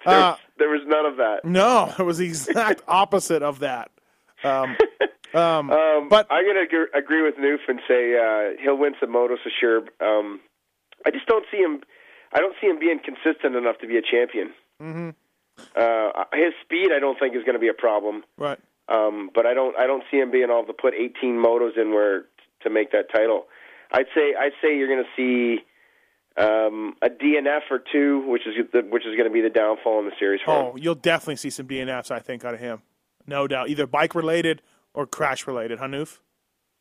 uh, 0.06 0.36
There 0.58 0.70
was 0.70 0.82
none 0.86 1.06
of 1.06 1.18
that. 1.18 1.46
no, 1.46 1.94
it 1.98 2.04
was 2.04 2.18
the 2.18 2.28
exact 2.28 2.82
opposite 2.88 3.44
of 3.44 3.60
that. 3.60 3.92
Um, 4.44 4.78
um, 5.34 5.72
Um, 5.72 6.10
But- 6.10 6.28
I'm 6.30 6.46
going 6.46 6.68
to 6.68 6.86
agree 6.98 7.22
with 7.22 7.36
Newf 7.38 7.60
and 7.68 7.80
say 7.88 8.16
uh, 8.18 8.62
he'll 8.62 8.78
win 8.78 8.94
some 9.00 9.10
motos 9.10 9.42
for 9.44 9.52
sure. 9.60 9.80
Um, 10.00 10.40
I 11.06 11.12
just 11.12 11.26
don't 11.28 11.46
see 11.52 11.58
him. 11.58 11.82
I 12.34 12.40
don't 12.40 12.56
see 12.62 12.68
him 12.68 12.80
being 12.80 13.00
consistent 13.04 13.56
enough 13.56 13.78
to 13.80 13.88
be 13.88 13.98
a 13.98 14.02
champion. 14.02 14.52
Mm-hmm. 14.82 15.10
Uh, 15.76 16.24
his 16.34 16.54
speed, 16.64 16.90
I 16.96 17.00
don't 17.00 17.20
think, 17.20 17.36
is 17.36 17.44
going 17.44 17.56
to 17.56 17.60
be 17.60 17.68
a 17.68 17.74
problem. 17.74 18.24
right. 18.38 18.60
Um, 18.90 19.30
but 19.34 19.46
I 19.46 19.54
don't. 19.54 19.78
I 19.78 19.88
don't 19.88 20.04
see 20.12 20.18
him 20.18 20.32
being 20.32 20.50
able 20.50 20.66
to 20.66 20.74
put 20.74 20.94
18 20.94 21.36
motos 21.38 21.78
in 21.78 21.92
where 21.94 22.26
to 22.64 22.70
make 22.70 22.92
that 22.92 23.10
title. 23.10 23.46
I'd 23.92 24.08
say. 24.14 24.34
I'd 24.38 24.52
say 24.62 24.76
you're 24.76 24.88
going 24.90 25.04
to 25.06 25.10
see 25.16 25.64
um, 26.36 26.96
a 27.02 27.08
DNF 27.10 27.62
or 27.70 27.80
two, 27.80 28.28
which 28.28 28.42
is 28.46 28.56
the, 28.74 28.82
which 28.82 29.06
is 29.06 29.16
going 29.16 29.30
to 29.30 29.34
be 29.34 29.40
the 29.42 29.50
downfall 29.50 30.00
in 30.00 30.06
the 30.06 30.12
series 30.20 30.42
him. 30.42 30.54
Oh, 30.54 30.76
you'll 30.76 30.96
definitely 30.96 31.38
see 31.38 31.50
some 31.52 31.68
DNFs. 31.68 32.12
I 32.12 32.20
think 32.20 32.44
out 32.44 32.54
of 32.54 32.60
him, 32.60 32.82
no 33.32 33.48
doubt, 33.48 33.70
either 33.70 33.88
bike 33.88 34.14
related 34.14 34.62
or 34.94 35.08
crash 35.08 35.48
related. 35.48 35.80
Hanuf. 35.80 36.20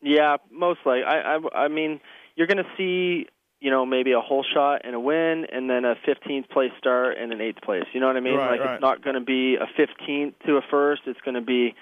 Yeah, 0.03 0.37
mostly. 0.51 1.03
I, 1.03 1.37
I, 1.37 1.65
I 1.65 1.69
mean, 1.69 2.01
you're 2.35 2.47
going 2.47 2.59
to 2.59 2.71
see, 2.77 3.27
you 3.61 3.71
know, 3.71 3.85
maybe 3.85 4.13
a 4.13 4.21
whole 4.21 4.45
shot 4.55 4.83
and 4.85 4.95
a 4.95 5.01
win, 5.01 5.47
and 5.53 5.69
then 5.69 5.85
a 5.85 5.95
15th 6.07 6.49
place 6.51 6.73
start 6.79 7.17
and 7.19 7.33
an 7.33 7.41
eighth 7.41 7.61
place. 7.63 7.85
You 7.93 8.01
know 8.01 8.07
what 8.07 8.17
I 8.17 8.21
mean? 8.21 8.35
Right, 8.35 8.53
like 8.53 8.61
right. 8.61 8.75
it's 8.75 8.83
not 8.83 9.05
going 9.05 9.15
to 9.15 9.21
be 9.21 9.57
a 9.57 9.67
15th 9.81 10.35
to 10.47 10.57
a 10.57 10.63
first. 10.71 11.03
It's 11.07 11.21
going 11.21 11.35
to 11.35 11.43
be, 11.43 11.75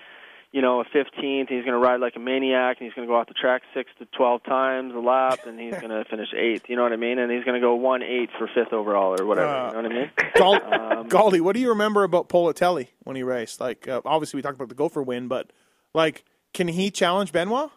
you 0.52 0.62
know, 0.62 0.80
a 0.80 0.84
15th. 0.84 1.40
And 1.40 1.48
he's 1.48 1.64
going 1.64 1.72
to 1.72 1.78
ride 1.78 2.00
like 2.00 2.14
a 2.16 2.18
maniac, 2.20 2.78
and 2.80 2.86
he's 2.86 2.94
going 2.94 3.06
to 3.06 3.10
go 3.12 3.16
off 3.18 3.28
the 3.28 3.34
track 3.34 3.62
six 3.74 3.90
to 3.98 4.06
12 4.16 4.44
times 4.44 4.94
a 4.94 4.98
lap, 4.98 5.40
and 5.46 5.58
he's 5.60 5.74
going 5.80 5.90
to 5.90 6.04
finish 6.08 6.28
eighth. 6.36 6.64
You 6.68 6.76
know 6.76 6.82
what 6.82 6.92
I 6.92 6.96
mean? 6.96 7.18
And 7.18 7.30
he's 7.30 7.44
going 7.44 7.60
to 7.60 7.64
go 7.64 7.74
one 7.74 8.02
eighth 8.02 8.30
for 8.38 8.48
fifth 8.54 8.72
overall 8.72 9.20
or 9.20 9.26
whatever. 9.26 9.48
Uh, 9.48 9.66
you 9.68 9.82
know 9.82 9.82
what 9.82 9.92
I 9.92 9.94
mean? 9.94 10.10
Gal- 10.34 10.98
Um, 10.98 11.08
Galdi, 11.08 11.40
what 11.40 11.54
do 11.54 11.60
you 11.60 11.68
remember 11.68 12.02
about 12.04 12.28
Politelli 12.28 12.88
when 13.04 13.14
he 13.16 13.22
raced? 13.22 13.60
Like, 13.60 13.86
uh, 13.86 14.00
obviously 14.04 14.38
we 14.38 14.42
talked 14.42 14.56
about 14.56 14.68
the 14.68 14.74
Gopher 14.74 15.02
win, 15.02 15.28
but 15.28 15.52
like, 15.94 16.24
can 16.54 16.66
he 16.68 16.90
challenge 16.90 17.30
Benoit? 17.32 17.70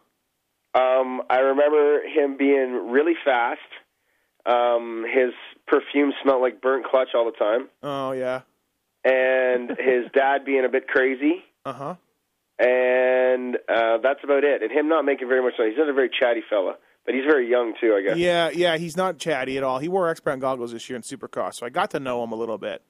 Um, 0.74 1.22
I 1.30 1.40
remember 1.40 2.02
him 2.08 2.38
being 2.38 2.90
really 2.90 3.14
fast. 3.26 3.60
Um, 4.46 5.06
his 5.14 5.34
perfume 5.68 6.14
smelled 6.24 6.42
like 6.42 6.62
burnt 6.62 6.86
clutch 6.86 7.10
all 7.14 7.26
the 7.26 7.32
time, 7.38 7.68
Oh 7.84 8.12
yeah. 8.14 8.42
and 9.04 9.70
his 9.70 10.06
dad 10.16 10.46
being 10.46 10.66
a 10.66 10.70
bit 10.70 10.88
crazy. 10.88 11.44
Uh 11.66 11.74
huh. 11.74 11.96
And 12.64 13.58
uh, 13.68 13.98
that's 14.04 14.24
about 14.24 14.44
it. 14.44 14.62
And 14.62 14.72
him 14.72 14.88
not 14.88 15.04
making 15.04 15.28
very 15.28 15.42
much 15.42 15.54
money. 15.58 15.72
He's 15.72 15.80
not 15.80 15.90
a 15.90 15.94
very 15.94 16.10
chatty 16.10 16.44
fella, 16.48 16.76
but 17.06 17.16
he's 17.16 17.24
very 17.26 17.50
young 17.50 17.74
too, 17.82 17.96
I 17.98 18.02
guess. 18.04 18.18
Yeah, 18.18 18.52
yeah. 18.54 18.78
He's 18.78 18.96
not 18.96 19.18
chatty 19.18 19.58
at 19.58 19.64
all. 19.64 19.80
He 19.80 19.90
wore 19.90 20.10
X 20.10 20.20
brand 20.20 20.42
goggles 20.42 20.72
this 20.72 20.88
year 20.90 20.96
in 20.96 21.02
Supercross, 21.02 21.56
so 21.56 21.66
I 21.66 21.70
got 21.70 21.92
to 21.92 22.00
know 22.00 22.24
him 22.24 22.32
a 22.32 22.36
little 22.36 22.58
bit. 22.60 22.84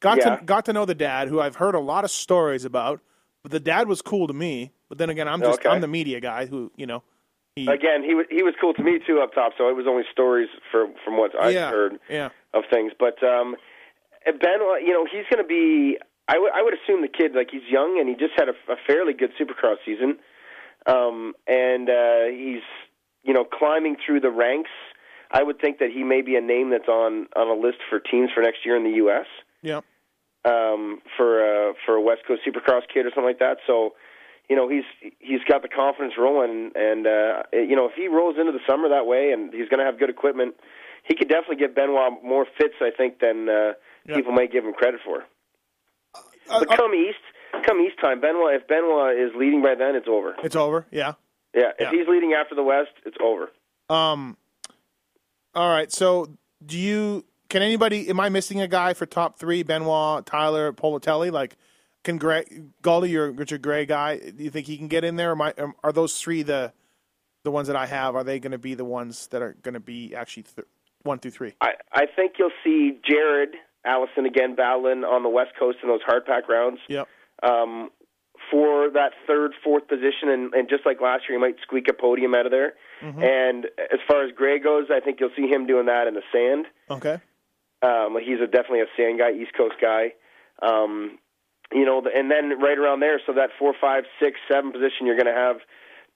Got 0.00 0.18
Yeah. 0.18 0.36
to 0.36 0.44
got 0.44 0.64
to 0.66 0.72
know 0.72 0.84
the 0.86 0.94
dad, 0.94 1.28
who 1.28 1.40
I've 1.40 1.56
heard 1.56 1.74
a 1.74 1.80
lot 1.80 2.04
of 2.04 2.10
stories 2.10 2.64
about. 2.64 3.00
But 3.42 3.52
the 3.52 3.60
dad 3.60 3.86
was 3.86 4.00
cool 4.02 4.26
to 4.26 4.32
me. 4.32 4.72
But 4.88 4.98
then 4.98 5.10
again, 5.10 5.28
I'm 5.28 5.40
just 5.40 5.60
Okay. 5.60 5.68
I'm 5.68 5.80
the 5.80 5.88
media 5.88 6.20
guy 6.20 6.46
who 6.46 6.72
you 6.76 6.86
know. 6.86 7.02
He, 7.56 7.66
Again, 7.66 8.04
he 8.04 8.14
was 8.14 8.26
he 8.30 8.42
was 8.42 8.54
cool 8.60 8.72
to 8.74 8.82
me 8.82 9.00
too 9.04 9.20
up 9.20 9.34
top. 9.34 9.52
So 9.58 9.68
it 9.68 9.74
was 9.76 9.86
only 9.88 10.04
stories 10.10 10.48
for 10.70 10.86
from 11.04 11.18
what 11.18 11.32
I've 11.38 11.52
yeah, 11.52 11.70
heard 11.70 11.98
yeah. 12.08 12.28
of 12.54 12.62
things. 12.70 12.92
But 12.98 13.22
um, 13.22 13.56
Ben, 14.24 14.60
you 14.84 14.92
know, 14.92 15.04
he's 15.04 15.24
going 15.30 15.42
to 15.42 15.48
be. 15.48 15.98
I 16.28 16.38
would 16.38 16.52
would 16.62 16.74
assume 16.74 17.00
the 17.02 17.08
kid 17.08 17.32
like 17.34 17.48
he's 17.50 17.62
young 17.68 17.98
and 17.98 18.08
he 18.08 18.14
just 18.14 18.34
had 18.36 18.48
a, 18.48 18.72
a 18.72 18.76
fairly 18.86 19.14
good 19.14 19.30
Supercross 19.40 19.76
season, 19.84 20.18
um, 20.86 21.32
and 21.46 21.88
uh, 21.88 22.24
he's 22.30 22.62
you 23.24 23.32
know 23.32 23.44
climbing 23.44 23.96
through 24.04 24.20
the 24.20 24.30
ranks. 24.30 24.70
I 25.30 25.42
would 25.42 25.60
think 25.60 25.78
that 25.78 25.90
he 25.90 26.04
may 26.04 26.22
be 26.22 26.36
a 26.36 26.40
name 26.40 26.70
that's 26.70 26.88
on 26.88 27.26
on 27.34 27.48
a 27.48 27.58
list 27.60 27.78
for 27.88 27.98
teams 27.98 28.30
for 28.34 28.42
next 28.42 28.64
year 28.64 28.76
in 28.76 28.84
the 28.84 28.96
U.S. 29.04 29.26
Yeah. 29.62 29.80
um, 30.44 31.00
for 31.16 31.40
uh, 31.42 31.72
for 31.84 31.94
a 31.96 32.00
West 32.02 32.22
Coast 32.26 32.42
Supercross 32.46 32.82
kid 32.92 33.06
or 33.06 33.10
something 33.10 33.24
like 33.24 33.38
that. 33.40 33.58
So, 33.66 33.94
you 34.48 34.56
know, 34.56 34.68
he's 34.68 34.84
he's 35.18 35.40
got 35.48 35.62
the 35.62 35.68
confidence 35.68 36.14
rolling, 36.18 36.72
and 36.74 37.06
uh, 37.06 37.42
you 37.52 37.76
know, 37.76 37.86
if 37.86 37.92
he 37.96 38.08
rolls 38.08 38.36
into 38.38 38.52
the 38.52 38.60
summer 38.68 38.88
that 38.88 39.06
way, 39.06 39.32
and 39.32 39.52
he's 39.52 39.68
going 39.68 39.80
to 39.80 39.84
have 39.86 39.98
good 39.98 40.10
equipment, 40.10 40.54
he 41.04 41.14
could 41.14 41.28
definitely 41.28 41.56
give 41.56 41.74
Benoit 41.74 42.22
more 42.24 42.46
fits, 42.58 42.74
I 42.80 42.90
think, 42.96 43.20
than 43.20 43.48
uh, 43.48 43.72
Yeah. 44.06 44.16
people 44.16 44.32
may 44.32 44.46
give 44.46 44.64
him 44.64 44.72
credit 44.72 45.00
for. 45.04 45.24
But 46.48 46.68
come 46.76 46.94
East, 46.94 47.18
come 47.66 47.80
East 47.80 47.98
time, 48.00 48.20
Benoit. 48.20 48.54
If 48.54 48.66
Benoit 48.68 49.16
is 49.18 49.30
leading 49.36 49.62
by 49.62 49.74
then, 49.74 49.94
it's 49.96 50.08
over. 50.08 50.34
it's 50.42 50.56
over. 50.56 50.86
Yeah. 50.90 51.14
Yeah, 51.54 51.70
if 51.78 51.80
Yeah. 51.80 51.90
he's 51.98 52.08
leading 52.08 52.32
after 52.34 52.54
the 52.54 52.62
West, 52.62 52.90
it's 53.04 53.16
over. 53.20 53.50
Um. 53.88 54.36
All 55.54 55.70
right. 55.70 55.90
So, 55.90 56.28
do 56.64 56.78
you? 56.78 57.24
Can 57.48 57.62
anybody? 57.62 58.08
Am 58.10 58.20
I 58.20 58.28
missing 58.28 58.60
a 58.60 58.68
guy 58.68 58.92
for 58.92 59.06
top 59.06 59.38
three? 59.38 59.62
Benoit, 59.62 60.26
Tyler, 60.26 60.72
Politelli. 60.72 61.30
Like, 61.32 61.56
can 62.04 62.18
Gray, 62.18 62.44
Galdi, 62.82 63.08
your 63.10 63.30
Richard 63.32 63.62
Gray 63.62 63.86
guy? 63.86 64.18
Do 64.18 64.44
you 64.44 64.50
think 64.50 64.66
he 64.66 64.76
can 64.76 64.88
get 64.88 65.04
in 65.04 65.16
there? 65.16 65.30
Am 65.32 65.40
I, 65.40 65.54
are 65.82 65.92
those 65.92 66.20
three 66.20 66.42
the 66.42 66.72
the 67.44 67.50
ones 67.50 67.66
that 67.68 67.76
I 67.76 67.86
have? 67.86 68.14
Are 68.14 68.24
they 68.24 68.38
going 68.38 68.52
to 68.52 68.58
be 68.58 68.74
the 68.74 68.84
ones 68.84 69.28
that 69.28 69.40
are 69.40 69.54
going 69.62 69.74
to 69.74 69.80
be 69.80 70.14
actually 70.14 70.42
th- 70.42 70.66
one 71.04 71.18
through 71.18 71.30
three? 71.30 71.54
I 71.62 71.72
I 71.92 72.04
think 72.14 72.32
you'll 72.38 72.50
see 72.62 72.98
Jared 73.08 73.54
Allison 73.88 74.26
again 74.26 74.54
battling 74.54 75.04
on 75.04 75.22
the 75.22 75.28
West 75.28 75.52
Coast 75.58 75.78
in 75.82 75.88
those 75.88 76.02
hard 76.04 76.24
pack 76.26 76.48
rounds. 76.48 76.78
Yep. 76.88 77.08
um, 77.42 77.90
for 78.52 78.88
that 78.90 79.12
third, 79.26 79.52
fourth 79.64 79.88
position, 79.88 80.28
and, 80.30 80.54
and 80.54 80.68
just 80.70 80.86
like 80.86 81.00
last 81.00 81.24
year, 81.28 81.36
he 81.36 81.40
might 81.40 81.56
squeak 81.60 81.86
a 81.90 81.92
podium 81.92 82.34
out 82.34 82.46
of 82.46 82.52
there. 82.52 82.74
And 83.02 83.66
as 83.92 83.98
far 84.08 84.24
as 84.24 84.32
Gray 84.34 84.58
goes, 84.58 84.86
I 84.90 85.00
think 85.00 85.18
you'll 85.20 85.34
see 85.36 85.46
him 85.48 85.66
doing 85.66 85.86
that 85.86 86.06
in 86.06 86.14
the 86.14 86.22
sand. 86.32 86.66
Okay. 86.90 87.18
Um, 87.82 88.16
he's 88.24 88.40
a, 88.40 88.46
definitely 88.46 88.80
a 88.80 88.86
sand 88.96 89.18
guy, 89.18 89.32
East 89.32 89.52
Coast 89.56 89.74
guy. 89.82 90.12
Um, 90.62 91.18
you 91.72 91.84
know, 91.84 92.02
and 92.14 92.30
then 92.30 92.58
right 92.60 92.78
around 92.78 93.00
there, 93.00 93.20
so 93.26 93.32
that 93.34 93.50
four, 93.58 93.74
five, 93.80 94.04
six, 94.20 94.38
seven 94.50 94.72
position, 94.72 95.06
you're 95.06 95.16
going 95.16 95.26
to 95.32 95.38
have 95.38 95.56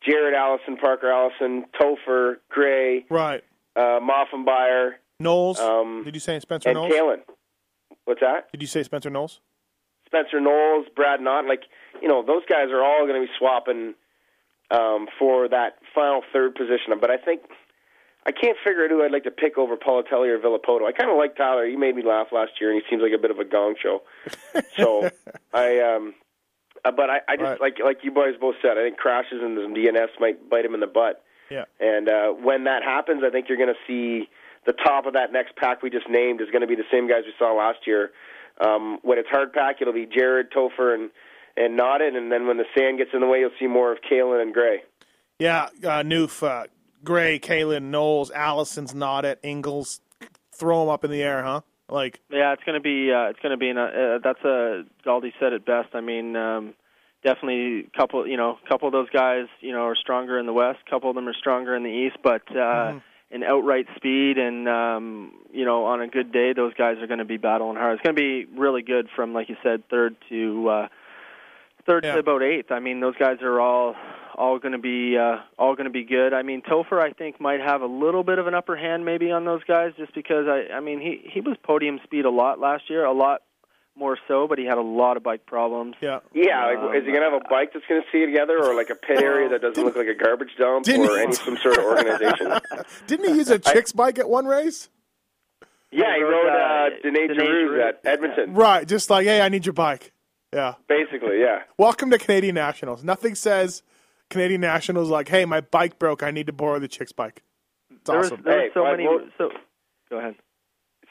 Jared 0.08 0.34
Allison, 0.34 0.76
Parker 0.76 1.10
Allison, 1.10 1.66
Topher, 1.78 2.36
Gray, 2.48 3.04
Right. 3.10 3.44
uh, 3.76 4.00
Maffenbeier, 4.00 4.92
Knowles. 5.20 5.60
Um, 5.60 6.02
Did 6.04 6.14
you 6.14 6.20
say 6.20 6.40
Spencer 6.40 6.70
and 6.70 6.76
Knowles? 6.76 6.92
Kalen. 6.92 7.20
What's 8.04 8.20
that? 8.20 8.50
Did 8.52 8.62
you 8.62 8.68
say 8.68 8.82
Spencer 8.82 9.10
Knowles? 9.10 9.40
Spencer 10.06 10.40
Knowles, 10.40 10.86
Brad 10.94 11.20
Knott, 11.20 11.46
like 11.46 11.62
you 12.00 12.08
know, 12.08 12.22
those 12.24 12.42
guys 12.48 12.68
are 12.70 12.82
all 12.84 13.06
going 13.06 13.20
to 13.20 13.26
be 13.26 13.32
swapping 13.38 13.94
um, 14.70 15.06
for 15.18 15.48
that 15.48 15.74
final 15.94 16.22
third 16.32 16.54
position. 16.54 16.92
But 17.00 17.10
I 17.10 17.16
think 17.16 17.42
I 18.26 18.32
can't 18.32 18.56
figure 18.64 18.84
out 18.84 18.90
who 18.90 19.02
I'd 19.02 19.12
like 19.12 19.24
to 19.24 19.30
pick 19.30 19.56
over 19.58 19.76
Politelli 19.76 20.28
or 20.28 20.38
Villopoto. 20.38 20.86
I 20.86 20.92
kind 20.92 21.10
of 21.10 21.16
like 21.16 21.36
Tyler. 21.36 21.66
He 21.66 21.76
made 21.76 21.96
me 21.96 22.02
laugh 22.04 22.28
last 22.32 22.52
year, 22.60 22.70
and 22.72 22.80
he 22.82 22.88
seems 22.90 23.02
like 23.02 23.12
a 23.12 23.20
bit 23.20 23.30
of 23.30 23.38
a 23.38 23.44
gong 23.44 23.74
show. 23.82 24.02
So 24.76 25.10
I, 25.52 25.80
um, 25.80 26.14
Uh, 26.84 26.90
but 26.92 27.08
I, 27.10 27.20
I 27.28 27.36
just 27.36 27.42
Right. 27.46 27.60
like 27.60 27.78
like 27.84 27.98
you 28.02 28.10
boys 28.10 28.34
both 28.40 28.56
said. 28.62 28.76
I 28.78 28.82
think 28.82 28.96
crashes 28.96 29.40
and 29.42 29.56
some 29.62 29.74
DNFs 29.74 30.18
might 30.20 30.48
bite 30.50 30.64
him 30.64 30.74
in 30.74 30.80
the 30.80 30.86
butt. 30.86 31.22
Yeah. 31.50 31.64
And 31.80 32.08
uh, 32.08 32.28
when 32.32 32.64
that 32.64 32.82
happens, 32.82 33.22
I 33.24 33.30
think 33.30 33.48
you're 33.48 33.58
going 33.58 33.72
to 33.74 33.80
see 33.86 34.28
the 34.66 34.72
top 34.72 35.06
of 35.06 35.14
that 35.14 35.32
next 35.32 35.56
pack 35.56 35.82
we 35.82 35.90
just 35.90 36.08
named 36.08 36.40
is 36.40 36.48
going 36.50 36.62
to 36.62 36.66
be 36.66 36.76
the 36.76 36.88
same 36.92 37.08
guys 37.08 37.22
we 37.24 37.32
saw 37.38 37.52
last 37.52 37.86
year. 37.86 38.12
Um, 38.60 38.98
when 39.02 39.18
it's 39.18 39.28
hard 39.28 39.52
pack, 39.52 39.76
it'll 39.80 39.94
be 39.94 40.06
Jared, 40.06 40.50
Topher, 40.52 40.94
and 40.94 41.10
and 41.54 41.76
Nodden, 41.76 42.16
and 42.16 42.32
then 42.32 42.46
when 42.46 42.56
the 42.56 42.64
sand 42.76 42.96
gets 42.98 43.10
in 43.12 43.20
the 43.20 43.26
way, 43.26 43.40
you'll 43.40 43.50
see 43.60 43.66
more 43.66 43.92
of 43.92 43.98
Kalen 44.10 44.40
and 44.40 44.54
Gray. 44.54 44.82
Yeah, 45.38 45.64
uh, 45.82 46.02
Newf, 46.02 46.42
uh, 46.42 46.66
Gray, 47.04 47.38
Kalen, 47.38 47.90
Knowles, 47.90 48.30
Allison's 48.30 48.94
not 48.94 49.26
at 49.26 49.38
Ingles. 49.42 50.00
Throw 50.54 50.80
them 50.80 50.88
up 50.88 51.04
in 51.04 51.10
the 51.10 51.22
air, 51.22 51.42
huh? 51.42 51.60
Like, 51.90 52.20
Yeah, 52.30 52.54
it's 52.54 52.62
going 52.64 52.80
to 52.80 52.82
be 52.82 53.12
uh, 53.12 53.28
it's 53.28 53.40
going 53.40 53.50
to 53.50 53.58
be 53.58 53.68
an, 53.68 53.76
uh, 53.76 54.18
that's 54.24 54.42
a 54.44 54.84
Galdi 55.04 55.32
said 55.38 55.52
it 55.52 55.66
best. 55.66 55.88
I 55.94 56.00
mean, 56.00 56.36
um, 56.36 56.74
definitely 57.22 57.80
a 57.80 57.98
couple 57.98 58.26
you 58.26 58.36
know 58.36 58.58
a 58.64 58.68
couple 58.68 58.88
of 58.88 58.92
those 58.92 59.10
guys 59.10 59.46
you 59.60 59.72
know 59.72 59.86
are 59.86 59.96
stronger 59.96 60.38
in 60.38 60.46
the 60.46 60.52
west, 60.52 60.78
a 60.86 60.90
couple 60.90 61.10
of 61.10 61.16
them 61.16 61.28
are 61.28 61.34
stronger 61.34 61.76
in 61.76 61.82
the 61.82 61.90
east, 61.90 62.16
but 62.22 62.42
uh, 62.56 62.98
in 63.32 63.42
outright 63.42 63.86
speed 63.96 64.36
and 64.38 64.68
um, 64.68 65.32
you 65.52 65.64
know 65.64 65.86
on 65.86 66.00
a 66.00 66.08
good 66.08 66.32
day, 66.32 66.52
those 66.52 66.74
guys 66.74 66.98
are 66.98 67.06
going 67.06 67.18
to 67.18 67.24
be 67.24 67.38
battling 67.38 67.76
hard. 67.76 67.94
It's 67.94 68.02
going 68.02 68.14
to 68.14 68.20
be 68.20 68.44
really 68.58 68.82
good 68.82 69.08
from 69.16 69.32
like 69.32 69.48
you 69.48 69.56
said, 69.62 69.82
third 69.88 70.16
to 70.28 70.68
uh, 70.68 70.88
third 71.86 72.04
Yeah. 72.04 72.12
to 72.14 72.18
about 72.20 72.42
eighth. 72.42 72.70
I 72.70 72.78
mean, 72.80 73.00
those 73.00 73.16
guys 73.16 73.38
are 73.42 73.60
all 73.60 73.94
all 74.34 74.58
going 74.58 74.72
to 74.72 74.78
be 74.78 75.16
uh, 75.18 75.38
all 75.58 75.74
going 75.74 75.84
to 75.84 75.90
be 75.90 76.04
good. 76.04 76.32
I 76.32 76.42
mean, 76.42 76.62
Topher 76.62 77.00
I 77.00 77.12
think 77.12 77.40
might 77.40 77.60
have 77.60 77.82
a 77.82 77.86
little 77.86 78.22
bit 78.22 78.38
of 78.38 78.46
an 78.46 78.54
upper 78.54 78.76
hand 78.76 79.04
maybe 79.04 79.30
on 79.30 79.44
those 79.44 79.64
guys 79.64 79.92
just 79.96 80.14
because 80.14 80.46
I 80.46 80.74
I 80.74 80.80
mean 80.80 81.00
he 81.00 81.22
he 81.32 81.40
was 81.40 81.56
podium 81.62 82.00
speed 82.04 82.24
a 82.24 82.30
lot 82.30 82.58
last 82.60 82.88
year, 82.88 83.04
a 83.04 83.12
lot 83.12 83.42
more 83.96 84.16
so, 84.26 84.46
but 84.48 84.58
he 84.58 84.64
had 84.64 84.78
a 84.78 84.82
lot 84.82 85.16
of 85.16 85.22
bike 85.22 85.44
problems. 85.46 85.94
yeah. 86.00 86.20
Yeah, 86.32 86.74
Um, 86.78 86.94
is 86.94 87.04
he 87.04 87.10
going 87.12 87.22
to 87.22 87.30
have 87.30 87.34
a 87.44 87.48
bike 87.48 87.70
that's 87.74 87.84
going 87.88 88.00
to 88.02 88.06
see 88.10 88.24
together, 88.24 88.58
or 88.62 88.74
like 88.74 88.90
a 88.90 88.94
pit 88.94 89.22
area 89.22 89.48
that 89.50 89.60
doesn't 89.60 89.84
look 89.84 89.96
like 89.96 90.06
a 90.08 90.14
garbage 90.14 90.50
dump, 90.58 90.88
or 90.88 91.18
any 91.18 91.32
some 91.32 91.56
sort 91.58 91.78
of 91.78 91.84
organization? 91.84 92.52
Didn't 93.06 93.28
he 93.30 93.36
use 93.36 93.50
a 93.50 93.58
chick's 93.58 93.92
bike 93.92 94.18
at 94.18 94.28
one 94.28 94.46
race? 94.46 94.88
yeah, 95.90 96.16
he 96.16 96.22
rode, 96.22 96.30
rode 96.46 96.48
uh, 96.48 96.52
uh, 96.52 96.88
Danae 97.02 97.26
Danae 97.28 97.34
Giroux 97.44 97.68
Giroux. 97.68 97.82
at 97.82 98.00
Edmonton. 98.04 98.54
Right, 98.54 98.88
just 98.88 99.10
like, 99.10 99.26
hey, 99.26 99.40
I 99.42 99.48
need 99.50 99.66
your 99.66 99.74
bike. 99.74 100.12
Yeah. 100.54 100.74
Basically, 100.88 101.40
yeah. 101.40 101.60
Welcome 101.78 102.10
to 102.10 102.18
Canadian 102.18 102.54
Nationals. 102.54 103.04
Nothing 103.04 103.34
says 103.34 103.82
Canadian 104.30 104.60
Nationals 104.62 105.10
like, 105.10 105.28
hey, 105.28 105.44
my 105.44 105.60
bike 105.60 105.98
broke. 105.98 106.22
I 106.22 106.30
need 106.30 106.46
to 106.46 106.52
borrow 106.52 106.78
the 106.78 106.88
chick's 106.88 107.12
bike. 107.12 107.42
It's 107.90 108.00
There 108.04 108.18
was, 108.18 108.26
awesome. 108.32 108.42
there 108.44 108.56
was 108.56 108.62
Hey, 108.68 108.70
so 108.74 108.84
many. 108.84 109.06
what- 109.06 109.24
So 109.38 109.50
go 110.10 110.18
ahead. 110.18 110.34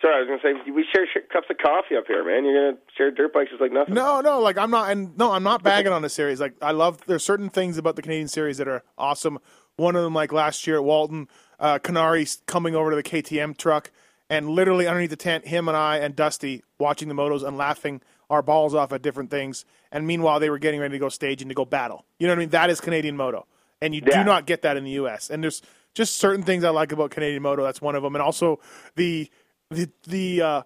Sorry, 0.02 0.16
I 0.16 0.20
was 0.20 0.28
going 0.28 0.40
to 0.56 0.66
say 0.66 0.72
we 0.72 0.84
share 0.94 1.06
sh- 1.06 1.20
cups 1.32 1.48
of 1.50 1.58
coffee 1.60 1.96
up 1.96 2.06
here, 2.08 2.24
man. 2.26 2.44
You're 2.44 2.72
going 2.72 2.76
to 2.76 2.82
share 2.98 3.12
dirt 3.12 3.34
bikes 3.34 3.52
just 3.52 3.62
like 3.62 3.72
nothing. 3.72 3.94
No, 3.94 4.20
no, 4.22 4.40
like 4.40 4.58
I'm 4.58 4.72
not, 4.72 4.90
and 4.92 5.16
no, 5.18 5.32
I'm 5.32 5.44
not 5.44 5.62
bagging 5.64 5.92
on 5.92 6.02
the 6.02 6.10
series. 6.10 6.40
Like 6.42 6.56
I 6.62 6.72
love, 6.72 7.00
there's 7.06 7.24
certain 7.24 7.50
things 7.50 7.78
about 7.78 7.96
the 7.96 8.02
Canadian 8.02 8.28
series 8.28 8.58
that 8.58 8.68
are 8.68 8.84
awesome. 8.98 9.38
One 9.76 9.96
of 9.96 10.04
them, 10.04 10.14
like 10.16 10.32
last 10.32 10.66
year 10.66 10.78
at 10.78 10.84
Walton, 10.84 11.28
uh, 11.60 11.78
Kiniry 11.80 12.40
coming 12.48 12.76
over 12.76 12.90
to 12.90 12.96
the 12.96 13.04
KTM 13.04 13.58
truck 13.58 13.92
and 14.30 14.50
literally 14.50 14.88
underneath 14.88 15.10
the 15.12 15.16
tent, 15.16 15.46
him 15.48 15.68
and 15.68 15.78
I 15.78 15.98
and 15.98 16.16
Dusty 16.16 16.64
watching 16.80 17.08
the 17.08 17.14
motos 17.16 17.46
and 17.48 17.58
laughing 17.58 18.02
our 18.30 18.42
balls 18.42 18.74
off 18.74 18.92
at 18.94 19.02
different 19.02 19.30
things. 19.30 19.66
And 19.92 20.08
meanwhile, 20.08 20.40
they 20.40 20.50
were 20.50 20.58
getting 20.58 20.80
ready 20.80 20.94
to 20.94 21.00
go 21.00 21.10
stage 21.10 21.42
and 21.42 21.50
to 21.50 21.56
go 21.56 21.66
battle. 21.66 22.06
You 22.18 22.28
know 22.28 22.32
what 22.34 22.38
I 22.38 22.40
mean? 22.40 22.50
That 22.50 22.70
is 22.70 22.80
Canadian 22.82 23.18
moto, 23.18 23.46
and 23.82 23.94
you 23.94 24.02
Yeah. 24.08 24.20
do 24.20 24.24
not 24.24 24.46
get 24.48 24.62
that 24.64 24.78
in 24.78 24.84
the 24.84 24.92
U.S. 24.92 25.30
And 25.30 25.44
there's 25.44 25.62
just 25.94 26.16
certain 26.16 26.42
things 26.44 26.64
I 26.64 26.70
like 26.70 26.94
about 26.94 27.12
Canadian 27.12 27.44
moto. 27.44 27.64
That's 27.64 27.82
one 27.82 27.96
of 27.96 28.04
them, 28.04 28.16
and 28.16 28.22
also 28.22 28.60
the 28.96 29.30
the 29.72 29.90
the 30.08 30.42
uh, 30.42 30.62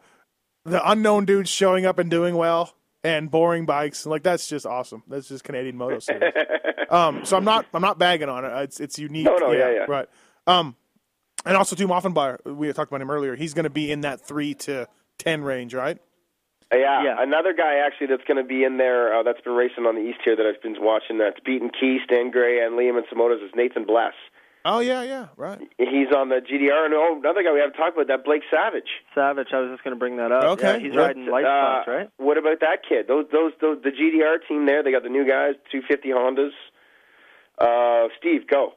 the 0.66 0.89
unknown 0.91 1.26
dudes 1.26 1.49
showing 1.49 1.86
up 1.86 1.99
and 1.99 2.10
doing 2.10 2.36
well 2.36 2.74
and 3.03 3.30
boring 3.30 3.66
bikes 3.66 4.06
like 4.06 4.24
that's 4.24 4.47
just 4.47 4.66
awesome 4.66 5.03
that's 5.08 5.28
just 5.28 5.43
canadian 5.43 5.78
moto 5.78 5.99
series. 5.99 6.34
um 6.89 7.24
so 7.24 7.38
i'm 7.38 7.43
not 7.45 7.66
i'm 7.74 7.82
not 7.82 7.99
bagging 7.99 8.30
on 8.30 8.43
it 8.43 8.49
it's 8.64 8.80
it's 8.80 8.97
unique 8.97 9.26
No, 9.26 9.38
no, 9.38 9.51
yeah, 9.51 9.70
yeah. 9.72 9.86
right 9.88 10.10
um 10.47 10.76
and 11.45 11.56
also 11.56 11.76
Tim 11.76 11.89
Maffenbeier, 11.89 12.43
we 12.45 12.74
talked 12.74 12.89
about 12.91 13.01
him 13.01 13.12
earlier 13.12 13.36
he's 13.36 13.53
going 13.53 13.66
to 13.66 13.70
be 13.70 13.91
in 13.91 14.01
that 14.01 14.22
3 14.22 14.56
to 14.56 14.88
10 15.20 15.43
range 15.43 15.76
right 15.76 15.99
Uh, 16.74 16.78
yeah. 16.80 17.03
Yeah. 17.03 17.16
another 17.20 17.53
guy 17.53 17.76
actually 17.86 18.08
that's 18.08 18.24
going 18.28 18.41
to 18.41 18.47
be 18.47 18.64
in 18.64 18.78
there 18.78 19.16
uh, 19.16 19.22
that's 19.22 19.41
been 19.41 19.53
racing 19.53 19.86
on 19.86 19.93
the 19.93 20.01
east 20.01 20.20
here 20.26 20.36
that 20.36 20.45
I've 20.47 20.62
been 20.64 20.76
watching 20.80 21.20
that's 21.20 21.39
beaten 21.45 21.70
Key, 21.70 21.99
Stan 22.06 22.32
Gray, 22.32 22.60
and 22.66 22.74
Liam 22.74 22.97
and 22.97 23.06
Samotas 23.06 23.45
is 23.45 23.51
Nathan 23.56 23.86
Bless. 23.86 24.14
Oh 24.66 24.80
yeah 24.80 25.03
yeah 25.03 25.28
right 25.38 25.59
He's 25.78 26.11
on 26.16 26.30
the 26.30 26.36
GDR, 26.41 26.86
and 26.86 26.93
oh, 26.93 27.18
another 27.20 27.43
guy 27.43 27.53
we 27.53 27.59
haven't 27.59 27.76
talked 27.78 27.95
about 27.95 28.07
that 28.07 28.26
Blake 28.26 28.41
Savage. 28.51 28.89
Savage. 29.13 29.47
I 29.53 29.59
was 29.61 29.72
just 29.72 29.84
going 29.84 29.95
to 29.95 29.99
bring 29.99 30.18
that 30.18 30.32
up. 30.32 30.43
Okay. 30.57 30.74
Yeah, 30.74 30.80
he's 30.80 30.93
Yeah. 30.93 31.01
riding 31.01 31.26
light 31.28 31.45
Uh, 31.45 31.84
spots, 31.84 31.88
right? 31.88 32.09
What 32.18 32.38
about 32.38 32.59
that 32.61 32.80
kid? 32.88 33.07
Those, 33.07 33.26
those, 33.32 33.53
those, 33.61 33.78
the 33.84 33.91
GDR 33.91 34.38
team 34.47 34.66
there. 34.66 34.84
They 34.84 34.91
got 34.91 35.03
the 35.03 35.09
new 35.09 35.26
guys, 35.28 35.53
250 35.72 36.09
Hondas. 36.09 36.51
Uh, 37.57 38.09
Steve, 38.18 38.47
go. 38.47 38.74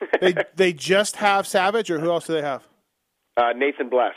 they 0.20 0.34
they 0.54 0.72
just 0.72 1.16
have 1.16 1.46
savage 1.46 1.90
or 1.90 1.98
who 1.98 2.10
else 2.10 2.26
do 2.26 2.34
they 2.34 2.42
have 2.42 2.62
uh, 3.38 3.52
Nathan 3.56 3.88
Bless. 3.88 4.12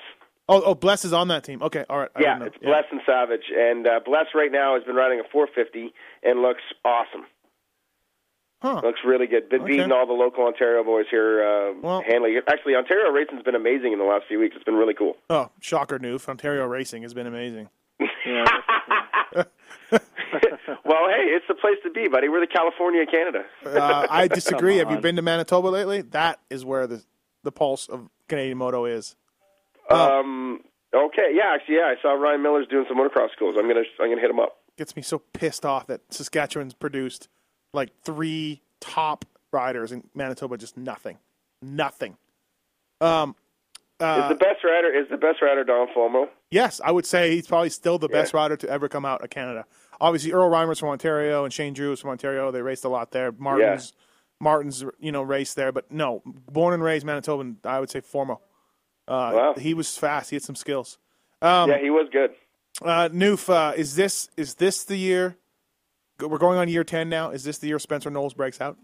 oh 0.49 0.61
oh 0.65 0.75
bless 0.75 1.05
is 1.05 1.13
on 1.13 1.29
that 1.29 1.45
team 1.45 1.61
okay 1.63 1.85
all 1.89 1.99
right 1.99 2.09
I 2.17 2.21
Yeah, 2.21 2.37
know. 2.37 2.45
it's 2.47 2.57
Bless 2.57 2.83
and 2.91 2.99
Savage, 3.05 3.45
and 3.55 3.87
uh, 3.87 4.01
Bless 4.03 4.25
right 4.35 4.51
now 4.51 4.75
has 4.75 4.83
been 4.83 4.95
riding 4.97 5.21
a 5.21 5.23
450 5.31 5.93
and 6.23 6.41
looks 6.41 6.63
awesome. 6.83 7.23
Huh 8.61 8.81
Looks 8.83 8.99
really 9.05 9.25
good. 9.27 9.47
Been 9.49 9.61
Okay. 9.61 9.71
beating 9.77 9.91
all 9.91 10.05
the 10.05 10.11
local 10.13 10.45
Ontario 10.45 10.83
boys 10.83 11.05
here. 11.09 11.41
Uh, 11.43 11.73
Well- 11.81 12.01
Hanley. 12.05 12.35
Actually, 12.47 12.75
Ontario 12.75 13.09
racing's 13.09 13.41
been 13.43 13.55
amazing 13.55 13.93
in 13.93 13.99
the 13.99 14.05
last 14.05 14.25
few 14.27 14.37
weeks. 14.39 14.55
It's 14.55 14.65
been 14.65 14.75
really 14.75 14.93
cool. 14.93 15.15
oh 15.29 15.49
shocker 15.61 15.97
newf 15.99 16.27
ontario 16.27 16.65
racing 16.65 17.03
has 17.03 17.13
been 17.13 17.27
amazing 17.27 17.69
Yeah. 18.25 18.45
well, 19.93 21.07
hey, 21.09 21.25
it's 21.35 21.45
the 21.47 21.55
place 21.55 21.77
to 21.83 21.89
be, 21.89 22.07
buddy. 22.07 22.29
We're 22.29 22.39
the 22.41 22.47
California 22.47 23.05
Canada. 23.05 23.43
Uh, 23.65 24.07
I 24.09 24.27
disagree. 24.27 24.77
Have 24.77 24.91
you 24.91 24.97
been 24.97 25.15
to 25.15 25.21
Manitoba 25.21 25.67
lately? 25.67 26.01
That 26.01 26.39
is 26.49 26.65
where 26.65 26.87
the 26.87 27.03
the 27.43 27.51
pulse 27.51 27.87
of 27.87 28.09
Canadian 28.27 28.57
moto 28.57 28.85
is. 28.85 29.15
Um, 29.89 30.61
okay, 30.93 31.29
yeah, 31.33 31.53
actually, 31.55 31.75
yeah, 31.75 31.93
I 31.97 32.01
saw 32.01 32.11
Ryan 32.13 32.43
Miller's 32.43 32.67
doing 32.67 32.85
some 32.87 32.97
motocross 32.97 33.31
schools. 33.31 33.55
I'm 33.57 33.67
gonna, 33.67 33.83
I'm 33.99 34.09
gonna 34.09 34.21
hit 34.21 34.29
him 34.29 34.39
up. 34.39 34.57
Gets 34.77 34.95
me 34.95 35.01
so 35.01 35.19
pissed 35.19 35.65
off 35.65 35.87
that 35.87 36.01
Saskatchewan's 36.13 36.73
produced 36.73 37.27
like 37.73 37.89
three 38.03 38.61
top 38.79 39.25
riders 39.51 39.91
in 39.91 40.03
Manitoba, 40.15 40.57
just 40.57 40.77
nothing, 40.77 41.17
nothing. 41.61 42.17
Um, 43.01 43.35
is 44.01 44.29
the 44.29 44.35
best 44.35 44.63
rider 44.63 44.93
is 44.93 45.09
the 45.09 45.17
best 45.17 45.41
rider 45.41 45.63
Don 45.63 45.87
Fulmo? 45.95 46.29
yes, 46.51 46.79
I 46.83 46.91
would 46.91 47.05
say 47.05 47.35
he's 47.35 47.47
probably 47.47 47.69
still 47.69 47.97
the 47.99 48.07
best 48.07 48.33
rider 48.33 48.55
to 48.57 48.69
ever 48.69 48.87
come 48.87 49.03
out 49.05 49.21
of 49.23 49.29
Canada. 49.29 49.65
Obviously, 49.99 50.31
Earl 50.31 50.49
Reimer's 50.49 50.79
from 50.79 50.89
Ontario 50.89 51.43
and 51.43 51.53
Shane 51.53 51.73
Drew 51.73 51.91
is 51.91 51.99
from 51.99 52.11
Ontario. 52.11 52.49
They 52.51 52.61
raced 52.61 52.85
a 52.85 52.89
lot 52.89 53.11
there. 53.11 53.33
Martin's, 53.33 53.91
Martin's, 54.39 54.85
you 54.99 55.11
know, 55.11 55.21
raced 55.21 55.57
there, 55.57 55.73
but 55.73 55.91
no, 55.91 56.21
born 56.25 56.73
and 56.73 56.81
raised 56.81 57.05
Manitoban. 57.05 57.57
I 57.65 57.79
would 57.81 57.89
say 57.89 57.99
Formo. 57.99 58.39
Uh, 59.07 59.31
Wow. 59.33 59.53
He 59.57 59.73
was 59.73 59.97
fast. 59.97 60.29
He 60.29 60.37
had 60.37 60.43
some 60.43 60.55
skills. 60.55 60.97
Um, 61.41 61.69
yeah, 61.69 61.79
he 61.81 61.89
was 61.89 62.07
good. 62.11 62.31
Uh, 62.81 63.09
Newf, 63.09 63.49
uh, 63.49 63.73
is 63.75 63.95
this 63.95 64.29
is 64.37 64.55
this 64.55 64.85
the 64.85 64.95
year? 64.95 65.35
We're 66.21 66.37
going 66.37 66.57
on 66.57 66.67
year 66.67 66.83
ten 66.83 67.09
now. 67.09 67.31
Is 67.31 67.43
this 67.43 67.57
the 67.57 67.67
year 67.67 67.79
Spencer 67.79 68.09
Knowles 68.09 68.33
breaks 68.33 68.59
out? 68.61 68.77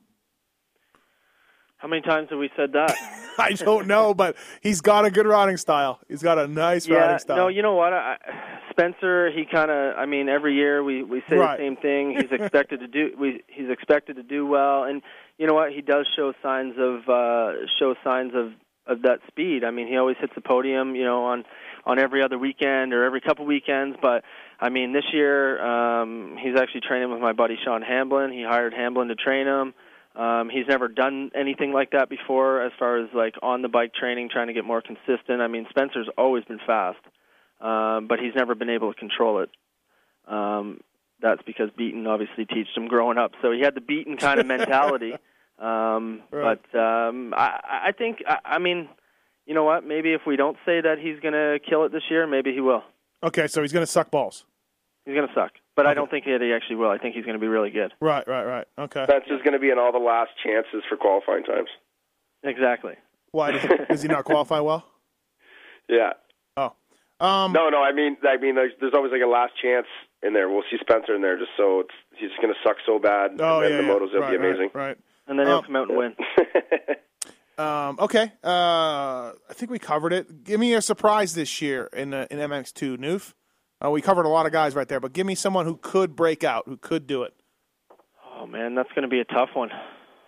How 1.78 1.88
many 1.88 2.02
times 2.02 2.30
have 2.30 2.40
we 2.40 2.50
said 2.56 2.72
that? 2.74 2.96
I 3.38 3.52
don't 3.52 3.88
know, 3.88 4.14
but 4.14 4.38
he's 4.62 4.82
got 4.82 5.06
a 5.06 5.12
good 5.12 5.28
riding 5.28 5.58
style. 5.58 6.00
He's 6.08 6.24
got 6.24 6.40
a 6.40 6.48
nice 6.48 6.88
yeah. 6.88 6.98
riding 6.98 7.20
style. 7.20 7.38
No, 7.38 7.48
you 7.50 7.62
know 7.62 7.76
what? 7.76 7.94
I, 7.94 8.18
Spencer, 8.70 9.30
he 9.32 9.46
kind 9.46 9.70
of. 9.70 9.98
I 9.98 10.06
mean, 10.06 10.30
every 10.30 10.56
year 10.56 10.84
we 10.84 11.04
we 11.04 11.22
say 11.30 11.36
Right. 11.36 11.58
the 11.58 11.64
same 11.64 11.76
thing. 11.76 12.18
He's 12.20 12.32
expected 12.40 12.80
to 12.80 12.88
do. 12.88 13.12
We 13.20 13.44
he's 13.48 13.70
expected 13.70 14.16
to 14.16 14.24
do 14.24 14.46
well, 14.46 14.84
and 14.84 15.02
you 15.38 15.48
know 15.48 15.54
what? 15.54 15.74
He 15.74 15.82
does 15.82 16.08
show 16.16 16.34
signs 16.42 16.76
of 16.78 17.10
uh 17.10 17.68
show 17.78 17.96
signs 18.04 18.34
of 18.34 18.54
of 18.88 19.02
that 19.04 19.20
speed. 19.28 19.64
I 19.64 19.72
mean, 19.72 19.88
he 19.88 19.98
always 19.98 20.18
hits 20.20 20.34
the 20.36 20.42
podium. 20.42 20.96
You 20.96 21.04
know, 21.04 21.26
on 21.26 21.44
on 21.86 22.00
every 22.00 22.24
other 22.24 22.38
weekend 22.38 22.94
or 22.94 23.04
every 23.04 23.22
couple 23.22 23.46
weekends. 23.46 23.98
But 24.02 24.24
I 24.60 24.70
mean, 24.70 24.94
this 24.94 25.06
year 25.14 25.62
um, 25.64 26.38
he's 26.42 26.56
actually 26.60 26.82
training 26.82 27.12
with 27.12 27.22
my 27.22 27.34
buddy 27.34 27.58
Sean 27.64 27.82
Hamblin. 27.82 28.32
He 28.32 28.44
hired 28.44 28.74
Hamblin 28.74 29.10
to 29.10 29.16
train 29.16 29.48
him. 29.48 29.74
Um, 30.16 30.50
he's 30.50 30.66
never 30.68 30.88
done 30.88 31.32
anything 31.36 31.74
like 31.74 31.92
that 31.92 32.10
before, 32.10 32.62
as 32.62 32.72
far 32.80 33.00
as 33.04 33.10
like 33.14 33.36
on 33.42 33.62
the 33.62 33.68
bike 33.68 33.94
training, 33.94 34.30
trying 34.32 34.48
to 34.48 34.54
get 34.54 34.64
more 34.64 34.82
consistent. 34.82 35.42
I 35.42 35.48
mean, 35.48 35.68
Spencer's 35.70 36.08
always 36.18 36.46
been 36.46 36.60
fast, 36.66 37.00
um, 37.60 38.08
but 38.08 38.20
he's 38.20 38.34
never 38.34 38.56
been 38.56 38.70
able 38.70 38.94
to 38.94 39.00
control 39.00 39.42
it. 39.42 39.50
Um, 40.26 40.80
that's 41.22 41.42
because 41.46 41.70
Beaton 41.78 42.08
obviously 42.08 42.46
taught 42.46 42.68
him 42.76 42.88
growing 42.88 43.18
up, 43.18 43.32
so 43.42 43.52
he 43.52 43.60
had 43.62 43.76
the 43.76 43.82
Beaton 43.82 44.18
kind 44.18 44.40
of 44.40 44.46
mentality. 44.46 45.14
Um, 45.58 46.22
Right. 46.32 46.60
But 46.74 46.78
um, 46.78 47.34
I, 47.34 47.88
I 47.88 47.92
think, 47.94 48.22
I, 48.28 48.40
I 48.44 48.60
mean, 48.60 48.90
you 49.46 49.54
know 49.54 49.64
what? 49.64 49.86
Maybe 49.86 50.14
if 50.14 50.22
we 50.26 50.36
don't 50.36 50.58
say 50.66 50.82
that 50.82 50.98
he's 51.00 51.20
going 51.20 51.34
to 51.34 51.60
kill 51.68 51.84
it 51.86 51.92
this 51.92 52.04
year, 52.10 52.26
maybe 52.28 52.54
he 52.54 52.62
will. 52.62 52.84
okay, 53.24 53.48
so 53.48 53.62
he's 53.62 53.72
going 53.74 53.86
to 53.86 53.92
suck 53.92 54.12
balls. 54.12 54.46
He's 55.06 55.14
going 55.14 55.28
to 55.28 55.34
suck, 55.36 55.52
but 55.76 55.86
I 55.86 55.94
don't 55.94 56.10
think 56.10 56.26
that 56.26 56.42
he 56.42 56.52
actually 56.52 56.78
will. 56.78 56.90
I 56.90 56.98
think 56.98 57.14
he's 57.16 57.26
going 57.26 57.36
to 57.38 57.40
be 57.40 57.48
really 57.48 57.70
good. 57.70 57.94
Right, 58.02 58.28
right, 58.28 58.44
right. 58.44 58.68
Okay. 58.80 59.06
That's 59.08 59.28
just 59.28 59.44
going 59.44 59.54
to 59.54 59.60
be 59.60 59.70
in 59.70 59.78
all 59.78 59.92
the 59.92 60.00
last 60.00 60.32
chances 60.44 60.82
for 60.90 60.98
qualifying 60.98 61.44
times. 61.44 61.70
Exactly. 62.44 62.94
Why 63.32 63.52
does, 63.52 63.62
does 63.90 64.02
he 64.02 64.08
not 64.08 64.26
qualify 64.26 64.62
well? 64.62 64.84
Yeah. 65.88 66.14
Oh, 66.58 66.74
um, 67.20 67.54
No, 67.54 67.70
no. 67.70 67.84
I 67.84 67.92
mean, 67.92 68.18
I 68.28 68.38
mean, 68.38 68.56
there's, 68.56 68.72
there's 68.82 68.94
always 68.96 69.12
like 69.12 69.22
a 69.22 69.28
last 69.30 69.54
chance 69.62 69.86
in 70.24 70.34
there. 70.34 70.50
We'll 70.50 70.64
see 70.72 70.78
Spencer 70.82 71.14
in 71.14 71.22
there, 71.22 71.38
just 71.38 71.52
so 71.56 71.82
it's 71.82 71.94
he's 72.18 72.32
going 72.42 72.52
to 72.54 72.60
suck 72.68 72.78
so 72.86 72.98
bad. 72.98 73.40
Oh 73.40 73.60
and 73.60 73.70
yeah, 73.70 73.78
then 73.78 73.88
the 73.88 73.94
yeah. 73.94 74.00
motos 74.00 74.12
will 74.14 74.22
right, 74.22 74.32
be 74.32 74.38
amazing. 74.38 74.70
Right. 74.74 74.88
right. 74.88 74.98
and 75.28 75.38
then 75.38 75.46
he'll 75.46 75.58
Um, 75.58 75.64
come 75.66 75.76
out 75.76 75.90
and 75.90 75.98
win. 76.00 76.16
Um, 77.58 77.98
okay. 78.00 78.34
Uh, 78.44 79.32
I 79.50 79.54
think 79.54 79.72
we 79.72 79.80
covered 79.80 80.14
it. 80.14 80.44
Give 80.44 80.60
me 80.60 80.74
a 80.74 80.82
surprise 80.82 81.34
this 81.36 81.62
year 81.62 81.90
in 81.94 82.14
uh, 82.14 82.28
in 82.30 82.40
MX2, 82.40 82.98
Newf. 82.98 83.34
Uh, 83.84 83.90
we 83.92 84.02
covered 84.02 84.26
a 84.26 84.30
lot 84.30 84.46
of 84.46 84.52
guys 84.52 84.76
right 84.76 84.88
there, 84.88 85.00
but 85.00 85.14
give 85.14 85.26
me 85.28 85.36
someone 85.36 85.66
who 85.66 85.78
could 85.78 86.16
break 86.16 86.44
out, 86.44 86.64
who 86.68 86.78
could 86.78 87.08
do 87.08 87.24
it. 87.24 87.34
Oh 88.38 88.46
man, 88.46 88.76
that's 88.76 88.90
going 88.90 89.04
to 89.04 89.08
be 89.08 89.20
a 89.20 89.26
tough 89.26 89.50
one. 89.54 89.70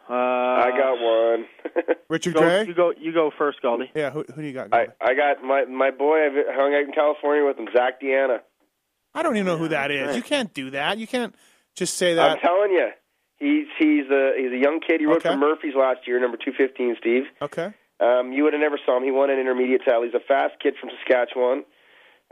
Uh, 0.10 0.14
I 0.14 0.72
got 0.72 1.02
one. 1.02 1.95
Richard 2.10 2.34
Go, 2.36 2.40
Gray. 2.40 2.66
you 2.66 2.74
go. 2.74 2.94
You 2.98 3.14
go 3.14 3.32
first, 3.38 3.60
Galdi. 3.62 3.90
Yeah. 3.94 4.12
Who, 4.12 4.24
who 4.34 4.41
do 4.41 4.48
you 4.48 4.54
got? 4.54 4.74
I 4.74 4.86
Galdi? 4.86 4.91
I 5.02 5.14
got 5.14 5.44
my 5.44 5.66
my 5.66 5.91
boy. 5.91 6.26
I've 6.26 6.56
hung 6.56 6.74
out 6.74 6.84
in 6.88 6.94
California 6.94 7.45
with 7.45 7.58
him, 7.58 7.68
Zach 7.76 8.02
Deanna. 8.02 8.40
I 9.14 9.24
don't 9.24 9.36
even 9.36 9.48
know 9.48 9.58
who 9.58 9.68
that 9.70 9.91
is. 9.91 10.16
You 10.16 10.22
can't 10.22 10.54
do 10.54 10.70
that. 10.72 10.98
You 10.98 11.08
can't 11.08 11.36
just 11.76 11.95
say 11.98 12.14
that. 12.14 12.32
I'm 12.32 12.38
telling 12.40 12.72
you, 12.72 12.90
he's 13.40 13.68
he's 13.80 14.06
a 14.12 14.34
he's 14.38 14.52
a 14.52 14.58
young 14.58 14.80
kid. 14.86 15.00
He 15.00 15.06
rode 15.06 15.18
Okay. 15.18 15.30
for 15.32 15.38
Murphy's 15.38 15.76
last 15.76 16.08
year, 16.08 16.20
number 16.20 16.38
two 16.38 16.52
fifteen. 16.58 16.96
Steve. 17.00 17.24
okay. 17.42 17.74
Um, 18.00 18.32
you 18.32 18.44
would 18.44 18.54
have 18.54 18.60
never 18.62 18.80
saw 18.86 18.96
him. 18.98 19.04
He 19.04 19.10
won 19.12 19.32
an 19.32 19.40
intermediate 19.40 19.82
title. 19.84 20.04
He's 20.04 20.14
a 20.14 20.20
fast 20.28 20.54
kid 20.62 20.76
from 20.80 20.92
Saskatchewan, 21.00 21.64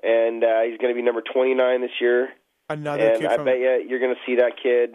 and 0.04 0.44
uh, 0.44 0.62
he's 0.62 0.78
going 0.78 0.94
to 0.94 0.96
be 0.96 1.02
number 1.02 1.24
29 1.24 1.82
this 1.82 1.90
year. 2.00 2.30
Another 2.70 3.10
and 3.10 3.22
kid 3.22 3.32
I 3.32 3.36
from. 3.38 3.46
bet 3.46 3.58
you 3.58 3.84
you're 3.90 3.98
going 4.00 4.14
to 4.14 4.22
see 4.28 4.36
that 4.36 4.54
kid 4.62 4.94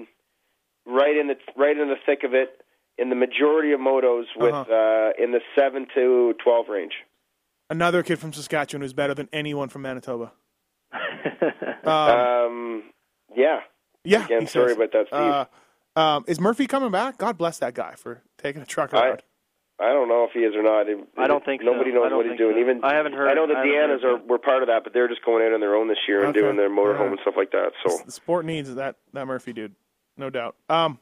right 0.87 1.17
in 1.17 1.27
the 1.27 1.35
right 1.57 1.77
in 1.77 1.89
the 1.89 1.97
thick 2.07 2.23
of 2.23 2.35
it 2.35 2.63
in 2.99 3.09
the 3.11 3.17
majority 3.17 3.73
of 3.73 3.81
motos 3.81 4.27
with 4.37 4.55
Uh-huh. 4.55 4.73
uh, 4.73 5.11
in 5.23 5.33
the 5.33 5.41
seven 5.59 5.87
to 5.97 6.35
12 6.45 6.69
range. 6.69 6.93
Another 7.69 8.03
kid 8.05 8.21
from 8.21 8.33
Saskatchewan 8.33 8.83
who's 8.83 8.93
better 8.93 9.15
than 9.15 9.29
anyone 9.33 9.69
from 9.71 9.83
Manitoba. 9.83 10.31
Um, 11.85 11.89
Um, 11.89 12.83
yeah. 13.35 13.61
yeah. 14.05 14.25
Again, 14.27 14.47
sorry 14.47 14.69
says. 14.71 14.77
about 14.77 14.93
that, 14.93 15.07
Steve. 15.09 15.19
Uh, 15.21 15.45
um, 15.97 16.25
is 16.27 16.41
Murphy 16.41 16.67
coming 16.67 16.91
back? 16.91 17.19
God 17.19 17.37
bless 17.39 17.59
that 17.59 17.75
guy 17.75 17.95
for 17.97 18.23
taking 18.39 18.63
a 18.63 18.67
truck 18.67 18.95
I- 18.95 19.09
around. 19.09 19.23
I 19.83 19.95
don't 19.95 20.09
know 20.09 20.25
if 20.25 20.33
he 20.33 20.41
is 20.41 20.55
or 20.55 20.63
not. 20.63 20.91
It- 20.91 21.09
I 21.17 21.27
don't 21.27 21.43
think 21.43 21.63
so. 21.63 21.73
nobody 21.73 21.91
knows 21.91 22.13
what 22.13 22.27
he's 22.27 22.37
doing. 22.37 22.55
so. 22.55 22.61
Even 22.61 22.85
I 22.85 22.95
haven't 22.95 23.15
heard- 23.15 23.29
I 23.31 23.33
know 23.35 23.47
the 23.47 23.55
I 23.57 23.65
haven't 23.67 23.73
Deannas 23.73 24.03
heard 24.03 24.21
are 24.21 24.25
were 24.27 24.39
part 24.39 24.63
of 24.63 24.67
that, 24.69 24.85
but 24.85 24.93
they're 24.93 25.09
just 25.09 25.25
going 25.25 25.43
out 25.47 25.55
on 25.55 25.61
their 25.61 25.75
own 25.75 25.89
this 25.89 25.97
year 26.07 26.19
and 26.21 26.29
Okay. 26.29 26.41
doing 26.41 26.57
their 26.57 26.69
motorhome 26.69 26.97
Alright. 26.99 27.11
and 27.13 27.21
stuff 27.21 27.35
like 27.37 27.51
that. 27.53 27.73
So 27.87 27.97
The 28.05 28.13
sport 28.13 28.45
needs 28.45 28.75
that 28.75 28.97
that 29.15 29.27
Murphy 29.27 29.55
dude, 29.55 29.75
no 30.19 30.29
doubt. 30.29 30.55
Um, 30.69 30.99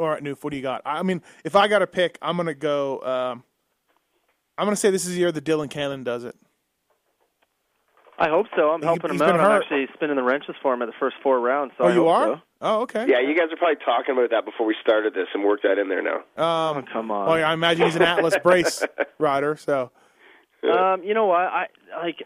all 0.00 0.08
right, 0.08 0.20
Newf, 0.20 0.42
what 0.42 0.50
do 0.50 0.56
you 0.56 0.62
got? 0.64 0.82
I 0.84 1.04
mean, 1.04 1.22
if 1.44 1.54
I 1.54 1.68
got 1.68 1.78
to 1.78 1.86
pick, 1.86 2.18
I'm 2.20 2.36
gonna 2.36 2.54
go. 2.54 3.00
Um, 3.02 3.44
I'm 4.58 4.66
gonna 4.66 4.74
say 4.74 4.90
this 4.90 5.04
is 5.06 5.12
the 5.14 5.20
year 5.20 5.30
that 5.30 5.44
Dylan 5.44 5.70
Cannon 5.70 6.02
does 6.02 6.24
it. 6.24 6.34
I 8.20 8.28
hope 8.28 8.46
so. 8.54 8.70
I'm 8.70 8.80
He- 8.80 8.86
helping 8.86 9.12
he's 9.12 9.20
him 9.20 9.28
out. 9.28 9.34
I'm 9.40 9.40
hurt. 9.40 9.62
actually 9.62 9.88
spinning 9.94 10.16
the 10.16 10.22
wrenches 10.22 10.54
for 10.62 10.74
him 10.74 10.82
at 10.82 10.86
the 10.86 10.94
first 11.00 11.16
four 11.22 11.40
rounds. 11.40 11.72
So 11.78 11.84
oh, 11.84 11.88
I 11.88 11.92
you 11.94 12.06
are? 12.08 12.26
so. 12.26 12.40
Oh, 12.62 12.80
okay. 12.82 13.06
yeah, 13.08 13.20
you 13.20 13.34
guys 13.34 13.48
are 13.50 13.56
probably 13.56 13.76
talking 13.84 14.12
about 14.16 14.28
that 14.30 14.44
before 14.44 14.66
we 14.66 14.76
started 14.82 15.14
this 15.14 15.26
and 15.32 15.42
worked 15.42 15.62
that 15.62 15.78
in 15.78 15.88
there 15.88 16.02
now. 16.02 16.16
Um, 16.36 16.76
Oh, 16.76 16.82
come 16.92 17.10
on. 17.10 17.28
oh 17.30 17.34
yeah, 17.36 17.48
I 17.48 17.54
imagine 17.54 17.86
he's 17.86 17.96
an 17.96 18.02
Atlas 18.02 18.36
brace 18.42 18.82
rider. 19.18 19.56
So 19.56 19.90
Um, 20.62 21.02
you 21.02 21.14
know 21.14 21.24
what? 21.26 21.40
I 21.40 21.66
like. 22.02 22.18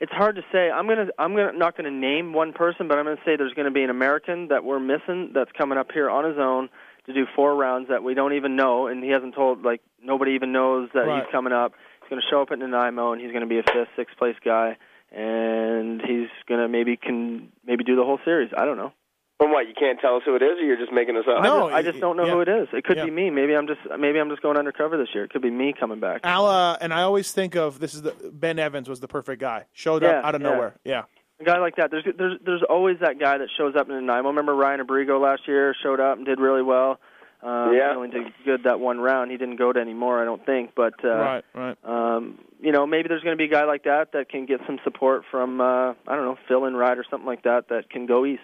It's 0.00 0.12
hard 0.12 0.36
to 0.36 0.42
say. 0.52 0.70
I'm 0.70 0.86
gonna. 0.86 1.06
I'm 1.18 1.34
gonna 1.34 1.52
not 1.52 1.76
gonna 1.76 1.90
name 1.90 2.32
one 2.32 2.52
person, 2.52 2.86
but 2.88 2.98
I'm 2.98 3.04
gonna 3.04 3.16
say 3.24 3.36
there's 3.36 3.54
gonna 3.54 3.70
be 3.72 3.82
an 3.82 3.90
American 3.90 4.48
that 4.48 4.62
we're 4.64 4.78
missing 4.80 5.30
that's 5.34 5.50
coming 5.58 5.78
up 5.78 5.90
here 5.92 6.08
on 6.10 6.24
his 6.24 6.38
own 6.38 6.68
to 7.06 7.12
do 7.12 7.26
four 7.34 7.54
rounds 7.56 7.88
that 7.88 8.02
we 8.04 8.14
don't 8.14 8.32
even 8.34 8.54
know, 8.56 8.86
and 8.86 9.02
he 9.02 9.10
hasn't 9.10 9.34
told. 9.34 9.62
Like 9.64 9.80
nobody 10.02 10.32
even 10.32 10.52
knows 10.52 10.88
that 10.94 11.06
Right. 11.06 11.22
he's 11.24 11.32
coming 11.32 11.52
up. 11.52 11.72
He's 12.02 12.10
gonna 12.10 12.22
show 12.30 12.42
up 12.42 12.50
at 12.52 12.58
Nanaimo, 12.60 13.12
and 13.12 13.20
he's 13.20 13.32
gonna 13.32 13.46
be 13.46 13.58
a 13.58 13.62
fifth, 13.64 13.88
sixth 13.96 14.16
place 14.18 14.36
guy, 14.44 14.76
and 15.14 16.02
he's 16.02 16.28
gonna 16.48 16.68
maybe 16.68 16.96
can 16.96 17.48
maybe 17.64 17.84
do 17.84 17.96
the 17.96 18.04
whole 18.04 18.18
series. 18.24 18.50
I 18.56 18.64
don't 18.64 18.76
know. 18.76 18.92
But 19.38 19.48
what? 19.48 19.66
You 19.66 19.74
can't 19.78 19.98
tell 20.00 20.16
us 20.16 20.22
who 20.24 20.36
it 20.36 20.42
is, 20.42 20.58
or 20.58 20.62
you're 20.62 20.76
just 20.76 20.92
making 20.92 21.16
us 21.16 21.24
up? 21.28 21.42
No, 21.42 21.66
I 21.66 21.68
just, 21.68 21.74
I 21.74 21.82
just 21.90 22.00
don't 22.00 22.16
know 22.16 22.26
yeah. 22.26 22.32
who 22.32 22.40
it 22.40 22.48
is. 22.48 22.68
It 22.72 22.84
could 22.84 22.96
Yeah. 22.96 23.06
be 23.06 23.10
me. 23.10 23.30
Maybe 23.30 23.54
I'm 23.54 23.66
just 23.66 23.80
maybe 23.98 24.18
I'm 24.18 24.28
just 24.30 24.42
going 24.42 24.56
undercover 24.56 24.96
this 24.96 25.08
year. 25.12 25.24
It 25.24 25.30
could 25.30 25.42
be 25.42 25.50
me 25.50 25.74
coming 25.78 25.98
back. 26.00 26.20
Al, 26.24 26.46
uh, 26.46 26.76
and 26.80 26.94
I 26.94 27.02
always 27.02 27.32
think 27.32 27.56
of 27.56 27.80
this 27.80 27.94
is 27.94 28.02
the 28.02 28.14
Ben 28.32 28.58
Evans 28.58 28.88
was 28.88 29.00
the 29.00 29.08
perfect 29.08 29.40
guy. 29.40 29.64
Showed 29.72 30.04
up 30.04 30.24
out 30.24 30.34
of 30.34 30.42
yeah. 30.42 30.48
nowhere. 30.50 30.76
Yeah. 30.84 31.02
A 31.40 31.44
guy 31.44 31.58
like 31.58 31.76
that. 31.76 31.90
There's 31.90 32.04
there's 32.16 32.38
there's 32.44 32.62
always 32.68 32.98
that 33.00 33.18
guy 33.18 33.38
that 33.38 33.48
shows 33.56 33.74
up 33.76 33.88
in 33.88 33.94
Nanaimo. 33.94 34.28
Remember 34.28 34.54
Ryan 34.54 34.80
Abrigo 34.80 35.20
last 35.20 35.42
year 35.48 35.74
showed 35.82 35.98
up 35.98 36.16
and 36.16 36.24
did 36.24 36.38
really 36.38 36.62
well. 36.62 37.00
Um, 37.44 37.74
Yeah. 37.74 37.90
He 37.90 37.96
only 37.96 38.08
did 38.08 38.32
good 38.44 38.62
that 38.64 38.80
one 38.80 38.98
round. 38.98 39.30
He 39.30 39.36
didn't 39.36 39.56
go 39.56 39.72
to 39.72 39.78
any 39.78 39.92
more, 39.92 40.20
I 40.20 40.24
don't 40.24 40.44
think. 40.44 40.70
But 40.74 40.94
uh, 41.04 41.08
right. 41.08 41.44
Right. 41.54 41.76
um, 41.84 42.38
you 42.60 42.72
know, 42.72 42.86
maybe 42.86 43.08
there's 43.08 43.22
going 43.22 43.36
to 43.36 43.38
be 43.38 43.44
a 43.44 43.54
guy 43.54 43.64
like 43.64 43.84
that 43.84 44.12
that 44.12 44.30
can 44.30 44.46
get 44.46 44.60
some 44.66 44.78
support 44.82 45.24
from 45.30 45.60
uh, 45.60 45.90
I 45.90 45.94
don't 46.16 46.24
know 46.24 46.38
Phil 46.48 46.64
and 46.64 46.76
Ride 46.76 46.98
or 46.98 47.04
something 47.08 47.26
like 47.26 47.42
that 47.42 47.68
that 47.68 47.90
can 47.90 48.06
go 48.06 48.24
east. 48.24 48.42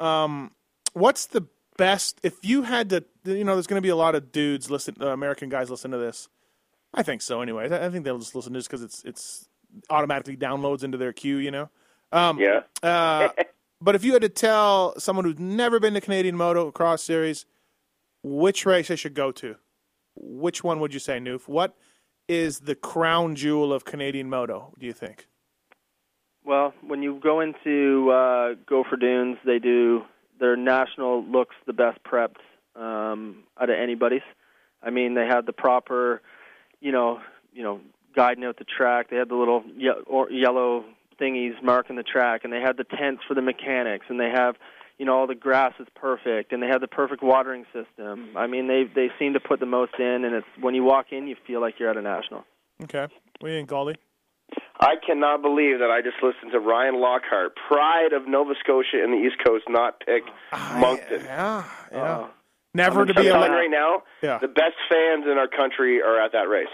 Um, 0.00 0.50
what's 0.92 1.26
the 1.26 1.46
best 1.76 2.18
if 2.24 2.34
you 2.42 2.62
had 2.62 2.90
to? 2.90 3.04
You 3.24 3.44
know, 3.44 3.54
there's 3.54 3.68
going 3.68 3.80
to 3.80 3.86
be 3.86 3.90
a 3.90 3.96
lot 3.96 4.16
of 4.16 4.32
dudes 4.32 4.70
listen, 4.70 4.96
uh, 5.00 5.08
American 5.08 5.48
guys 5.48 5.70
listen 5.70 5.92
to 5.92 5.98
this. 5.98 6.28
I 6.92 7.04
think 7.04 7.22
so. 7.22 7.40
Anyways, 7.40 7.70
I, 7.70 7.86
I 7.86 7.90
think 7.90 8.04
they'll 8.04 8.18
just 8.18 8.34
listen 8.34 8.52
to 8.54 8.58
just 8.58 8.68
because 8.68 8.82
it's 8.82 9.04
it's 9.04 9.48
automatically 9.88 10.36
downloads 10.36 10.82
into 10.82 10.98
their 10.98 11.12
queue. 11.12 11.36
You 11.36 11.52
know. 11.52 11.70
Um, 12.10 12.40
Yeah. 12.40 12.62
Uh, 12.82 13.28
but 13.80 13.94
if 13.94 14.04
you 14.04 14.12
had 14.14 14.22
to 14.22 14.28
tell 14.28 14.98
someone 14.98 15.24
who's 15.24 15.38
never 15.38 15.78
been 15.78 15.94
to 15.94 16.00
Canadian 16.00 16.36
Motocross 16.36 17.00
Series 17.00 17.46
which 18.24 18.66
race 18.66 18.88
they 18.88 18.96
should 18.96 19.14
go 19.14 19.30
to, 19.30 19.56
which 20.16 20.64
one 20.64 20.80
would 20.80 20.92
you 20.92 20.98
say, 20.98 21.18
Newf? 21.18 21.46
What 21.46 21.76
is 22.26 22.60
the 22.60 22.74
crown 22.74 23.36
jewel 23.36 23.72
of 23.72 23.84
Canadian 23.84 24.28
Moto? 24.28 24.72
Do 24.78 24.86
you 24.86 24.92
think? 24.92 25.28
Well, 26.44 26.74
when 26.86 27.02
you 27.02 27.20
go 27.22 27.40
into 27.40 28.10
uh, 28.10 28.54
Gopher 28.66 28.96
Dunes, 28.96 29.38
they 29.46 29.58
do 29.58 30.02
their 30.40 30.56
national 30.56 31.24
looks 31.24 31.54
the 31.66 31.72
best 31.72 31.98
prepped 32.02 32.36
um, 32.74 33.44
out 33.60 33.70
of 33.70 33.78
anybody's. 33.78 34.22
I 34.82 34.90
mean, 34.90 35.14
they 35.14 35.26
had 35.26 35.46
the 35.46 35.52
proper, 35.52 36.20
you 36.80 36.92
know, 36.92 37.20
you 37.52 37.62
know, 37.62 37.80
guiding 38.14 38.44
out 38.44 38.58
the 38.58 38.64
track. 38.64 39.10
They 39.10 39.16
had 39.16 39.28
the 39.28 39.36
little 39.36 39.62
ye- 39.76 40.02
or 40.06 40.30
yellow 40.30 40.84
thingies 41.20 41.62
marking 41.62 41.96
the 41.96 42.02
track, 42.02 42.42
and 42.44 42.52
they 42.52 42.60
had 42.60 42.76
the 42.76 42.84
tents 42.84 43.22
for 43.26 43.34
the 43.34 43.42
mechanics, 43.42 44.06
and 44.08 44.18
they 44.18 44.30
have, 44.30 44.56
you 44.98 45.06
know, 45.06 45.14
all 45.18 45.26
the 45.26 45.34
grass 45.34 45.72
is 45.80 45.86
perfect, 45.94 46.52
and 46.52 46.62
they 46.62 46.68
have 46.68 46.80
the 46.80 46.88
perfect 46.88 47.22
watering 47.22 47.64
system. 47.72 48.30
I 48.36 48.46
mean, 48.46 48.66
they 48.68 48.84
they 48.94 49.08
seem 49.18 49.32
to 49.34 49.40
put 49.40 49.60
the 49.60 49.66
most 49.66 49.92
in, 49.98 50.24
and 50.24 50.34
it's 50.34 50.46
when 50.60 50.74
you 50.74 50.84
walk 50.84 51.06
in, 51.12 51.26
you 51.26 51.36
feel 51.46 51.60
like 51.60 51.74
you're 51.78 51.90
at 51.90 51.96
a 51.96 52.02
national. 52.02 52.44
Okay. 52.84 53.06
we 53.40 53.50
do 53.50 53.54
you 53.54 53.58
think, 53.60 53.70
Galdi? 53.70 53.96
I 54.80 54.94
cannot 55.06 55.40
believe 55.42 55.78
that 55.78 55.90
I 55.90 56.00
just 56.02 56.16
listened 56.22 56.52
to 56.52 56.58
Ryan 56.58 57.00
Lockhart, 57.00 57.54
pride 57.68 58.12
of 58.12 58.26
Nova 58.28 58.54
Scotia 58.60 59.02
and 59.02 59.12
the 59.12 59.18
East 59.26 59.36
Coast, 59.44 59.64
not 59.68 60.00
pick 60.00 60.24
Moncton. 60.52 61.22
Yeah. 61.24 61.64
Yeah. 61.92 62.02
Uh, 62.02 62.26
Never 62.76 63.02
I'm 63.02 63.06
to 63.06 63.14
be 63.14 63.28
a 63.28 63.32
telling 63.32 63.52
right 63.52 63.70
now, 63.70 64.02
Yeah. 64.20 64.38
the 64.38 64.48
best 64.48 64.74
fans 64.90 65.24
in 65.30 65.38
our 65.38 65.46
country 65.46 66.02
are 66.02 66.20
at 66.20 66.32
that 66.32 66.48
race 66.48 66.66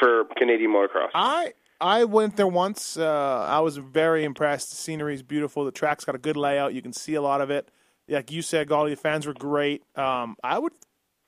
for 0.00 0.24
Canadian 0.36 0.72
motocross. 0.72 1.10
I 1.14 1.52
I 1.80 2.04
went 2.04 2.36
there 2.36 2.46
once. 2.48 2.96
Uh, 2.96 3.46
I 3.48 3.60
was 3.60 3.76
very 3.76 4.24
impressed. 4.24 4.70
The 4.70 4.76
scenery 4.76 5.14
is 5.14 5.22
beautiful. 5.22 5.64
The 5.64 5.70
track's 5.72 6.04
got 6.04 6.14
a 6.14 6.18
good 6.18 6.36
layout. 6.36 6.74
You 6.74 6.82
can 6.82 6.92
see 6.92 7.14
a 7.14 7.22
lot 7.22 7.40
of 7.40 7.50
it. 7.50 7.70
Like 8.08 8.30
you 8.32 8.42
said, 8.42 8.68
Galdi, 8.68 8.90
the 8.90 8.96
fans 8.96 9.26
were 9.26 9.34
great. 9.34 9.82
Um, 9.96 10.36
I 10.42 10.58
would 10.58 10.72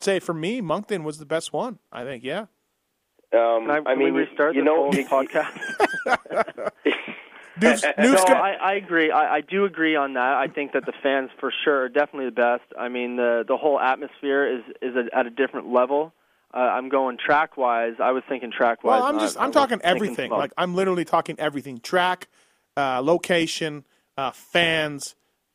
say 0.00 0.18
for 0.18 0.34
me, 0.34 0.60
Moncton 0.60 1.04
was 1.04 1.18
the 1.18 1.26
best 1.26 1.52
one. 1.52 1.78
I 1.92 2.04
think, 2.04 2.24
yeah. 2.24 2.46
Um, 3.32 3.66
Can 3.66 3.70
I, 3.70 3.90
I 3.90 3.94
mean, 3.94 4.12
we 4.14 4.22
restart 4.22 4.54
you 4.56 4.62
this 4.62 4.66
know, 4.66 4.76
whole 4.90 4.94
you- 4.94 5.06
podcast? 5.06 5.56
Newf's, 7.60 7.84
no, 7.98 8.14
gonna- 8.24 8.34
I, 8.40 8.52
I 8.60 8.74
agree. 8.74 9.10
I, 9.10 9.36
I 9.36 9.40
do 9.42 9.64
agree 9.66 9.94
on 9.94 10.14
that. 10.14 10.32
I 10.34 10.48
think 10.48 10.72
that 10.72 10.86
the 10.86 10.92
fans, 11.02 11.30
for 11.38 11.52
sure, 11.64 11.82
are 11.82 11.88
definitely 11.88 12.26
the 12.26 12.32
best. 12.32 12.64
I 12.78 12.88
mean, 12.88 13.16
the 13.16 13.44
the 13.46 13.56
whole 13.56 13.78
atmosphere 13.78 14.46
is 14.58 14.62
is 14.82 14.96
at, 14.96 15.12
at 15.16 15.26
a 15.26 15.30
different 15.30 15.72
level. 15.72 16.12
Uh, 16.52 16.58
I'm 16.58 16.88
going 16.88 17.16
track 17.24 17.56
wise. 17.56 17.94
I 18.02 18.10
was 18.10 18.22
thinking 18.28 18.50
track 18.50 18.82
wise. 18.82 19.00
well, 19.00 19.08
I'm 19.08 19.18
just 19.20 19.38
I'm 19.38 19.52
talking 19.52 19.80
everything. 19.82 20.30
Like 20.30 20.52
I'm 20.56 20.74
literally 20.74 21.04
talking 21.04 21.36
everything: 21.38 21.78
track, 21.80 22.28
uh, 22.76 23.00
location, 23.02 23.84
uh, 24.16 24.32
fans, 24.32 25.14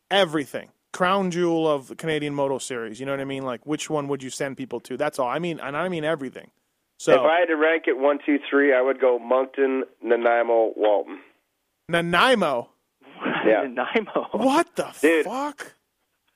everything. 0.09 0.69
Crown 0.93 1.29
jewel 1.29 1.69
of 1.69 1.89
the 1.89 1.95
Canadian 1.95 2.33
Moto 2.33 2.57
Series. 2.57 3.01
You 3.01 3.05
know 3.05 3.11
what 3.11 3.19
I 3.19 3.25
mean? 3.25 3.43
Like, 3.43 3.65
which 3.65 3.89
one 3.89 4.07
would 4.07 4.23
you 4.23 4.29
send 4.29 4.55
people 4.55 4.79
to? 4.81 4.95
That's 4.95 5.19
all. 5.19 5.27
I 5.27 5.39
mean, 5.39 5.59
and 5.59 5.75
I 5.75 5.89
mean 5.89 6.05
everything. 6.05 6.51
So 6.97 7.13
if 7.13 7.19
I 7.19 7.39
had 7.39 7.47
to 7.47 7.57
rank 7.57 7.83
it 7.87 7.97
one, 7.97 8.19
two, 8.25 8.39
three, 8.49 8.73
I 8.73 8.81
would 8.81 9.01
go 9.01 9.19
Moncton, 9.19 9.83
Nanaimo, 10.01 10.71
Walton. 10.77 11.19
Nanaimo. 11.89 12.69
Yeah. 13.45 13.63
Nanaimo. 13.67 14.29
What 14.31 14.73
the 14.77 14.93
Dude. 15.01 15.25
fuck? 15.25 15.73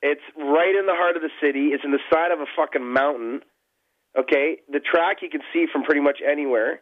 It's 0.02 0.22
right 0.38 0.76
in 0.78 0.86
the 0.86 0.94
heart 0.94 1.16
of 1.16 1.22
the 1.22 1.30
city. 1.42 1.68
It's 1.68 1.84
in 1.86 1.92
the 1.92 2.00
side 2.12 2.32
of 2.32 2.40
a 2.40 2.46
fucking 2.56 2.86
mountain. 2.86 3.42
Okay, 4.18 4.58
the 4.72 4.80
track 4.80 5.18
you 5.22 5.30
can 5.30 5.42
see 5.54 5.66
from 5.72 5.84
pretty 5.84 6.02
much 6.02 6.20
anywhere. 6.26 6.82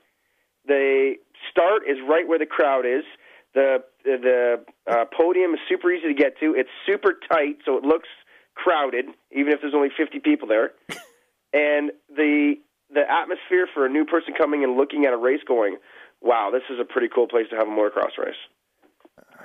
The 0.66 1.16
start 1.52 1.84
is 1.88 1.98
right 2.08 2.28
where 2.28 2.40
the 2.40 2.45
crowd 2.45 2.86
is. 2.86 3.04
The 3.54 3.84
the 4.04 4.64
uh, 4.90 5.06
podium 5.16 5.54
is 5.54 5.60
super 5.68 5.91
easy 5.91 6.08
to 6.08 6.14
get 6.14 6.40
to. 6.40 6.54
It's 6.56 6.70
super 6.86 7.14
tight, 7.30 7.58
so 7.66 7.78
it 7.78 7.84
looks 7.84 8.08
crowded, 8.56 9.06
even 9.32 9.54
if 9.54 9.62
there's 9.62 9.74
only 9.76 9.90
50 9.95 10.20
people 10.20 10.48
there. 10.48 10.72
and 11.54 11.91
the 12.10 12.56
the 12.94 13.04
atmosphere 13.10 13.68
for 13.74 13.86
a 13.86 13.90
new 13.90 14.06
person 14.06 14.34
coming 14.38 14.64
and 14.64 14.78
looking 14.78 15.06
at 15.06 15.14
a 15.14 15.18
race, 15.18 15.41
going, 15.48 15.78
"Wow, 16.22 16.52
this 16.52 16.64
is 16.70 16.80
a 16.80 16.86
pretty 16.86 17.10
cool 17.14 17.28
place 17.28 17.48
to 17.49 17.56
have 17.58 17.68
a 17.68 17.72
motocross 17.72 18.18
race." 18.18 18.36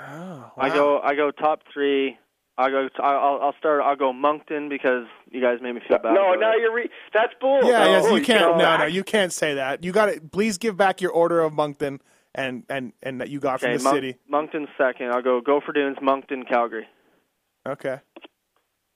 Oh, 0.08 0.52
I 0.56 0.68
go 0.68 1.00
I 1.00 1.14
go 1.14 1.30
top 1.30 1.62
three. 1.72 2.18
I 2.58 2.68
go. 2.70 2.88
T- 2.88 2.94
I'll 3.02 3.40
I'll 3.42 3.54
start. 3.58 3.80
I'll 3.82 3.96
go 3.96 4.12
Moncton 4.12 4.68
because 4.68 5.06
you 5.30 5.40
guys 5.40 5.58
made 5.62 5.72
me 5.74 5.80
feel 5.88 5.98
bad. 5.98 6.12
No, 6.14 6.30
about 6.34 6.40
now 6.40 6.54
you're 6.54 6.74
re- 6.74 6.90
that's 7.14 7.32
bull. 7.40 7.60
Yeah, 7.64 7.84
no, 7.84 7.90
yes, 7.90 8.04
you 8.10 8.16
you 8.18 8.24
can't. 8.24 8.56
No, 8.58 8.62
back. 8.64 8.80
no, 8.80 8.86
you 8.86 9.02
can't 9.04 9.32
say 9.32 9.54
that. 9.54 9.82
You 9.84 9.92
got 9.92 10.06
to 10.06 10.20
please 10.20 10.58
give 10.58 10.76
back 10.76 11.00
your 11.00 11.12
order 11.12 11.40
of 11.40 11.52
Moncton 11.54 12.00
and 12.34 12.64
and 12.68 12.92
and 13.02 13.20
that 13.22 13.30
you 13.30 13.40
got 13.40 13.62
Okay, 13.62 13.72
from 13.72 13.78
the 13.78 13.84
Mon- 13.84 13.94
city. 13.94 14.16
Moncton 14.28 14.68
second. 14.76 15.10
I'll 15.12 15.22
go 15.22 15.40
Gopher 15.40 15.72
Dunes, 15.72 15.96
Moncton, 16.02 16.44
Calgary. 16.44 16.86
Okay. 17.66 18.00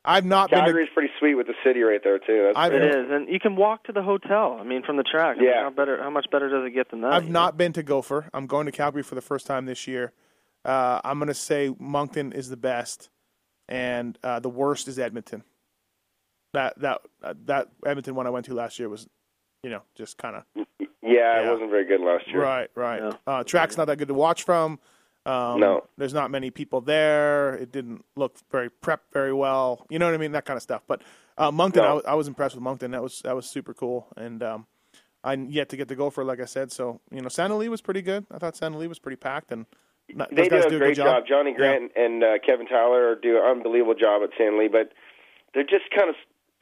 I've 0.05 0.25
not 0.25 0.51
been. 0.51 0.61
Calgary's 0.61 0.89
pretty 0.95 1.13
sweet 1.19 1.35
with 1.35 1.47
the 1.49 1.55
city 1.65 1.81
right 1.81 2.01
there 2.05 2.19
too. 2.19 2.45
That's 2.47 2.57
I've- 2.59 2.77
It 2.77 2.79
great. 2.79 2.91
is, 2.95 3.11
and 3.11 3.29
you 3.29 3.41
can 3.41 3.57
walk 3.57 3.85
to 3.85 3.93
the 3.93 4.03
hotel. 4.03 4.57
I 4.61 4.65
mean, 4.65 4.83
from 4.85 4.97
the 4.99 5.03
track. 5.03 5.37
I 5.37 5.41
mean, 5.41 5.49
Yeah. 5.49 5.63
how 5.65 5.71
better? 5.71 6.01
How 6.01 6.11
much 6.11 6.27
better 6.31 6.49
does 6.49 6.65
it 6.65 6.71
get 6.71 6.91
than 6.91 7.01
that? 7.01 7.13
I've 7.13 7.25
you 7.25 7.31
know? 7.31 7.41
not 7.41 7.57
been 7.57 7.73
to 7.73 7.83
Gopher. 7.83 8.29
I'm 8.33 8.47
going 8.47 8.67
to 8.67 8.73
Calgary 8.73 9.03
for 9.03 9.17
the 9.17 9.21
first 9.21 9.47
time 9.49 9.65
this 9.67 9.87
year. 9.89 10.13
Uh, 10.65 11.01
I'm 11.03 11.19
going 11.19 11.27
to 11.29 11.35
say 11.35 11.75
Moncton 11.81 12.33
is 12.33 12.51
the 12.51 12.57
best, 12.57 13.09
and 13.69 14.19
uh, 14.23 14.41
the 14.41 14.49
worst 14.51 14.89
is 14.89 14.99
Edmonton. 14.99 15.43
That 16.53 16.79
that 16.81 17.01
uh, 17.23 17.35
that 17.47 17.69
Edmonton 17.85 18.15
one 18.15 18.27
I 18.27 18.31
went 18.31 18.47
to 18.47 18.55
last 18.55 18.79
year 18.79 18.89
was, 18.89 19.07
you 19.63 19.71
know, 19.71 19.83
just 19.95 20.17
kind 20.17 20.37
of 20.37 20.45
Yeah, 20.57 20.89
Yeah. 21.03 21.47
it 21.49 21.53
wasn't 21.53 21.71
very 21.71 21.85
good 21.85 22.01
last 22.01 22.27
year. 22.29 22.41
Right, 22.43 22.71
right. 22.75 23.03
Yeah. 23.03 23.13
Uh, 23.27 23.45
track's 23.45 23.77
not 23.77 23.87
that 23.87 23.99
good 23.99 24.09
to 24.09 24.15
watch 24.15 24.43
from. 24.45 24.79
Um, 25.27 25.61
No. 25.61 25.85
there's 25.99 26.15
not 26.15 26.31
many 26.31 26.51
people 26.51 26.81
there. 26.81 27.55
It 27.57 27.73
didn't 27.73 28.05
look 28.15 28.37
very 28.51 28.71
prepped 28.71 29.11
very 29.13 29.33
well. 29.33 29.85
You 29.91 29.99
know 29.99 30.07
what 30.07 30.15
I 30.15 30.19
mean? 30.19 30.33
That 30.33 30.45
kind 30.45 30.57
of 30.57 30.63
stuff. 30.63 30.83
But 30.87 31.03
uh, 31.37 31.51
Moncton, 31.51 31.83
No. 31.83 31.89
I, 31.89 31.93
was, 31.95 32.05
I 32.07 32.15
was 32.15 32.29
impressed 32.29 32.55
with 32.55 32.63
Moncton. 32.63 32.93
That 32.93 33.03
was 33.03 33.21
that 33.23 33.35
was 33.35 33.47
super 33.47 33.75
cool. 33.75 34.07
And 34.17 34.43
um, 34.43 34.67
I'm 35.25 35.51
yet 35.51 35.69
to 35.71 35.77
get 35.77 35.89
to 35.89 35.97
Gopher 35.97 36.25
like 36.25 36.41
I 36.41 36.45
said. 36.47 36.71
So 36.73 37.01
you 37.11 37.21
know, 37.21 37.29
Sand 37.29 37.51
Del 37.51 37.59
Lee 37.59 37.69
was 37.69 37.83
pretty 37.83 38.03
good. 38.03 38.25
I 38.31 38.39
thought 38.39 38.57
Sand 38.57 38.73
Del 38.75 38.81
Lee 38.81 38.87
was 38.87 39.01
pretty 39.01 39.17
packed, 39.17 39.51
and 39.53 39.67
They 40.09 40.49
do 40.49 40.57
a 40.57 40.69
good 40.71 40.79
great 40.79 40.97
job. 40.97 41.25
Johnny 41.29 41.53
Grant 41.53 41.93
and 41.97 42.23
uh, 42.23 42.39
Kevin 42.45 42.67
Tyler 42.67 43.17
do 43.21 43.37
an 43.39 43.43
unbelievable 43.43 43.95
job 43.95 44.23
at 44.23 44.31
Sand 44.39 44.53
Del 44.53 44.59
Lee, 44.61 44.69
but 44.69 44.93
they're 45.55 45.65
just 45.65 45.85
kind 45.95 46.09
of 46.09 46.15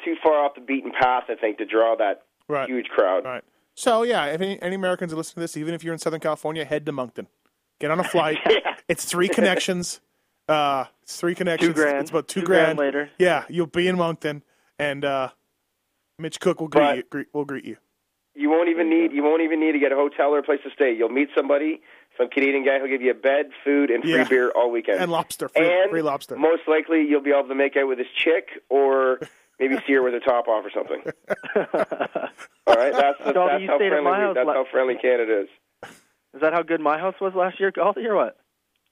too 0.04 0.14
far 0.22 0.44
off 0.44 0.54
the 0.54 0.60
beaten 0.60 0.92
path, 0.98 1.24
I 1.28 1.34
think, 1.34 1.58
to 1.58 1.64
draw 1.66 1.94
that 1.96 2.22
Right. 2.48 2.68
huge 2.68 2.86
crowd. 2.88 3.24
Right. 3.24 3.44
So 3.74 4.02
yeah, 4.02 4.26
if 4.26 4.40
any, 4.40 4.60
any 4.62 4.74
Americans 4.76 5.12
are 5.12 5.16
listening 5.16 5.34
to 5.36 5.40
this, 5.40 5.56
even 5.56 5.74
if 5.74 5.82
you're 5.84 5.92
in 5.92 5.98
Southern 5.98 6.20
California, 6.20 6.64
head 6.64 6.86
to 6.86 6.92
Moncton. 6.92 7.26
Get 7.80 7.90
on 7.90 7.98
a 8.00 8.04
flight. 8.04 8.38
yeah. 8.48 8.76
It's 8.88 9.04
three 9.04 9.28
connections. 9.28 10.00
Uh, 10.46 10.84
it's 11.02 11.16
three 11.16 11.34
connections. 11.34 11.70
Two 11.70 11.74
grand. 11.74 12.00
It's 12.00 12.10
about 12.10 12.28
two, 12.28 12.40
Two 12.40 12.46
grand 12.46 12.78
later. 12.78 13.08
Yeah, 13.18 13.44
you'll 13.48 13.64
be 13.66 13.88
in 13.88 13.96
Moncton, 13.96 14.42
and 14.78 15.02
uh, 15.02 15.30
Mitch 16.18 16.38
Cook 16.38 16.60
will 16.60 16.68
greet 16.68 16.82
But- 16.82 16.96
you. 16.98 17.02
Greet, 17.08 17.26
will 17.32 17.44
greet 17.46 17.64
you. 17.64 17.78
You 18.35 18.51
won't 18.51 18.69
even 18.69 18.90
need 18.90 19.12
you 19.12 19.23
won't 19.23 19.43
even 19.43 19.61
need 19.61 19.73
to 19.73 19.78
get 19.78 19.93
a 19.93 19.97
hotel 19.97 20.31
or 20.35 20.39
a 20.39 20.43
place 20.43 20.61
to 20.65 20.70
stay. 20.70 20.93
You'll 20.94 21.09
meet 21.09 21.28
somebody, 21.36 21.81
some 22.19 22.28
Canadian 22.28 22.65
guy 22.65 22.78
who'll 22.81 22.89
give 22.89 23.01
you 23.02 23.12
a 23.12 23.15
bed, 23.15 23.51
food, 23.65 23.90
and 23.90 24.02
free 24.02 24.12
Yeah. 24.15 24.24
beer 24.28 24.51
all 24.56 24.70
weekend. 24.70 24.98
And 25.01 25.11
lobster, 25.12 25.48
free, 25.48 25.66
and 25.69 25.90
free 25.90 26.02
lobster. 26.02 26.36
most 26.36 26.62
likely 26.66 27.02
you'll 27.09 27.23
be 27.23 27.31
able 27.31 27.48
to 27.48 27.55
make 27.55 27.77
out 27.77 27.86
with 27.86 27.98
his 27.98 28.09
chick 28.16 28.48
or 28.69 29.20
maybe 29.61 29.77
see 29.86 29.93
her 29.94 30.02
with 30.02 30.15
a 30.15 30.20
top 30.20 30.48
off 30.48 30.65
or 30.65 30.70
something. 30.70 31.01
all 32.66 32.74
right, 32.74 32.93
that's, 32.93 33.19
the, 33.24 33.32
Dobby, 33.32 33.66
that's 33.66 33.70
how 33.70 33.78
friendly 33.78 34.01
my 34.02 34.19
we- 34.19 34.24
house 34.24 34.35
that's 34.35 34.47
la- 34.47 34.55
how 34.55 34.66
friendly 34.70 34.97
Canada 34.97 35.43
is. 35.43 35.48
Is 36.35 36.40
that 36.40 36.52
how 36.52 36.62
good 36.62 36.81
my 36.81 36.98
house 36.98 37.15
was 37.20 37.32
last 37.36 37.61
year, 37.61 37.70
Galdi, 37.70 38.05
or 38.06 38.16
what? 38.16 38.36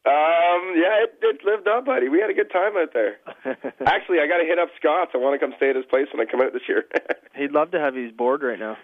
Um, 0.05 0.75
yeah, 0.77 1.03
it, 1.03 1.19
it 1.21 1.41
lived 1.45 1.67
up, 1.69 1.85
buddy. 1.85 2.09
We 2.09 2.21
had 2.21 2.31
a 2.31 2.35
good 2.35 2.51
time 2.53 2.77
out 2.77 2.93
there. 2.93 3.19
Actually, 3.87 4.19
I 4.21 4.27
got 4.27 4.39
to 4.39 4.45
hit 4.45 4.59
up 4.59 4.69
Scott's. 4.79 5.11
I 5.15 5.19
want 5.19 5.41
to 5.41 5.45
come 5.45 5.55
stay 5.57 5.71
at 5.71 5.77
his 5.77 5.85
place 5.87 6.07
when 6.13 6.25
I 6.27 6.31
come 6.31 6.41
out 6.41 6.53
this 6.53 6.63
year. 6.69 6.85
He'd 7.37 7.53
love 7.53 7.71
to 7.73 7.81
have 7.81 7.97
you 7.97 8.11
board 8.13 8.43
right 8.43 8.59
now. 8.59 8.77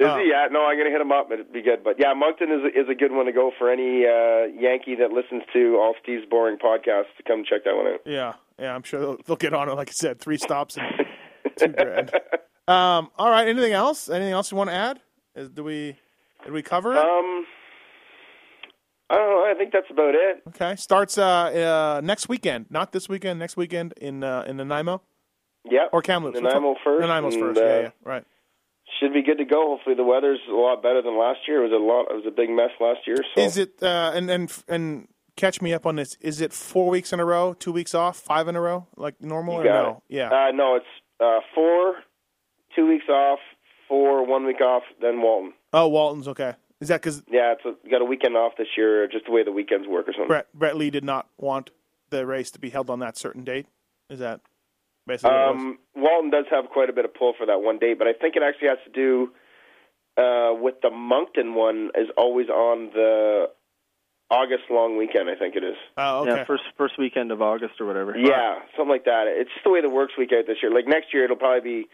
Is 0.00 0.06
Oh. 0.08 0.18
he? 0.18 0.30
Yeah, 0.30 0.48
no, 0.50 0.64
I'm 0.64 0.74
going 0.76 0.86
to 0.86 0.90
hit 0.90 1.00
him 1.00 1.12
up. 1.12 1.30
It'd 1.30 1.52
be 1.52 1.62
good. 1.62 1.84
But 1.84 1.96
yeah, 2.00 2.12
Moncton 2.14 2.50
is 2.50 2.60
a, 2.64 2.80
is 2.80 2.88
a 2.90 2.94
good 2.94 3.12
one 3.12 3.26
to 3.26 3.32
go 3.32 3.52
for 3.58 3.70
any 3.70 4.04
uh, 4.04 4.46
Yankee 4.60 4.96
that 4.96 5.12
listens 5.12 5.42
to 5.52 5.76
all 5.76 5.94
Steve's 6.02 6.24
boring 6.28 6.58
podcasts 6.58 7.14
to 7.16 7.22
come 7.26 7.44
check 7.48 7.64
that 7.64 7.76
one 7.76 7.86
out. 7.86 8.00
Yeah, 8.04 8.32
yeah, 8.58 8.74
I'm 8.74 8.82
sure 8.82 8.98
they'll, 9.00 9.16
they'll 9.26 9.36
get 9.36 9.54
on 9.54 9.68
it. 9.68 9.74
Like 9.74 9.88
I 9.90 9.92
said, 9.92 10.18
three 10.20 10.36
stops 10.36 10.76
and 10.76 10.86
two 11.56 11.68
grand. 11.68 12.10
Um, 12.66 13.10
all 13.18 13.30
right. 13.30 13.46
Anything 13.46 13.72
else? 13.72 14.08
Anything 14.08 14.32
else 14.32 14.50
you 14.50 14.56
want 14.56 14.70
to 14.70 14.74
add? 14.74 15.00
Is, 15.36 15.48
do 15.50 15.62
we 15.62 15.96
did 16.42 16.52
we 16.52 16.62
cover 16.62 16.92
it? 16.92 16.98
Um, 16.98 17.44
I 19.10 19.16
don't 19.16 19.28
know. 19.30 19.44
I 19.48 19.54
think 19.56 19.72
that's 19.72 19.90
about 19.90 20.14
it. 20.14 20.42
okay. 20.48 20.74
Starts 20.76 21.18
uh, 21.18 21.24
uh, 21.96 22.00
next 22.02 22.28
weekend, 22.28 22.66
not 22.70 22.90
this 22.92 23.08
weekend. 23.08 23.38
Next 23.38 23.56
weekend 23.56 23.92
in 24.00 24.24
uh, 24.24 24.44
in 24.46 24.56
Nanaimo 24.56 25.02
Yep. 25.70 25.90
or 25.92 26.02
Kamloops. 26.02 26.40
Nanaimo 26.40 26.74
first. 26.82 27.02
Nanaimo's 27.06 27.34
and, 27.34 27.42
first. 27.44 27.60
uh, 27.60 27.64
yeah, 27.64 27.80
yeah, 27.80 27.90
right. 28.02 28.24
Should 29.00 29.12
be 29.12 29.22
good 29.22 29.38
to 29.38 29.44
go. 29.44 29.68
Hopefully, 29.76 29.96
the 29.96 30.04
weather's 30.04 30.40
a 30.48 30.54
lot 30.54 30.82
better 30.82 31.02
than 31.02 31.18
last 31.18 31.40
year. 31.48 31.64
It 31.64 31.70
was 31.70 31.72
a 31.72 31.82
lot. 31.82 32.06
It 32.10 32.16
was 32.16 32.26
a 32.26 32.30
big 32.30 32.50
mess 32.50 32.70
last 32.80 33.00
year. 33.06 33.16
So 33.34 33.42
Is 33.42 33.56
it 33.56 33.82
uh, 33.82 34.12
and 34.14 34.30
and 34.30 34.52
and 34.68 35.08
catch 35.36 35.60
me 35.60 35.72
up 35.72 35.84
on 35.84 35.96
this? 35.96 36.16
Is 36.20 36.40
it 36.40 36.52
four 36.52 36.88
weeks 36.90 37.12
in 37.12 37.18
a 37.20 37.24
row, 37.24 37.54
two 37.54 37.72
weeks 37.72 37.94
off, 37.94 38.16
five 38.16 38.46
in 38.48 38.54
a 38.56 38.60
row, 38.60 38.86
like 38.96 39.20
normal, 39.20 39.54
or 39.56 39.64
no? 39.64 40.02
it. 40.08 40.16
Yeah. 40.16 40.28
Uh, 40.28 40.52
no, 40.52 40.76
it's 40.76 40.86
uh, 41.20 41.40
four, 41.54 41.96
two 42.76 42.86
weeks 42.86 43.08
off, 43.08 43.40
four, 43.88 44.24
one 44.26 44.46
week 44.46 44.60
off, 44.60 44.82
then 45.00 45.20
Walton. 45.20 45.54
oh, 45.72 45.88
Walton's 45.88 46.28
okay. 46.28 46.54
Is 46.80 46.88
that 46.88 47.00
because 47.00 47.22
Yeah, 47.30 47.52
it's 47.54 47.64
a, 47.64 47.88
got 47.90 48.02
a 48.02 48.04
weekend 48.04 48.36
off 48.36 48.52
this 48.58 48.66
year, 48.76 49.08
just 49.08 49.26
the 49.26 49.32
way 49.32 49.42
the 49.42 49.52
weekends 49.52 49.88
work 49.88 50.06
or 50.08 50.12
something. 50.12 50.28
Brett 50.28 50.46
Brett 50.54 50.76
Lee 50.76 50.90
did 50.90 51.04
not 51.04 51.28
want 51.38 51.70
the 52.10 52.26
race 52.26 52.50
to 52.52 52.58
be 52.60 52.70
held 52.70 52.90
on 52.90 52.98
that 53.00 53.16
certain 53.16 53.42
date? 53.44 53.66
Is 54.10 54.18
that 54.18 54.40
basically? 55.06 55.30
what 55.30 55.40
it 55.40 55.54
was? 55.54 55.60
Um, 55.60 55.78
Walton 55.96 56.30
does 56.30 56.46
have 56.50 56.70
quite 56.70 56.90
a 56.90 56.92
bit 56.92 57.04
of 57.04 57.14
pull 57.14 57.34
for 57.36 57.46
that 57.46 57.60
one 57.60 57.78
date, 57.78 57.98
but 57.98 58.06
I 58.06 58.12
think 58.12 58.36
it 58.36 58.42
actually 58.42 58.68
has 58.68 58.78
to 58.84 58.92
do 58.92 59.32
uh, 60.16 60.54
with 60.54 60.76
the 60.82 60.90
Moncton 60.90 61.54
one 61.54 61.90
is 61.94 62.08
always 62.16 62.48
on 62.48 62.90
the 62.94 63.46
August 64.30 64.64
long 64.70 64.96
weekend. 64.96 65.28
I 65.28 65.36
think 65.36 65.56
it 65.56 65.64
is. 65.64 65.76
Oh, 65.96 66.20
okay. 66.20 66.30
Yeah, 66.36 66.44
first 66.44 66.62
first 66.76 66.94
weekend 66.98 67.32
of 67.32 67.42
August 67.42 67.80
or 67.80 67.86
whatever. 67.86 68.16
Yeah, 68.16 68.60
something 68.76 68.90
like 68.90 69.04
that. 69.04 69.24
It's 69.26 69.50
just 69.50 69.64
the 69.64 69.70
way 69.70 69.80
the 69.80 69.90
works 69.90 70.14
week 70.18 70.30
out 70.36 70.46
this 70.46 70.58
year. 70.62 70.72
Like 70.72 70.86
next 70.86 71.12
year, 71.12 71.24
it'll 71.24 71.36
probably 71.36 71.82
be 71.82 71.88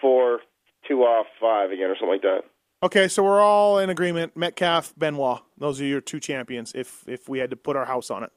four, 0.00 0.40
two 0.88 1.02
off, 1.02 1.26
five 1.40 1.70
again, 1.70 1.90
or 1.90 1.94
something 1.94 2.08
like 2.08 2.22
that. 2.22 2.42
Okay, 2.82 3.08
so 3.08 3.22
we're 3.22 3.40
all 3.40 3.78
in 3.78 3.90
agreement. 3.90 4.36
Metcalfe, 4.36 4.92
Benoit, 4.96 5.40
those 5.56 5.80
are 5.80 5.84
your 5.84 6.00
two 6.00 6.20
champions. 6.20 6.72
If 6.74 7.04
if 7.08 7.28
we 7.28 7.38
had 7.38 7.50
to 7.50 7.56
put 7.56 7.76
our 7.76 7.86
house 7.86 8.10
on 8.10 8.24
it. 8.24 8.30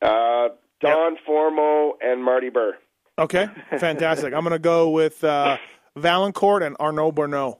Uh, 0.00 0.48
Don 0.80 1.16
Formo 1.28 1.92
and 2.00 2.22
Marty 2.22 2.50
Burr. 2.50 2.76
Okay, 3.18 3.48
fantastic. 3.78 4.32
I'm 4.32 4.40
going 4.42 4.52
to 4.52 4.58
go 4.58 4.90
with 4.90 5.24
uh, 5.24 5.56
Valancourt 5.96 6.62
and 6.62 6.76
Arnaud 6.78 7.12
Bernot. 7.12 7.58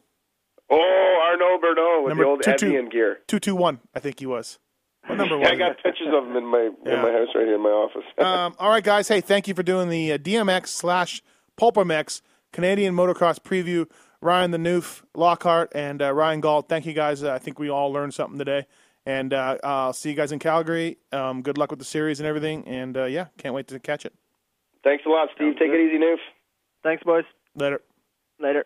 Oh, 0.71 1.21
Arnaud 1.31 1.59
Bernot 1.67 2.05
with 2.05 2.11
Number 2.11 2.25
the 2.25 2.29
old 2.31 2.43
two, 2.43 2.55
two. 2.83 2.89
Gear. 2.91 3.19
Two 3.27 3.41
two 3.41 3.57
one, 3.57 3.81
I 3.95 4.01
think 4.01 4.21
he 4.21 4.27
was. 4.27 4.59
What 5.07 5.17
number 5.17 5.37
was 5.39 5.47
Yeah, 5.47 5.53
I 5.53 5.55
it? 5.55 5.59
got 5.59 5.83
pictures 5.83 6.09
of 6.13 6.27
him 6.29 6.37
in 6.37 6.45
my 6.47 6.71
Yeah. 6.87 6.95
in 6.97 7.03
my 7.03 7.11
house 7.13 7.29
right 7.35 7.47
here 7.47 7.55
in 7.57 7.63
my 7.63 7.71
office. 7.71 8.05
Um, 8.19 8.55
all 8.59 8.71
right, 8.71 8.85
guys. 8.85 9.09
Hey, 9.09 9.21
thank 9.21 9.49
you 9.49 9.55
for 9.55 9.63
doing 9.63 9.89
the 9.89 10.13
uh, 10.13 10.19
DMX 10.19 10.69
slash 10.69 11.23
PulpMX 11.59 12.21
Canadian 12.53 12.95
Motocross 12.95 13.39
preview. 13.41 13.87
Ryan 14.21 14.51
the 14.51 14.59
Newf, 14.59 15.03
Lockhart, 15.15 15.71
and 15.77 16.03
uh, 16.03 16.13
Ryan 16.13 16.41
Gauld. 16.41 16.69
Thank 16.69 16.87
you 16.87 16.93
guys. 16.93 17.23
Uh, 17.23 17.33
I 17.33 17.39
think 17.39 17.59
we 17.61 17.69
all 17.71 17.93
learned 17.93 18.15
something 18.15 18.37
today. 18.39 18.67
And 19.07 19.33
uh, 19.33 19.59
I'll 19.63 19.93
see 19.93 20.11
you 20.11 20.17
guys 20.17 20.33
in 20.33 20.41
Calgary. 20.41 20.99
Um, 21.13 21.41
good 21.43 21.57
luck 21.57 21.71
with 21.71 21.79
the 21.79 21.85
series 21.85 22.19
and 22.21 22.27
everything. 22.27 22.67
And 22.67 22.97
uh, 22.97 23.05
yeah, 23.05 23.27
can't 23.39 23.55
wait 23.55 23.69
to 23.69 23.79
catch 23.79 24.05
it. 24.05 24.13
Thanks 24.89 25.05
a 25.05 25.11
lot, 25.11 25.29
Steve. 25.35 25.49
Sounds 25.49 25.59
Take 25.59 25.71
good. 25.71 25.81
it 25.81 25.89
easy, 25.93 25.99
Newf. 26.03 26.17
Thanks, 26.83 27.03
boys. 27.05 27.25
Later. 27.55 27.83
Later. 28.41 28.65